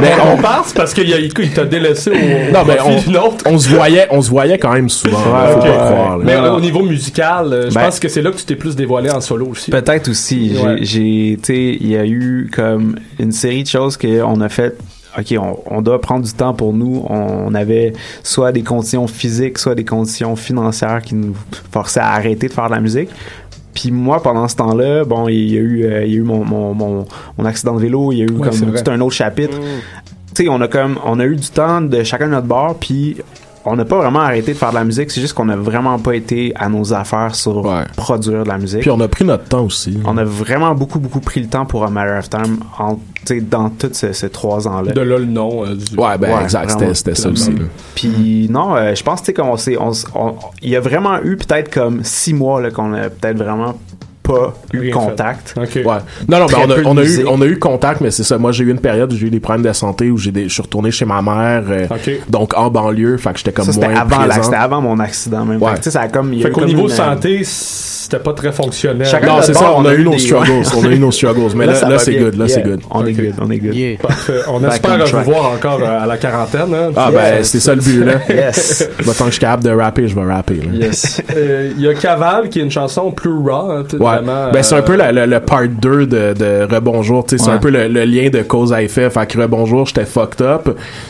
ben, 0.00 0.12
on 0.32 0.36
passe 0.40 0.72
parce 0.74 0.92
qu'il 0.94 1.12
a- 1.12 1.18
il 1.56 1.62
t'a 1.62 1.64
délaissé 1.64 2.10
au 2.10 2.14
Non, 2.52 3.26
autre. 3.26 3.44
on 3.46 3.58
se 3.58 3.68
voyait, 3.68 4.06
on 4.10 4.22
se 4.22 4.30
voyait 4.30 4.58
quand 4.58 4.72
même 4.72 4.88
souvent. 4.88 5.18
Ouais, 5.18 5.52
faut 5.52 5.58
ok. 5.58 5.64
pas 5.66 5.90
croire. 5.92 6.18
là. 6.18 6.24
Mais 6.24 6.36
au 6.48 6.60
niveau 6.60 6.82
musical, 6.82 7.52
euh, 7.52 7.70
je 7.70 7.74
Ben- 7.74 7.84
pense 7.86 7.98
que 8.00 8.08
c'est 8.08 8.22
là 8.22 8.30
que 8.30 8.36
tu 8.36 8.44
t'es 8.44 8.56
plus 8.56 8.76
dévoilé 8.76 9.10
en 9.10 9.20
solo 9.20 9.46
aussi. 9.46 9.70
Peut-être 9.70 10.08
aussi. 10.08 10.54
J'ai- 10.54 10.62
Ouais. 10.62 10.76
J'ai, 10.82 11.38
tu 11.42 11.54
sais, 11.54 11.76
il 11.80 11.88
y 11.88 11.96
a 11.96 12.04
eu 12.06 12.50
comme 12.54 12.96
une 13.18 13.32
série 13.32 13.62
de 13.62 13.68
choses 13.68 13.96
qu'on 13.96 14.40
a 14.40 14.48
fait 14.48 14.76
ok, 15.18 15.34
on, 15.40 15.76
on 15.76 15.80
doit 15.82 15.98
prendre 16.00 16.24
du 16.26 16.32
temps 16.32 16.52
pour 16.52 16.72
nous. 16.74 17.04
On, 17.08 17.54
avait 17.54 17.94
soit 18.22 18.52
des 18.52 18.62
conditions 18.62 19.06
physiques, 19.06 19.58
soit 19.58 19.74
des 19.74 19.84
conditions 19.84 20.36
financières 20.36 21.00
qui 21.02 21.14
nous 21.14 21.34
forçaient 21.72 22.00
à 22.00 22.10
arrêter 22.12 22.48
de 22.48 22.52
faire 22.52 22.66
de 22.68 22.74
la 22.74 22.80
musique. 22.80 23.08
Puis 23.72 23.90
moi, 23.90 24.22
pendant 24.22 24.46
ce 24.48 24.56
temps-là, 24.56 25.04
bon, 25.04 25.28
il 25.28 25.52
y 25.52 25.56
a 25.56 25.60
eu, 25.60 25.84
euh, 25.84 26.04
il 26.06 26.12
y 26.12 26.16
a 26.16 26.18
eu 26.18 26.22
mon, 26.22 26.44
mon, 26.44 26.72
mon, 26.74 27.06
mon 27.38 27.44
accident 27.44 27.74
de 27.74 27.80
vélo, 27.80 28.10
il 28.12 28.18
y 28.18 28.22
a 28.22 28.24
eu 28.24 28.30
Ouais, 28.30 28.48
comme 28.48 28.72
tout 28.72 28.90
un 28.90 29.00
autre 29.00 29.14
chapitre. 29.14 29.58
Tu 29.58 30.05
sais, 30.44 30.48
on 30.48 30.60
a 30.60 30.68
comme, 30.68 30.98
on 31.04 31.18
a 31.20 31.24
eu 31.24 31.36
du 31.36 31.48
temps 31.48 31.80
de 31.80 32.02
chacun 32.02 32.26
de 32.26 32.32
notre 32.32 32.46
bord, 32.46 32.76
puis 32.76 33.16
on 33.68 33.74
n'a 33.74 33.84
pas 33.84 33.96
vraiment 33.98 34.20
arrêté 34.20 34.52
de 34.52 34.56
faire 34.58 34.70
de 34.70 34.76
la 34.76 34.84
musique. 34.84 35.10
C'est 35.10 35.20
juste 35.20 35.34
qu'on 35.34 35.46
n'a 35.46 35.56
vraiment 35.56 35.98
pas 35.98 36.14
été 36.14 36.52
à 36.54 36.68
nos 36.68 36.92
affaires 36.94 37.34
sur 37.34 37.66
produire 37.96 38.44
de 38.44 38.48
la 38.48 38.58
musique. 38.58 38.82
Puis 38.82 38.90
on 38.90 39.00
a 39.00 39.08
pris 39.08 39.24
notre 39.24 39.42
temps 39.44 39.64
aussi. 39.64 39.98
On 40.04 40.16
a 40.18 40.22
vraiment 40.24 40.72
beaucoup, 40.76 41.00
beaucoup 41.00 41.18
pris 41.18 41.40
le 41.40 41.48
temps 41.48 41.66
pour 41.66 41.82
A 41.84 41.90
Matter 41.90 42.16
of 42.16 42.30
Time 42.30 42.58
en, 42.78 42.94
tu 42.94 43.00
sais, 43.24 43.40
dans 43.40 43.68
tous 43.70 43.88
ces, 43.92 44.12
ces 44.12 44.30
trois 44.30 44.68
ans-là. 44.68 44.92
De 44.92 45.00
là 45.00 45.18
le 45.18 45.24
nom. 45.24 45.64
euh, 45.64 45.74
du... 45.74 45.96
Ouais, 45.98 46.16
ben 46.16 46.40
exact, 46.42 46.70
c'était 46.70 46.94
c'était 46.94 47.14
ça 47.16 47.28
aussi. 47.28 47.50
Puis 47.96 48.46
non, 48.50 48.76
euh, 48.76 48.94
je 48.94 49.02
pense 49.02 49.20
tu 49.22 49.26
sais 49.26 49.34
qu'on 49.34 49.56
s'est, 49.56 49.76
on, 49.78 49.90
s- 49.90 50.06
on- 50.14 50.34
il 50.62 50.70
y 50.70 50.76
a 50.76 50.80
vraiment 50.80 51.18
eu 51.24 51.36
peut-être 51.36 51.72
comme 51.72 52.04
six 52.04 52.34
mois 52.34 52.60
là, 52.60 52.70
qu'on 52.70 52.92
a 52.94 53.10
peut-être 53.10 53.38
vraiment 53.38 53.74
pas 54.26 54.54
eu 54.72 54.80
Rien 54.80 54.92
contact. 54.92 55.54
fait. 55.54 55.80
Ok. 55.80 55.86
Ouais. 55.86 55.98
Non, 56.28 56.38
non, 56.40 56.46
de 56.46 56.54
on 56.54 56.70
a, 56.70 56.90
on, 56.90 56.96
a 56.98 57.04
eu, 57.04 57.24
on 57.26 57.40
a 57.40 57.46
eu 57.46 57.58
contact, 57.58 58.00
mais 58.00 58.10
c'est 58.10 58.24
ça. 58.24 58.38
Moi, 58.38 58.52
j'ai 58.52 58.64
eu 58.64 58.70
une 58.70 58.80
période 58.80 59.12
où 59.12 59.16
j'ai 59.16 59.26
eu 59.26 59.30
des 59.30 59.40
problèmes 59.40 59.66
de 59.66 59.72
santé, 59.72 60.10
où 60.10 60.18
j'ai 60.18 60.32
je 60.34 60.48
suis 60.48 60.62
retourné 60.62 60.90
chez 60.90 61.04
ma 61.04 61.22
mère, 61.22 61.64
euh, 61.68 61.86
donc 62.28 62.54
en 62.56 62.70
banlieue, 62.70 63.16
fait 63.16 63.32
que 63.32 63.38
j'étais 63.38 63.52
comme 63.52 63.64
Ça, 63.66 63.72
c'était 63.72 63.88
moins 63.88 64.00
avant, 64.00 64.42
c'était 64.42 64.56
avant 64.56 64.80
mon 64.80 64.98
accident 64.98 65.44
même. 65.44 65.62
Ouais. 65.62 65.70
Fait 65.70 65.76
que, 65.76 65.78
tu 65.78 65.84
sais, 65.84 65.90
ça 65.92 66.00
a 66.02 66.08
comme, 66.08 66.32
il 66.32 66.40
y 66.40 66.42
a 66.42 66.46
Fait 66.46 66.52
qu'au 66.52 66.64
niveau 66.64 66.86
une, 66.86 66.92
euh, 66.92 66.96
santé, 66.96 67.42
c'était 68.06 68.22
pas 68.22 68.32
très 68.32 68.52
fonctionnel. 68.52 69.06
Chacun 69.06 69.26
Non, 69.26 69.42
c'est 69.42 69.54
ça, 69.54 69.72
on 69.76 69.84
a 69.84 69.94
eu 69.94 70.04
nos 70.04 70.16
struggles, 70.18 70.62
on 70.76 70.84
a 70.84 70.88
eu 70.88 70.98
nos 70.98 71.10
struggles, 71.10 71.54
mais 71.56 71.66
là, 71.66 71.72
là, 71.88 71.98
c'est 71.98 72.14
good, 72.14 72.36
là, 72.36 72.48
c'est 72.48 72.62
good. 72.62 72.80
On 72.90 73.04
est 73.04 73.12
good, 73.12 73.34
on 73.40 73.50
est 73.50 73.58
good. 73.58 73.98
Parfait. 74.00 74.40
On 74.48 74.60
Back 74.60 74.72
espère 74.74 74.98
on 75.00 75.18
vous 75.18 75.30
voir 75.32 75.52
encore 75.52 75.80
euh, 75.82 76.02
à 76.02 76.06
la 76.06 76.16
quarantaine. 76.16 76.72
Hein. 76.74 76.90
Ah, 76.96 77.10
ben, 77.12 77.42
c'est 77.42 77.60
ça 77.60 77.74
le 77.74 77.80
but, 77.82 78.04
là. 78.04 78.14
Yes. 78.28 78.88
Moi, 79.04 79.14
tant 79.16 79.24
que 79.24 79.30
je 79.30 79.34
suis 79.36 79.40
capable 79.40 79.64
de 79.64 79.70
rapper, 79.70 80.08
je 80.08 80.14
vais 80.14 80.24
rapper, 80.24 80.54
là. 80.56 80.86
Euh, 81.36 81.72
Il 81.76 81.82
y 81.82 81.88
a 81.88 81.94
Caval 81.94 82.48
qui 82.48 82.60
est 82.60 82.62
une 82.62 82.70
chanson 82.70 83.10
plus 83.10 83.30
raw. 83.32 83.70
hein, 83.70 83.84
tu 83.88 83.96
sais, 83.96 84.02
Ouais. 84.02 84.16
vraiment, 84.16 84.50
ben, 84.52 84.62
c'est 84.62 84.74
euh, 84.74 84.78
un 84.78 84.82
peu 84.82 84.96
le, 84.96 85.10
le- 85.12 85.26
le 85.26 85.40
part 85.40 85.66
2 85.68 86.06
de, 86.06 86.34
de 86.34 86.66
Rebonjour. 86.74 87.24
Tu 87.26 87.36
sais, 87.38 87.44
c'est 87.44 87.50
un 87.50 87.58
peu 87.58 87.70
le, 87.70 87.88
le 87.88 88.04
lien 88.04 88.28
de 88.30 88.42
cause 88.42 88.72
à 88.72 88.82
effet. 88.82 89.10
Fait 89.10 89.26
que 89.26 89.40
Rebonjour, 89.40 89.86
j'étais 89.86 90.04
fucked 90.04 90.40
up. 90.46 90.68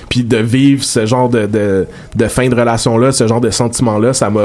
Puis 0.08 0.24
de 0.24 0.38
vivre 0.38 0.82
ce 0.84 1.04
genre 1.06 1.28
de, 1.28 1.46
de, 1.46 1.86
de 2.14 2.26
fin 2.28 2.48
de 2.48 2.54
relation-là, 2.54 3.12
ce 3.12 3.26
genre 3.26 3.40
de 3.40 3.50
sentiment-là, 3.50 4.12
ça 4.12 4.30
m'a 4.30 4.42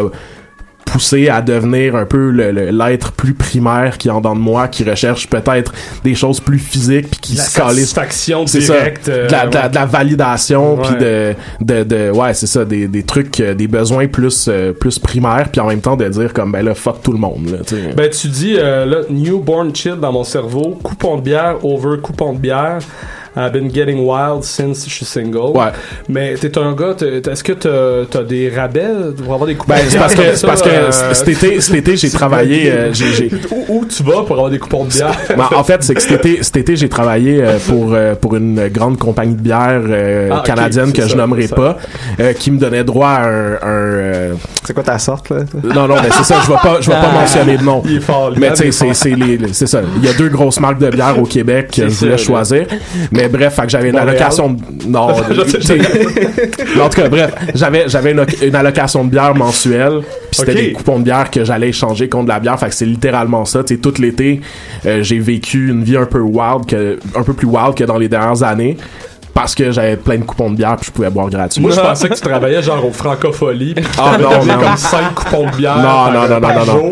poussé 0.91 1.29
à 1.29 1.41
devenir 1.41 1.95
un 1.95 2.05
peu 2.05 2.29
le- 2.31 2.51
le- 2.51 2.69
l'être 2.71 3.11
plus 3.13 3.33
primaire 3.33 3.97
qui 3.97 4.07
est 4.07 4.11
en 4.11 4.17
dedans 4.19 4.35
de 4.35 4.39
moi, 4.41 4.67
qui 4.67 4.83
recherche 4.83 5.27
peut-être 5.29 5.73
des 6.03 6.15
choses 6.15 6.39
plus 6.39 6.59
physiques 6.59 7.09
puis 7.09 7.19
qui 7.21 7.35
La 7.35 7.43
se 7.43 7.51
satisfaction 7.51 8.43
directe, 8.43 9.07
euh, 9.09 9.27
de, 9.27 9.31
la, 9.31 9.47
de 9.47 9.53
la- 9.55 9.69
de 9.69 9.75
la 9.75 9.85
validation 9.85 10.77
puis 10.77 10.95
de, 10.97 11.33
de, 11.61 11.83
de 11.83 12.09
ouais 12.11 12.33
c'est 12.33 12.47
ça 12.47 12.65
des, 12.65 12.87
des 12.87 13.03
trucs 13.03 13.39
euh, 13.39 13.53
des 13.53 13.67
besoins 13.67 14.07
plus 14.07 14.47
euh, 14.47 14.73
plus 14.73 14.99
primaires 14.99 15.49
puis 15.51 15.61
en 15.61 15.67
même 15.67 15.81
temps 15.81 15.95
de 15.95 16.07
dire 16.09 16.33
comme 16.33 16.51
ben 16.51 16.63
là 16.63 16.75
fuck 16.75 17.01
tout 17.01 17.13
le 17.13 17.19
monde 17.19 17.49
là 17.51 17.57
tu 17.65 17.75
sais. 17.75 17.93
Ben, 17.95 18.09
tu 18.09 18.27
dis, 18.27 18.55
euh, 18.57 18.85
là, 18.85 18.97
newborn 19.09 19.73
chill 19.75 19.95
dans 19.95 20.11
mon 20.11 20.23
cerveau, 20.23 20.77
coupon 20.83 21.17
de 21.17 21.21
bière 21.21 21.55
over 21.63 21.97
coupon 22.01 22.33
de 22.33 22.39
bière. 22.39 22.79
I've 23.35 23.51
been 23.53 23.73
getting 23.73 23.99
wild 24.05 24.43
since 24.43 24.85
je 24.85 24.93
suis 24.93 25.05
single. 25.05 25.51
Ouais. 25.57 25.67
Mais 26.09 26.33
t'es 26.35 26.57
un 26.57 26.73
gars, 26.73 26.93
t'es- 26.97 27.21
est-ce 27.31 27.43
que 27.43 27.53
t'as 27.53 28.05
t'as 28.09 28.23
des 28.23 28.49
rabais 28.49 28.87
pour 29.23 29.33
avoir 29.33 29.47
des 29.47 29.55
coupons 29.55 29.73
Ben, 29.73 29.85
de 29.85 29.89
c'est 29.89 29.97
bière 29.97 30.01
parce 30.01 30.15
que, 30.15 30.35
ça, 30.35 30.47
parce 30.47 30.61
que 30.61 30.69
euh, 30.69 30.91
cet 31.13 31.27
été, 31.29 31.61
cet 31.61 31.75
été, 31.75 31.95
j'ai 31.97 32.09
travaillé, 32.09 32.69
euh, 32.71 32.93
j'ai, 32.93 33.13
j'ai- 33.13 33.31
Où, 33.51 33.65
où 33.79 33.85
tu 33.85 34.03
vas 34.03 34.23
pour 34.23 34.31
avoir 34.35 34.49
des 34.49 34.59
coupons 34.59 34.83
de 34.83 34.89
bière? 34.89 35.17
Ben, 35.29 35.47
en 35.55 35.63
fait, 35.63 35.81
c'est 35.83 35.93
que 35.95 36.01
cet 36.01 36.11
été, 36.25 36.43
cet 36.43 36.57
été 36.57 36.75
j'ai 36.75 36.89
travaillé 36.89 37.41
euh, 37.41 37.57
pour, 37.67 37.93
euh, 37.93 38.15
pour 38.15 38.35
une 38.35 38.67
grande 38.67 38.97
compagnie 38.97 39.35
de 39.35 39.41
bière 39.41 39.81
euh, 39.87 40.29
Ah, 40.31 40.43
canadienne 40.45 40.91
que 40.91 41.03
je 41.03 41.07
ça, 41.09 41.15
nommerai 41.15 41.47
c'est 41.47 41.55
pas, 41.55 41.77
euh, 42.19 42.33
qui 42.33 42.51
me 42.51 42.57
donnait 42.59 42.83
droit 42.83 43.07
à 43.09 43.27
un... 43.27 43.53
un, 43.53 43.57
euh, 43.61 44.33
C'est 44.65 44.73
quoi 44.73 44.83
ta 44.83 44.99
sorte, 44.99 45.29
là? 45.29 45.37
Non, 45.63 45.87
non, 45.87 45.95
mais 46.03 46.09
c'est 46.11 46.23
ça, 46.25 46.35
je 46.45 46.51
vais 46.51 46.57
pas, 46.61 46.77
je 46.81 46.87
vais 46.89 46.95
pas 46.97 47.09
Ah. 47.13 47.19
mentionner 47.21 47.57
de 47.57 47.63
nom. 47.63 47.81
Il 47.85 47.97
est 47.97 47.99
fort, 48.01 48.31
Mais 48.37 48.47
hein, 48.47 48.51
tu 48.51 48.57
sais, 48.63 48.67
est 48.67 48.71
c'est, 48.71 48.85
fort. 48.87 48.95
c'est 48.95 49.15
les, 49.15 49.37
les- 49.37 49.53
c'est 49.53 49.67
ça. 49.67 49.81
Il 49.97 50.05
y 50.05 50.09
a 50.09 50.13
deux 50.13 50.27
grosses 50.29 50.59
marques 50.59 50.79
de 50.79 50.89
bière 50.89 51.17
au 51.17 51.23
Québec 51.25 51.71
que 51.75 51.83
je 51.87 51.95
voulais 51.95 52.17
choisir. 52.17 52.65
Mais 53.11 53.20
bref, 53.29 53.55
fait 53.55 53.63
que 53.63 53.69
j'avais 53.69 53.89
une 53.89 53.97
allocation 53.97 54.51
de, 54.51 54.87
non, 54.87 55.09
en 55.09 56.89
tout 56.89 57.01
cas, 57.01 57.09
bref, 57.09 57.33
j'avais, 57.55 57.87
j'avais 57.87 58.11
une, 58.11 58.25
une 58.41 58.55
allocation 58.55 59.03
de 59.03 59.09
bière 59.09 59.35
mensuelle. 59.35 60.01
Puis 60.31 60.39
c'était 60.39 60.55
des 60.55 60.71
coupons 60.71 60.99
de 60.99 61.03
bière 61.03 61.29
que 61.29 61.43
j'allais 61.43 61.69
échanger 61.69 62.07
contre 62.09 62.25
de 62.25 62.29
la 62.29 62.39
bière. 62.39 62.59
Fait 62.59 62.69
que 62.69 62.75
c'est 62.75 62.85
littéralement 62.85 63.45
ça. 63.45 63.63
Tu 63.63 63.75
sais, 63.75 63.81
tout 63.81 63.93
l'été, 63.99 64.41
euh, 64.85 65.03
j'ai 65.03 65.19
vécu 65.19 65.69
une 65.69 65.83
vie 65.83 65.97
un 65.97 66.05
peu 66.05 66.19
wild 66.19 66.65
que, 66.67 66.99
un 67.15 67.23
peu 67.23 67.33
plus 67.33 67.47
wild 67.47 67.75
que 67.75 67.83
dans 67.83 67.97
les 67.97 68.09
dernières 68.09 68.43
années. 68.43 68.77
Parce 69.33 69.55
que 69.55 69.71
j'avais 69.71 69.95
plein 69.95 70.17
de 70.17 70.23
coupons 70.23 70.49
de 70.51 70.55
bière 70.57 70.75
puis 70.75 70.87
je 70.87 70.91
pouvais 70.91 71.09
boire 71.09 71.29
gratuit. 71.29 71.61
Moi, 71.61 71.71
je 71.71 71.79
pensais 71.79 72.09
que 72.09 72.15
tu 72.15 72.21
travaillais 72.21 72.61
genre 72.61 72.85
au 72.85 72.91
Francofolie. 72.91 73.75
tu 73.75 73.83
Ah, 73.97 74.17
non, 74.19 74.29
non. 74.45 74.53
comme 74.59 74.77
5 74.77 75.13
coupons 75.15 75.49
de 75.49 75.55
bière 75.55 75.77
Non, 75.77 75.83
par, 75.83 76.11
non, 76.13 76.21
non, 76.27 76.39
non, 76.39 76.53
non, 76.53 76.65
jour. 76.65 76.91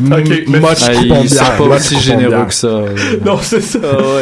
non. 0.00 0.16
Ok, 0.18 0.24
mais- 0.48 0.60
Much 0.60 0.68
Ah, 0.86 0.92
coupons 0.94 1.22
de 1.22 1.28
bière, 1.28 1.56
pas 1.56 1.64
much 1.64 1.72
aussi 1.74 1.88
coupons 1.94 1.98
de 1.98 2.02
généreux 2.20 2.44
que 2.46 2.54
ça. 2.54 2.68
Non, 3.24 3.38
c'est 3.42 3.60
ça. 3.62 3.78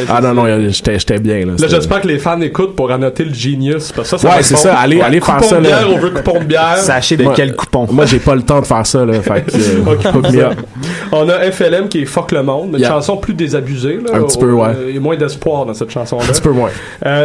Ah 0.08 0.20
non, 0.22 0.34
non, 0.34 0.46
j'étais, 0.70 1.18
bien. 1.18 1.40
Là, 1.46 1.52
Là, 1.58 1.66
j'espère 1.68 2.00
que 2.00 2.08
les 2.08 2.18
fans 2.18 2.40
écoutent 2.40 2.74
pour 2.74 2.90
annoter 2.90 3.24
le 3.24 3.34
genius. 3.34 3.92
Parce 3.92 4.10
que 4.10 4.16
ça, 4.16 4.18
ça 4.18 4.36
Ouais, 4.36 4.42
c'est 4.42 4.56
ça, 4.56 4.76
allez- 4.78 4.96
Ouais, 4.96 5.02
allez 5.02 5.20
faire 5.20 5.36
coupon 5.36 5.48
ça, 5.48 5.56
de 5.58 5.62
là. 5.64 5.68
bière, 5.82 5.88
on 5.94 5.98
veut 5.98 6.10
coupon 6.10 6.38
de 6.38 6.44
bière. 6.44 6.78
Sachez 6.78 7.16
de 7.16 7.26
quel 7.34 7.54
coupon. 7.54 7.86
Moi, 7.90 8.06
j'ai 8.06 8.18
pas 8.20 8.34
le 8.34 8.42
temps 8.42 8.60
de 8.60 8.66
faire 8.66 8.86
ça, 8.86 9.04
là. 9.04 9.20
Fait 9.20 9.44
que, 9.44 9.56
euh. 9.56 10.50
On 11.12 11.28
a 11.28 11.50
FLM 11.52 11.88
qui 11.88 12.02
est 12.02 12.06
Fuck 12.06 12.32
le 12.32 12.42
monde, 12.42 12.76
une 12.78 12.84
chanson 12.84 13.16
plus 13.16 13.34
désabusée. 13.34 13.98
Là, 14.04 14.18
Un 14.18 14.22
petit 14.22 14.38
peu, 14.38 14.52
ouais. 14.52 14.70
Il 14.88 14.94
y 14.94 14.98
a 14.98 15.00
moins 15.00 15.16
d'espoir 15.16 15.66
dans 15.66 15.74
cette 15.74 15.90
chanson-là. 15.90 16.24
Un 16.24 16.32
petit 16.32 16.40
peu 16.40 16.50
moins. 16.50 16.70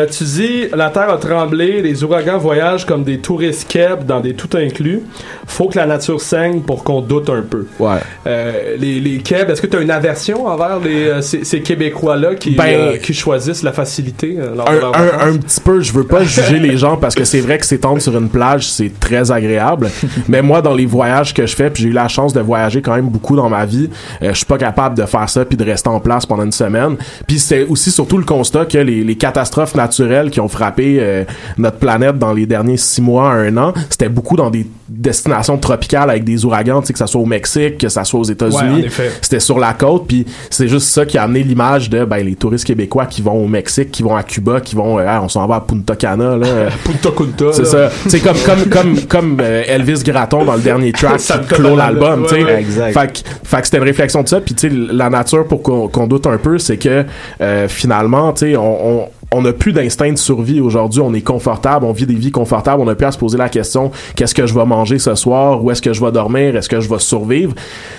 Euh, 0.10 0.18
tu 0.18 0.24
dis, 0.24 0.68
la 0.76 0.90
terre 0.90 1.10
a 1.10 1.18
tremblé, 1.18 1.82
les 1.82 2.04
ouragans 2.04 2.38
voyagent 2.38 2.86
comme 2.86 3.04
des 3.04 3.20
touristes 3.20 3.68
keb 3.68 4.06
dans 4.06 4.20
des 4.20 4.34
tout 4.34 4.50
inclus. 4.58 5.02
Faut 5.48 5.68
que 5.68 5.78
la 5.78 5.86
nature 5.86 6.22
saigne 6.22 6.62
pour 6.62 6.84
qu'on 6.84 7.02
doute 7.02 7.30
un 7.30 7.42
peu. 7.42 7.68
Ouais. 7.80 7.98
Euh, 8.28 8.76
les, 8.78 9.00
les 9.00 9.18
keb, 9.20 9.50
est-ce 9.50 9.62
que 9.62 9.68
tu 9.68 9.78
as 9.78 9.82
une 9.82 9.92
aversion 9.92 10.48
envers 10.48 10.80
les, 10.80 11.08
euh, 11.08 11.22
ces, 11.22 11.44
ces 11.44 11.62
Québécois-là 11.62 12.36
qui, 12.36 12.52
Ben, 12.52 12.68
euh, 12.68 12.98
qui 12.98 13.14
choisissent 13.14 13.64
la 13.64 13.72
facilité 13.72 14.38
euh, 14.40 14.56
lors 14.56 14.66
de 14.66 14.80
un, 14.80 15.34
un, 15.34 15.38
petit 15.38 15.62
peu, 15.62 15.82
je 15.82 15.92
veux 15.94 16.04
pas 16.04 16.24
juger 16.24 16.60
les 16.60 16.78
gens 16.78 16.98
parce 16.98 17.16
que 17.16 17.24
c'est 17.24 17.42
vrai 17.42 17.58
que 17.58 17.66
s'étendre 17.66 18.02
sur 18.02 18.18
une 18.18 18.30
plage, 18.30 18.70
c'est 18.70 19.00
très 19.00 19.32
agréable. 19.32 19.90
mais 20.28 20.42
moi, 20.42 20.62
dans 20.62 20.74
les 20.74 20.86
voyages 20.86 21.34
que 21.34 21.46
je 21.46 21.56
fais, 21.56 21.70
puis 21.70 21.84
j'ai 21.84 21.90
eu 21.90 21.94
la 21.94 22.08
chance 22.08 22.34
de 22.34 22.42
voyager 22.42 22.82
quand 22.82 22.96
même 22.96 23.10
beaucoup 23.10 23.36
dans 23.36 23.50
ma 23.50 23.66
vie, 23.66 23.90
euh, 24.22 24.30
je 24.32 24.38
suis 24.38 24.46
pas 24.46 24.58
capable 24.58 24.98
de 24.98 25.06
faire 25.06 25.30
ça 25.30 25.46
puis 25.46 25.58
de 25.58 25.64
rester 25.64 25.90
en 25.90 26.00
place 26.00 26.26
pendant 26.26 26.44
une 26.44 26.52
semaine. 26.52 26.98
Puis 27.28 27.40
c'est 27.40 27.66
aussi 27.66 27.92
surtout 27.92 28.18
le 28.18 28.26
constat 28.26 28.66
que 28.66 28.78
les, 28.78 29.04
les 29.04 29.16
catastrophes 29.16 29.76
naturelles 29.76 29.99
qui 30.32 30.40
ont 30.40 30.48
frappé 30.48 30.98
euh, 31.00 31.24
notre 31.58 31.78
planète 31.78 32.18
dans 32.18 32.34
les 32.34 32.46
derniers 32.46 32.78
six 32.78 33.02
mois 33.02 33.32
à 33.32 33.36
un 33.36 33.58
an, 33.58 33.74
c'était 33.90 34.10
beaucoup 34.10 34.36
dans 34.36 34.50
des 34.50 34.66
destinations 34.90 35.58
tropicales 35.58 36.10
avec 36.10 36.24
des 36.24 36.46
ouragans, 36.46 36.82
tu 36.82 36.88
sais, 36.88 36.94
que 36.94 37.00
ça 37.00 37.08
soit 37.08 37.22
au 37.22 37.26
Mexique, 37.26 37.78
que 37.78 37.90
ça 37.90 38.04
soit 38.04 38.20
aux 38.20 38.26
Ouais, 38.26 38.34
États-Unis. 38.34 38.82
en 38.82 38.86
effet. 38.86 39.12
c'était 39.22 39.40
sur 39.40 39.60
la 39.60 39.74
côte 39.74 40.06
puis 40.08 40.26
c'est 40.50 40.68
juste 40.68 40.88
ça 40.90 41.06
qui 41.06 41.18
a 41.18 41.24
amené 41.24 41.44
l'image 41.44 41.90
de 41.90 42.06
ben 42.06 42.24
les 42.26 42.36
touristes 42.36 42.66
québécois 42.66 43.06
qui 43.06 43.22
vont 43.22 43.34
au 43.44 43.48
Mexique 43.48 43.92
qui 43.92 44.04
vont 44.04 44.16
à 44.16 44.24
Cuba 44.24 44.60
qui 44.62 44.76
vont 44.76 45.00
euh, 45.00 45.06
Ah, 45.08 45.22
on 45.24 45.30
s'en 45.30 45.46
va 45.48 45.56
à 45.56 45.62
Punta 45.62 45.96
Cana 45.96 46.36
là 46.38 46.48
Punta 46.84 47.10
Kunta. 47.16 47.54
c'est 47.54 47.66
ça 47.66 47.90
c'est 48.08 48.20
comme 48.20 48.38
comme 48.46 48.66
comme 48.70 49.02
comme 49.08 49.38
euh, 49.42 49.64
Elvis 49.68 50.04
Gratton 50.04 50.44
dans 50.46 50.56
le 50.56 50.62
dernier 50.62 50.92
track 50.92 51.20
Ça 51.20 51.38
qui 51.40 51.48
clôt 51.56 51.76
l'album 51.76 52.24
la- 52.24 52.28
tu 52.30 52.36
sais 52.36 52.44
ouais, 52.44 52.66
ouais. 52.80 52.92
Fait 52.94 53.14
que 53.14 53.20
fait 53.44 53.58
que 53.62 53.66
c'était 53.66 53.78
une 53.78 53.84
réflexion 53.84 54.24
de 54.24 54.28
ça 54.28 54.42
puis 54.42 54.56
tu 54.56 54.70
sais 54.70 54.76
la 54.92 55.10
nature 55.10 55.46
pour 55.48 55.62
qu'on 55.64 55.88
qu'on 55.88 56.08
doute 56.08 56.28
un 56.28 56.38
peu 56.38 56.58
c'est 56.58 56.78
que 56.78 57.06
euh, 57.42 57.68
finalement 57.68 58.34
tu 58.34 58.48
sais 58.52 58.56
on, 58.58 59.00
on 59.00 59.06
on 59.32 59.44
n'a 59.44 59.54
plus 59.54 59.74
d'instinct 59.74 60.12
de 60.12 60.18
survie 60.18 60.60
aujourd'hui, 60.60 61.02
on 61.02 61.14
est 61.14 61.22
confortable, 61.22 61.86
on 61.86 61.92
vit 61.92 62.08
des 62.08 62.16
vies 62.16 62.32
confortables, 62.32 62.82
on 62.82 62.86
n'a 62.86 62.96
plus 62.96 63.06
à 63.06 63.12
se 63.12 63.18
poser 63.20 63.38
la 63.38 63.48
question 63.48 63.92
qu'est-ce 64.16 64.34
que 64.34 64.48
je 64.48 64.56
vais 64.56 64.66
manger? 64.66 64.79
Ce 64.86 65.16
soir, 65.16 65.64
où 65.64 65.72
est-ce 65.72 65.82
que 65.82 65.94
je 65.94 66.04
vais 66.04 66.12
dormir, 66.12 66.56
est-ce 66.56 66.70
que 66.70 66.80
je 66.80 66.90
vais 66.90 67.00
survivre, 67.00 67.54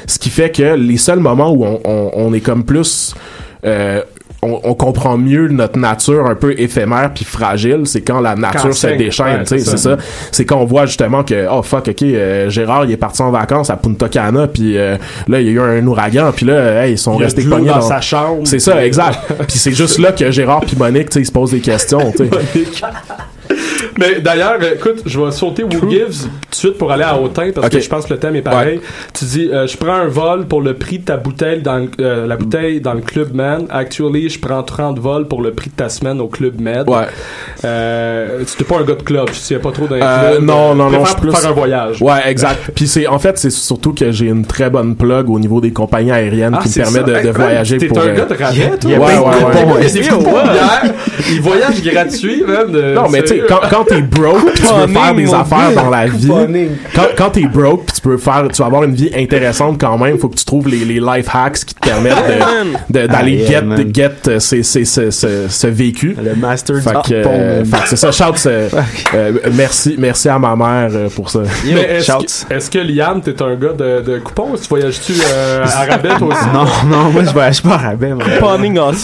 ce 0.06 0.18
qui 0.18 0.30
fait 0.30 0.50
que 0.50 0.74
les 0.74 0.96
seuls 0.96 1.20
moments 1.20 1.50
où 1.52 1.64
on, 1.64 1.80
on, 1.84 2.10
on 2.14 2.32
est 2.32 2.40
comme 2.40 2.64
plus 2.64 3.14
euh, 3.64 4.02
on, 4.42 4.58
on 4.64 4.74
comprend 4.74 5.18
mieux 5.18 5.48
notre 5.48 5.78
nature 5.78 6.26
un 6.26 6.34
peu 6.34 6.58
éphémère 6.58 7.12
puis 7.14 7.24
fragile, 7.24 7.82
c'est 7.84 8.00
quand 8.00 8.20
la 8.20 8.36
nature 8.36 8.62
Quand 8.62 8.72
se 8.72 8.86
déchaîne, 8.86 9.40
ouais, 9.40 9.44
c'est 9.44 9.58
ça. 9.58 9.76
ça. 9.76 9.96
C'est 10.32 10.46
quand 10.46 10.56
on 10.56 10.64
voit 10.64 10.86
justement 10.86 11.22
que 11.24 11.46
oh 11.50 11.62
fuck, 11.62 11.88
OK, 11.88 12.02
euh, 12.02 12.48
Gérard, 12.48 12.86
il 12.86 12.92
est 12.92 12.96
parti 12.96 13.20
en 13.20 13.30
vacances 13.30 13.68
à 13.68 13.76
Punta 13.76 14.08
Cana 14.08 14.46
puis 14.46 14.78
euh, 14.78 14.96
là 15.28 15.40
il 15.40 15.46
y 15.46 15.50
a 15.50 15.52
eu 15.52 15.60
un 15.60 15.86
ouragan 15.86 16.32
puis 16.34 16.46
là 16.46 16.84
hey, 16.84 16.92
ils 16.92 16.98
sont 16.98 17.18
Il 17.18 17.24
restés 17.24 17.44
pognés 17.44 17.68
dans 17.68 17.76
dans 17.76 17.80
sa 17.82 18.00
chambre. 18.00 18.40
C'est 18.44 18.60
ça, 18.60 18.84
exact. 18.84 19.18
puis 19.46 19.58
c'est 19.58 19.72
juste 19.72 19.98
là 19.98 20.12
que 20.12 20.30
Gérard 20.30 20.60
puis 20.60 20.76
Monique, 20.76 21.10
tu 21.10 21.14
sais, 21.14 21.20
ils 21.20 21.26
se 21.26 21.32
posent 21.32 21.50
des 21.50 21.60
questions, 21.60 22.10
tu 22.16 22.24
sais. 22.24 22.64
Mais 23.98 24.20
d'ailleurs, 24.20 24.58
euh, 24.62 24.74
écoute, 24.74 25.02
je 25.06 25.20
vais 25.20 25.30
sauter 25.30 25.64
Who 25.64 25.88
Gives 25.90 26.22
tout 26.24 26.50
de 26.50 26.54
suite 26.54 26.78
pour 26.78 26.90
aller 26.92 27.02
à 27.04 27.18
Autun 27.18 27.50
parce 27.54 27.68
que 27.68 27.80
je 27.80 27.88
pense 27.88 28.06
que 28.06 28.14
le 28.14 28.18
thème 28.18 28.36
est 28.36 28.42
pareil. 28.42 28.80
Tu 29.14 29.24
dis, 29.24 29.48
euh, 29.52 29.66
je 29.66 29.76
prends 29.76 29.94
un 29.94 30.06
vol 30.06 30.46
pour 30.46 30.62
le 30.62 30.74
prix 30.74 30.98
de 30.98 31.04
ta 31.04 31.16
bouteille 31.16 31.60
dans 31.62 31.78
le- 31.78 31.90
euh, 32.00 32.26
la 32.26 32.36
bouteille 32.36 32.80
dans 32.80 32.94
le 32.94 33.00
Club 33.00 33.34
Med. 33.34 33.66
Actually, 33.70 34.28
je 34.28 34.38
prends 34.40 34.62
30 34.62 34.98
vols 34.98 35.26
pour 35.28 35.42
le 35.42 35.52
prix 35.52 35.70
de 35.70 35.74
ta 35.76 35.88
semaine 35.88 36.20
au 36.20 36.28
Club 36.28 36.60
Med. 36.60 36.88
Ouais. 36.88 37.06
Euh, 37.64 38.38
tu 38.44 38.62
n'es 38.62 38.68
pas 38.68 38.78
un 38.78 38.84
gars 38.84 38.94
de 38.94 39.02
club, 39.02 39.28
je 39.32 39.38
sais 39.38 39.56
pas 39.56 39.70
trop 39.72 39.86
d'un 39.86 39.96
Euh, 40.00 40.30
club. 40.32 40.44
non, 40.44 40.74
non, 40.74 40.90
non, 40.90 41.04
je 41.04 41.14
plus 41.16 41.30
faire 41.32 41.50
un 41.50 41.52
voyage. 41.52 42.00
Ouais, 42.02 42.20
exact. 42.28 42.70
Puis 42.74 42.86
c'est, 42.88 43.06
en 43.06 43.18
fait, 43.18 43.38
c'est 43.38 43.50
surtout 43.50 43.92
que 43.92 44.10
j'ai 44.12 44.26
une 44.26 44.44
très 44.46 44.70
bonne 44.70 44.96
plug 44.96 45.28
au 45.28 45.38
niveau 45.38 45.60
des 45.60 45.72
compagnies 45.72 46.12
aériennes 46.12 46.56
Ah, 46.58 46.62
qui 46.62 46.68
me 46.68 46.74
permet 46.84 46.98
ça. 47.00 47.02
de, 47.04 47.12
de 47.12 47.16
Hey, 47.18 47.24
man, 47.24 47.32
voyager 47.34 47.78
t'es 47.78 47.86
pour. 47.86 47.98
un 48.00 48.06
euh, 48.06 48.14
gars 48.16 48.24
de 48.24 48.34
rabais, 48.42 48.78
toi? 48.80 48.90
Ouais, 48.90 48.96
ouais, 48.98 49.74
ouais. 49.74 49.86
Il 49.94 50.00
bière, 50.00 50.82
ils 51.30 51.40
voyagent 51.40 51.82
gratuits, 51.82 52.44
même. 52.46 52.72
de- 52.72 52.94
Non, 52.94 53.08
mais 53.10 53.22
tu 53.22 53.28
sais, 53.28 53.42
quand, 53.48 53.60
quand 53.70 53.84
t'es 53.84 54.02
broke, 54.02 54.52
pis 54.54 54.62
tu 54.62 54.74
veux 54.74 54.86
faire 54.88 55.14
des 55.14 55.32
affaires 55.34 55.72
dans 55.74 55.88
la 55.90 56.06
vie. 56.06 56.28
Quand, 56.94 57.02
quand 57.16 57.30
t'es 57.30 57.46
broke, 57.46 57.86
pis 57.86 57.92
tu 57.94 58.00
peux 58.00 58.16
faire, 58.18 58.48
tu 58.52 58.60
vas 58.60 58.66
avoir 58.66 58.84
une 58.84 58.94
vie 58.94 59.10
intéressante 59.16 59.80
quand 59.80 59.96
même. 59.98 60.18
Faut 60.18 60.28
que 60.28 60.36
tu 60.36 60.44
trouves 60.44 60.68
les, 60.68 60.84
les 60.84 61.00
life 61.00 61.26
hacks 61.32 61.64
qui 61.64 61.74
te 61.74 61.80
permettent 61.88 62.14
de, 62.90 63.00
de- 63.00 63.06
d'aller 63.06 63.44
Ah, 63.48 63.50
yeah, 63.52 63.76
get, 63.76 63.86
get 63.94 64.10
euh, 64.28 64.38
ces, 64.40 64.62
ces, 64.62 64.84
ce, 64.84 65.10
ce, 65.10 65.46
ce 65.48 65.66
vécu. 65.66 66.16
Le 66.22 66.34
master 66.34 66.76
Fait 66.82 66.90
que, 67.08 67.14
euh, 67.14 67.64
fait 67.64 67.82
que 67.82 67.88
c'est 67.88 67.96
ça. 67.96 68.10
Shout, 68.12 68.46
euh, 68.46 68.68
euh, 69.14 69.32
merci, 69.54 69.94
merci 69.98 70.28
à 70.28 70.38
ma 70.38 70.56
mère 70.56 70.90
euh, 70.92 71.08
pour 71.08 71.30
ça. 71.30 71.40
Mais 71.64 71.96
est-ce 71.98 72.12
que, 72.48 72.54
est-ce 72.54 72.70
que 72.70 72.78
Liam, 72.78 73.20
t'es 73.22 73.40
un 73.42 73.54
gars 73.54 73.72
de, 73.72 74.00
de 74.02 74.18
coupons? 74.18 74.48
Tu 74.60 74.68
voyages-tu 74.68 75.12
euh, 75.32 75.64
à 75.64 75.84
rabais, 75.90 76.16
toi 76.18 76.28
aussi? 76.28 76.46
Non, 76.52 76.64
non, 76.86 77.10
moi 77.10 77.22
je 77.24 77.30
voyage 77.30 77.62
pas 77.62 77.74
à 77.74 77.78
rabais. 77.78 78.10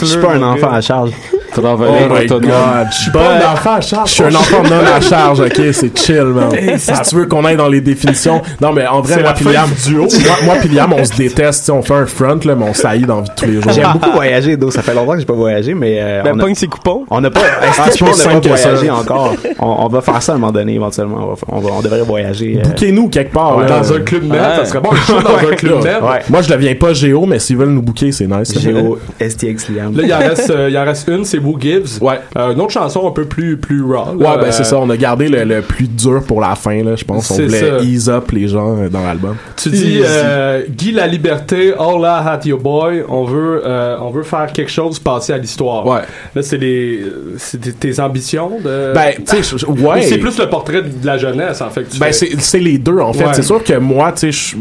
Je 0.01 0.05
suis 0.05 0.19
pas 0.19 0.35
un 0.35 0.43
enfant 0.43 0.71
à 0.73 0.81
charge. 0.81 1.11
Oh 1.59 1.61
my 1.79 2.27
god, 2.27 2.87
je 2.91 2.97
suis 2.97 3.11
pas 3.11 3.31
un 3.35 3.53
enfant 3.53 3.75
à 3.75 3.81
charge. 3.81 4.09
Je 4.11 4.15
suis 4.15 4.25
un 4.25 4.35
enfant 4.35 4.63
non 4.63 4.81
à 4.95 5.01
charge, 5.01 5.41
ok, 5.41 5.61
c'est 5.73 5.97
chill, 5.99 6.25
man. 6.25 6.51
Si 6.79 6.93
tu 7.09 7.17
veux 7.17 7.27
qu'on 7.27 7.45
aille 7.45 7.57
dans 7.57 7.69
les 7.69 7.81
définitions. 7.81 8.43
Non, 8.61 8.73
mais 8.73 8.87
en 8.87 9.01
vrai, 9.01 9.15
moi 9.15 9.23
la 9.25 9.33
pis 9.33 9.45
fin 9.45 9.53
Liam, 9.53 9.69
du 9.71 9.91
duo. 9.91 10.03
moi, 10.25 10.37
moi 10.45 10.55
pis 10.61 10.69
Liam, 10.69 10.93
on 10.93 11.05
se 11.05 11.15
déteste, 11.17 11.71
on 11.71 11.83
fait 11.83 11.95
un 11.95 12.07
front, 12.07 12.39
là, 12.45 12.55
mais 12.55 12.65
on 12.69 12.75
saillit 12.75 13.05
dans 13.07 13.17
la 13.17 13.23
vie 13.23 13.29
de 13.29 13.35
tous 13.35 13.47
les 13.47 13.61
jours. 13.63 13.73
J'aime 13.73 13.93
beaucoup 13.95 14.11
voyager, 14.13 14.57
d'eau. 14.57 14.71
Ça 14.71 14.83
fait 14.83 14.95
longtemps 14.95 15.13
que 15.15 15.21
j'ai 15.21 15.25
pas 15.27 15.33
voyagé, 15.35 15.75
mais. 15.75 15.99
Euh, 16.01 16.23
Ben, 16.23 16.33
on 16.35 16.39
a- 16.41 16.43
pogne 16.43 16.55
ses 16.55 16.67
coupons. 16.67 17.05
On 17.11 17.21
n'a 17.21 17.31
pas. 17.31 17.41
Ah, 17.63 17.67
Est-ce 17.67 17.83
c'est 17.83 17.91
que 17.91 17.97
plus 17.97 18.05
on 18.05 18.09
n'a 18.09 18.13
simple 18.15 18.49
pas 18.49 18.55
que 18.55 18.57
ça. 18.57 18.69
voyagé 18.71 18.91
encore? 18.91 19.35
On, 19.59 19.77
on 19.85 19.89
va 19.89 20.01
faire 20.01 20.23
ça 20.23 20.33
à 20.33 20.35
un 20.35 20.39
moment 20.39 20.53
donné, 20.53 20.75
éventuellement. 20.75 21.17
On, 21.19 21.27
va, 21.35 21.37
on, 21.49 21.61
va- 21.61 21.71
on 21.79 21.81
devrait 21.83 22.03
voyager. 22.03 22.59
euh, 22.59 22.69
Bouquez-nous 22.69 23.09
quelque 23.09 23.33
part. 23.33 23.65
Dans 23.67 23.93
un 23.93 24.01
club 24.01 24.25
med, 24.25 24.41
ça 24.57 24.65
serait 24.65 24.81
bon 24.81 24.91
dans 24.91 25.49
un 25.49 25.55
club. 25.55 25.83
Ouais. 25.83 26.21
Moi, 26.29 26.43
je 26.43 26.49
deviens 26.53 26.75
pas 26.75 26.93
Géo, 26.93 27.27
mais 27.27 27.39
s'ils 27.39 27.57
veulent 27.57 27.71
nous 27.71 27.83
booker, 27.83 28.13
c'est 28.13 28.27
nice. 28.27 28.59
Géo, 28.59 28.99
STX 29.21 29.69
Liam. 29.75 29.97
Là, 29.97 30.03
il 30.05 30.13
en 30.15 30.19
reste, 30.19 30.51
euh, 30.51 30.69
il 30.71 30.77
en 30.79 30.85
reste 30.85 31.09
une, 31.09 31.25
c'est 31.25 31.36
Who 31.39 31.57
Gives. 31.61 31.99
Ouais. 32.03 32.21
Euh, 32.37 32.53
une 32.53 32.61
autre 32.61 32.73
chanson 32.73 33.07
un 33.07 33.11
peu 33.11 33.25
plus, 33.25 33.57
plus 33.57 33.83
raw. 33.83 34.15
Ouais, 34.15 34.25
là, 34.25 34.37
ben 34.39 34.53
c'est 34.53 34.65
ça. 34.65 34.79
On 34.79 34.89
a 34.91 34.97
gardé 34.97 35.29
le, 35.29 35.45
le 35.45 35.63
plus 35.63 35.89
dur 35.89 36.23
pour 36.27 36.41
la 36.41 36.55
fin, 36.55 36.83
là, 36.83 36.97
je 36.97 37.05
pense. 37.05 37.31
On 37.31 37.35
C'est 37.35 37.47
voulait 37.47 37.61
ça. 37.79 37.79
ease 37.85 38.09
up 38.09 38.31
les 38.33 38.49
gens 38.49 38.77
euh, 38.79 38.89
dans 38.89 39.03
l'album. 39.05 39.37
Tu 39.57 39.71
dis 39.71 40.01
euh, 40.05 40.63
Guy 40.69 40.93
la 40.93 41.07
liberté, 41.07 41.73
all 41.79 42.01
I 42.03 42.29
had 42.29 42.45
your 42.47 42.61
boy. 42.61 43.03
On 43.09 43.25
veut, 43.25 43.63
on 44.01 44.11
veut 44.11 44.23
faire 44.23 44.53
quelque 44.53 44.71
chose 44.71 44.99
passer 44.99 45.33
à 45.33 45.39
l'histoire. 45.39 45.87
Ouais. 45.87 46.01
Là, 46.35 46.43
c'est 46.43 46.59
les, 46.59 47.05
c'est 47.39 47.79
tes- 47.79 48.01
ambitions 48.01 48.59
de. 48.63 48.93
Ben, 48.95 49.13
tu 49.17 49.43
sais, 49.43 49.55
ouais. 49.67 49.99
Ou 49.99 50.03
C'est 50.03 50.19
plus 50.19 50.39
le 50.39 50.49
portrait 50.49 50.83
de 50.83 51.07
la 51.07 51.17
jeunesse 51.19 51.61
en 51.61 51.71
fait. 51.71 51.87
Ben, 51.99 52.13
c'est 52.13 52.31
c'est 52.41 52.59
les 52.59 52.79
deux, 52.79 52.99
en 52.99 53.13
fait. 53.13 53.25
Ouais. 53.25 53.35
C'est 53.35 53.43
sûr 53.43 53.63
que 53.65 53.75
moi, 53.75 54.13
tu 54.13 54.31
sais, 54.31 54.33
je- 54.33 54.57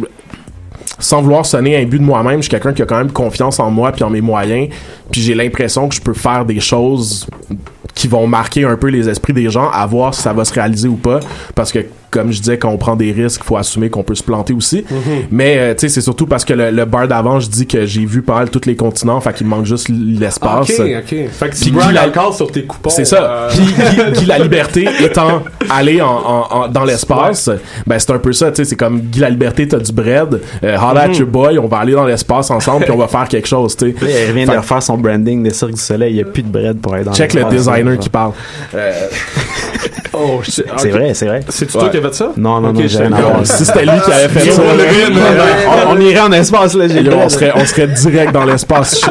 sans 0.99 1.21
vouloir 1.21 1.45
sonner 1.45 1.77
un 1.77 1.85
but 1.85 1.99
de 1.99 2.03
moi-même, 2.03 2.37
je 2.37 2.43
suis 2.43 2.49
quelqu'un 2.49 2.73
qui 2.73 2.81
a 2.81 2.85
quand 2.85 2.97
même 2.97 3.11
confiance 3.11 3.59
en 3.59 3.69
moi 3.71 3.91
puis 3.91 4.03
en 4.03 4.09
mes 4.09 4.21
moyens. 4.21 4.69
Puis 5.11 5.21
j'ai 5.21 5.35
l'impression 5.35 5.89
que 5.89 5.95
je 5.95 6.01
peux 6.01 6.13
faire 6.13 6.45
des 6.45 6.59
choses 6.59 7.27
qui 7.93 8.07
vont 8.07 8.27
marquer 8.27 8.65
un 8.65 8.75
peu 8.75 8.87
les 8.87 9.07
esprits 9.07 9.33
des 9.33 9.49
gens, 9.49 9.69
à 9.69 9.85
voir 9.85 10.13
si 10.13 10.21
ça 10.21 10.33
va 10.33 10.45
se 10.45 10.53
réaliser 10.53 10.87
ou 10.87 10.97
pas. 10.97 11.19
Parce 11.55 11.71
que, 11.71 11.79
comme 12.11 12.31
je 12.31 12.39
disais, 12.39 12.57
quand 12.57 12.69
on 12.69 12.77
prend 12.77 12.95
des 12.95 13.11
risques, 13.11 13.41
il 13.43 13.47
faut 13.47 13.57
assumer 13.57 13.89
qu'on 13.89 14.03
peut 14.03 14.15
se 14.15 14.23
planter 14.23 14.53
aussi. 14.53 14.85
Mais, 15.31 15.57
euh, 15.57 15.73
tu 15.73 15.81
sais, 15.81 15.89
c'est 15.89 16.01
surtout 16.01 16.25
parce 16.27 16.45
que 16.45 16.53
le, 16.53 16.71
le 16.71 16.85
bar 16.85 17.07
d'avant, 17.07 17.39
je 17.39 17.49
dis 17.49 17.67
que 17.67 17.85
j'ai 17.85 18.05
vu 18.05 18.21
pas 18.21 18.35
mal 18.35 18.49
tous 18.49 18.61
les 18.65 18.75
continents, 18.75 19.19
fait 19.21 19.33
qu'il 19.33 19.45
me 19.47 19.51
manque 19.51 19.65
juste 19.65 19.89
l'espace. 19.89 20.69
Ok, 20.79 20.79
ok. 20.79 21.15
Fait 21.31 21.49
que 21.49 21.55
tu 21.55 21.71
la- 21.91 22.31
sur 22.31 22.51
tes 22.51 22.63
coupons. 22.63 22.89
c'est 22.89 23.05
ça. 23.05 23.23
euh, 23.23 23.49
Puis 23.49 24.19
Guy, 24.21 24.25
la 24.25 24.39
liberté 24.39 24.87
étant 25.03 25.43
allé 25.69 26.01
en, 26.01 26.07
en- 26.07 26.47
en- 26.51 26.67
dans 26.67 26.83
l'espace, 26.83 27.49
ben 27.85 27.99
c'est 27.99 28.11
un 28.11 28.19
peu 28.19 28.33
ça, 28.33 28.49
tu 28.51 28.57
sais, 28.57 28.65
c'est 28.65 28.75
comme 28.75 28.99
Guy 28.99 29.19
la 29.19 29.29
liberté, 29.29 29.67
t'as 29.67 29.79
du 29.79 29.91
bread, 29.91 30.39
euh, 30.63 30.77
holla 30.77 31.01
at 31.01 31.07
Mhm. 31.09 31.13
your 31.15 31.27
boy, 31.27 31.59
on 31.59 31.67
va 31.67 31.77
aller 31.79 31.93
dans 31.93 32.05
l'espace 32.05 32.49
ensemble 32.51 32.83
puis 32.85 32.91
on 32.93 32.97
va 32.97 33.07
faire 33.07 33.27
quelque 33.27 33.47
chose, 33.47 33.75
tu 33.75 33.91
sais. 33.91 33.95
Il 34.27 34.33
vient 34.33 34.45
Fait- 34.45 34.51
de 34.53 34.57
refaire 34.57 34.81
son 34.83 34.97
branding 34.97 35.43
des 35.43 35.51
Cirque 35.53 35.71
du 35.73 35.81
Soleil. 35.81 36.11
Il 36.13 36.15
n'y 36.15 36.21
a 36.21 36.25
plus 36.25 36.43
de 36.43 36.49
bread 36.49 36.77
pour 36.79 36.95
être 36.95 37.05
dans 37.05 37.13
Check 37.13 37.33
le 37.33 37.43
designer 37.45 37.97
qui 37.97 38.09
parle. 38.09 38.31
Oh, 40.17 40.39
je 40.43 40.49
sais- 40.51 40.65
C'est 40.77 40.89
vrai, 40.89 41.13
c'est 41.13 41.25
vrai. 41.25 41.41
C'est-tu 41.49 41.73
toi 41.73 41.89
qui 41.89 41.97
fait 42.07 42.13
ça? 42.15 42.31
Non, 42.37 42.61
non, 42.61 42.69
Ok, 42.69 42.75
non, 42.75 42.81
je 42.81 42.87
j'ai. 42.87 43.45
Si 43.45 43.65
c'était 43.65 43.85
lui 43.85 43.99
qui 44.05 44.11
avait 44.11 44.27
fait 44.29 44.51
ça, 44.51 44.61
on, 45.87 45.91
on 45.95 45.99
irait 45.99 46.19
en 46.21 46.31
espace, 46.31 46.73
là, 46.75 46.85
on 47.25 47.29
serait, 47.29 47.51
on 47.55 47.65
serait 47.65 47.87
direct 47.87 48.31
dans 48.33 48.45
l'espace, 48.45 49.01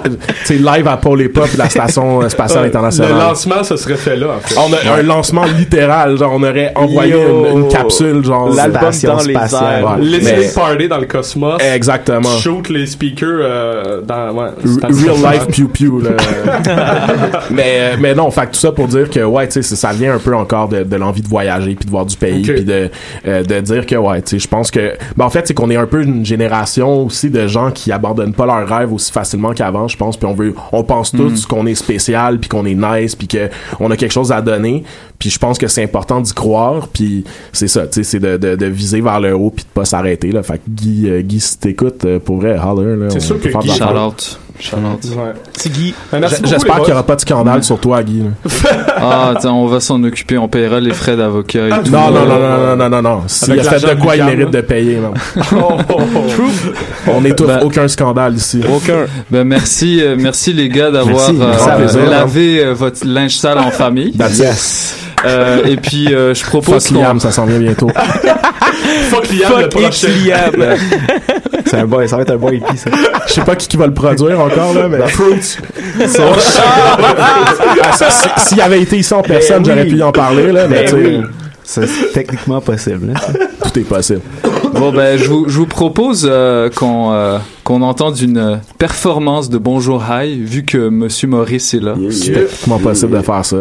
tu 0.46 0.54
live 0.54 0.86
à 0.88 0.96
Paul 0.96 1.20
et 1.22 1.28
Pop, 1.28 1.48
la 1.56 1.68
station 1.68 2.28
spatiale 2.28 2.64
Euh, 2.64 2.68
internationale. 2.68 3.12
Le 3.12 3.18
lancement, 3.18 3.62
ça 3.62 3.76
serait 3.76 3.96
fait 3.96 4.16
là, 4.16 4.26
en 4.36 4.40
fait. 4.40 4.54
On 4.58 4.72
a 4.72 4.98
un 4.98 5.02
lancement 5.02 5.44
littéral, 5.44 6.16
genre 6.18 6.32
on 6.34 6.42
aurait 6.42 6.72
envoyé 6.74 7.14
une, 7.14 7.58
une 7.62 7.68
capsule, 7.68 8.24
genre 8.24 8.48
L'album 8.54 8.80
station 8.92 9.16
dans 9.16 9.22
les 9.22 9.34
spatiale. 9.34 9.62
airs. 9.82 9.84
Ouais. 9.98 10.04
Listening 10.04 10.38
Mais- 10.40 10.52
party 10.54 10.88
dans 10.88 10.98
le 10.98 11.06
cosmos. 11.06 11.60
Exactement. 11.62 12.28
Shoot 12.38 12.68
les 12.68 12.86
speakers 12.86 13.28
euh, 13.42 14.00
dans. 14.02 14.32
Ouais, 14.32 14.48
Real 14.82 15.32
life 15.34 15.46
pew 15.48 15.68
pew 15.68 16.02
là. 16.02 16.10
mais 17.50 17.64
euh, 17.66 17.96
mais 17.98 18.14
non, 18.14 18.30
fait 18.30 18.46
tout 18.46 18.58
ça 18.58 18.72
pour 18.72 18.86
dire 18.88 19.10
que 19.10 19.20
ouais, 19.20 19.46
tu 19.48 19.62
sais, 19.62 19.76
ça 19.76 19.92
vient 19.92 20.14
un 20.14 20.18
peu 20.18 20.34
encore 20.34 20.68
de, 20.68 20.82
de 20.82 20.96
l'envie 20.96 21.22
de 21.22 21.28
voyager 21.28 21.74
puis 21.74 21.84
de 21.86 21.90
voir 21.90 22.06
du 22.06 22.16
pays 22.16 22.42
puis 22.42 22.64
de 22.64 22.73
euh, 23.26 23.42
de 23.42 23.60
dire 23.60 23.86
que 23.86 23.96
ouais, 23.96 24.22
tu 24.22 24.30
sais, 24.30 24.38
je 24.38 24.48
pense 24.48 24.70
que 24.70 24.94
ben 25.16 25.24
en 25.24 25.30
fait, 25.30 25.46
c'est 25.46 25.54
qu'on 25.54 25.70
est 25.70 25.76
un 25.76 25.86
peu 25.86 26.02
une 26.02 26.24
génération 26.24 27.04
aussi 27.04 27.30
de 27.30 27.46
gens 27.46 27.70
qui 27.70 27.92
abandonnent 27.92 28.34
pas 28.34 28.46
leurs 28.46 28.68
rêves 28.68 28.92
aussi 28.92 29.12
facilement 29.12 29.52
qu'avant, 29.52 29.88
je 29.88 29.96
pense, 29.96 30.16
puis 30.16 30.26
on 30.26 30.34
veut 30.34 30.54
on 30.72 30.82
pense 30.84 31.10
tous 31.12 31.44
Mm. 31.44 31.46
qu'on 31.48 31.66
est 31.66 31.74
spécial 31.74 32.38
puis 32.38 32.48
qu'on 32.48 32.64
est 32.66 32.74
nice 32.74 33.14
puis 33.14 33.28
que 33.28 33.48
on 33.80 33.90
a 33.90 33.96
quelque 33.96 34.12
chose 34.12 34.32
à 34.32 34.40
donner, 34.42 34.84
puis 35.18 35.30
je 35.30 35.38
pense 35.38 35.58
que 35.58 35.68
c'est 35.68 35.82
important 35.82 36.20
d'y 36.20 36.32
croire, 36.32 36.88
puis 36.88 37.24
c'est 37.52 37.68
ça, 37.68 37.86
tu 37.86 37.94
sais, 37.94 38.02
c'est 38.02 38.20
de, 38.20 38.36
de, 38.36 38.56
de 38.56 38.66
viser 38.66 39.00
vers 39.00 39.20
le 39.20 39.34
haut 39.34 39.50
puis 39.50 39.64
de 39.64 39.68
pas 39.70 39.84
s'arrêter 39.84 40.32
là. 40.32 40.42
Fait 40.42 40.58
que 40.58 40.62
Guy 40.68 41.08
euh, 41.08 41.22
Guy 41.22 41.40
si 41.40 41.58
t'écoutes 41.58 42.04
euh, 42.04 42.18
pour 42.18 42.36
vrai, 42.36 42.58
holler 42.58 42.96
là. 42.96 43.10
C'est 43.10 43.20
sûr 43.20 43.40
que 43.40 43.48
de 43.48 43.52
Guy-. 43.58 44.38
Ouais. 44.56 45.32
C'est 45.56 45.72
Guy. 45.72 45.94
Ben, 46.12 46.24
J'espère 46.44 46.76
qu'il 46.76 46.84
n'y 46.86 46.92
aura 46.92 47.02
pas 47.04 47.16
de 47.16 47.20
scandale 47.20 47.64
sur 47.64 47.78
toi, 47.80 48.02
Guy. 48.02 48.22
Ah, 48.96 49.32
attends, 49.36 49.60
on 49.60 49.66
va 49.66 49.80
s'en 49.80 50.02
occuper, 50.04 50.38
on 50.38 50.48
paiera 50.48 50.80
les 50.80 50.94
frais 50.94 51.16
d'avocat 51.16 51.66
et 51.66 51.70
tout. 51.84 51.90
Non, 51.90 52.10
non, 52.10 52.24
non, 52.24 52.38
non, 52.38 52.66
non, 52.66 52.76
non, 52.76 52.88
non, 52.88 53.02
non. 53.02 53.22
S'il 53.26 53.58
a 53.60 53.62
fait 53.64 53.94
de 53.94 54.00
quoi, 54.00 54.16
il 54.16 54.24
mérite 54.24 54.50
de 54.50 54.60
payer. 54.60 54.98
Oh, 55.52 55.76
oh, 55.88 55.96
oh. 56.16 56.20
On 57.08 57.20
n'étouffe 57.20 57.48
Ben- 57.48 57.60
aucun 57.62 57.86
scandale 57.88 58.34
ici. 58.34 58.62
Aucun. 58.74 59.06
Ben 59.30 59.44
merci, 59.44 60.00
euh, 60.02 60.16
merci 60.18 60.52
les 60.52 60.68
gars 60.68 60.90
d'avoir 60.90 61.28
euh, 61.28 61.32
euh, 61.78 62.10
lavé 62.10 62.64
euh, 62.64 62.72
votre 62.72 63.06
linge 63.06 63.36
sale 63.36 63.58
en 63.58 63.70
famille. 63.70 64.12
That's 64.12 64.38
it. 64.38 65.03
Euh, 65.24 65.64
et 65.64 65.76
puis 65.76 66.14
euh, 66.14 66.34
je 66.34 66.44
propose 66.44 66.86
Fuck 66.86 66.96
Liam, 66.98 67.18
ça 67.20 67.30
s'en 67.32 67.46
vient 67.46 67.58
bientôt. 67.58 67.88
Fuck 69.10 69.28
Liam, 69.30 69.52
le 69.56 69.62
Fuck 69.62 69.70
prochain. 69.70 69.86
X 69.88 70.06
Liam. 70.24 70.76
C'est 71.66 71.78
un 71.78 71.86
boy, 71.86 72.08
ça 72.08 72.16
va 72.16 72.22
être 72.22 72.32
un 72.32 72.36
boy 72.36 72.56
hippie, 72.58 72.76
ça. 72.76 72.90
Je 73.26 73.32
sais 73.32 73.40
pas 73.42 73.56
qui, 73.56 73.68
qui 73.68 73.76
va 73.76 73.86
le 73.86 73.94
produire 73.94 74.38
encore, 74.40 74.74
là, 74.74 74.88
mais. 74.88 75.06
Fruits. 75.08 75.56
Ah, 76.00 76.06
si- 78.10 78.46
S'il 78.48 78.60
avait 78.60 78.82
été 78.82 78.98
ici 78.98 79.14
en 79.14 79.22
personne, 79.22 79.62
Ben 79.62 79.72
oui. 79.72 79.76
j'aurais 79.78 79.88
pu 79.88 79.96
y 79.96 80.02
en 80.02 80.12
parler, 80.12 80.52
là, 80.52 80.66
mais 80.68 80.84
Ben 80.84 80.84
tu 80.84 80.90
sais, 80.90 80.96
oui. 80.96 81.20
C'est 81.66 82.12
techniquement 82.12 82.60
possible. 82.60 83.14
hein. 83.16 83.32
tout 83.62 83.78
est 83.78 83.84
possible. 83.84 84.20
Bon 84.74 84.92
ben 84.92 85.16
je 85.18 85.28
vous, 85.28 85.48
je 85.48 85.58
vous 85.58 85.66
propose 85.66 86.26
euh, 86.28 86.68
qu'on 86.68 87.12
euh, 87.12 87.38
qu'on 87.62 87.80
entende 87.82 88.18
une 88.20 88.60
performance 88.78 89.48
de 89.48 89.58
Bonjour 89.58 90.02
High 90.10 90.38
vu 90.42 90.64
que 90.64 90.88
Monsieur 90.88 91.28
Maurice 91.28 91.74
est 91.74 91.80
là. 91.80 91.94
C'est 92.10 92.32
techniquement 92.32 92.78
possible 92.78 93.16
de 93.16 93.22
faire 93.22 93.44
ça? 93.44 93.58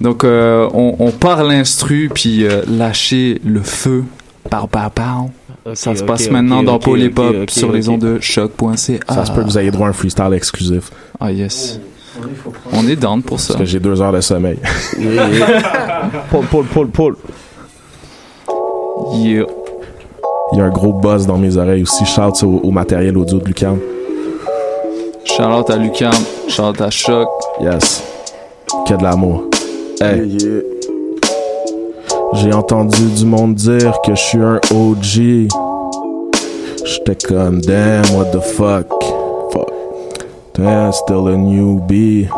Donc 0.00 0.22
euh, 0.24 0.68
on, 0.74 0.96
on 0.98 1.10
part 1.12 1.44
l'instru 1.44 2.10
puis 2.12 2.44
euh, 2.44 2.62
lâcher 2.68 3.40
le 3.44 3.62
feu. 3.62 4.04
Pow, 4.50 4.66
pow, 4.66 4.90
pow. 4.94 5.30
Ça 5.74 5.94
se 5.94 6.02
passe 6.04 6.30
maintenant 6.30 6.62
dans 6.62 6.76
ok, 6.76 6.84
Paul 6.84 7.10
Pop 7.10 7.50
sur 7.50 7.72
les 7.72 7.88
ondes 7.88 8.00
de 8.00 8.18
choc.ca. 8.20 8.76
Ça 8.76 9.24
se 9.24 9.32
peut 9.32 9.40
que 9.42 9.46
vous 9.46 9.58
ayez 9.58 9.70
droit 9.70 9.86
à 9.86 9.90
un 9.90 9.94
freestyle 9.94 10.32
exclusif. 10.34 10.90
Ah 11.18 11.32
yes. 11.32 11.80
On 12.72 12.86
est 12.86 12.96
down 12.96 13.22
pour 13.22 13.40
ça. 13.40 13.54
Parce 13.54 13.64
que 13.64 13.70
j'ai 13.70 13.80
deux 13.80 14.00
heures 14.02 14.12
de 14.12 14.20
sommeil. 14.20 14.58
Paul, 16.30 16.44
Paul, 16.50 16.64
Paul, 16.66 16.88
Paul. 16.88 17.16
Yeah. 19.14 19.44
Il 20.52 20.58
y 20.58 20.60
a 20.60 20.64
un 20.64 20.70
gros 20.70 20.92
buzz 20.92 21.26
dans 21.26 21.38
mes 21.38 21.56
oreilles 21.56 21.82
aussi. 21.82 22.04
Shout 22.04 22.44
au, 22.44 22.60
au 22.62 22.70
matériel 22.70 23.16
audio 23.16 23.38
de 23.38 23.44
Lucam. 23.44 23.78
Shout 25.24 25.42
out 25.42 25.70
à 25.70 25.76
Lucam, 25.76 26.12
shout 26.48 26.62
out 26.62 26.80
à 26.80 26.90
Choc. 26.90 27.28
Yes. 27.60 28.02
Que 28.86 28.94
de 28.94 29.02
l'amour. 29.02 29.44
Hey. 30.00 30.38
J'ai 32.34 32.52
entendu 32.52 33.04
du 33.16 33.26
monde 33.26 33.54
dire 33.54 34.00
que 34.04 34.14
je 34.14 34.20
suis 34.20 34.38
un 34.38 34.60
OG. 34.72 35.48
J'étais 36.84 37.26
comme 37.28 37.60
damn, 37.60 38.02
what 38.16 38.26
the 38.32 38.40
fuck? 38.40 38.86
Fuck. 39.52 39.70
Damn, 40.54 40.92
still 40.92 41.28
a 41.28 41.36
newbie. 41.36 42.28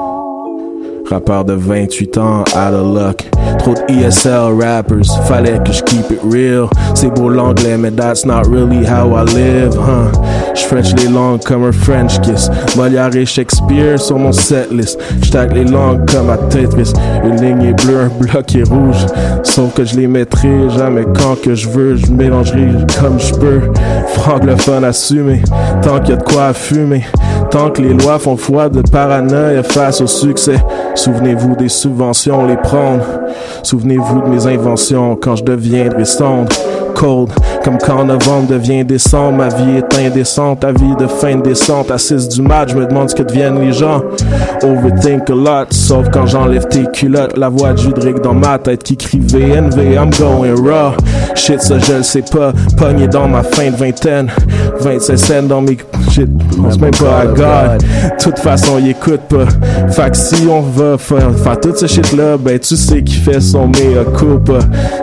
Rappeur 1.11 1.45
de 1.45 1.53
28 1.53 2.19
ans, 2.19 2.45
out 2.55 2.75
of 2.75 2.95
luck. 2.95 3.31
Trop 3.59 3.75
de 3.75 3.93
ESL 3.93 4.59
rappers, 4.59 5.05
fallait 5.27 5.61
que 5.65 5.73
je 5.73 5.83
keep 5.83 6.11
it 6.11 6.21
real. 6.25 6.69
C'est 6.95 7.11
beau 7.11 7.29
l'anglais, 7.29 7.77
mais 7.77 7.91
that's 7.91 8.25
not 8.25 8.43
really 8.49 8.85
how 8.85 9.15
I 9.15 9.25
live, 9.35 9.77
huh? 9.77 10.11
Je 10.55 10.63
French 10.63 10.95
les 10.95 11.09
langues 11.09 11.43
comme 11.45 11.65
un 11.65 11.73
French 11.73 12.21
kiss. 12.21 12.51
Molière 12.77 13.15
et 13.15 13.27
Shakespeare 13.27 13.99
sur 13.99 14.19
mon 14.19 14.33
setlist. 14.33 14.99
J'tac 15.23 15.53
les 15.53 15.65
langues 15.65 16.09
comme 16.11 16.31
à 16.31 16.37
Tetris. 16.37 16.93
Une 17.25 17.41
ligne 17.41 17.63
est 17.63 17.85
bleue, 17.85 18.01
un 18.01 18.09
bloc 18.09 18.55
est 18.55 18.69
rouge. 18.69 19.07
Sauf 19.43 19.75
que 19.75 19.85
je 19.85 19.97
les 19.97 20.07
mettrai 20.07 20.69
jamais 20.71 21.05
quand 21.19 21.41
que 21.41 21.55
je 21.55 21.69
veux. 21.69 21.97
Je 21.97 22.11
mélangerai 22.11 22.69
comme 23.01 23.19
je 23.19 23.35
peux. 23.35 23.61
Francophone 24.09 24.85
assumé, 24.85 25.43
tant 25.83 26.01
qu'il 26.01 26.11
y 26.11 26.13
a 26.13 26.17
de 26.17 26.23
quoi 26.23 26.53
fumer. 26.53 27.05
Tant 27.51 27.71
que 27.71 27.83
les 27.83 27.93
lois 27.93 28.19
font 28.19 28.37
foi 28.37 28.69
de 28.69 28.81
paranoïa 28.81 29.63
face 29.63 30.01
au 30.01 30.07
succès. 30.07 30.57
Souvenez-vous 30.95 31.57
des 31.57 31.69
subventions, 31.69 32.47
les 32.47 32.57
prendre. 32.57 33.05
Souvenez-vous 33.63 34.23
de 34.23 34.29
mes 34.29 34.47
inventions 34.47 35.17
quand 35.17 35.37
je 35.37 35.45
deviendrai 35.45 36.05
sombre. 36.05 36.51
Comme 37.03 37.79
quand 37.85 38.05
novembre 38.05 38.47
devient 38.49 38.85
décembre, 38.85 39.39
ma 39.39 39.49
vie 39.49 39.79
est 39.79 39.99
indécente, 39.99 40.61
ta 40.61 40.71
vie 40.71 40.95
de 41.01 41.09
fin 41.09 41.35
de 41.35 41.43
descente. 41.43 41.91
À 41.91 41.99
6 41.99 42.29
du 42.29 42.43
match, 42.43 42.71
je 42.71 42.77
me 42.77 42.87
demande 42.87 43.11
ce 43.11 43.17
que 43.17 43.25
deviennent 43.25 43.61
les 43.61 43.73
gens. 43.73 44.03
Overthink 44.63 45.29
a 45.29 45.35
lot, 45.35 45.73
sauf 45.73 46.09
quand 46.13 46.27
j'enlève 46.27 46.69
tes 46.69 46.87
culottes. 46.93 47.37
La 47.37 47.49
voix 47.49 47.73
de 47.73 47.79
Judrick 47.79 48.21
dans 48.21 48.35
ma 48.35 48.57
tête 48.59 48.85
qui 48.85 48.97
crie 48.97 49.19
VNV, 49.19 49.95
I'm 49.95 50.11
going 50.11 50.55
raw. 50.65 50.93
Shit, 51.35 51.61
ça 51.61 51.81
je 51.81 51.95
le 51.95 52.03
sais 52.05 52.23
pas, 52.23 52.53
pogné 52.77 53.09
dans 53.09 53.27
ma 53.27 53.43
fin 53.43 53.71
de 53.71 53.77
vingtaine. 53.77 54.31
25 54.79 55.17
cents 55.17 55.43
dans 55.43 55.61
mes 55.61 55.79
shit, 56.11 56.29
je 56.53 56.57
pense 56.57 56.79
même 56.79 56.93
pas 56.93 57.21
à 57.21 57.27
God. 57.27 57.83
Toute 58.21 58.39
façon, 58.39 58.79
il 58.79 58.91
écoute 58.91 59.23
pas. 59.29 59.47
Fait 59.91 60.15
si 60.15 60.47
on 60.49 60.61
va 60.61 60.97
faire, 60.99 61.35
faire 61.37 61.59
tout 61.59 61.75
ce 61.75 61.87
shit 61.89 62.13
là, 62.13 62.37
ben 62.39 62.61
tu 62.61 62.77
sais 62.77 63.03
qui 63.03 63.15
fait 63.15 63.41
son 63.41 63.67
mea 63.67 64.05
culpa. 64.17 64.61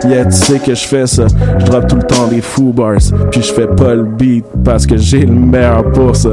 Yeah, 0.08 0.24
tu 0.24 0.32
sais 0.32 0.58
que 0.58 0.74
je 0.74 0.86
fais 0.86 1.06
ça. 1.06 1.24
Je 1.58 1.64
drop 1.66 1.89
tout 1.90 1.96
le 1.96 2.02
temps 2.02 2.28
des 2.28 2.40
foo 2.40 2.72
bars. 2.72 3.00
Puis 3.32 3.42
je 3.42 3.52
fais 3.52 3.66
pas 3.66 3.94
le 3.94 4.04
beat 4.04 4.44
parce 4.64 4.86
que 4.86 4.96
j'ai 4.96 5.26
le 5.26 5.34
meilleur 5.34 5.82
pour 5.92 6.14
ça. 6.14 6.30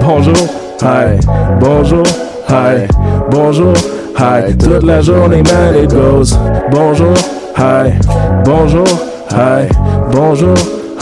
Bonjour, 0.00 0.36
hi. 0.80 1.18
Bonjour, 1.60 2.04
hi. 2.48 2.86
Bonjour, 3.30 3.72
hi. 4.16 4.56
Toute 4.56 4.84
la 4.84 5.00
journée, 5.00 5.42
man, 5.42 5.74
it 5.82 5.90
goes. 5.90 6.38
Bonjour, 6.70 7.14
hi. 7.56 7.92
Bonjour, 8.44 8.86
hi. 9.32 9.68
Bonjour, 10.12 10.54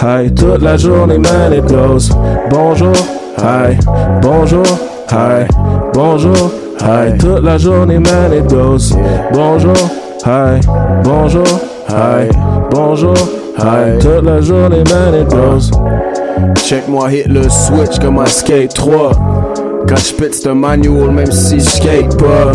hi. 0.02 0.30
Toute 0.34 0.62
la 0.62 0.78
journée, 0.78 1.18
man, 1.18 1.52
it 1.52 1.66
goes. 1.66 2.10
Bonjour, 2.48 2.94
hi. 3.36 3.76
Bonjour, 4.22 4.64
hi. 5.10 5.46
Bonjour, 5.92 6.50
hi. 6.80 7.18
Toute 7.18 7.42
la 7.42 7.58
journée, 7.58 7.98
man, 7.98 8.32
it 8.32 8.48
goes. 8.48 8.94
Bonjour, 9.32 9.76
hi. 10.24 10.58
Bonjour, 11.04 11.44
hi. 11.90 12.28
Bonjour, 12.70 13.14
Toute 14.00 14.24
la 14.24 14.40
journée, 14.40 14.82
man, 14.84 15.14
it 15.14 15.28
goes. 15.28 15.70
Check-moi 16.64 17.10
hit 17.12 17.26
le 17.26 17.42
switch 17.48 17.98
comme 18.00 18.18
un 18.18 18.26
skate 18.26 18.72
3. 18.72 19.12
Quand 19.86 19.96
je 19.96 20.14
pète 20.14 20.34
c'est 20.34 20.48
un 20.48 20.54
manual 20.54 21.10
même 21.10 21.30
si 21.30 21.58
je 21.58 21.64
skate 21.64 22.16
pas. 22.16 22.52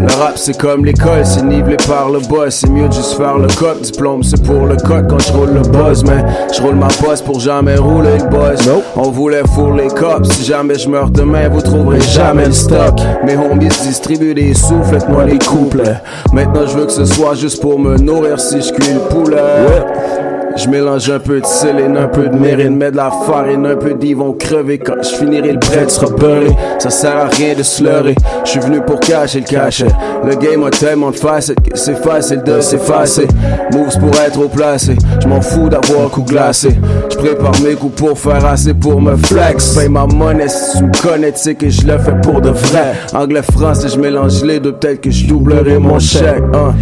Le 0.00 0.06
rap 0.06 0.36
c'est 0.36 0.56
comme 0.56 0.84
l'école, 0.84 1.24
c'est 1.24 1.42
nivelé 1.42 1.76
par 1.88 2.10
le 2.10 2.20
boss. 2.20 2.56
C'est 2.56 2.70
mieux 2.70 2.88
de 2.88 2.92
juste 2.92 3.14
faire 3.14 3.38
le 3.38 3.48
cop. 3.48 3.80
Diplôme 3.80 4.22
c'est 4.22 4.42
pour 4.44 4.66
le 4.66 4.76
code 4.76 5.08
quand 5.08 5.18
je 5.18 5.32
roule 5.32 5.52
le 5.54 5.60
buzz. 5.60 6.04
Mais 6.04 6.24
je 6.54 6.62
roule 6.62 6.74
ma 6.74 6.88
bosse 7.00 7.22
pour 7.22 7.40
jamais 7.40 7.76
rouler 7.76 8.18
le 8.18 8.28
buzz. 8.28 8.70
On 8.96 9.10
voulait 9.10 9.42
four 9.54 9.72
les 9.74 9.88
cops. 9.88 10.28
Si 10.30 10.44
jamais 10.44 10.78
je 10.78 10.88
meurs 10.88 11.10
demain, 11.10 11.48
vous 11.48 11.62
trouverez 11.62 12.00
jamais 12.00 12.46
le 12.46 12.52
stock. 12.52 13.00
Mes 13.24 13.36
homies 13.36 13.68
distribuent 13.68 14.34
des 14.34 14.54
sous, 14.54 14.82
faites-moi 14.84 15.24
les 15.24 15.38
couplets. 15.38 16.00
Maintenant 16.32 16.66
je 16.66 16.76
veux 16.76 16.86
que 16.86 16.92
ce 16.92 17.04
soit 17.04 17.34
juste 17.34 17.60
pour 17.60 17.78
me 17.78 17.96
nourrir 17.96 18.40
si 18.40 18.60
je 18.60 18.72
cuis 18.72 18.94
le 18.94 19.00
poulet. 19.08 20.31
Je 20.56 20.68
mélange 20.68 21.10
un 21.10 21.18
peu 21.18 21.40
de 21.40 21.46
céline, 21.46 21.96
un 21.96 22.08
peu 22.08 22.28
de 22.28 22.36
mérine, 22.36 22.76
mets 22.76 22.90
de 22.90 22.96
la 22.96 23.10
farine, 23.26 23.66
un 23.66 23.76
peu 23.76 23.94
d'ivre, 23.94 24.24
vont 24.24 24.32
crever 24.32 24.78
quand 24.78 25.02
je 25.02 25.08
finirai 25.16 25.52
le 25.52 25.58
bread 25.58 25.90
sera 25.90 26.10
beurré. 26.10 26.54
Ça 26.78 26.90
sert 26.90 27.16
à 27.16 27.26
rien 27.26 27.54
de 27.54 27.62
se. 27.62 27.82
Je 27.82 28.50
suis 28.50 28.60
venu 28.60 28.80
pour 28.80 29.00
cacher 29.00 29.40
le 29.40 29.44
cachet. 29.46 29.88
Le 30.24 30.34
game 30.36 30.62
a 30.64 30.70
tellement 30.70 31.10
de 31.10 31.16
facettes 31.16 31.58
c'est 31.74 31.96
facile 32.02 32.42
de 32.42 32.60
s'effacer. 32.60 33.26
Moves 33.72 33.98
pour 33.98 34.10
être 34.20 34.40
au 34.40 34.48
placé. 34.48 34.96
Je 35.20 35.26
m'en 35.26 35.40
fous 35.40 35.68
d'avoir 35.68 36.10
coup 36.10 36.22
glacé. 36.22 36.70
Je 37.10 37.16
prépare 37.16 37.52
mes 37.64 37.74
coups 37.74 37.94
pour 37.96 38.18
faire 38.18 38.44
assez 38.44 38.74
pour 38.74 39.00
me 39.00 39.16
flex. 39.16 39.74
Paye 39.74 39.88
ma 39.88 40.06
monnaie 40.06 40.48
si 40.48 40.78
tu 40.78 40.84
me 40.84 41.02
connais, 41.02 41.32
que 41.32 41.68
je 41.68 41.86
le 41.86 41.98
fais 41.98 42.14
pour 42.22 42.40
de 42.40 42.50
vrai. 42.50 42.92
Anglais, 43.14 43.42
français, 43.42 43.88
je 43.88 43.98
mélange 43.98 44.42
les 44.44 44.60
deux, 44.60 44.72
peut-être 44.72 45.00
que 45.00 45.10
je 45.10 45.26
doublerai 45.26 45.78
mon 45.78 45.98
chèque. 45.98 46.42
hein. 46.54 46.74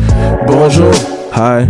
Bonjour, 0.47 0.91
hi. 1.37 1.67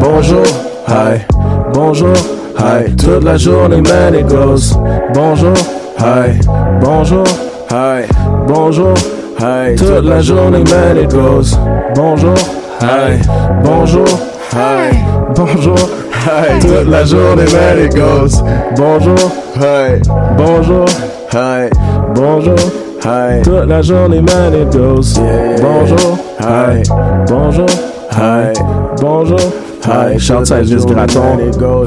Bonjour, 0.00 0.42
hi. 0.86 1.24
Bonjour, 1.72 2.14
hi. 2.58 2.94
Toute 2.96 3.24
la 3.24 3.36
journée, 3.36 3.80
man, 3.82 4.14
it 4.14 4.26
goes. 4.28 4.74
Bonjour, 5.14 5.54
hi. 5.98 6.38
Bonjour, 6.80 7.24
hi. 7.70 8.04
Bonjour, 8.46 8.94
hi. 9.38 9.74
Toute 9.76 10.04
la 10.04 10.20
journée, 10.20 10.64
man, 10.64 10.96
it 10.96 11.10
goes. 11.10 11.56
Bonjour, 11.94 12.34
hi. 12.80 13.20
Bonjour, 13.62 14.06
hi. 14.52 14.90
Bonjour, 15.34 15.78
hi. 16.12 16.60
Toute 16.60 16.88
la 16.88 17.04
journée, 17.04 17.46
man, 17.52 17.78
it 17.78 17.94
goes. 17.94 18.42
Bonjour, 18.76 19.16
hi. 19.56 20.00
Bonjour, 20.36 20.86
hi. 21.32 21.70
Bonjour, 22.14 22.58
hi. 23.04 23.42
Toute 23.42 23.68
la 23.68 23.82
journée, 23.82 24.20
man, 24.20 24.54
it 24.54 24.70
goes. 24.72 25.18
Bonjour, 25.60 26.18
hi. 26.40 26.82
Bonjour, 27.28 27.68
hi. 28.10 28.52
Bonjour. 29.00 29.40
Hi, 29.84 30.16
shout 30.18 30.34
out 30.42 30.50
Elvis 30.52 30.84
Graton. 30.86 31.38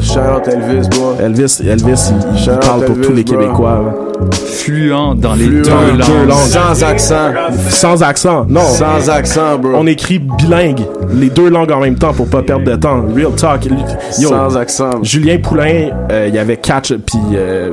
Shout 0.01 0.19
out 0.19 0.47
Elvis, 0.47 0.88
boy. 0.89 1.15
Elvis, 1.19 1.61
Elvis, 1.65 2.11
il, 2.11 2.41
il 2.51 2.59
parle 2.59 2.85
pour 2.85 2.99
tous 3.01 3.13
les 3.13 3.23
Québécois. 3.23 3.93
Fluent 4.34 5.15
dans 5.15 5.34
les 5.35 5.45
Fluent, 5.45 5.61
deux 5.61 5.69
langues. 5.72 5.97
deux 6.05 6.26
langues. 6.27 6.38
Sans 6.39 6.84
accent. 6.84 7.31
Sans 7.69 8.03
accent, 8.03 8.45
non. 8.49 8.61
Sans 8.63 9.09
accent, 9.09 9.57
bro. 9.59 9.72
On 9.76 9.88
écrit 9.88 10.19
bilingue, 10.19 10.81
les 11.13 11.30
deux 11.30 11.49
langues 11.49 11.72
en 11.72 11.80
même 11.80 11.95
temps 11.95 12.13
pour 12.13 12.27
pas 12.30 12.41
perdre 12.41 12.65
de 12.65 12.76
temps. 12.76 13.03
Real 13.15 13.31
talk. 13.34 13.65
Yo, 14.19 14.30
Sans 14.30 14.57
accent. 14.57 15.01
Julien 15.03 15.38
Poulain, 15.38 15.89
euh, 16.11 16.26
il 16.27 16.35
y 16.35 16.39
avait 16.39 16.57
catch, 16.57 16.93
puis 16.93 17.19
euh, 17.35 17.72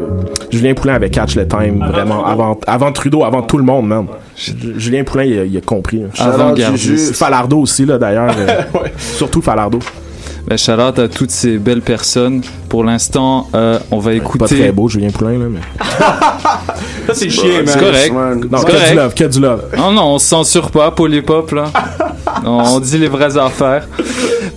Julien 0.51 0.74
Poulain 0.74 0.94
avait 0.94 1.11
catch 1.11 1.35
le 1.36 1.49
time 1.49 1.85
vraiment 1.93 2.24
avant, 2.24 2.59
avant 2.66 2.93
Trudeau, 2.93 3.24
avant 3.24 3.43
tout 3.43 3.59
le 3.59 3.65
monde, 3.65 3.86
man. 3.89 4.07
Ju- 4.36 4.74
Julien 4.77 5.03
Poulain, 5.05 5.24
il 5.24 5.39
a, 5.39 5.44
il 5.44 5.57
a 5.57 5.61
compris. 5.61 6.03
Avant-gardiste. 6.19 7.15
Falardo 7.16 7.59
aussi, 7.59 7.85
là, 7.86 7.99
d'ailleurs. 7.99 8.35
euh, 8.39 8.62
Surtout 8.99 9.43
Falardo. 9.43 9.78
Ben, 10.47 10.59
shout 10.59 10.73
out 10.73 10.98
à 10.98 11.09
toutes 11.09 11.31
ces 11.31 11.59
belles 11.59 11.82
personnes. 11.82 12.43
Pour 12.69 12.85
l'instant, 12.85 13.48
euh, 13.55 13.78
on 13.90 13.98
va 13.98 14.14
écouter. 14.14 14.39
Pas 14.39 14.48
très 14.48 14.73
beau, 14.73 14.89
Julien 14.89 15.10
Poulain, 15.10 15.39
là, 15.39 15.47
mais. 15.48 15.60
Ça, 17.06 17.14
c'est 17.14 17.31
chiant, 17.31 17.44
man. 17.48 17.66
C'est 17.66 17.78
correct. 17.78 18.12
Non, 18.12 18.59
C'est 18.59 18.64
que 18.66 18.70
du 18.70 18.77
correct. 18.78 18.94
love, 18.94 19.14
que 19.14 19.24
du 19.24 19.40
love. 19.40 19.64
Non, 19.77 19.93
non, 19.93 20.14
on 20.14 20.19
se 20.19 20.27
censure 20.27 20.70
pas 20.70 20.90
pour 20.90 21.09
les 21.09 21.23
pop, 21.23 21.51
là. 21.52 21.64
Non, 22.44 22.62
on 22.74 22.81
dit 22.81 22.98
les 22.98 23.09
vraies 23.09 23.36
affaires. 23.36 23.86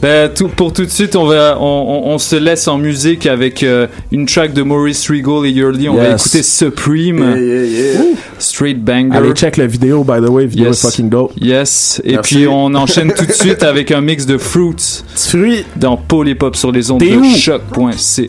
Ben, 0.05 0.31
tout, 0.31 0.49
pour 0.49 0.71
tout 0.71 0.85
de 0.85 0.91
suite, 0.91 1.15
on, 1.15 1.25
va, 1.25 1.57
on, 1.59 1.63
on, 1.65 2.13
on 2.13 2.17
se 2.19 2.35
laisse 2.35 2.67
en 2.67 2.77
musique 2.77 3.25
avec 3.25 3.63
euh, 3.63 3.87
une 4.11 4.27
track 4.27 4.53
de 4.53 4.61
Maurice 4.61 5.09
Regal 5.09 5.47
et 5.47 5.49
Yearly. 5.49 5.89
On 5.89 5.95
va 5.95 6.09
écouter 6.09 6.43
Supreme. 6.43 7.17
Yeah, 7.21 7.37
yeah, 7.39 7.63
yeah. 7.63 8.01
Straight 8.37 8.83
banger. 8.83 9.17
Allez, 9.17 9.33
check 9.33 9.57
la 9.57 9.65
vidéo, 9.65 10.03
by 10.03 10.23
the 10.23 10.29
way. 10.29 10.45
Vidéo 10.45 10.67
Yes. 10.67 10.81
fucking 10.83 11.09
dope. 11.09 11.31
Yes. 11.41 12.03
Et 12.05 12.11
Merci. 12.11 12.35
puis 12.35 12.47
on 12.47 12.75
enchaîne 12.75 13.11
tout 13.17 13.25
de 13.25 13.31
suite 13.33 13.63
avec 13.63 13.89
un 13.89 14.01
mix 14.01 14.27
de 14.27 14.37
fruits. 14.37 14.75
Fruits. 15.15 15.65
Dans 15.75 15.97
Polypop 15.97 16.55
sur 16.55 16.71
les 16.71 16.91
ondes 16.91 16.99
de 16.99 17.23
choc.ca. 17.35 18.27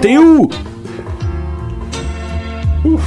T'es 0.00 0.18
où? 0.18 0.48
Uh. 2.84 2.98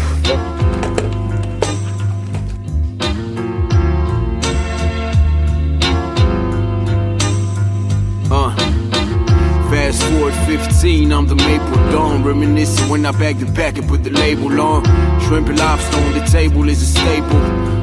15, 10.80 11.12
I'm 11.12 11.28
the 11.28 11.36
maple 11.36 11.76
dawn. 11.92 12.24
Reminiscing 12.24 12.88
when 12.88 13.06
I 13.06 13.12
bagged 13.12 13.42
the 13.42 13.52
back 13.52 13.78
and 13.78 13.86
put 13.86 14.02
the 14.06 14.12
label 14.12 14.62
on. 14.62 14.86
Shrimp 15.24 15.50
and 15.50 15.60
lobster 15.60 15.98
on 15.98 16.14
the 16.14 16.26
table 16.26 16.70
is 16.70 16.82
a 16.82 16.86
staple. 16.86 17.40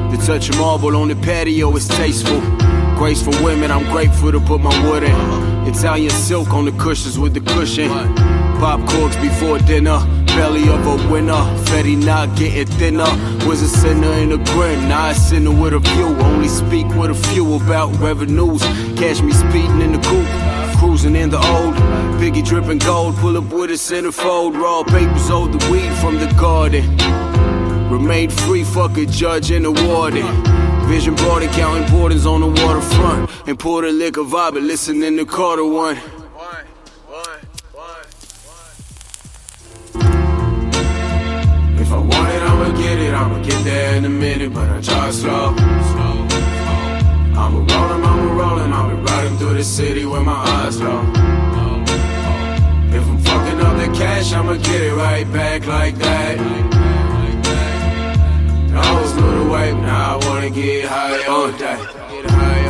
The 0.09 0.17
touch 0.25 0.49
of 0.49 0.57
marble 0.57 0.95
on 0.95 1.07
the 1.07 1.15
patio 1.15 1.75
is 1.75 1.87
tasteful. 1.87 2.41
Graceful 2.97 3.33
women, 3.45 3.69
I'm 3.69 3.83
grateful 3.91 4.31
to 4.31 4.39
put 4.39 4.61
my 4.61 4.73
wood 4.89 5.03
in. 5.03 5.15
Italian 5.67 6.09
silk 6.09 6.49
on 6.53 6.65
the 6.65 6.71
cushions 6.71 7.19
with 7.19 7.35
the 7.35 7.41
cushion. 7.53 7.89
Pop 8.57 8.79
corks 8.89 9.15
before 9.17 9.59
dinner. 9.59 9.99
Belly 10.37 10.69
of 10.69 10.85
a 10.85 11.11
winner. 11.11 11.43
Fetty 11.65 11.97
not 11.97 12.37
getting 12.37 12.67
thinner. 12.77 13.11
Was 13.47 13.61
a 13.63 13.67
sinner 13.67 14.13
in 14.13 14.31
a 14.31 14.37
grin. 14.37 14.87
Now 14.87 15.09
a 15.09 15.15
sinner 15.15 15.51
with 15.51 15.73
a 15.73 15.79
view. 15.79 16.09
Only 16.29 16.47
speak 16.47 16.87
with 16.95 17.09
a 17.09 17.19
few 17.29 17.55
about 17.55 17.89
revenues. 17.97 18.61
Catch 18.99 19.21
me 19.23 19.31
speeding 19.31 19.81
in 19.81 19.93
the 19.93 20.01
coupe. 20.09 20.57
Cruising 20.77 21.15
in 21.15 21.31
the 21.31 21.37
old, 21.37 21.73
Biggie 22.19 22.45
dripping 22.45 22.77
gold, 22.77 23.15
pull 23.15 23.35
up 23.35 23.51
with 23.51 23.71
a 23.71 23.73
centerfold, 23.73 24.53
raw 24.61 24.83
papers, 24.83 25.27
hold 25.27 25.51
the 25.51 25.71
weed 25.71 25.91
from 26.01 26.19
the 26.19 26.27
garden. 26.39 26.85
Remain 27.89 28.29
free, 28.29 28.63
fuck 28.63 28.95
a 28.97 29.07
judge 29.07 29.49
and 29.49 29.65
a 29.65 29.71
warden. 29.71 30.27
Vision 30.87 31.15
board 31.15 31.41
and 31.41 31.51
counting 31.53 31.89
borders 31.89 32.27
on 32.27 32.41
the 32.41 32.47
waterfront. 32.47 33.29
The 33.47 33.91
liquor 33.91 34.21
vibe 34.21 34.61
listening 34.61 35.17
to 35.17 35.25
Carter 35.25 35.65
One. 35.65 35.97
I'ma 43.17 43.37
get. 43.43 43.57
There 43.67 43.95
in 43.95 44.05
a 44.05 44.09
minute, 44.09 44.53
but 44.53 44.69
I 44.69 44.79
try 44.79 45.11
slow. 45.11 45.53
I'ma 47.41 47.59
roll 47.69 47.89
I'ma 47.95 48.11
roll. 48.39 48.59
I'll 48.59 48.89
be 48.89 48.95
riding 48.95 49.37
through 49.37 49.55
the 49.55 49.63
city 49.63 50.05
with 50.05 50.23
my 50.23 50.31
eyes 50.31 50.79
low. 50.79 51.01
If 52.97 53.03
I'm 53.11 53.19
fucking 53.19 53.59
up 53.59 53.75
the 53.77 53.89
cash, 53.97 54.31
I'ma 54.31 54.53
get 54.53 54.81
it 54.81 54.93
right 54.93 55.27
back 55.33 55.65
like 55.65 55.95
that. 55.97 56.37
I 58.73 58.89
always 58.89 59.13
knew 59.15 59.43
the 59.43 59.49
way, 59.51 59.73
now 59.73 60.17
I 60.17 60.25
wanna 60.27 60.49
get 60.49 60.85
high 60.85 61.27
on 61.27 61.57
that. 61.57 61.96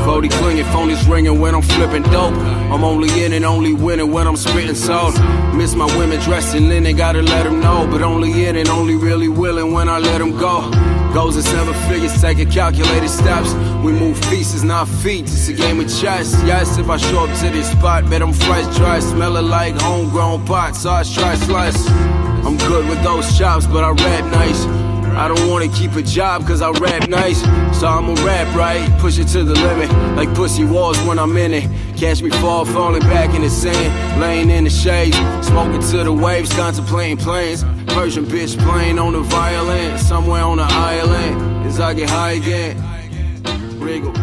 40 0.06 0.30
clinging, 0.30 0.66
phone 0.66 0.90
is 0.90 1.06
ringing 1.08 1.40
when 1.40 1.54
I'm 1.54 1.62
flipping 1.62 2.04
dope. 2.04 2.34
I'm 2.72 2.84
only 2.84 3.24
in 3.24 3.34
and 3.34 3.46
only 3.46 3.74
winning 3.74 4.12
when 4.12 4.26
I'm 4.26 4.38
spitting 4.38 4.76
salt. 4.76 5.16
Miss 5.54 5.76
my 5.76 5.86
women 5.98 6.20
dressed 6.22 6.56
in 6.56 6.70
linen, 6.70 6.96
gotta 6.96 7.22
let 7.22 7.44
them 7.44 7.60
know. 7.60 7.88
But 7.92 8.02
only 8.02 8.46
in 8.46 8.56
and 8.56 8.70
only 8.70 8.96
really 8.96 9.28
willing 9.28 9.74
when 9.74 9.90
I 9.90 10.00
let 10.00 10.20
them 10.20 10.38
go. 10.38 10.72
Goals 11.14 11.36
in 11.36 11.44
seven 11.44 11.74
figures, 11.90 12.20
taking 12.22 12.50
calculated 12.50 13.10
steps. 13.10 13.54
We 13.84 13.92
move 13.92 14.20
pieces, 14.30 14.64
not 14.64 14.88
feet. 14.88 15.26
It's 15.26 15.50
a 15.50 15.54
game 15.54 15.80
of 15.80 15.88
chess. 15.88 16.34
Yes, 16.46 16.78
if 16.78 16.90
I 16.90 16.98
show 16.98 17.26
up 17.26 17.38
to 17.40 17.50
this 17.50 17.70
spot, 17.72 18.10
bet 18.10 18.22
I'm 18.22 18.34
fresh, 18.34 18.78
dry, 18.78 19.00
smelling 19.00 19.50
like 19.50 19.76
homegrown 19.82 20.46
pot. 20.46 20.76
Sauce, 20.76 21.14
try 21.14 21.36
slice. 21.36 21.88
I'm 22.46 22.58
good 22.58 22.88
with 22.88 23.04
those 23.04 23.38
chops, 23.38 23.68
but 23.68 23.84
I 23.84 23.90
rap 23.90 24.32
nice. 24.32 24.87
I 25.18 25.28
don't 25.28 25.50
wanna 25.50 25.68
keep 25.68 25.94
a 25.96 26.04
job 26.04 26.46
cause 26.46 26.62
I 26.62 26.70
rap 26.70 27.10
nice. 27.10 27.42
So 27.78 27.88
I'ma 27.88 28.14
rap 28.24 28.56
right, 28.56 28.88
push 29.00 29.18
it 29.18 29.28
to 29.30 29.44
the 29.44 29.56
limit. 29.56 29.92
Like 30.16 30.32
pussy 30.36 30.64
walls 30.64 31.00
when 31.02 31.18
I'm 31.18 31.36
in 31.38 31.54
it. 31.56 31.98
Catch 31.98 32.22
me 32.22 32.30
fall, 32.30 32.66
falling 32.66 33.02
back 33.02 33.34
in 33.34 33.42
the 33.42 33.50
sand. 33.50 34.22
Laying 34.22 34.52
in 34.52 34.66
the 34.66 34.70
shades, 34.70 35.18
smoking 35.42 35.82
to 35.82 36.04
the 36.04 36.14
waves, 36.14 36.54
contemplating 36.54 37.18
planes. 37.18 37.64
Persian 37.88 38.26
bitch 38.26 38.58
playing 38.70 39.00
on 39.00 39.14
the 39.14 39.22
violin. 39.22 39.98
Somewhere 39.98 40.44
on 40.44 40.58
the 40.58 40.68
island. 40.70 41.66
As 41.66 41.80
I 41.80 41.96
get 41.96 42.10
high 42.10 42.34
again. 42.34 42.78
Wriggle. 43.80 44.14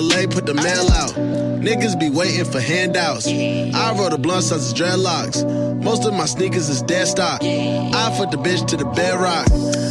Lay, 0.00 0.26
put 0.26 0.46
the 0.46 0.54
mail 0.54 0.88
out. 0.90 1.14
Niggas 1.60 1.98
be 1.98 2.10
waiting 2.10 2.44
for 2.44 2.60
handouts. 2.60 3.26
I 3.26 3.94
roll 3.96 4.10
the 4.10 4.18
blunts 4.18 4.52
as 4.52 4.72
dreadlocks. 4.72 5.44
Most 5.82 6.04
of 6.04 6.14
my 6.14 6.26
sneakers 6.26 6.68
is 6.68 6.82
dead 6.82 7.08
stock. 7.08 7.42
I 7.42 8.14
put 8.16 8.30
the 8.30 8.36
bitch 8.36 8.66
to 8.68 8.76
the 8.76 8.84
bedrock. 8.84 9.46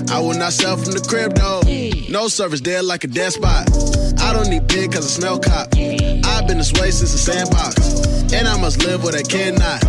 I 0.09 0.19
will 0.19 0.37
not 0.37 0.53
sell 0.53 0.77
from 0.77 0.93
the 0.93 1.01
crib 1.01 1.35
though. 1.35 1.61
No 2.09 2.27
service 2.27 2.61
there 2.61 2.83
like 2.83 3.03
a 3.03 3.07
dead 3.07 3.33
spot. 3.33 3.69
I 4.19 4.33
don't 4.33 4.49
need 4.49 4.67
pig 4.67 4.93
cause 4.93 5.05
I 5.05 5.09
smell 5.21 5.39
cop. 5.39 5.67
I've 5.75 6.47
been 6.47 6.57
this 6.57 6.73
way 6.73 6.91
since 6.91 7.11
the 7.11 7.17
sandbox. 7.17 8.33
And 8.33 8.47
I 8.47 8.59
must 8.59 8.83
live 8.83 9.03
what 9.03 9.15
I 9.15 9.23
cannot. 9.23 9.83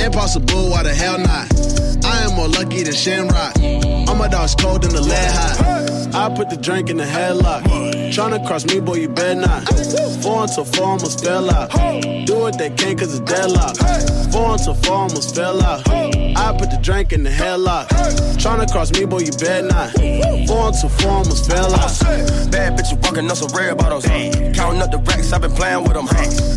Impossible, 0.00 0.70
why 0.70 0.82
the 0.82 0.94
hell 0.94 1.18
not? 1.18 2.04
I 2.04 2.22
am 2.24 2.34
more 2.34 2.48
lucky 2.48 2.82
than 2.82 2.94
Shamrock. 2.94 3.54
All 4.08 4.14
my 4.14 4.28
dogs 4.28 4.54
cold 4.54 4.84
in 4.84 4.92
the 4.92 5.00
lead 5.00 5.30
hot. 5.30 5.97
I 6.14 6.34
put 6.34 6.50
the 6.50 6.56
drink 6.56 6.90
in 6.90 6.96
the 6.96 7.04
headlock. 7.04 7.62
Tryna 8.12 8.46
cross 8.46 8.64
me, 8.66 8.80
boy, 8.80 8.94
you 8.94 9.08
better 9.08 9.40
not. 9.40 9.62
Four 10.22 10.42
until 10.42 10.64
four 10.64 10.86
almost 10.86 11.24
fell 11.24 11.50
out. 11.50 11.70
Do 12.26 12.38
what 12.38 12.58
they 12.58 12.70
can 12.70 12.96
cause 12.96 13.18
it's 13.18 13.30
deadlock. 13.30 13.76
Four 14.32 14.52
until 14.52 14.74
four 14.74 14.96
almost 14.96 15.34
fell 15.34 15.62
out. 15.62 15.88
I 15.88 16.56
put 16.58 16.70
the 16.70 16.78
drink 16.82 17.12
in 17.12 17.22
the 17.22 17.30
headlock. 17.30 17.88
Tryna 18.38 18.70
cross 18.70 18.92
me, 18.92 19.04
boy, 19.04 19.20
you 19.20 19.32
bet 19.32 19.64
not. 19.64 19.90
Four 20.46 20.72
to 20.72 20.88
four 20.88 21.10
almost 21.10 21.50
fell 21.50 21.74
out. 21.74 21.90
Bad 22.50 22.78
bitches 22.78 23.02
walking 23.02 23.28
on 23.28 23.36
some 23.36 23.50
red 23.56 23.76
bottles. 23.78 24.06
Counting 24.06 24.82
up 24.82 24.90
the 24.90 25.02
racks, 25.06 25.32
I've 25.32 25.42
been 25.42 25.52
playing 25.52 25.82
with 25.82 25.94
them. 25.94 26.08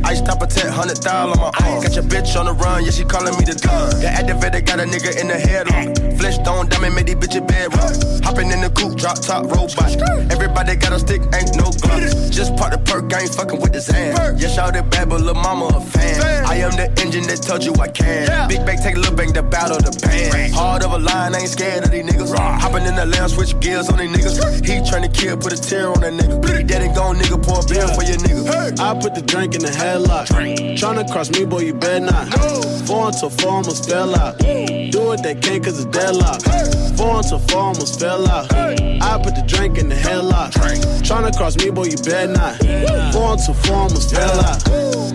Ice 0.05 0.21
top 0.21 0.39
protect, 0.39 0.67
hundred 0.67 0.97
thousand 0.97 1.39
on 1.39 1.51
my 1.51 1.65
arm. 1.65 1.81
Got 1.81 1.95
your 1.95 2.03
bitch 2.05 2.39
on 2.39 2.45
the 2.45 2.53
run, 2.53 2.83
yeah, 2.85 2.91
she 2.91 3.03
calling 3.03 3.35
me 3.37 3.45
the 3.45 3.59
gun. 3.59 3.89
The 3.99 4.07
activator 4.07 4.65
got 4.65 4.79
a 4.79 4.83
nigga 4.83 5.19
in 5.19 5.27
the 5.27 5.35
headlock. 5.35 6.10
Flesh 6.21 6.35
stone 6.35 6.69
diamond, 6.69 6.93
made 6.93 7.07
these 7.07 7.15
bitches 7.15 7.41
bedrock. 7.47 7.97
Hopping 8.21 8.51
in 8.51 8.61
the 8.61 8.69
coupe, 8.69 8.95
drop 8.95 9.17
top 9.17 9.41
robot. 9.49 9.97
Everybody 10.29 10.75
got 10.75 10.93
a 10.93 10.99
stick, 10.99 11.21
ain't 11.33 11.57
no 11.57 11.73
gloves. 11.81 12.29
Just 12.29 12.55
part 12.57 12.73
the 12.73 12.77
perk, 12.77 13.11
I 13.11 13.25
ain't 13.25 13.33
fucking 13.33 13.59
with 13.59 13.73
the 13.73 13.81
Zan. 13.81 14.37
Yeah, 14.37 14.47
shout 14.47 14.75
it 14.75 14.87
bad, 14.91 15.09
but 15.09 15.21
lil' 15.21 15.33
mama 15.33 15.65
a 15.73 15.81
fan. 15.81 16.45
I 16.45 16.61
am 16.61 16.77
the 16.77 16.93
engine 17.01 17.25
that 17.25 17.41
told 17.41 17.63
you 17.65 17.73
I 17.81 17.87
can. 17.87 18.47
Big 18.47 18.63
bang, 18.67 18.77
take 18.77 18.97
a 18.97 18.99
little 18.99 19.15
bang, 19.15 19.33
the 19.33 19.41
battle, 19.41 19.81
the 19.81 19.89
band. 19.97 20.53
Hard 20.53 20.83
of 20.83 20.93
a 20.93 20.99
line, 20.99 21.33
ain't 21.33 21.49
scared 21.49 21.85
of 21.85 21.89
these 21.89 22.05
niggas. 22.05 22.37
Hopping 22.37 22.85
in 22.85 22.93
the 22.93 23.07
lounge, 23.07 23.33
switch 23.33 23.59
gears 23.59 23.89
on 23.89 23.97
these 23.97 24.13
niggas. 24.13 24.61
He 24.61 24.77
to 24.77 25.09
kill, 25.09 25.37
put 25.37 25.53
a 25.53 25.57
tear 25.57 25.89
on 25.89 26.01
that 26.01 26.13
nigga. 26.13 26.37
He 26.55 26.63
dead 26.63 26.83
and 26.83 26.93
gone, 26.93 27.17
nigga, 27.17 27.41
pour 27.41 27.57
a 27.57 27.65
beer 27.65 27.87
for 27.97 28.05
your 28.05 28.21
nigga. 28.21 28.77
I 28.77 28.93
put 28.93 29.15
the 29.15 29.23
drink 29.23 29.55
in 29.55 29.61
the 29.61 29.73
headlock. 29.73 30.27
Tryna 30.77 31.09
cross 31.09 31.31
me, 31.31 31.45
boy, 31.45 31.65
you 31.65 31.73
better 31.73 32.05
not. 32.05 32.29
Four 32.85 33.07
until 33.07 33.31
four 33.31 33.51
almost 33.51 33.89
fell 33.89 34.13
out. 34.15 34.37
Do 34.37 35.01
what 35.01 35.23
they 35.23 35.33
can, 35.35 35.63
cause 35.63 35.79
it's 35.79 35.89
deadlock. 36.11 36.41
Four 36.97 37.17
until 37.17 37.39
four 37.39 37.59
almost 37.59 37.99
fell 37.99 38.27
out. 38.27 38.53
I 38.53 39.19
put 39.23 39.35
the 39.35 39.43
drink 39.47 39.77
in 39.77 39.89
the 39.89 39.95
headlock. 39.95 40.51
Tryna 41.01 41.35
cross 41.35 41.57
me, 41.57 41.69
boy, 41.69 41.85
you 41.85 41.97
better 41.97 42.31
not. 42.31 42.57
Four 43.13 43.33
until 43.33 43.53
four 43.53 43.75
almost 43.75 44.13
fell 44.13 44.39
out. 44.45 44.63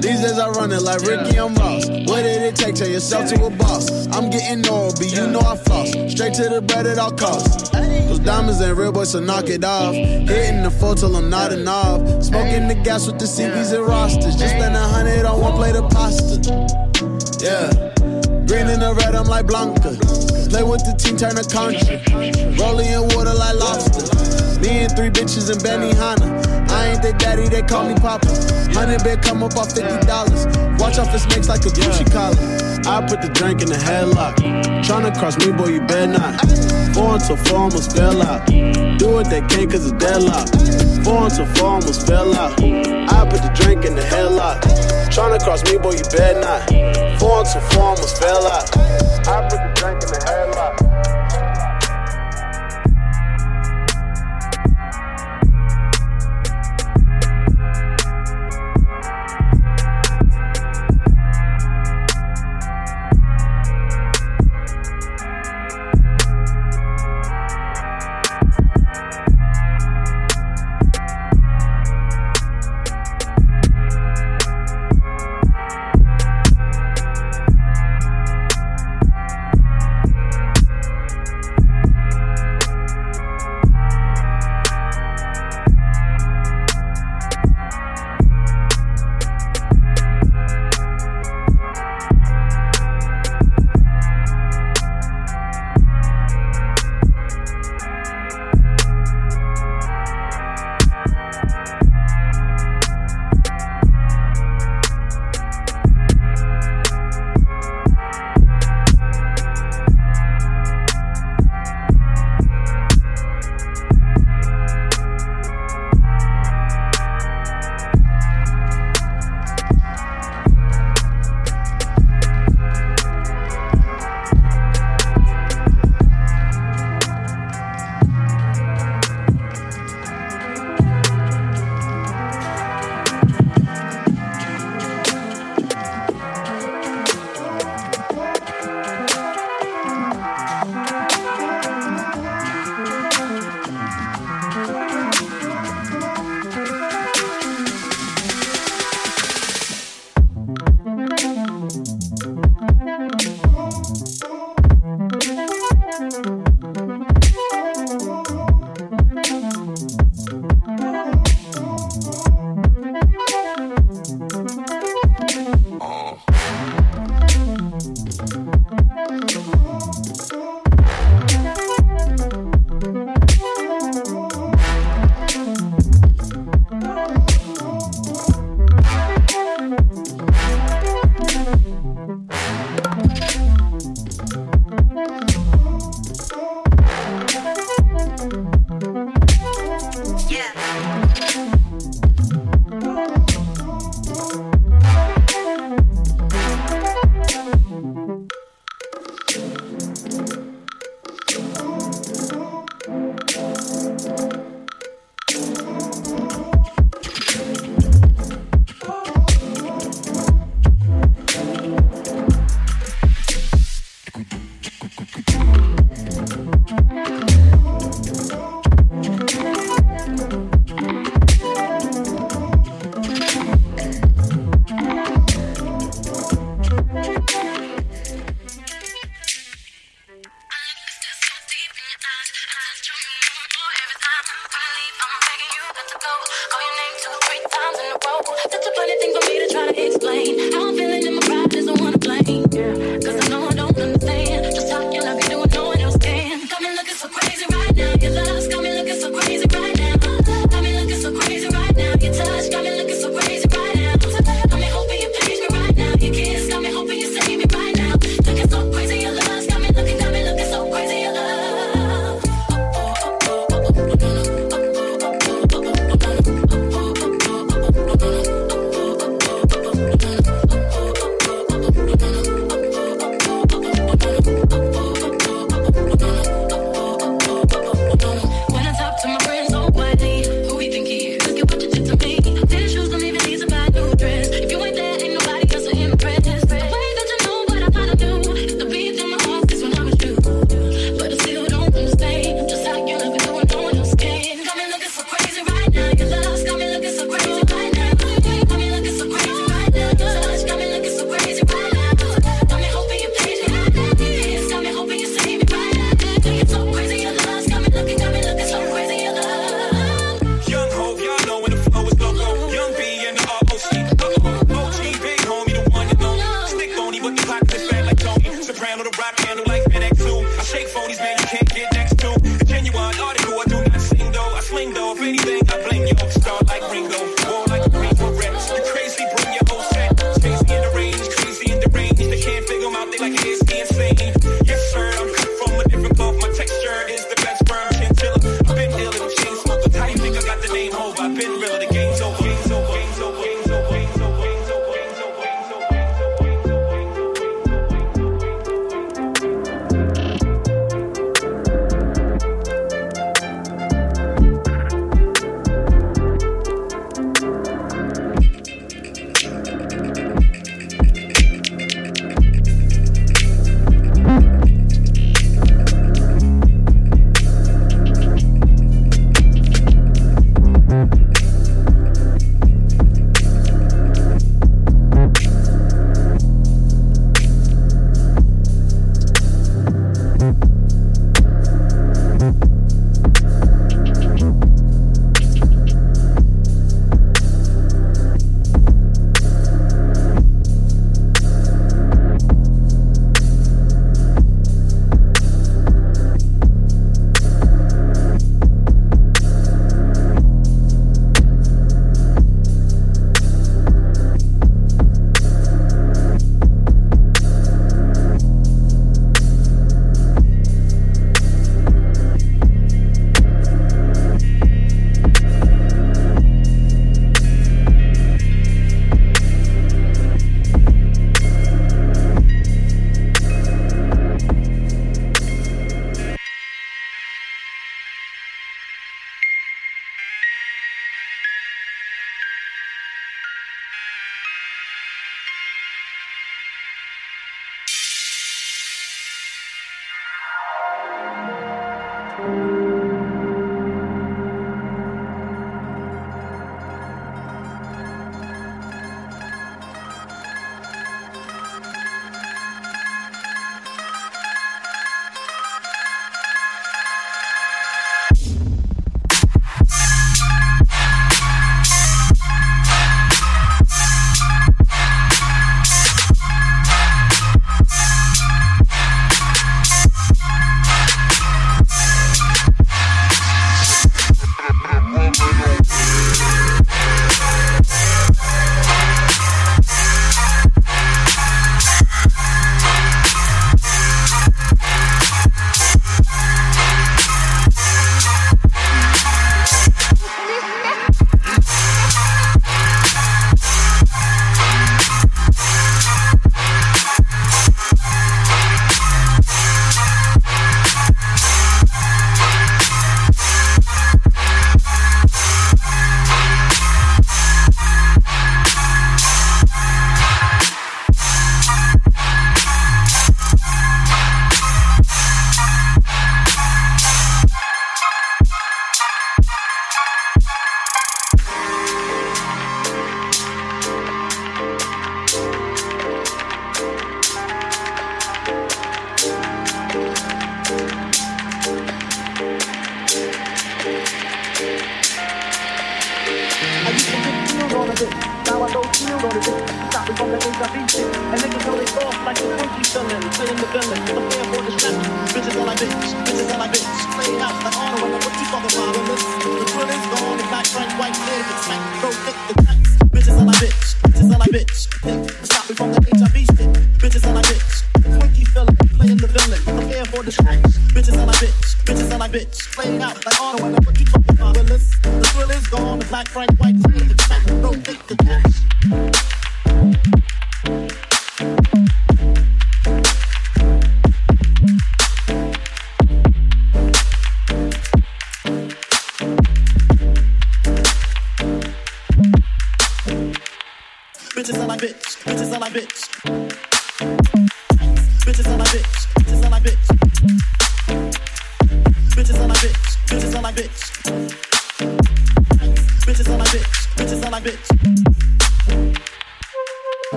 These 0.00 0.20
days 0.20 0.38
I 0.38 0.48
run 0.50 0.72
it 0.72 0.82
like 0.82 1.00
Ricky 1.02 1.38
Ross. 1.38 1.88
What 2.08 2.22
did 2.22 2.42
it 2.42 2.56
take? 2.56 2.74
Turn 2.76 2.90
yourself 2.90 3.28
to 3.30 3.44
a 3.44 3.50
boss. 3.50 4.06
I'm 4.08 4.30
getting 4.30 4.66
old, 4.68 4.96
but 4.96 5.12
you 5.12 5.26
know 5.26 5.40
I 5.40 5.56
floss. 5.56 5.90
Straight 5.90 6.34
to 6.34 6.48
the 6.48 6.62
bread 6.62 6.86
at 6.86 6.98
all 6.98 7.12
costs. 7.12 7.70
Those 7.70 8.20
diamonds 8.20 8.60
ain't 8.60 8.76
real, 8.76 8.92
boy, 8.92 9.04
so 9.04 9.20
knock 9.20 9.48
it 9.48 9.64
off. 9.64 9.94
Hitting 9.94 10.62
the 10.62 10.70
floor 10.70 10.94
till 10.94 11.14
I'm 11.16 11.30
not 11.30 11.52
enough. 11.52 12.22
Smoking 12.22 12.68
the 12.68 12.74
gas 12.74 13.06
with 13.06 13.18
the 13.18 13.26
CVs 13.26 13.72
and 13.72 13.86
rosters. 13.86 14.36
Just 14.36 14.54
spend 14.54 14.74
a 14.74 14.80
hundred 14.80 15.24
on 15.24 15.40
one 15.40 15.54
plate 15.54 15.76
of 15.76 15.90
pasta. 15.90 16.36
Yeah. 17.42 17.85
Green 18.46 18.68
and 18.70 18.80
the 18.80 18.94
red, 18.94 19.14
I'm 19.14 19.26
like 19.26 19.46
Blanca. 19.46 19.98
Play 20.48 20.62
with 20.62 20.86
the 20.86 20.94
team, 20.94 21.18
turn 21.18 21.34
a 21.34 21.42
country. 21.42 21.98
Rolling 22.54 22.86
in 22.86 23.02
water 23.10 23.34
like 23.34 23.58
lobster. 23.58 24.06
Me 24.62 24.86
and 24.86 24.92
three 24.94 25.10
bitches 25.10 25.50
in 25.50 25.58
Benihana. 25.58 26.30
I 26.70 26.94
ain't 26.94 27.02
their 27.02 27.12
daddy, 27.18 27.48
they 27.48 27.62
call 27.62 27.88
me 27.88 27.94
Papa. 27.98 28.30
Hundred 28.70 29.02
bed 29.02 29.22
come 29.22 29.42
up 29.42 29.56
off 29.56 29.74
fifty 29.74 29.98
dollars. 30.06 30.46
Watch 30.78 30.98
off 30.98 31.10
his 31.10 31.22
snakes 31.26 31.48
like 31.48 31.66
a 31.66 31.74
Gucci 31.74 32.06
collar. 32.12 32.38
I 32.86 33.02
put 33.02 33.20
the 33.20 33.28
drink 33.34 33.62
in 33.62 33.68
the 33.68 33.74
headlock. 33.76 34.36
Tryna 34.86 35.18
cross 35.18 35.36
me, 35.44 35.50
boy, 35.50 35.74
you 35.74 35.80
better 35.80 36.06
not. 36.06 36.38
Four 36.94 37.18
until 37.18 37.36
four 37.50 37.58
almost 37.66 37.96
fell 37.96 38.22
out. 38.22 38.46
Do 38.46 39.10
what 39.10 39.28
they 39.28 39.42
can, 39.42 39.68
cause 39.68 39.90
it's 39.90 39.98
deadlock. 39.98 40.46
Four 41.02 41.26
until 41.26 41.46
four 41.58 41.82
almost 41.82 42.06
fell 42.06 42.32
out. 42.34 42.62
I 42.62 43.26
put 43.26 43.42
the 43.42 43.50
drink 43.58 43.84
in 43.84 43.96
the 43.96 44.02
headlock. 44.02 44.62
Tryna 45.10 45.42
cross 45.42 45.64
me, 45.64 45.78
boy, 45.78 45.92
you 45.92 46.04
better 46.10 46.40
not. 46.40 46.68
Four 47.18 47.40
until 47.40 47.60
four 47.70 47.82
almost 47.84 48.18
fell 48.20 48.46
out. 48.46 48.68
I 49.26 49.42
put 49.48 49.58
the 49.58 49.72
drink 49.74 50.02
in 50.02 50.08
the 50.08 50.35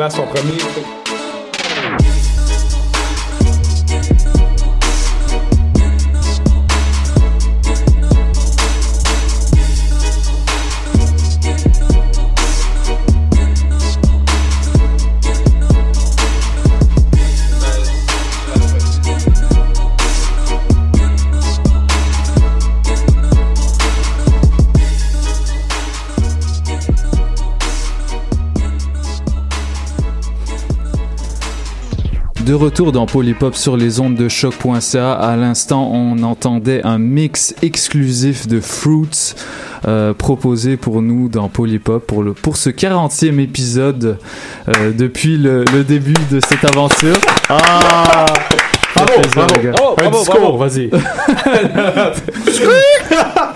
classe 0.00 0.16
son 0.16 0.26
premier. 0.28 0.99
De 32.50 32.54
retour 32.56 32.90
dans 32.90 33.06
Polypop 33.06 33.54
sur 33.54 33.76
les 33.76 34.00
ondes 34.00 34.16
de 34.16 34.28
choc.ca. 34.28 35.12
À 35.12 35.36
l'instant, 35.36 35.88
on 35.92 36.20
entendait 36.24 36.84
un 36.84 36.98
mix 36.98 37.54
exclusif 37.62 38.48
de 38.48 38.58
Fruits 38.58 39.36
euh, 39.86 40.12
proposé 40.14 40.76
pour 40.76 41.00
nous 41.00 41.28
dans 41.28 41.48
Polypop 41.48 42.04
pour, 42.04 42.24
le, 42.24 42.32
pour 42.32 42.56
ce 42.56 42.70
40e 42.70 43.38
épisode 43.38 44.18
euh, 44.68 44.90
depuis 44.90 45.36
le, 45.36 45.64
le 45.72 45.84
début 45.84 46.16
de 46.28 46.40
cette 46.40 46.64
aventure. 46.64 47.14
Ah! 47.48 48.26
Bravo, 48.96 49.12
plaisir, 49.12 49.46
bravo. 49.46 49.54
Oh, 49.80 49.94
Un 49.96 50.10
bravo, 50.10 50.18
discours, 50.18 50.40
bravo. 50.40 50.58
vas-y. 50.58 50.90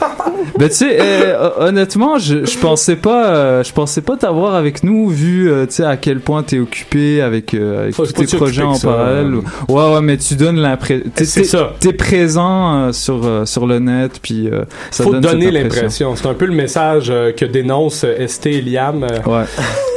Ben 0.59 0.69
tu 0.69 0.75
sais, 0.77 0.99
euh, 1.01 1.51
honnêtement, 1.59 2.19
je, 2.19 2.45
je 2.45 2.59
pensais 2.59 2.97
pas, 2.97 3.29
euh, 3.29 3.65
je 3.65 3.73
pensais 3.73 4.01
pas 4.03 4.17
t'avoir 4.17 4.55
avec 4.55 4.85
nous 4.85 5.09
vu, 5.09 5.51
euh, 5.51 5.67
tu 5.67 5.75
sais 5.75 5.85
à 5.85 5.97
quel 5.97 6.21
point 6.21 6.43
t'es 6.43 6.59
occupé 6.61 7.21
avec, 7.21 7.55
euh, 7.55 7.83
avec 7.85 7.95
tous 7.97 8.13
tes 8.13 8.37
projets 8.37 8.63
en 8.63 8.79
parallèle. 8.79 9.35
Ouais 9.69 9.93
ouais, 9.95 10.01
mais 10.01 10.17
tu 10.17 10.35
donnes 10.37 10.59
l'impression, 10.59 11.05
t'es, 11.15 11.25
C'est 11.25 11.41
t'es- 11.43 11.47
ça. 11.49 11.73
t'es 11.81 11.93
présent 11.93 12.93
sur 12.93 13.43
sur 13.49 13.67
le 13.67 13.79
net, 13.81 14.21
puis 14.23 14.49
ça 14.91 15.05
faut 15.05 15.13
donne 15.13 15.21
donner 15.23 15.51
l'impression. 15.51 16.15
C'est 16.17 16.27
un 16.29 16.35
peu 16.35 16.47
le 16.47 16.55
message 16.55 17.09
que 17.37 17.45
dénonce 17.45 18.05
ST 18.27 18.47
et 18.47 18.61
Liam. 18.61 19.03
Ouais. 19.27 19.45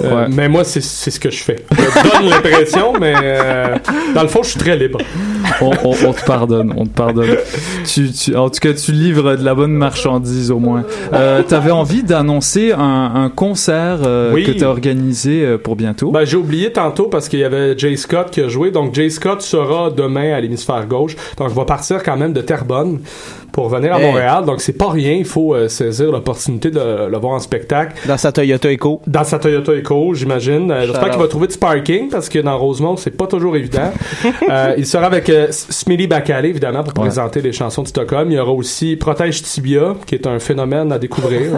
Ouais. 0.03 0.26
Mais 0.30 0.48
moi, 0.49 0.64
c'est 0.64 0.82
c'est 0.82 1.11
ce 1.11 1.19
que 1.19 1.30
je 1.30 1.44
fais. 1.44 1.57
Je 1.72 2.10
donne 2.19 2.30
l'impression, 2.30 2.94
mais 2.99 3.14
dans 4.15 4.22
le 4.24 4.28
fond, 4.28 4.41
je 4.44 4.49
suis 4.52 4.60
très 4.60 4.78
libre. 4.78 4.99
on, 5.61 5.72
on- 5.84 5.95
on 6.07 6.14
te 6.14 6.24
pardonne, 6.26 6.74
on 6.78 6.86
te 6.86 6.94
pardonne. 6.95 7.36
Tu, 7.86 8.11
tu- 8.11 8.36
en 8.36 8.49
tout 8.49 8.60
cas, 8.60 8.74
tu 8.74 8.91
livres 8.91 9.36
de 9.36 9.44
la 9.44 9.56
bonne 9.56 9.72
marchandise 9.74 10.36
au 10.51 10.59
moins. 10.59 10.84
Euh, 11.14 11.43
T'avais 11.43 11.72
envie 11.72 12.03
d'annoncer 12.03 12.72
un, 12.72 13.11
un 13.15 13.30
concert 13.30 13.99
euh, 14.05 14.34
Oui. 14.34 14.43
que 14.43 14.51
t'as 14.51 14.68
organisé 14.68 15.45
euh, 15.45 15.57
pour 15.57 15.76
bientôt? 15.76 16.11
Ben, 16.11 16.26
j'ai 16.26 16.38
oublié 16.38 16.72
tantôt 16.72 17.07
parce 17.07 17.30
qu'il 17.30 17.39
y 17.39 17.43
avait 17.43 17.77
Jay 17.77 17.95
Scott 17.95 18.30
qui 18.31 18.41
a 18.41 18.47
joué. 18.47 18.72
Donc, 18.72 18.93
Jay 18.93 19.09
Scott 19.09 19.41
sera 19.41 19.89
demain 19.91 20.34
à 20.34 20.39
l'hémisphère 20.41 20.85
gauche. 20.88 21.15
Donc, 21.38 21.49
je 21.49 21.55
vais 21.55 21.65
partir 21.65 22.03
quand 22.03 22.18
même 22.18 22.34
de 22.34 22.41
Terrebonne 22.41 22.99
pour 23.52 23.69
venir 23.69 23.94
à 23.94 23.99
Hey. 23.99 24.06
Montréal. 24.06 24.45
Donc, 24.45 24.61
c'est 24.61 24.74
pas 24.78 24.90
rien. 24.90 25.14
Il 25.14 25.26
faut 25.26 25.53
euh, 25.56 25.68
saisir 25.68 26.11
l'opportunité 26.11 26.69
de 26.69 27.07
le 27.10 27.18
voir 27.18 27.34
en 27.34 27.40
spectacle. 27.40 27.94
Dans 28.07 28.18
sa 28.18 28.32
Toyota 28.32 28.72
Echo. 28.72 29.02
Dans 29.07 29.24
sa 29.24 29.40
Toyota 29.40 29.74
Echo, 29.74 30.14
j'imagine. 30.14 30.72
Euh, 30.72 30.86
J'espère 30.86 31.10
qu'il 31.10 31.19
va 31.19 31.28
trouver 31.28 31.48
du 31.48 31.57
parking 31.57 32.10
parce 32.10 32.30
que 32.30 32.40
dans 32.40 32.57
Rosemont, 32.57 32.98
c'est 32.98 33.11
pas 33.18 33.28
toujours 33.28 33.56
évident. 33.56 33.91
Euh, 34.49 34.76
il 34.78 34.86
sera 34.86 35.07
avec 35.07 35.28
S- 35.30 35.68
Smitty 35.69 36.07
Bacalé, 36.07 36.49
évidemment, 36.49 36.84
pour 36.84 36.94
Ouais. 36.98 37.07
présenter 37.10 37.41
les 37.41 37.52
chansons 37.52 37.84
de 37.84 37.88
Stockholm. 37.88 38.32
Il 38.32 38.36
y 38.36 38.40
aura 38.40 38.52
aussi 38.52 38.95
Protège 38.95 39.41
Tibia, 39.41 39.95
qui 40.06 40.15
est 40.15 40.26
un 40.26 40.40
phénomène 40.40 40.91
à 40.91 40.98
découvrir, 40.99 41.52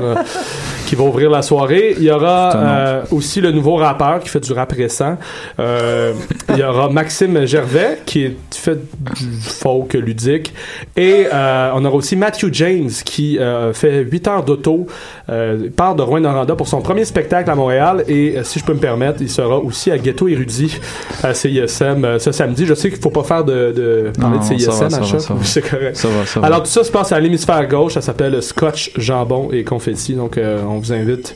qui 0.88 0.96
va 0.96 1.04
ouvrir 1.04 1.30
la 1.30 1.42
soirée. 1.42 1.96
Il 1.98 2.04
y 2.04 2.12
aura 2.12 3.02
aussi 3.12 3.42
le 3.42 3.52
nouveau 3.52 3.76
rappeur 3.76 4.20
qui 4.22 4.30
fait 4.30 4.40
du 4.40 4.54
rap 4.54 4.72
récent. 4.72 5.18
Il 5.60 6.58
y 6.58 6.64
aura 6.64 6.90
Maxime 6.90 7.46
Gervais, 7.46 8.00
qui 8.06 8.36
fait 8.52 8.80
du 9.16 9.26
folk 9.42 9.94
ludique. 9.94 10.54
Et 10.98 11.28
euh, 11.32 11.72
on 11.80 11.86
aura 11.86 11.96
aussi 11.96 12.16
Matthew 12.16 12.48
James, 12.52 12.90
qui 13.06 13.40
euh, 13.40 13.74
fait 13.74 14.04
8 14.04 14.28
heures 14.28 14.44
d'auto. 14.44 14.88
Euh, 15.30 15.70
part 15.76 15.96
de 15.96 16.02
Rouen-Noranda 16.02 16.56
pour 16.56 16.68
son 16.68 16.82
premier 16.82 17.06
spectacle 17.06 17.50
à 17.50 17.56
Montréal. 17.56 18.04
Et 18.08 18.38
euh, 18.38 18.44
si 18.44 18.60
je 18.60 18.66
peux 18.66 18.74
me 18.74 18.80
permettre, 18.80 19.22
il 19.22 19.30
sera 19.30 19.58
aussi 19.58 19.92
à 19.92 19.98
Ghetto 19.98 20.28
Érudit 20.28 20.80
à 21.24 21.34
CISM 21.34 22.20
ce 22.20 22.32
samedi. 22.32 22.66
Je 22.66 22.74
sais 22.74 22.90
qu'il 22.90 23.00
faut 23.00 23.10
pas 23.10 23.24
faire 23.24 23.44
de, 23.44 23.72
de 23.76 24.12
parler 24.20 24.38
Non, 24.38 24.44
de 24.44 24.60
CISM 24.60 24.84
à 24.84 24.90
va. 24.90 25.44
C'est 25.44 25.62
correct. 25.62 25.96
Ça 25.96 26.08
va, 26.10 26.26
ça 26.26 26.40
va. 26.40 26.48
Alors 26.48 26.64
tout 26.64 26.70
ça 26.70 26.84
se 26.84 26.92
passe 26.92 27.12
à 27.12 27.20
l'hémisphère 27.20 27.66
gauche. 27.68 27.94
Ça 27.94 28.02
s'appelle 28.02 28.42
Scotch, 28.44 28.92
Jambon 28.98 29.50
et 29.52 29.64
Confetti. 29.64 30.14
Donc 30.14 30.38
on 30.38 30.80
vous 30.80 30.92
invite 30.92 31.36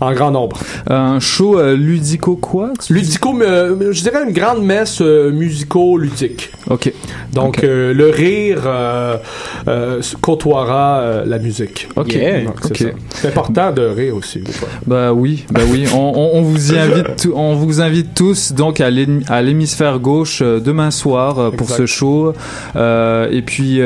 en 0.00 0.12
grand 0.12 0.30
nombre. 0.30 0.58
Un 0.88 1.20
show 1.20 1.58
euh, 1.58 1.74
ludico 1.76 2.36
quoi? 2.36 2.72
Ludico, 2.90 3.34
euh, 3.40 3.92
je 3.92 4.02
dirais 4.02 4.24
une 4.26 4.32
grande 4.34 4.62
messe 4.62 5.00
euh, 5.00 5.30
musico-ludique. 5.32 6.50
Ok. 6.68 6.92
Donc 7.32 7.62
euh, 7.64 7.94
le 7.94 8.10
rire 8.10 8.62
euh, 8.66 9.16
euh, 9.68 10.00
côtoiera 10.20 10.98
euh, 11.00 11.24
la 11.26 11.38
musique. 11.38 11.88
Ok. 11.96 12.16
Donc, 12.44 12.56
c'est 13.14 13.28
important 13.28 13.72
de 13.72 13.82
rire 13.82 14.16
aussi. 14.16 14.42
Bah 14.86 15.12
oui, 15.12 15.44
bah 15.50 15.60
oui. 15.70 15.84
On, 15.94 16.12
on- 16.14 16.30
on 16.38 16.42
vous 16.42 16.72
y 16.72 16.78
invite, 16.78 17.28
on 17.34 17.54
vous 17.54 17.80
invite 17.80 18.14
tous 18.14 18.52
donc 18.52 18.80
à 18.80 18.90
l'hémi- 18.90 19.24
à 19.28 19.40
l'hémisphère 19.42 19.98
gauche 19.98 20.40
euh, 20.42 20.60
demain 20.60 20.90
soir 20.90 21.38
euh, 21.38 21.50
pour 21.50 21.62
Exact. 21.68 21.76
ce 21.78 21.86
show. 21.86 22.32
Euh, 22.76 23.28
et 23.30 23.42
puis. 23.42 23.80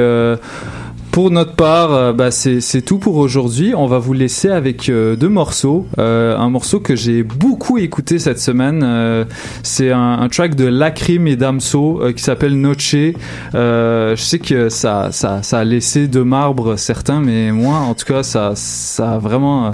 Pour 1.10 1.30
notre 1.30 1.54
part, 1.54 1.92
euh, 1.92 2.12
bah, 2.12 2.30
c'est 2.30 2.60
c'est 2.60 2.82
tout 2.82 2.98
pour 2.98 3.16
aujourd'hui. 3.16 3.74
On 3.76 3.86
va 3.86 3.98
vous 3.98 4.12
laisser 4.12 4.48
avec 4.48 4.88
euh, 4.88 5.16
deux 5.16 5.28
morceaux. 5.28 5.86
Euh, 5.98 6.36
un 6.36 6.50
morceau 6.50 6.78
que 6.78 6.94
j'ai 6.94 7.22
beaucoup 7.24 7.78
écouté 7.78 8.18
cette 8.18 8.38
semaine. 8.38 8.82
euh, 8.84 9.24
c'est 9.62 9.90
un, 9.90 10.20
un 10.20 10.28
track 10.28 10.54
de 10.54 10.66
Lacrim 10.66 11.26
et 11.26 11.36
Damso 11.36 12.00
euh, 12.00 12.12
qui 12.12 12.22
s'appelle 12.22 12.60
Noche. 12.60 12.94
Euh, 13.54 14.14
je 14.14 14.22
sais 14.22 14.38
que 14.38 14.68
ça, 14.68 15.08
ça, 15.10 15.42
ça 15.42 15.58
a 15.58 15.64
laissé 15.64 16.06
de 16.06 16.20
marbre 16.22 16.76
certains, 16.76 17.20
mais 17.20 17.50
moi, 17.50 17.76
en 17.76 17.94
tout 17.94 18.06
cas, 18.06 18.22
ça, 18.22 18.52
ça 18.54 19.12
a 19.14 19.18
vraiment. 19.18 19.72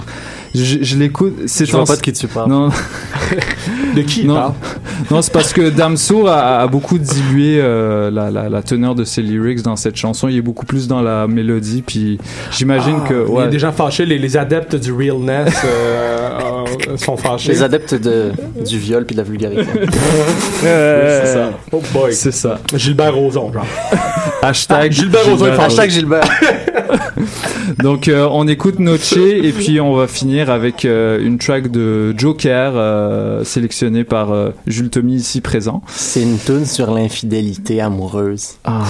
je, 0.55 0.77
je 0.81 0.97
l'écoute. 0.97 1.33
C'est 1.45 1.65
Je 1.65 1.71
vois 1.71 1.85
pas 1.85 1.97
de 1.97 2.01
qui 2.01 2.13
tu 2.13 2.27
parles. 2.27 2.49
Non. 2.49 2.69
de 3.97 4.01
qui 4.03 4.21
il 4.21 4.27
non, 4.27 4.35
parle 4.35 4.53
non, 5.11 5.21
c'est 5.21 5.33
parce 5.33 5.53
que 5.53 5.69
Damso 5.69 6.27
a, 6.27 6.59
a 6.59 6.67
beaucoup 6.67 6.97
dilué 6.97 7.59
euh, 7.61 8.09
la, 8.11 8.29
la, 8.31 8.49
la 8.49 8.61
teneur 8.61 8.95
de 8.95 9.03
ses 9.03 9.21
lyrics 9.21 9.61
dans 9.61 9.75
cette 9.75 9.95
chanson. 9.95 10.27
Il 10.27 10.37
est 10.37 10.41
beaucoup 10.41 10.65
plus 10.65 10.87
dans 10.87 11.01
la 11.01 11.27
mélodie, 11.27 11.81
puis 11.85 12.17
j'imagine 12.51 12.99
Ah, 13.05 13.07
que 13.09 13.25
Il 13.27 13.33
ouais. 13.33 13.47
des 13.49 13.59
gens 13.59 13.71
fâchés, 13.71 14.05
les, 14.05 14.17
les 14.17 14.37
adeptes 14.37 14.75
du 14.75 14.91
realness 14.91 15.53
euh, 15.65 16.29
euh, 16.89 16.97
sont 16.97 17.17
fâchés. 17.17 17.51
Les 17.51 17.63
adeptes 17.63 17.93
de, 17.95 18.31
du 18.65 18.77
viol 18.77 19.05
puis 19.05 19.15
de 19.15 19.21
la 19.21 19.27
vulgarité. 19.27 19.65
Euh, 20.63 21.21
c'est 21.23 21.33
ça. 21.33 21.49
Oh 21.71 21.81
boy. 21.93 22.13
C'est 22.13 22.31
ça. 22.31 22.59
Gilbert 22.75 23.13
Rozon, 23.13 23.53
genre. 23.53 23.65
Hashtag 24.41 24.91
Gilbert 24.91 25.25
Rozon 25.29 25.45
est 25.47 25.51
fâché. 25.51 25.65
Hashtag 25.65 25.89
Gilbert. 25.91 26.21
Donc 27.83 28.07
euh, 28.07 28.27
on 28.31 28.47
écoute 28.47 28.79
Noche 28.79 29.17
et 29.17 29.51
puis 29.51 29.79
on 29.81 29.95
va 29.95 30.07
finir 30.07 30.49
avec 30.49 30.85
euh, 30.85 31.19
une 31.21 31.37
track 31.37 31.69
de 31.71 32.13
Joker 32.17 32.73
euh, 32.75 33.43
sélectionnée 33.43 34.03
par 34.03 34.31
euh, 34.31 34.49
Jules 34.67 34.89
Tommy 34.89 35.15
ici 35.15 35.41
présent. 35.41 35.81
C'est 35.87 36.21
une 36.21 36.37
tune 36.37 36.65
sur 36.65 36.91
l'infidélité 36.93 37.81
amoureuse. 37.81 38.55
Ah 38.63 38.83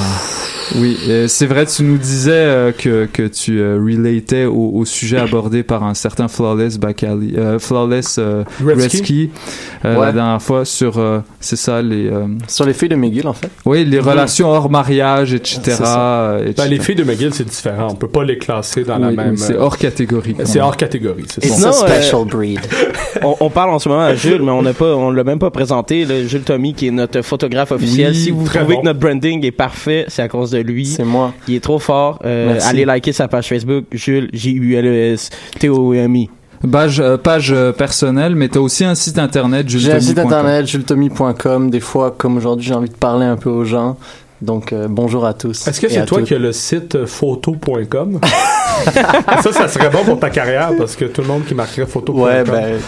oui, 0.75 0.97
c'est 1.27 1.45
vrai, 1.45 1.65
tu 1.65 1.83
nous 1.83 1.97
disais 1.97 2.31
euh, 2.33 2.71
que, 2.71 3.05
que 3.11 3.23
tu 3.27 3.59
euh, 3.59 3.77
relatais 3.81 4.45
au, 4.45 4.71
au 4.73 4.85
sujet 4.85 5.17
abordé 5.17 5.63
par 5.63 5.83
un 5.83 5.93
certain 5.93 6.27
Flawless 6.27 6.77
Bacali, 6.77 7.33
euh, 7.37 7.57
Flawless 7.59 8.17
euh, 8.19 8.43
euh, 8.61 9.95
Ouais. 9.97 10.05
la 10.05 10.11
dernière 10.11 10.41
fois 10.41 10.65
sur, 10.65 10.97
euh, 10.97 11.19
c'est 11.39 11.55
ça, 11.55 11.81
les... 11.81 12.07
euh, 12.07 12.25
Sur 12.47 12.65
les 12.65 12.73
filles 12.73 12.89
de 12.89 12.95
McGill, 12.95 13.27
en 13.27 13.33
fait. 13.33 13.49
oui, 13.65 13.85
les 13.85 13.99
relations 13.99 14.49
hors 14.49 14.69
mariage, 14.69 15.33
etc. 15.33 15.75
Ben, 15.81 16.65
les 16.69 16.79
filles 16.79 16.95
de 16.95 17.03
McGill, 17.03 17.33
c'est 17.33 17.47
différent. 17.47 17.86
On 17.89 17.95
peut 17.95 18.07
pas 18.07 18.23
les 18.23 18.37
classer 18.37 18.83
dans 18.83 18.97
la 18.97 19.11
même. 19.11 19.37
c'est 19.37 19.55
euh, 19.55 19.61
hors 19.61 19.77
catégorie. 19.77 20.35
C'est 20.43 20.59
hors 20.59 20.77
catégorie, 20.77 21.25
c'est 21.27 21.45
ça. 21.47 21.71
Special 21.71 22.21
euh, 22.21 22.25
breed. 22.25 22.59
on, 23.23 23.35
on 23.39 23.49
parle 23.49 23.71
en 23.71 23.79
ce 23.79 23.89
moment 23.89 24.01
à 24.01 24.15
Jules, 24.15 24.41
mais 24.41 24.51
on 24.51 24.61
n'a 24.61 24.73
pas, 24.73 24.95
on 24.95 25.11
l'a 25.11 25.23
même 25.23 25.39
pas 25.39 25.51
présenté. 25.51 26.05
là, 26.05 26.25
Jules 26.25 26.43
Tommy, 26.43 26.73
qui 26.73 26.87
est 26.87 26.91
notre 26.91 27.21
photographe 27.21 27.71
officiel. 27.71 28.11
Oui, 28.11 28.17
si 28.17 28.31
vous 28.31 28.45
trouvez 28.45 28.75
bon. 28.75 28.81
que 28.81 28.85
notre 28.85 28.99
branding 28.99 29.45
est 29.45 29.51
parfait, 29.51 30.05
c'est 30.07 30.21
à 30.21 30.27
cause 30.27 30.51
de 30.51 30.59
lui. 30.59 30.85
C'est 30.85 31.03
moi. 31.03 31.33
Il 31.47 31.55
est 31.55 31.63
trop 31.63 31.79
fort. 31.79 32.19
Euh, 32.25 32.59
allez 32.63 32.85
liker 32.85 33.13
sa 33.13 33.27
page 33.27 33.47
Facebook, 33.47 33.85
Jules 33.91 34.29
J 34.33 34.53
U 34.53 34.75
L 34.75 34.85
E 34.85 35.13
S 35.13 35.29
T 35.59 35.69
O 35.69 35.93
M 35.93 36.15
I. 36.15 36.29
Page, 36.71 36.99
euh, 36.99 37.17
page 37.17 37.51
euh, 37.51 37.71
personnelle, 37.71 38.35
mais 38.35 38.49
t'as 38.49 38.59
aussi 38.59 38.83
un 38.83 38.95
site 38.95 39.19
internet, 39.19 39.69
J'ai 39.69 39.91
un 39.93 39.99
site 39.99 40.17
internet, 40.17 40.65
jultommy.com. 40.65 41.69
Des 41.69 41.79
fois, 41.79 42.15
comme 42.17 42.37
aujourd'hui, 42.37 42.65
j'ai 42.65 42.73
envie 42.73 42.89
de 42.89 42.95
parler 42.95 43.25
un 43.25 43.37
peu 43.37 43.49
aux 43.49 43.63
gens. 43.63 43.97
Donc, 44.41 44.71
euh, 44.71 44.87
bonjour 44.87 45.25
à 45.25 45.33
tous. 45.33 45.67
Est-ce 45.67 45.81
que 45.81 45.89
c'est 45.89 46.05
toi 46.05 46.19
toutes. 46.19 46.27
qui 46.27 46.35
as 46.35 46.39
le 46.39 46.51
site 46.51 46.95
euh, 46.95 47.07
photo.com? 47.07 48.19
ça, 49.41 49.51
ça 49.51 49.67
serait 49.67 49.89
bon 49.89 50.03
pour 50.03 50.19
ta 50.19 50.29
carrière 50.29 50.71
parce 50.77 50.95
que 50.95 51.05
tout 51.05 51.21
le 51.21 51.27
monde 51.27 51.45
qui 51.45 51.55
marquerait 51.55 51.87
photo.com. 51.87 52.21
Ouais, 52.21 52.43
ben, 52.43 52.79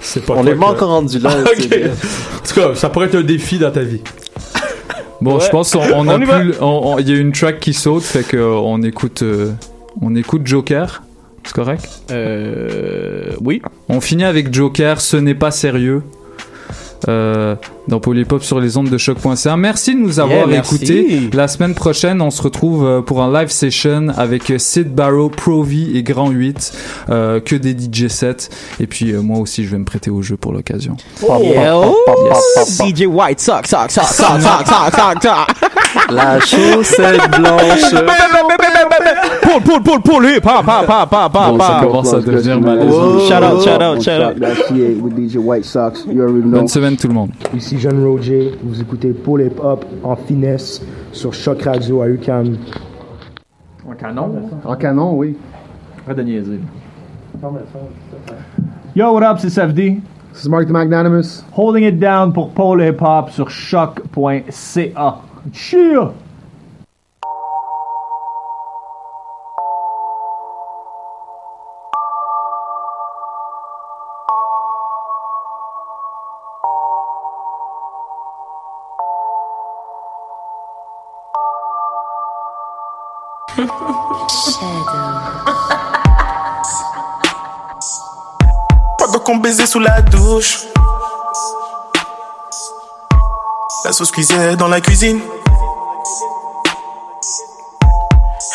c'est 0.00 0.24
pas 0.24 0.34
on 0.34 0.44
n'est 0.44 0.54
pas 0.54 0.66
encore 0.66 0.88
rendu 0.88 1.18
là. 1.18 1.30
Ok. 1.40 1.56
c'est 1.58 1.68
bien. 1.68 1.88
En 1.90 2.46
tout 2.46 2.54
cas, 2.54 2.74
ça 2.74 2.88
pourrait 2.88 3.06
être 3.06 3.16
un 3.16 3.22
défi 3.22 3.58
dans 3.58 3.70
ta 3.70 3.82
vie. 3.82 4.00
Bon, 5.20 5.40
je 5.40 5.48
pense 5.48 5.72
qu'on 5.72 5.80
on 5.80 6.08
a 6.08 6.16
On 6.16 6.96
plus, 6.96 7.02
il 7.02 7.08
y 7.08 7.16
a 7.16 7.20
une 7.20 7.32
track 7.32 7.60
qui 7.60 7.72
saute, 7.72 8.02
fait 8.02 8.24
que 8.24 8.36
euh, 8.36 8.82
écoute, 8.82 9.22
euh, 9.22 9.52
on 10.02 10.14
écoute 10.16 10.46
Joker. 10.46 11.02
C'est 11.44 11.54
correct? 11.54 11.88
Euh, 12.10 13.32
oui. 13.40 13.62
On 13.88 14.00
finit 14.00 14.24
avec 14.24 14.52
Joker. 14.52 15.00
Ce 15.00 15.16
n'est 15.16 15.34
pas 15.34 15.50
sérieux. 15.50 16.02
euh, 17.08 17.56
dans 17.88 18.00
Polypop 18.00 18.42
sur 18.42 18.60
les 18.60 18.76
ondes 18.76 18.88
de 18.88 18.96
choc.ca. 18.98 19.56
Merci 19.56 19.94
de 19.94 20.00
nous 20.00 20.20
avoir 20.20 20.48
Yeah, 20.48 20.58
écoutés. 20.60 21.30
La 21.32 21.48
semaine 21.48 21.74
prochaine, 21.74 22.20
on 22.22 22.30
se 22.30 22.40
retrouve 22.42 22.84
euh, 22.84 23.00
pour 23.02 23.22
un 23.22 23.32
live 23.32 23.50
session 23.50 24.08
avec 24.16 24.50
euh, 24.50 24.58
Sid 24.58 24.94
Barrow, 24.94 25.28
Provi 25.28 25.96
et 25.96 26.02
Grand 26.02 26.30
8, 26.30 26.72
euh, 27.10 27.40
que 27.40 27.56
des 27.56 27.72
DJ 27.72 28.08
sets. 28.08 28.48
Et 28.80 28.86
puis 28.86 29.12
euh, 29.12 29.20
moi 29.22 29.38
aussi, 29.38 29.64
je 29.64 29.70
vais 29.70 29.78
me 29.78 29.84
prêter 29.84 30.10
au 30.10 30.22
jeu 30.22 30.36
pour 30.36 30.52
l'occasion. 30.52 30.96
Yo, 31.22 31.94
Yes. 32.56 32.78
DJ 32.82 33.06
White, 33.06 33.40
sock, 33.40 33.66
sock, 33.66 33.90
sock, 33.90 34.04
sock, 34.04 34.40
sock, 34.40 34.66
sock, 34.66 34.94
sock, 34.94 35.22
sock. 35.22 35.48
La 36.10 36.40
chaussette 36.40 37.30
blanche. 37.38 37.94
Pull, 39.42 39.62
pull, 39.62 39.82
pull, 39.82 40.00
pull, 40.02 40.24
hip, 40.26 40.40
pa, 40.42 40.62
pa, 40.62 40.82
pa, 40.86 41.06
pa, 41.06 41.28
pa, 41.28 41.50
Bon, 41.50 41.58
ça 41.60 41.68
pa. 41.80 41.86
commence 41.86 42.12
à 42.14 42.20
devenir 42.20 42.56
Whoa. 42.56 42.64
malaisant. 42.64 43.18
Shout 43.28 43.44
out, 43.44 43.62
shout 43.64 43.82
out, 43.82 44.02
shout 44.02 44.22
out. 44.22 44.40
That's 44.40 44.70
yeah, 44.70 44.88
with 45.00 45.14
DJ 45.14 45.36
White 45.38 45.64
Sox. 45.64 46.04
You 46.10 46.20
already 46.22 46.40
know. 46.46 46.58
Bonne 46.58 46.68
semaine 46.68 46.96
tout 46.96 47.08
le 47.08 47.14
monde. 47.14 47.30
Ici 47.74 47.82
Jeanne 47.82 48.04
Roger, 48.04 48.52
vous 48.62 48.80
écoutez 48.80 49.12
Paul 49.12 49.42
Hip 49.42 49.58
Hop 49.60 49.84
en 50.04 50.14
finesse 50.14 50.80
sur 51.10 51.34
Choc 51.34 51.62
Radio 51.62 52.02
à 52.02 52.08
UCAM. 52.08 52.56
En 53.84 53.94
canon? 53.94 54.48
En 54.64 54.76
canon, 54.76 55.16
oui. 55.16 55.36
Arrête 56.06 56.18
de 56.18 56.22
niaiser. 56.22 56.60
Yo, 58.94 59.12
what 59.12 59.28
up, 59.28 59.38
c'est 59.40 59.48
SFD. 59.48 59.98
C'est 60.32 60.48
Mark 60.48 60.68
the 60.68 60.70
Magnanimous. 60.70 61.42
Holding 61.56 61.82
it 61.82 61.98
down 61.98 62.32
pour 62.32 62.50
Paul 62.50 62.80
Hip 62.80 63.02
Hop 63.02 63.30
sur 63.30 63.50
choc.ca. 63.50 65.16
Cheer! 65.52 66.12
Pendant 88.98 89.18
qu'on 89.20 89.36
baisait 89.36 89.66
sous 89.66 89.80
la 89.80 90.02
douche. 90.02 90.64
La 93.84 93.92
sauce 93.92 94.10
cuisait 94.10 94.56
dans 94.56 94.68
la 94.68 94.80
cuisine. 94.80 95.20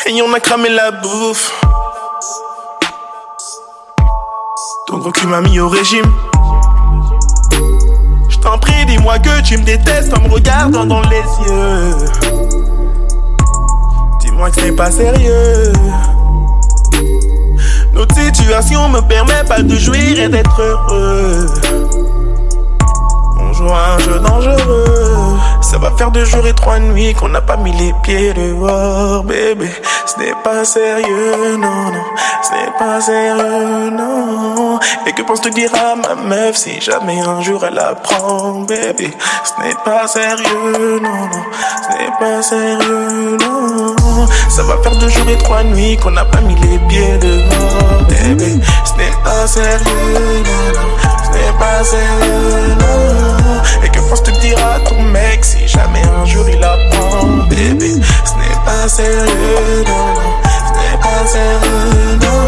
Et 0.06 0.22
on 0.22 0.32
a 0.34 0.40
cramé 0.40 0.68
la 0.68 0.90
bouffe. 0.90 1.52
Ton 4.88 4.98
gros 4.98 5.12
cul 5.12 5.28
m'a 5.28 5.40
mis 5.40 5.60
au 5.60 5.68
régime. 5.68 6.12
Je 8.28 8.36
t'en 8.38 8.58
prie, 8.58 8.84
dis-moi 8.86 9.20
que 9.20 9.40
tu 9.42 9.56
me 9.56 9.62
détestes 9.62 10.12
en 10.12 10.20
me 10.22 10.28
regardant 10.28 10.84
dans 10.84 11.02
les 11.02 11.22
yeux. 11.46 12.79
Que 14.48 14.62
c'est 14.62 14.72
pas 14.72 14.90
sérieux. 14.90 15.72
Notre 17.92 18.14
situation 18.16 18.88
me 18.88 19.00
permet 19.02 19.44
pas 19.46 19.62
de 19.62 19.76
jouir 19.76 20.18
et 20.18 20.28
d'être 20.28 20.60
heureux. 20.60 21.46
On 23.38 23.52
joue 23.52 23.68
à 23.68 23.94
un 23.94 23.98
jeu 23.98 24.18
dangereux. 24.18 25.09
Ça 25.60 25.78
va 25.78 25.92
faire 25.96 26.10
deux 26.10 26.24
jours 26.24 26.46
et 26.46 26.54
trois 26.54 26.78
nuits 26.78 27.14
qu'on 27.14 27.28
n'a 27.28 27.40
pas 27.40 27.56
mis 27.56 27.72
les 27.72 27.92
pieds 28.02 28.32
dehors, 28.32 29.22
bébé. 29.24 29.70
Ce 30.06 30.18
n'est 30.18 30.34
pas 30.42 30.64
sérieux, 30.64 31.56
non, 31.56 31.92
non. 31.92 32.04
Ce 32.42 32.50
n'est 32.52 32.72
pas 32.78 33.00
sérieux, 33.00 33.90
non. 33.90 34.80
Et 35.06 35.12
que 35.12 35.22
penses-tu 35.22 35.50
dire 35.50 35.70
à 35.74 35.94
ma 35.94 36.14
meuf 36.20 36.56
si 36.56 36.80
jamais 36.80 37.20
un 37.20 37.40
jour 37.42 37.64
elle 37.64 37.78
apprend, 37.78 38.62
bébé? 38.62 39.16
Ce 39.44 39.62
n'est 39.62 39.76
pas 39.84 40.08
sérieux, 40.08 41.00
non, 41.00 41.28
non. 41.32 41.44
Ce 41.84 41.98
n'est 41.98 42.12
pas 42.18 42.42
sérieux, 42.42 43.36
non. 43.40 44.26
Ça 44.48 44.62
va 44.64 44.76
faire 44.82 44.96
deux 44.96 45.08
jours 45.08 45.28
et 45.28 45.38
trois 45.38 45.62
nuits 45.62 45.96
qu'on 45.98 46.10
n'a 46.10 46.24
pas 46.24 46.40
mis 46.40 46.56
les 46.56 46.78
pieds 46.88 47.18
dehors, 47.18 48.02
bébé. 48.08 48.58
Ce 48.84 48.92
n'est 48.94 49.16
pas 49.22 49.46
sérieux, 49.46 50.42
non, 50.44 50.80
non. 50.80 51.19
Ce 51.40 51.46
n'est 51.46 51.58
pas 51.58 51.82
sérieux, 51.84 52.76
non. 52.78 53.84
Et 53.84 53.88
que 53.88 54.00
penses-tu 54.00 54.32
dire 54.40 54.58
à 54.58 54.80
ton 54.80 55.00
mec 55.02 55.42
si 55.44 55.66
jamais 55.66 56.02
un 56.20 56.26
jour 56.26 56.46
il 56.48 56.62
apprend, 56.62 57.26
bébé? 57.48 57.92
Ce 58.24 58.34
n'est 58.34 58.60
pas 58.64 58.88
sérieux, 58.88 59.84
non, 59.86 60.06
non. 60.14 60.30
Ce 60.44 60.72
n'est 60.74 60.98
pas 61.00 61.26
sérieux, 61.26 62.18
non. 62.20 62.44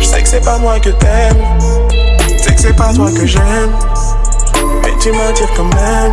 Je 0.00 0.06
sais 0.06 0.22
que 0.22 0.28
c'est 0.28 0.44
pas 0.44 0.58
moi 0.58 0.78
que 0.78 0.90
t'aimes. 0.90 1.44
Je 2.44 2.52
que 2.52 2.60
c'est 2.60 2.76
pas 2.76 2.92
toi 2.94 3.10
que 3.10 3.26
j'aime. 3.26 3.72
Mais 4.82 4.92
tu 5.00 5.10
m'attires 5.10 5.52
quand 5.56 5.74
même. 5.74 6.12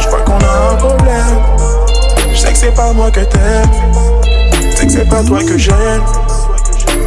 Je 0.00 0.06
crois 0.08 0.20
qu'on 0.20 0.38
a 0.38 0.72
un 0.72 0.76
problème. 0.76 1.38
Je 2.32 2.36
sais 2.36 2.52
que 2.52 2.58
c'est 2.58 2.74
pas 2.74 2.92
moi 2.92 3.10
que 3.12 3.20
t'aimes. 3.20 3.70
Je 4.76 4.84
que 4.84 4.90
c'est 4.90 5.08
pas 5.08 5.22
toi 5.22 5.38
que 5.44 5.56
j'aime. 5.56 6.02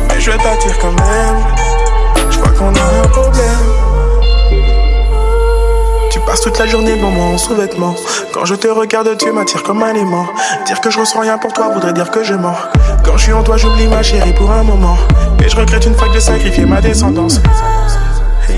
Mais 0.07 0.19
je 0.19 0.31
t'attire 0.31 0.79
quand 0.79 0.93
même. 0.93 1.70
Tu 6.11 6.19
passes 6.21 6.41
toute 6.41 6.57
la 6.59 6.67
journée 6.67 6.95
devant 6.95 7.09
moi 7.09 7.25
en 7.25 7.37
sous-vêtements. 7.37 7.95
Quand 8.33 8.45
je 8.45 8.55
te 8.55 8.67
regarde, 8.67 9.17
tu 9.17 9.31
m'attires 9.31 9.63
comme 9.63 9.81
un 9.83 9.93
aimant. 9.93 10.27
Dire 10.65 10.81
que 10.81 10.89
je 10.89 10.99
ressens 10.99 11.21
rien 11.21 11.37
pour 11.37 11.53
toi 11.53 11.69
voudrait 11.73 11.93
dire 11.93 12.11
que 12.11 12.23
je 12.23 12.33
mens. 12.33 12.55
Quand 13.03 13.17
je 13.17 13.23
suis 13.23 13.33
en 13.33 13.43
toi, 13.43 13.57
j'oublie 13.57 13.87
ma 13.87 14.03
chérie 14.03 14.33
pour 14.33 14.51
un 14.51 14.63
moment. 14.63 14.97
Et 15.43 15.49
je 15.49 15.55
regrette 15.55 15.85
une 15.85 15.95
fois 15.95 16.07
que 16.07 16.13
j'ai 16.13 16.21
sacrifié 16.21 16.65
ma 16.65 16.81
descendance. 16.81 17.39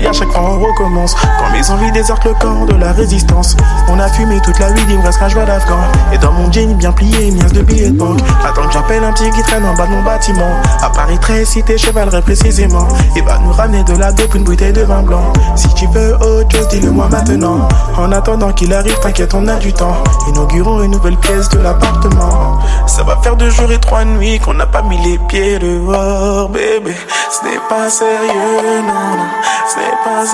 Et 0.02 0.06
à 0.06 0.12
chaque 0.12 0.30
fois 0.30 0.42
on 0.42 0.58
recommence. 0.58 1.14
Quand 1.14 1.50
mes 1.52 1.70
envies 1.70 1.92
désertent 1.92 2.24
le 2.24 2.34
corps 2.34 2.66
de 2.66 2.74
la 2.74 2.92
résistance 2.92 3.56
On 3.88 3.98
a 3.98 4.08
fumé 4.08 4.40
toute 4.40 4.58
la 4.58 4.70
nuit, 4.70 4.82
il 4.88 4.98
me 4.98 5.04
reste 5.04 5.18
qu'un 5.18 5.28
joie 5.28 5.44
d'afghan 5.44 5.78
Et 6.12 6.18
dans 6.18 6.32
mon 6.32 6.50
jean 6.50 6.74
bien 6.76 6.92
plié, 6.92 7.28
une 7.28 7.38
de 7.38 7.62
billets 7.62 7.90
de 7.90 7.98
banque. 7.98 8.20
Attends 8.44 8.66
que 8.66 8.72
j'appelle 8.72 9.04
un 9.04 9.12
petit 9.12 9.30
qui 9.30 9.42
traîne 9.42 9.64
en 9.64 9.74
bas 9.74 9.86
de 9.86 9.92
mon 9.92 10.02
bâtiment. 10.02 10.50
À 10.82 10.90
Paris 10.90 11.18
très 11.18 11.44
cité, 11.44 11.78
chevalerait 11.78 12.22
précisément. 12.22 12.86
Et 13.16 13.20
va 13.22 13.38
nous 13.38 13.52
ramener 13.52 13.84
de 13.84 13.96
la 13.96 14.12
dope, 14.12 14.34
une 14.34 14.44
bouteille 14.44 14.72
de 14.72 14.82
vin 14.82 15.02
blanc. 15.02 15.32
Si 15.56 15.72
tu 15.74 15.86
veux 15.88 16.14
autre 16.16 16.56
chose, 16.56 16.68
dis-le 16.68 16.90
moi 16.90 17.08
maintenant. 17.10 17.68
En 17.96 18.12
attendant 18.12 18.52
qu'il 18.52 18.72
arrive, 18.72 18.98
t'inquiète, 19.00 19.34
on 19.34 19.46
a 19.48 19.56
du 19.56 19.72
temps. 19.72 19.96
Inaugurons 20.28 20.82
une 20.82 20.92
nouvelle 20.92 21.16
pièce 21.16 21.48
de 21.50 21.60
l'appartement. 21.60 22.58
Ça 22.86 23.02
va 23.02 23.16
faire 23.22 23.36
deux 23.36 23.50
jours 23.50 23.70
et 23.72 23.78
trois 23.78 24.04
nuits 24.04 24.38
qu'on 24.40 24.54
n'a 24.54 24.66
pas 24.66 24.82
mis 24.82 24.98
les 25.04 25.18
pieds 25.18 25.58
dehors, 25.58 26.48
bébé. 26.48 26.94
Ce 27.30 27.44
n'est 27.44 27.60
pas 27.68 27.88
sérieux, 27.88 28.82
non, 28.82 29.16
non 29.16 29.83
n'est 29.84 29.98
pas 30.04 30.24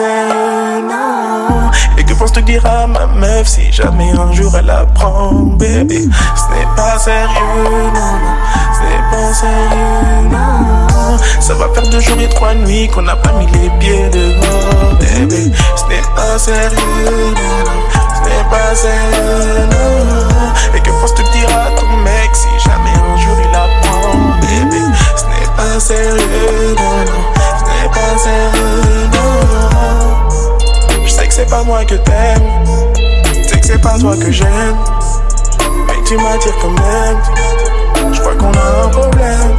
non. 0.80 1.70
Et 1.98 2.04
que 2.04 2.14
penses-tu 2.14 2.42
dire 2.42 2.64
à 2.66 2.86
ma 2.86 3.06
meuf 3.06 3.48
si 3.48 3.72
jamais 3.72 4.10
un 4.12 4.32
jour 4.32 4.52
elle 4.56 4.70
apprend, 4.70 5.32
bébé? 5.32 6.08
Ce 6.36 6.54
n'est 6.54 6.68
pas 6.76 6.98
sérieux, 6.98 7.90
non, 7.94 8.12
non. 8.24 8.36
Ce 8.74 8.80
n'est 8.82 9.04
pas 9.10 9.32
sérieux, 9.34 10.28
non. 10.30 11.18
Ça 11.40 11.54
va 11.54 11.68
faire 11.74 11.88
deux 11.90 12.00
jours 12.00 12.20
et 12.20 12.28
trois 12.28 12.54
nuits 12.54 12.88
qu'on 12.88 13.02
n'a 13.02 13.16
pas 13.16 13.32
mis 13.32 13.46
les 13.46 13.70
pieds 13.78 14.08
dehors, 14.10 14.94
bébé. 15.00 15.52
Ce 15.76 15.84
n'est 15.88 16.08
pas 16.14 16.38
sérieux, 16.38 17.34
non, 17.36 17.56
non. 17.66 17.80
Ce 18.14 18.20
n'est 18.28 18.46
pas 18.50 18.74
sérieux, 18.74 19.66
non. 19.70 20.76
Et 20.76 20.80
que 20.80 20.90
penses-tu 20.90 21.22
dire 21.22 21.48
à 21.50 21.70
ton 21.78 21.96
mec 21.98 22.30
si 22.34 22.48
jamais 22.68 22.94
un 22.94 23.16
jour 23.16 23.36
il 23.42 23.54
apprend, 23.54 24.12
bébé? 24.40 24.82
Ce 25.16 25.24
n'est 25.24 25.50
pas 25.56 25.80
sérieux, 25.80 26.76
non, 26.76 26.96
non. 27.10 27.22
Ce 27.58 27.64
n'est 27.64 27.88
pas 27.88 28.18
sérieux, 28.18 29.08
non. 29.12 29.19
Je 31.04 31.10
sais 31.10 31.26
que 31.26 31.34
c'est 31.34 31.50
pas 31.50 31.62
moi 31.62 31.84
que 31.84 31.94
t'aimes. 31.94 32.64
Je 33.42 33.48
sais 33.48 33.60
que 33.60 33.66
c'est 33.66 33.80
pas 33.80 33.98
toi 33.98 34.16
que 34.16 34.30
j'aime. 34.30 34.76
Mais 35.86 36.02
tu 36.04 36.16
m'attires 36.16 36.58
quand 36.60 36.70
même. 36.70 37.18
Je 38.12 38.20
crois 38.20 38.34
qu'on 38.34 38.52
a 38.52 38.84
un 38.84 38.88
problème. 38.88 39.56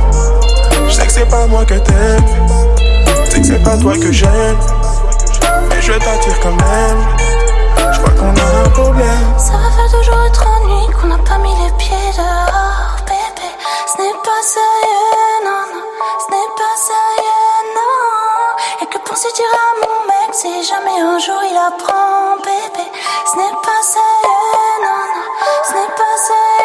Je 0.87 0.91
sais 0.93 1.05
que 1.05 1.11
c'est 1.11 1.29
pas 1.29 1.47
moi 1.47 1.65
que 1.65 1.75
t'aimes. 1.75 2.25
Je 3.25 3.31
sais 3.31 3.39
que 3.41 3.47
c'est 3.47 3.63
pas 3.63 3.77
toi 3.77 3.93
que 3.97 4.11
j'aime. 4.11 4.57
Mais 5.69 5.81
je 5.81 5.93
t'attire 5.93 6.39
quand 6.41 6.51
même. 6.51 6.99
Je 7.93 7.99
crois 7.99 8.13
qu'on 8.13 8.35
a 8.35 8.65
un 8.65 8.69
problème. 8.69 9.25
Ça 9.37 9.53
va 9.53 9.69
faire 9.71 9.89
deux 9.91 10.03
jours 10.03 10.25
et 10.27 10.31
trois 10.31 10.59
nuits 10.65 10.93
qu'on 10.99 11.07
n'a 11.07 11.17
pas 11.17 11.37
mis 11.37 11.53
les 11.63 11.71
pieds 11.77 12.11
dehors, 12.17 12.95
bébé. 13.05 13.47
Ce 13.87 14.01
n'est 14.01 14.19
pas 14.23 14.41
sérieux, 14.41 15.45
non, 15.45 15.63
non. 15.73 15.83
Ce 16.23 16.31
n'est 16.31 16.51
pas 16.59 16.75
sérieux, 16.77 17.59
non. 17.75 18.81
Et 18.81 18.85
que 18.85 18.97
penses-tu 19.09 19.43
jamais 20.63 21.01
un 21.01 21.17
jour 21.17 21.41
il 21.43 21.57
apprend, 21.57 22.38
bébé? 22.38 22.85
Ce 23.25 23.35
n'est 23.38 23.57
pas 23.63 23.81
sérieux, 23.81 24.77
non, 24.83 25.01
non. 25.15 25.27
Ce 25.63 25.73
n'est 25.73 25.95
pas 25.95 26.17
sérieux, 26.17 26.60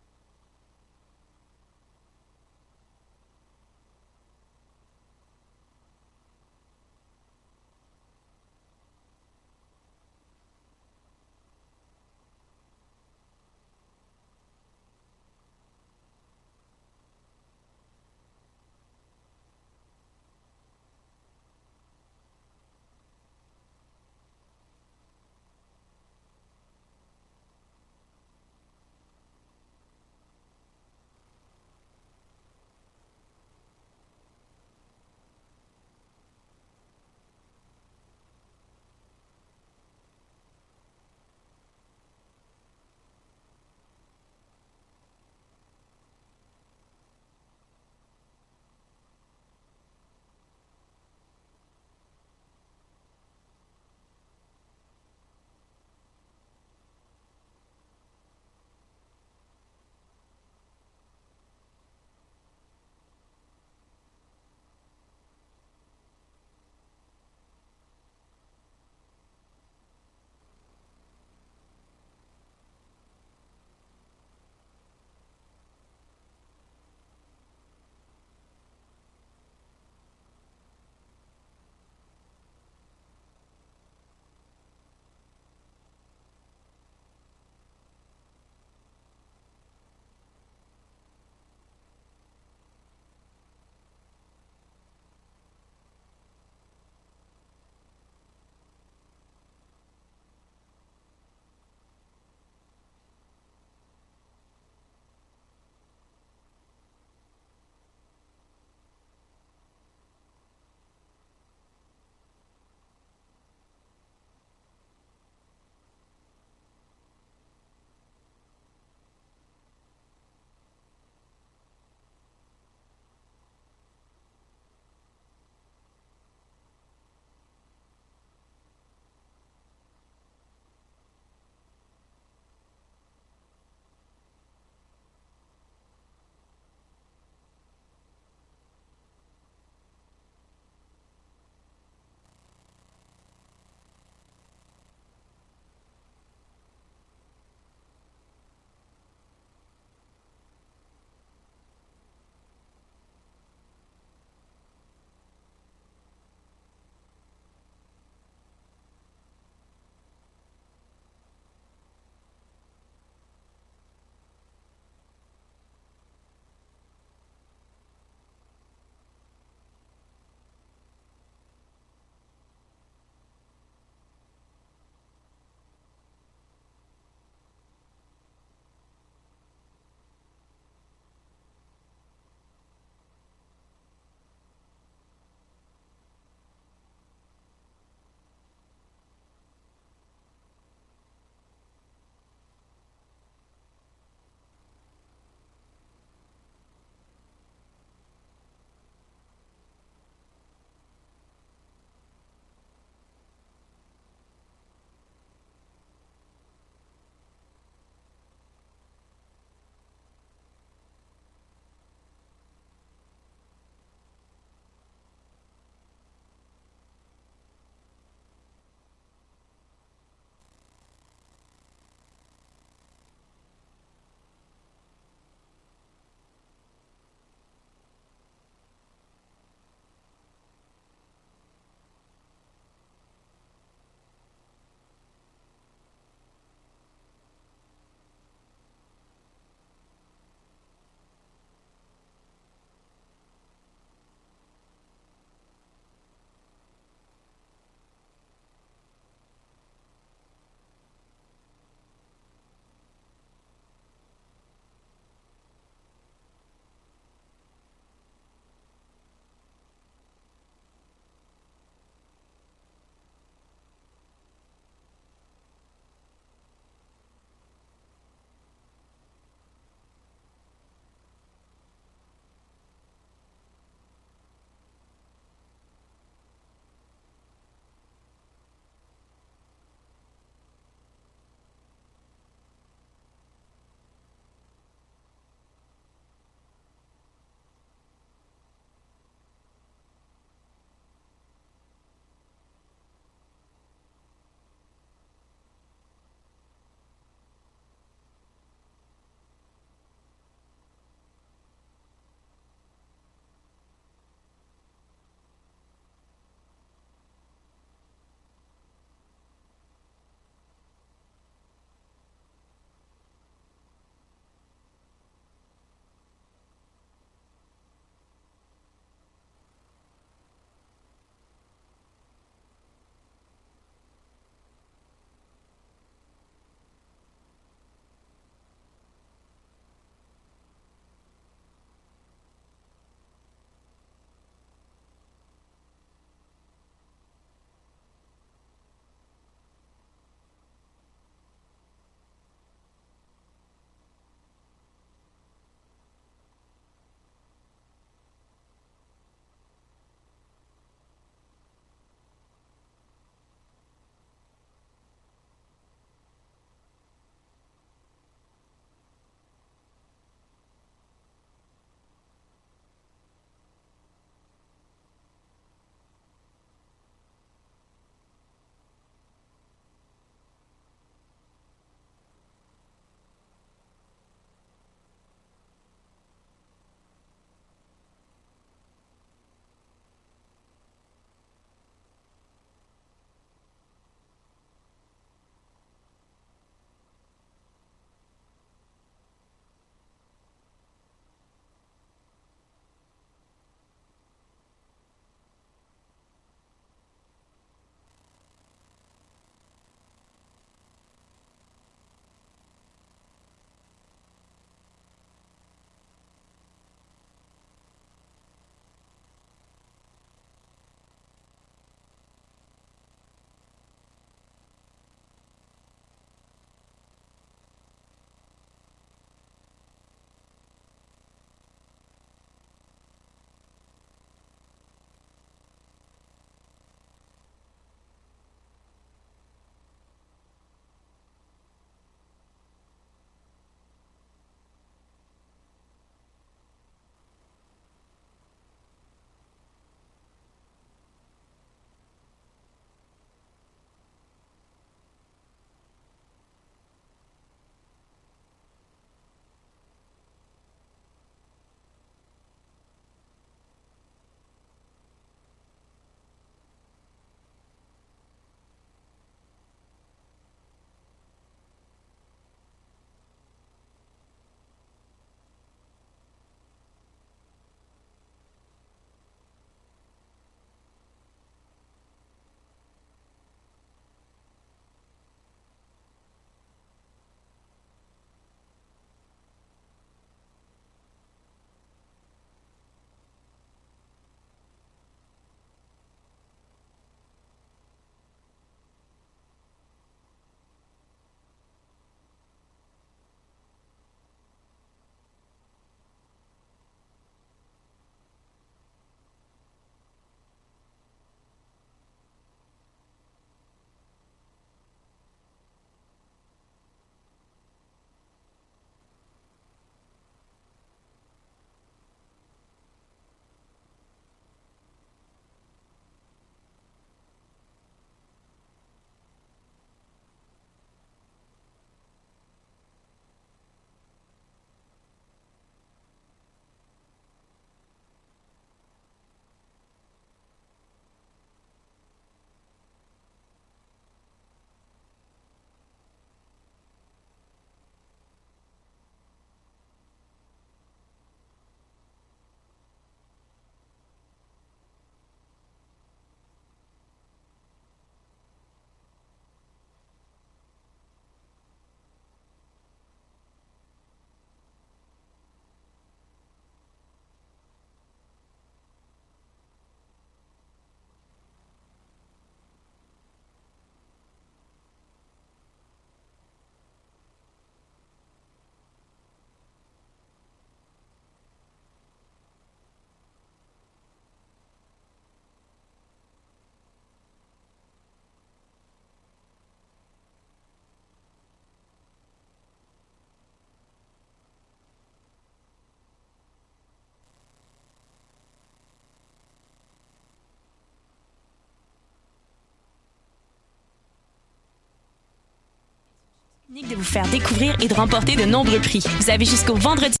de 596.59 596.75
vous 596.75 596.83
faire 596.83 597.07
découvrir 597.07 597.55
et 597.61 597.67
de 597.69 597.73
remporter 597.73 598.17
de 598.17 598.25
nombreux 598.25 598.59
prix. 598.59 598.83
Vous 598.99 599.09
avez 599.09 599.23
jusqu'au 599.23 599.55
vendredi. 599.55 600.00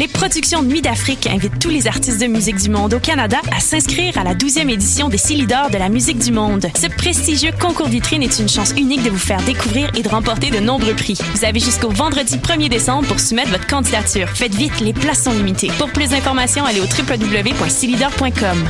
Les 0.00 0.08
productions 0.08 0.62
Nuit 0.62 0.80
d'Afrique 0.80 1.26
invitent 1.26 1.58
tous 1.58 1.68
les 1.68 1.86
artistes 1.86 2.22
de 2.22 2.26
musique 2.26 2.56
du 2.56 2.70
monde 2.70 2.94
au 2.94 2.98
Canada 2.98 3.36
à 3.54 3.60
s'inscrire 3.60 4.16
à 4.16 4.24
la 4.24 4.34
12e 4.34 4.70
édition 4.70 5.10
des 5.10 5.18
Silidor 5.18 5.68
de 5.68 5.76
la 5.76 5.90
musique 5.90 6.16
du 6.16 6.32
monde. 6.32 6.64
Ce 6.74 6.86
prestigieux 6.86 7.50
concours 7.60 7.88
vitrine 7.88 8.22
est 8.22 8.38
une 8.38 8.48
chance 8.48 8.72
unique 8.78 9.02
de 9.02 9.10
vous 9.10 9.18
faire 9.18 9.42
découvrir 9.42 9.90
et 9.94 10.02
de 10.02 10.08
remporter 10.08 10.48
de 10.48 10.58
nombreux 10.58 10.94
prix. 10.94 11.18
Vous 11.34 11.44
avez 11.44 11.60
jusqu'au 11.60 11.90
vendredi 11.90 12.38
1er 12.38 12.70
décembre 12.70 13.08
pour 13.08 13.20
soumettre 13.20 13.50
votre 13.50 13.66
candidature. 13.66 14.26
Faites 14.30 14.54
vite, 14.54 14.80
les 14.80 14.94
places 14.94 15.24
sont 15.24 15.34
limitées. 15.34 15.70
Pour 15.76 15.90
plus 15.90 16.08
d'informations, 16.08 16.64
allez 16.64 16.80
au 16.80 16.84
www.silidor.com. 16.84 18.68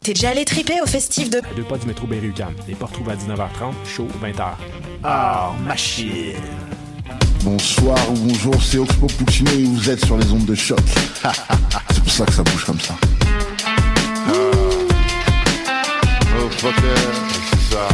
T'es 0.00 0.14
déjà 0.14 0.30
allé 0.30 0.44
triper 0.44 0.80
au 0.82 0.86
festif 0.86 1.30
de... 1.30 1.40
Deux 1.54 1.62
pas 1.62 1.78
du 1.78 1.86
métro 1.86 2.08
Berry-UQAM. 2.08 2.54
Les 2.66 2.74
portes 2.74 2.94
trouvent 2.94 3.10
à 3.10 3.14
19h30, 3.14 3.72
chaud 3.86 4.08
20h. 4.20 4.54
Ah, 5.04 5.52
machine. 5.64 6.34
Bonsoir 7.44 7.98
ou 8.10 8.14
bonjour, 8.28 8.62
c'est 8.62 8.78
Oxpo 8.78 9.06
Puccino 9.06 9.50
et 9.50 9.64
vous 9.64 9.90
êtes 9.90 10.04
sur 10.04 10.16
les 10.16 10.30
ondes 10.32 10.44
de 10.44 10.54
choc. 10.54 10.78
c'est 11.90 12.02
pour 12.02 12.12
ça 12.12 12.24
que 12.24 12.32
ça 12.32 12.42
bouge 12.44 12.64
comme 12.64 12.78
ça. 12.78 12.94
Oh, 16.28 16.48
ça. 17.70 17.88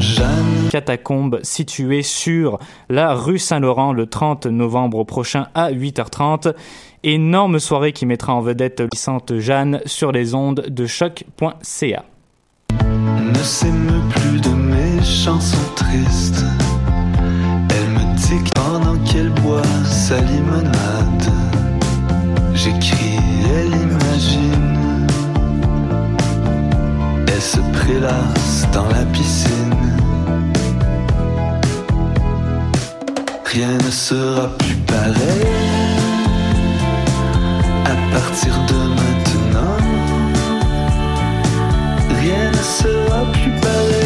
Ça. 0.00 0.24
Catacombe 0.70 1.40
située 1.42 2.02
sur 2.02 2.58
la 2.88 3.12
rue 3.12 3.38
Saint-Laurent 3.38 3.92
le 3.92 4.06
30 4.06 4.46
novembre 4.46 5.04
prochain 5.04 5.48
à 5.54 5.72
8h30. 5.72 6.54
Énorme 7.02 7.58
soirée 7.58 7.92
qui 7.92 8.06
mettra 8.06 8.32
en 8.32 8.40
vedette 8.40 8.82
Vicente 8.92 9.36
Jeanne 9.38 9.82
sur 9.84 10.10
les 10.10 10.34
ondes 10.34 10.64
de 10.68 10.86
choc.ca. 10.86 12.04
ne 12.72 13.42
s'émeut 13.42 14.00
plus 14.10 14.40
de 14.40 14.65
chanson 15.06 15.58
triste. 15.76 16.44
Elle 17.70 17.90
me 17.90 18.16
tique 18.18 18.52
pendant 18.54 18.96
qu'elle 19.04 19.30
boit 19.30 19.62
sa 19.84 20.18
limonade. 20.20 21.30
J'écris, 22.54 23.20
elle 23.56 23.74
imagine. 23.88 25.06
Elle 27.28 27.42
se 27.42 27.60
prélasse 27.78 28.66
dans 28.72 28.88
la 28.88 29.04
piscine. 29.12 29.74
Rien 33.44 33.78
ne 33.86 33.90
sera 33.90 34.48
plus 34.58 34.76
pareil 34.86 35.46
à 37.84 37.94
partir 38.12 38.54
de 38.70 38.80
maintenant. 39.00 39.76
Rien 42.20 42.50
ne 42.50 42.64
sera 42.80 43.20
plus 43.32 43.52
pareil. 43.60 44.05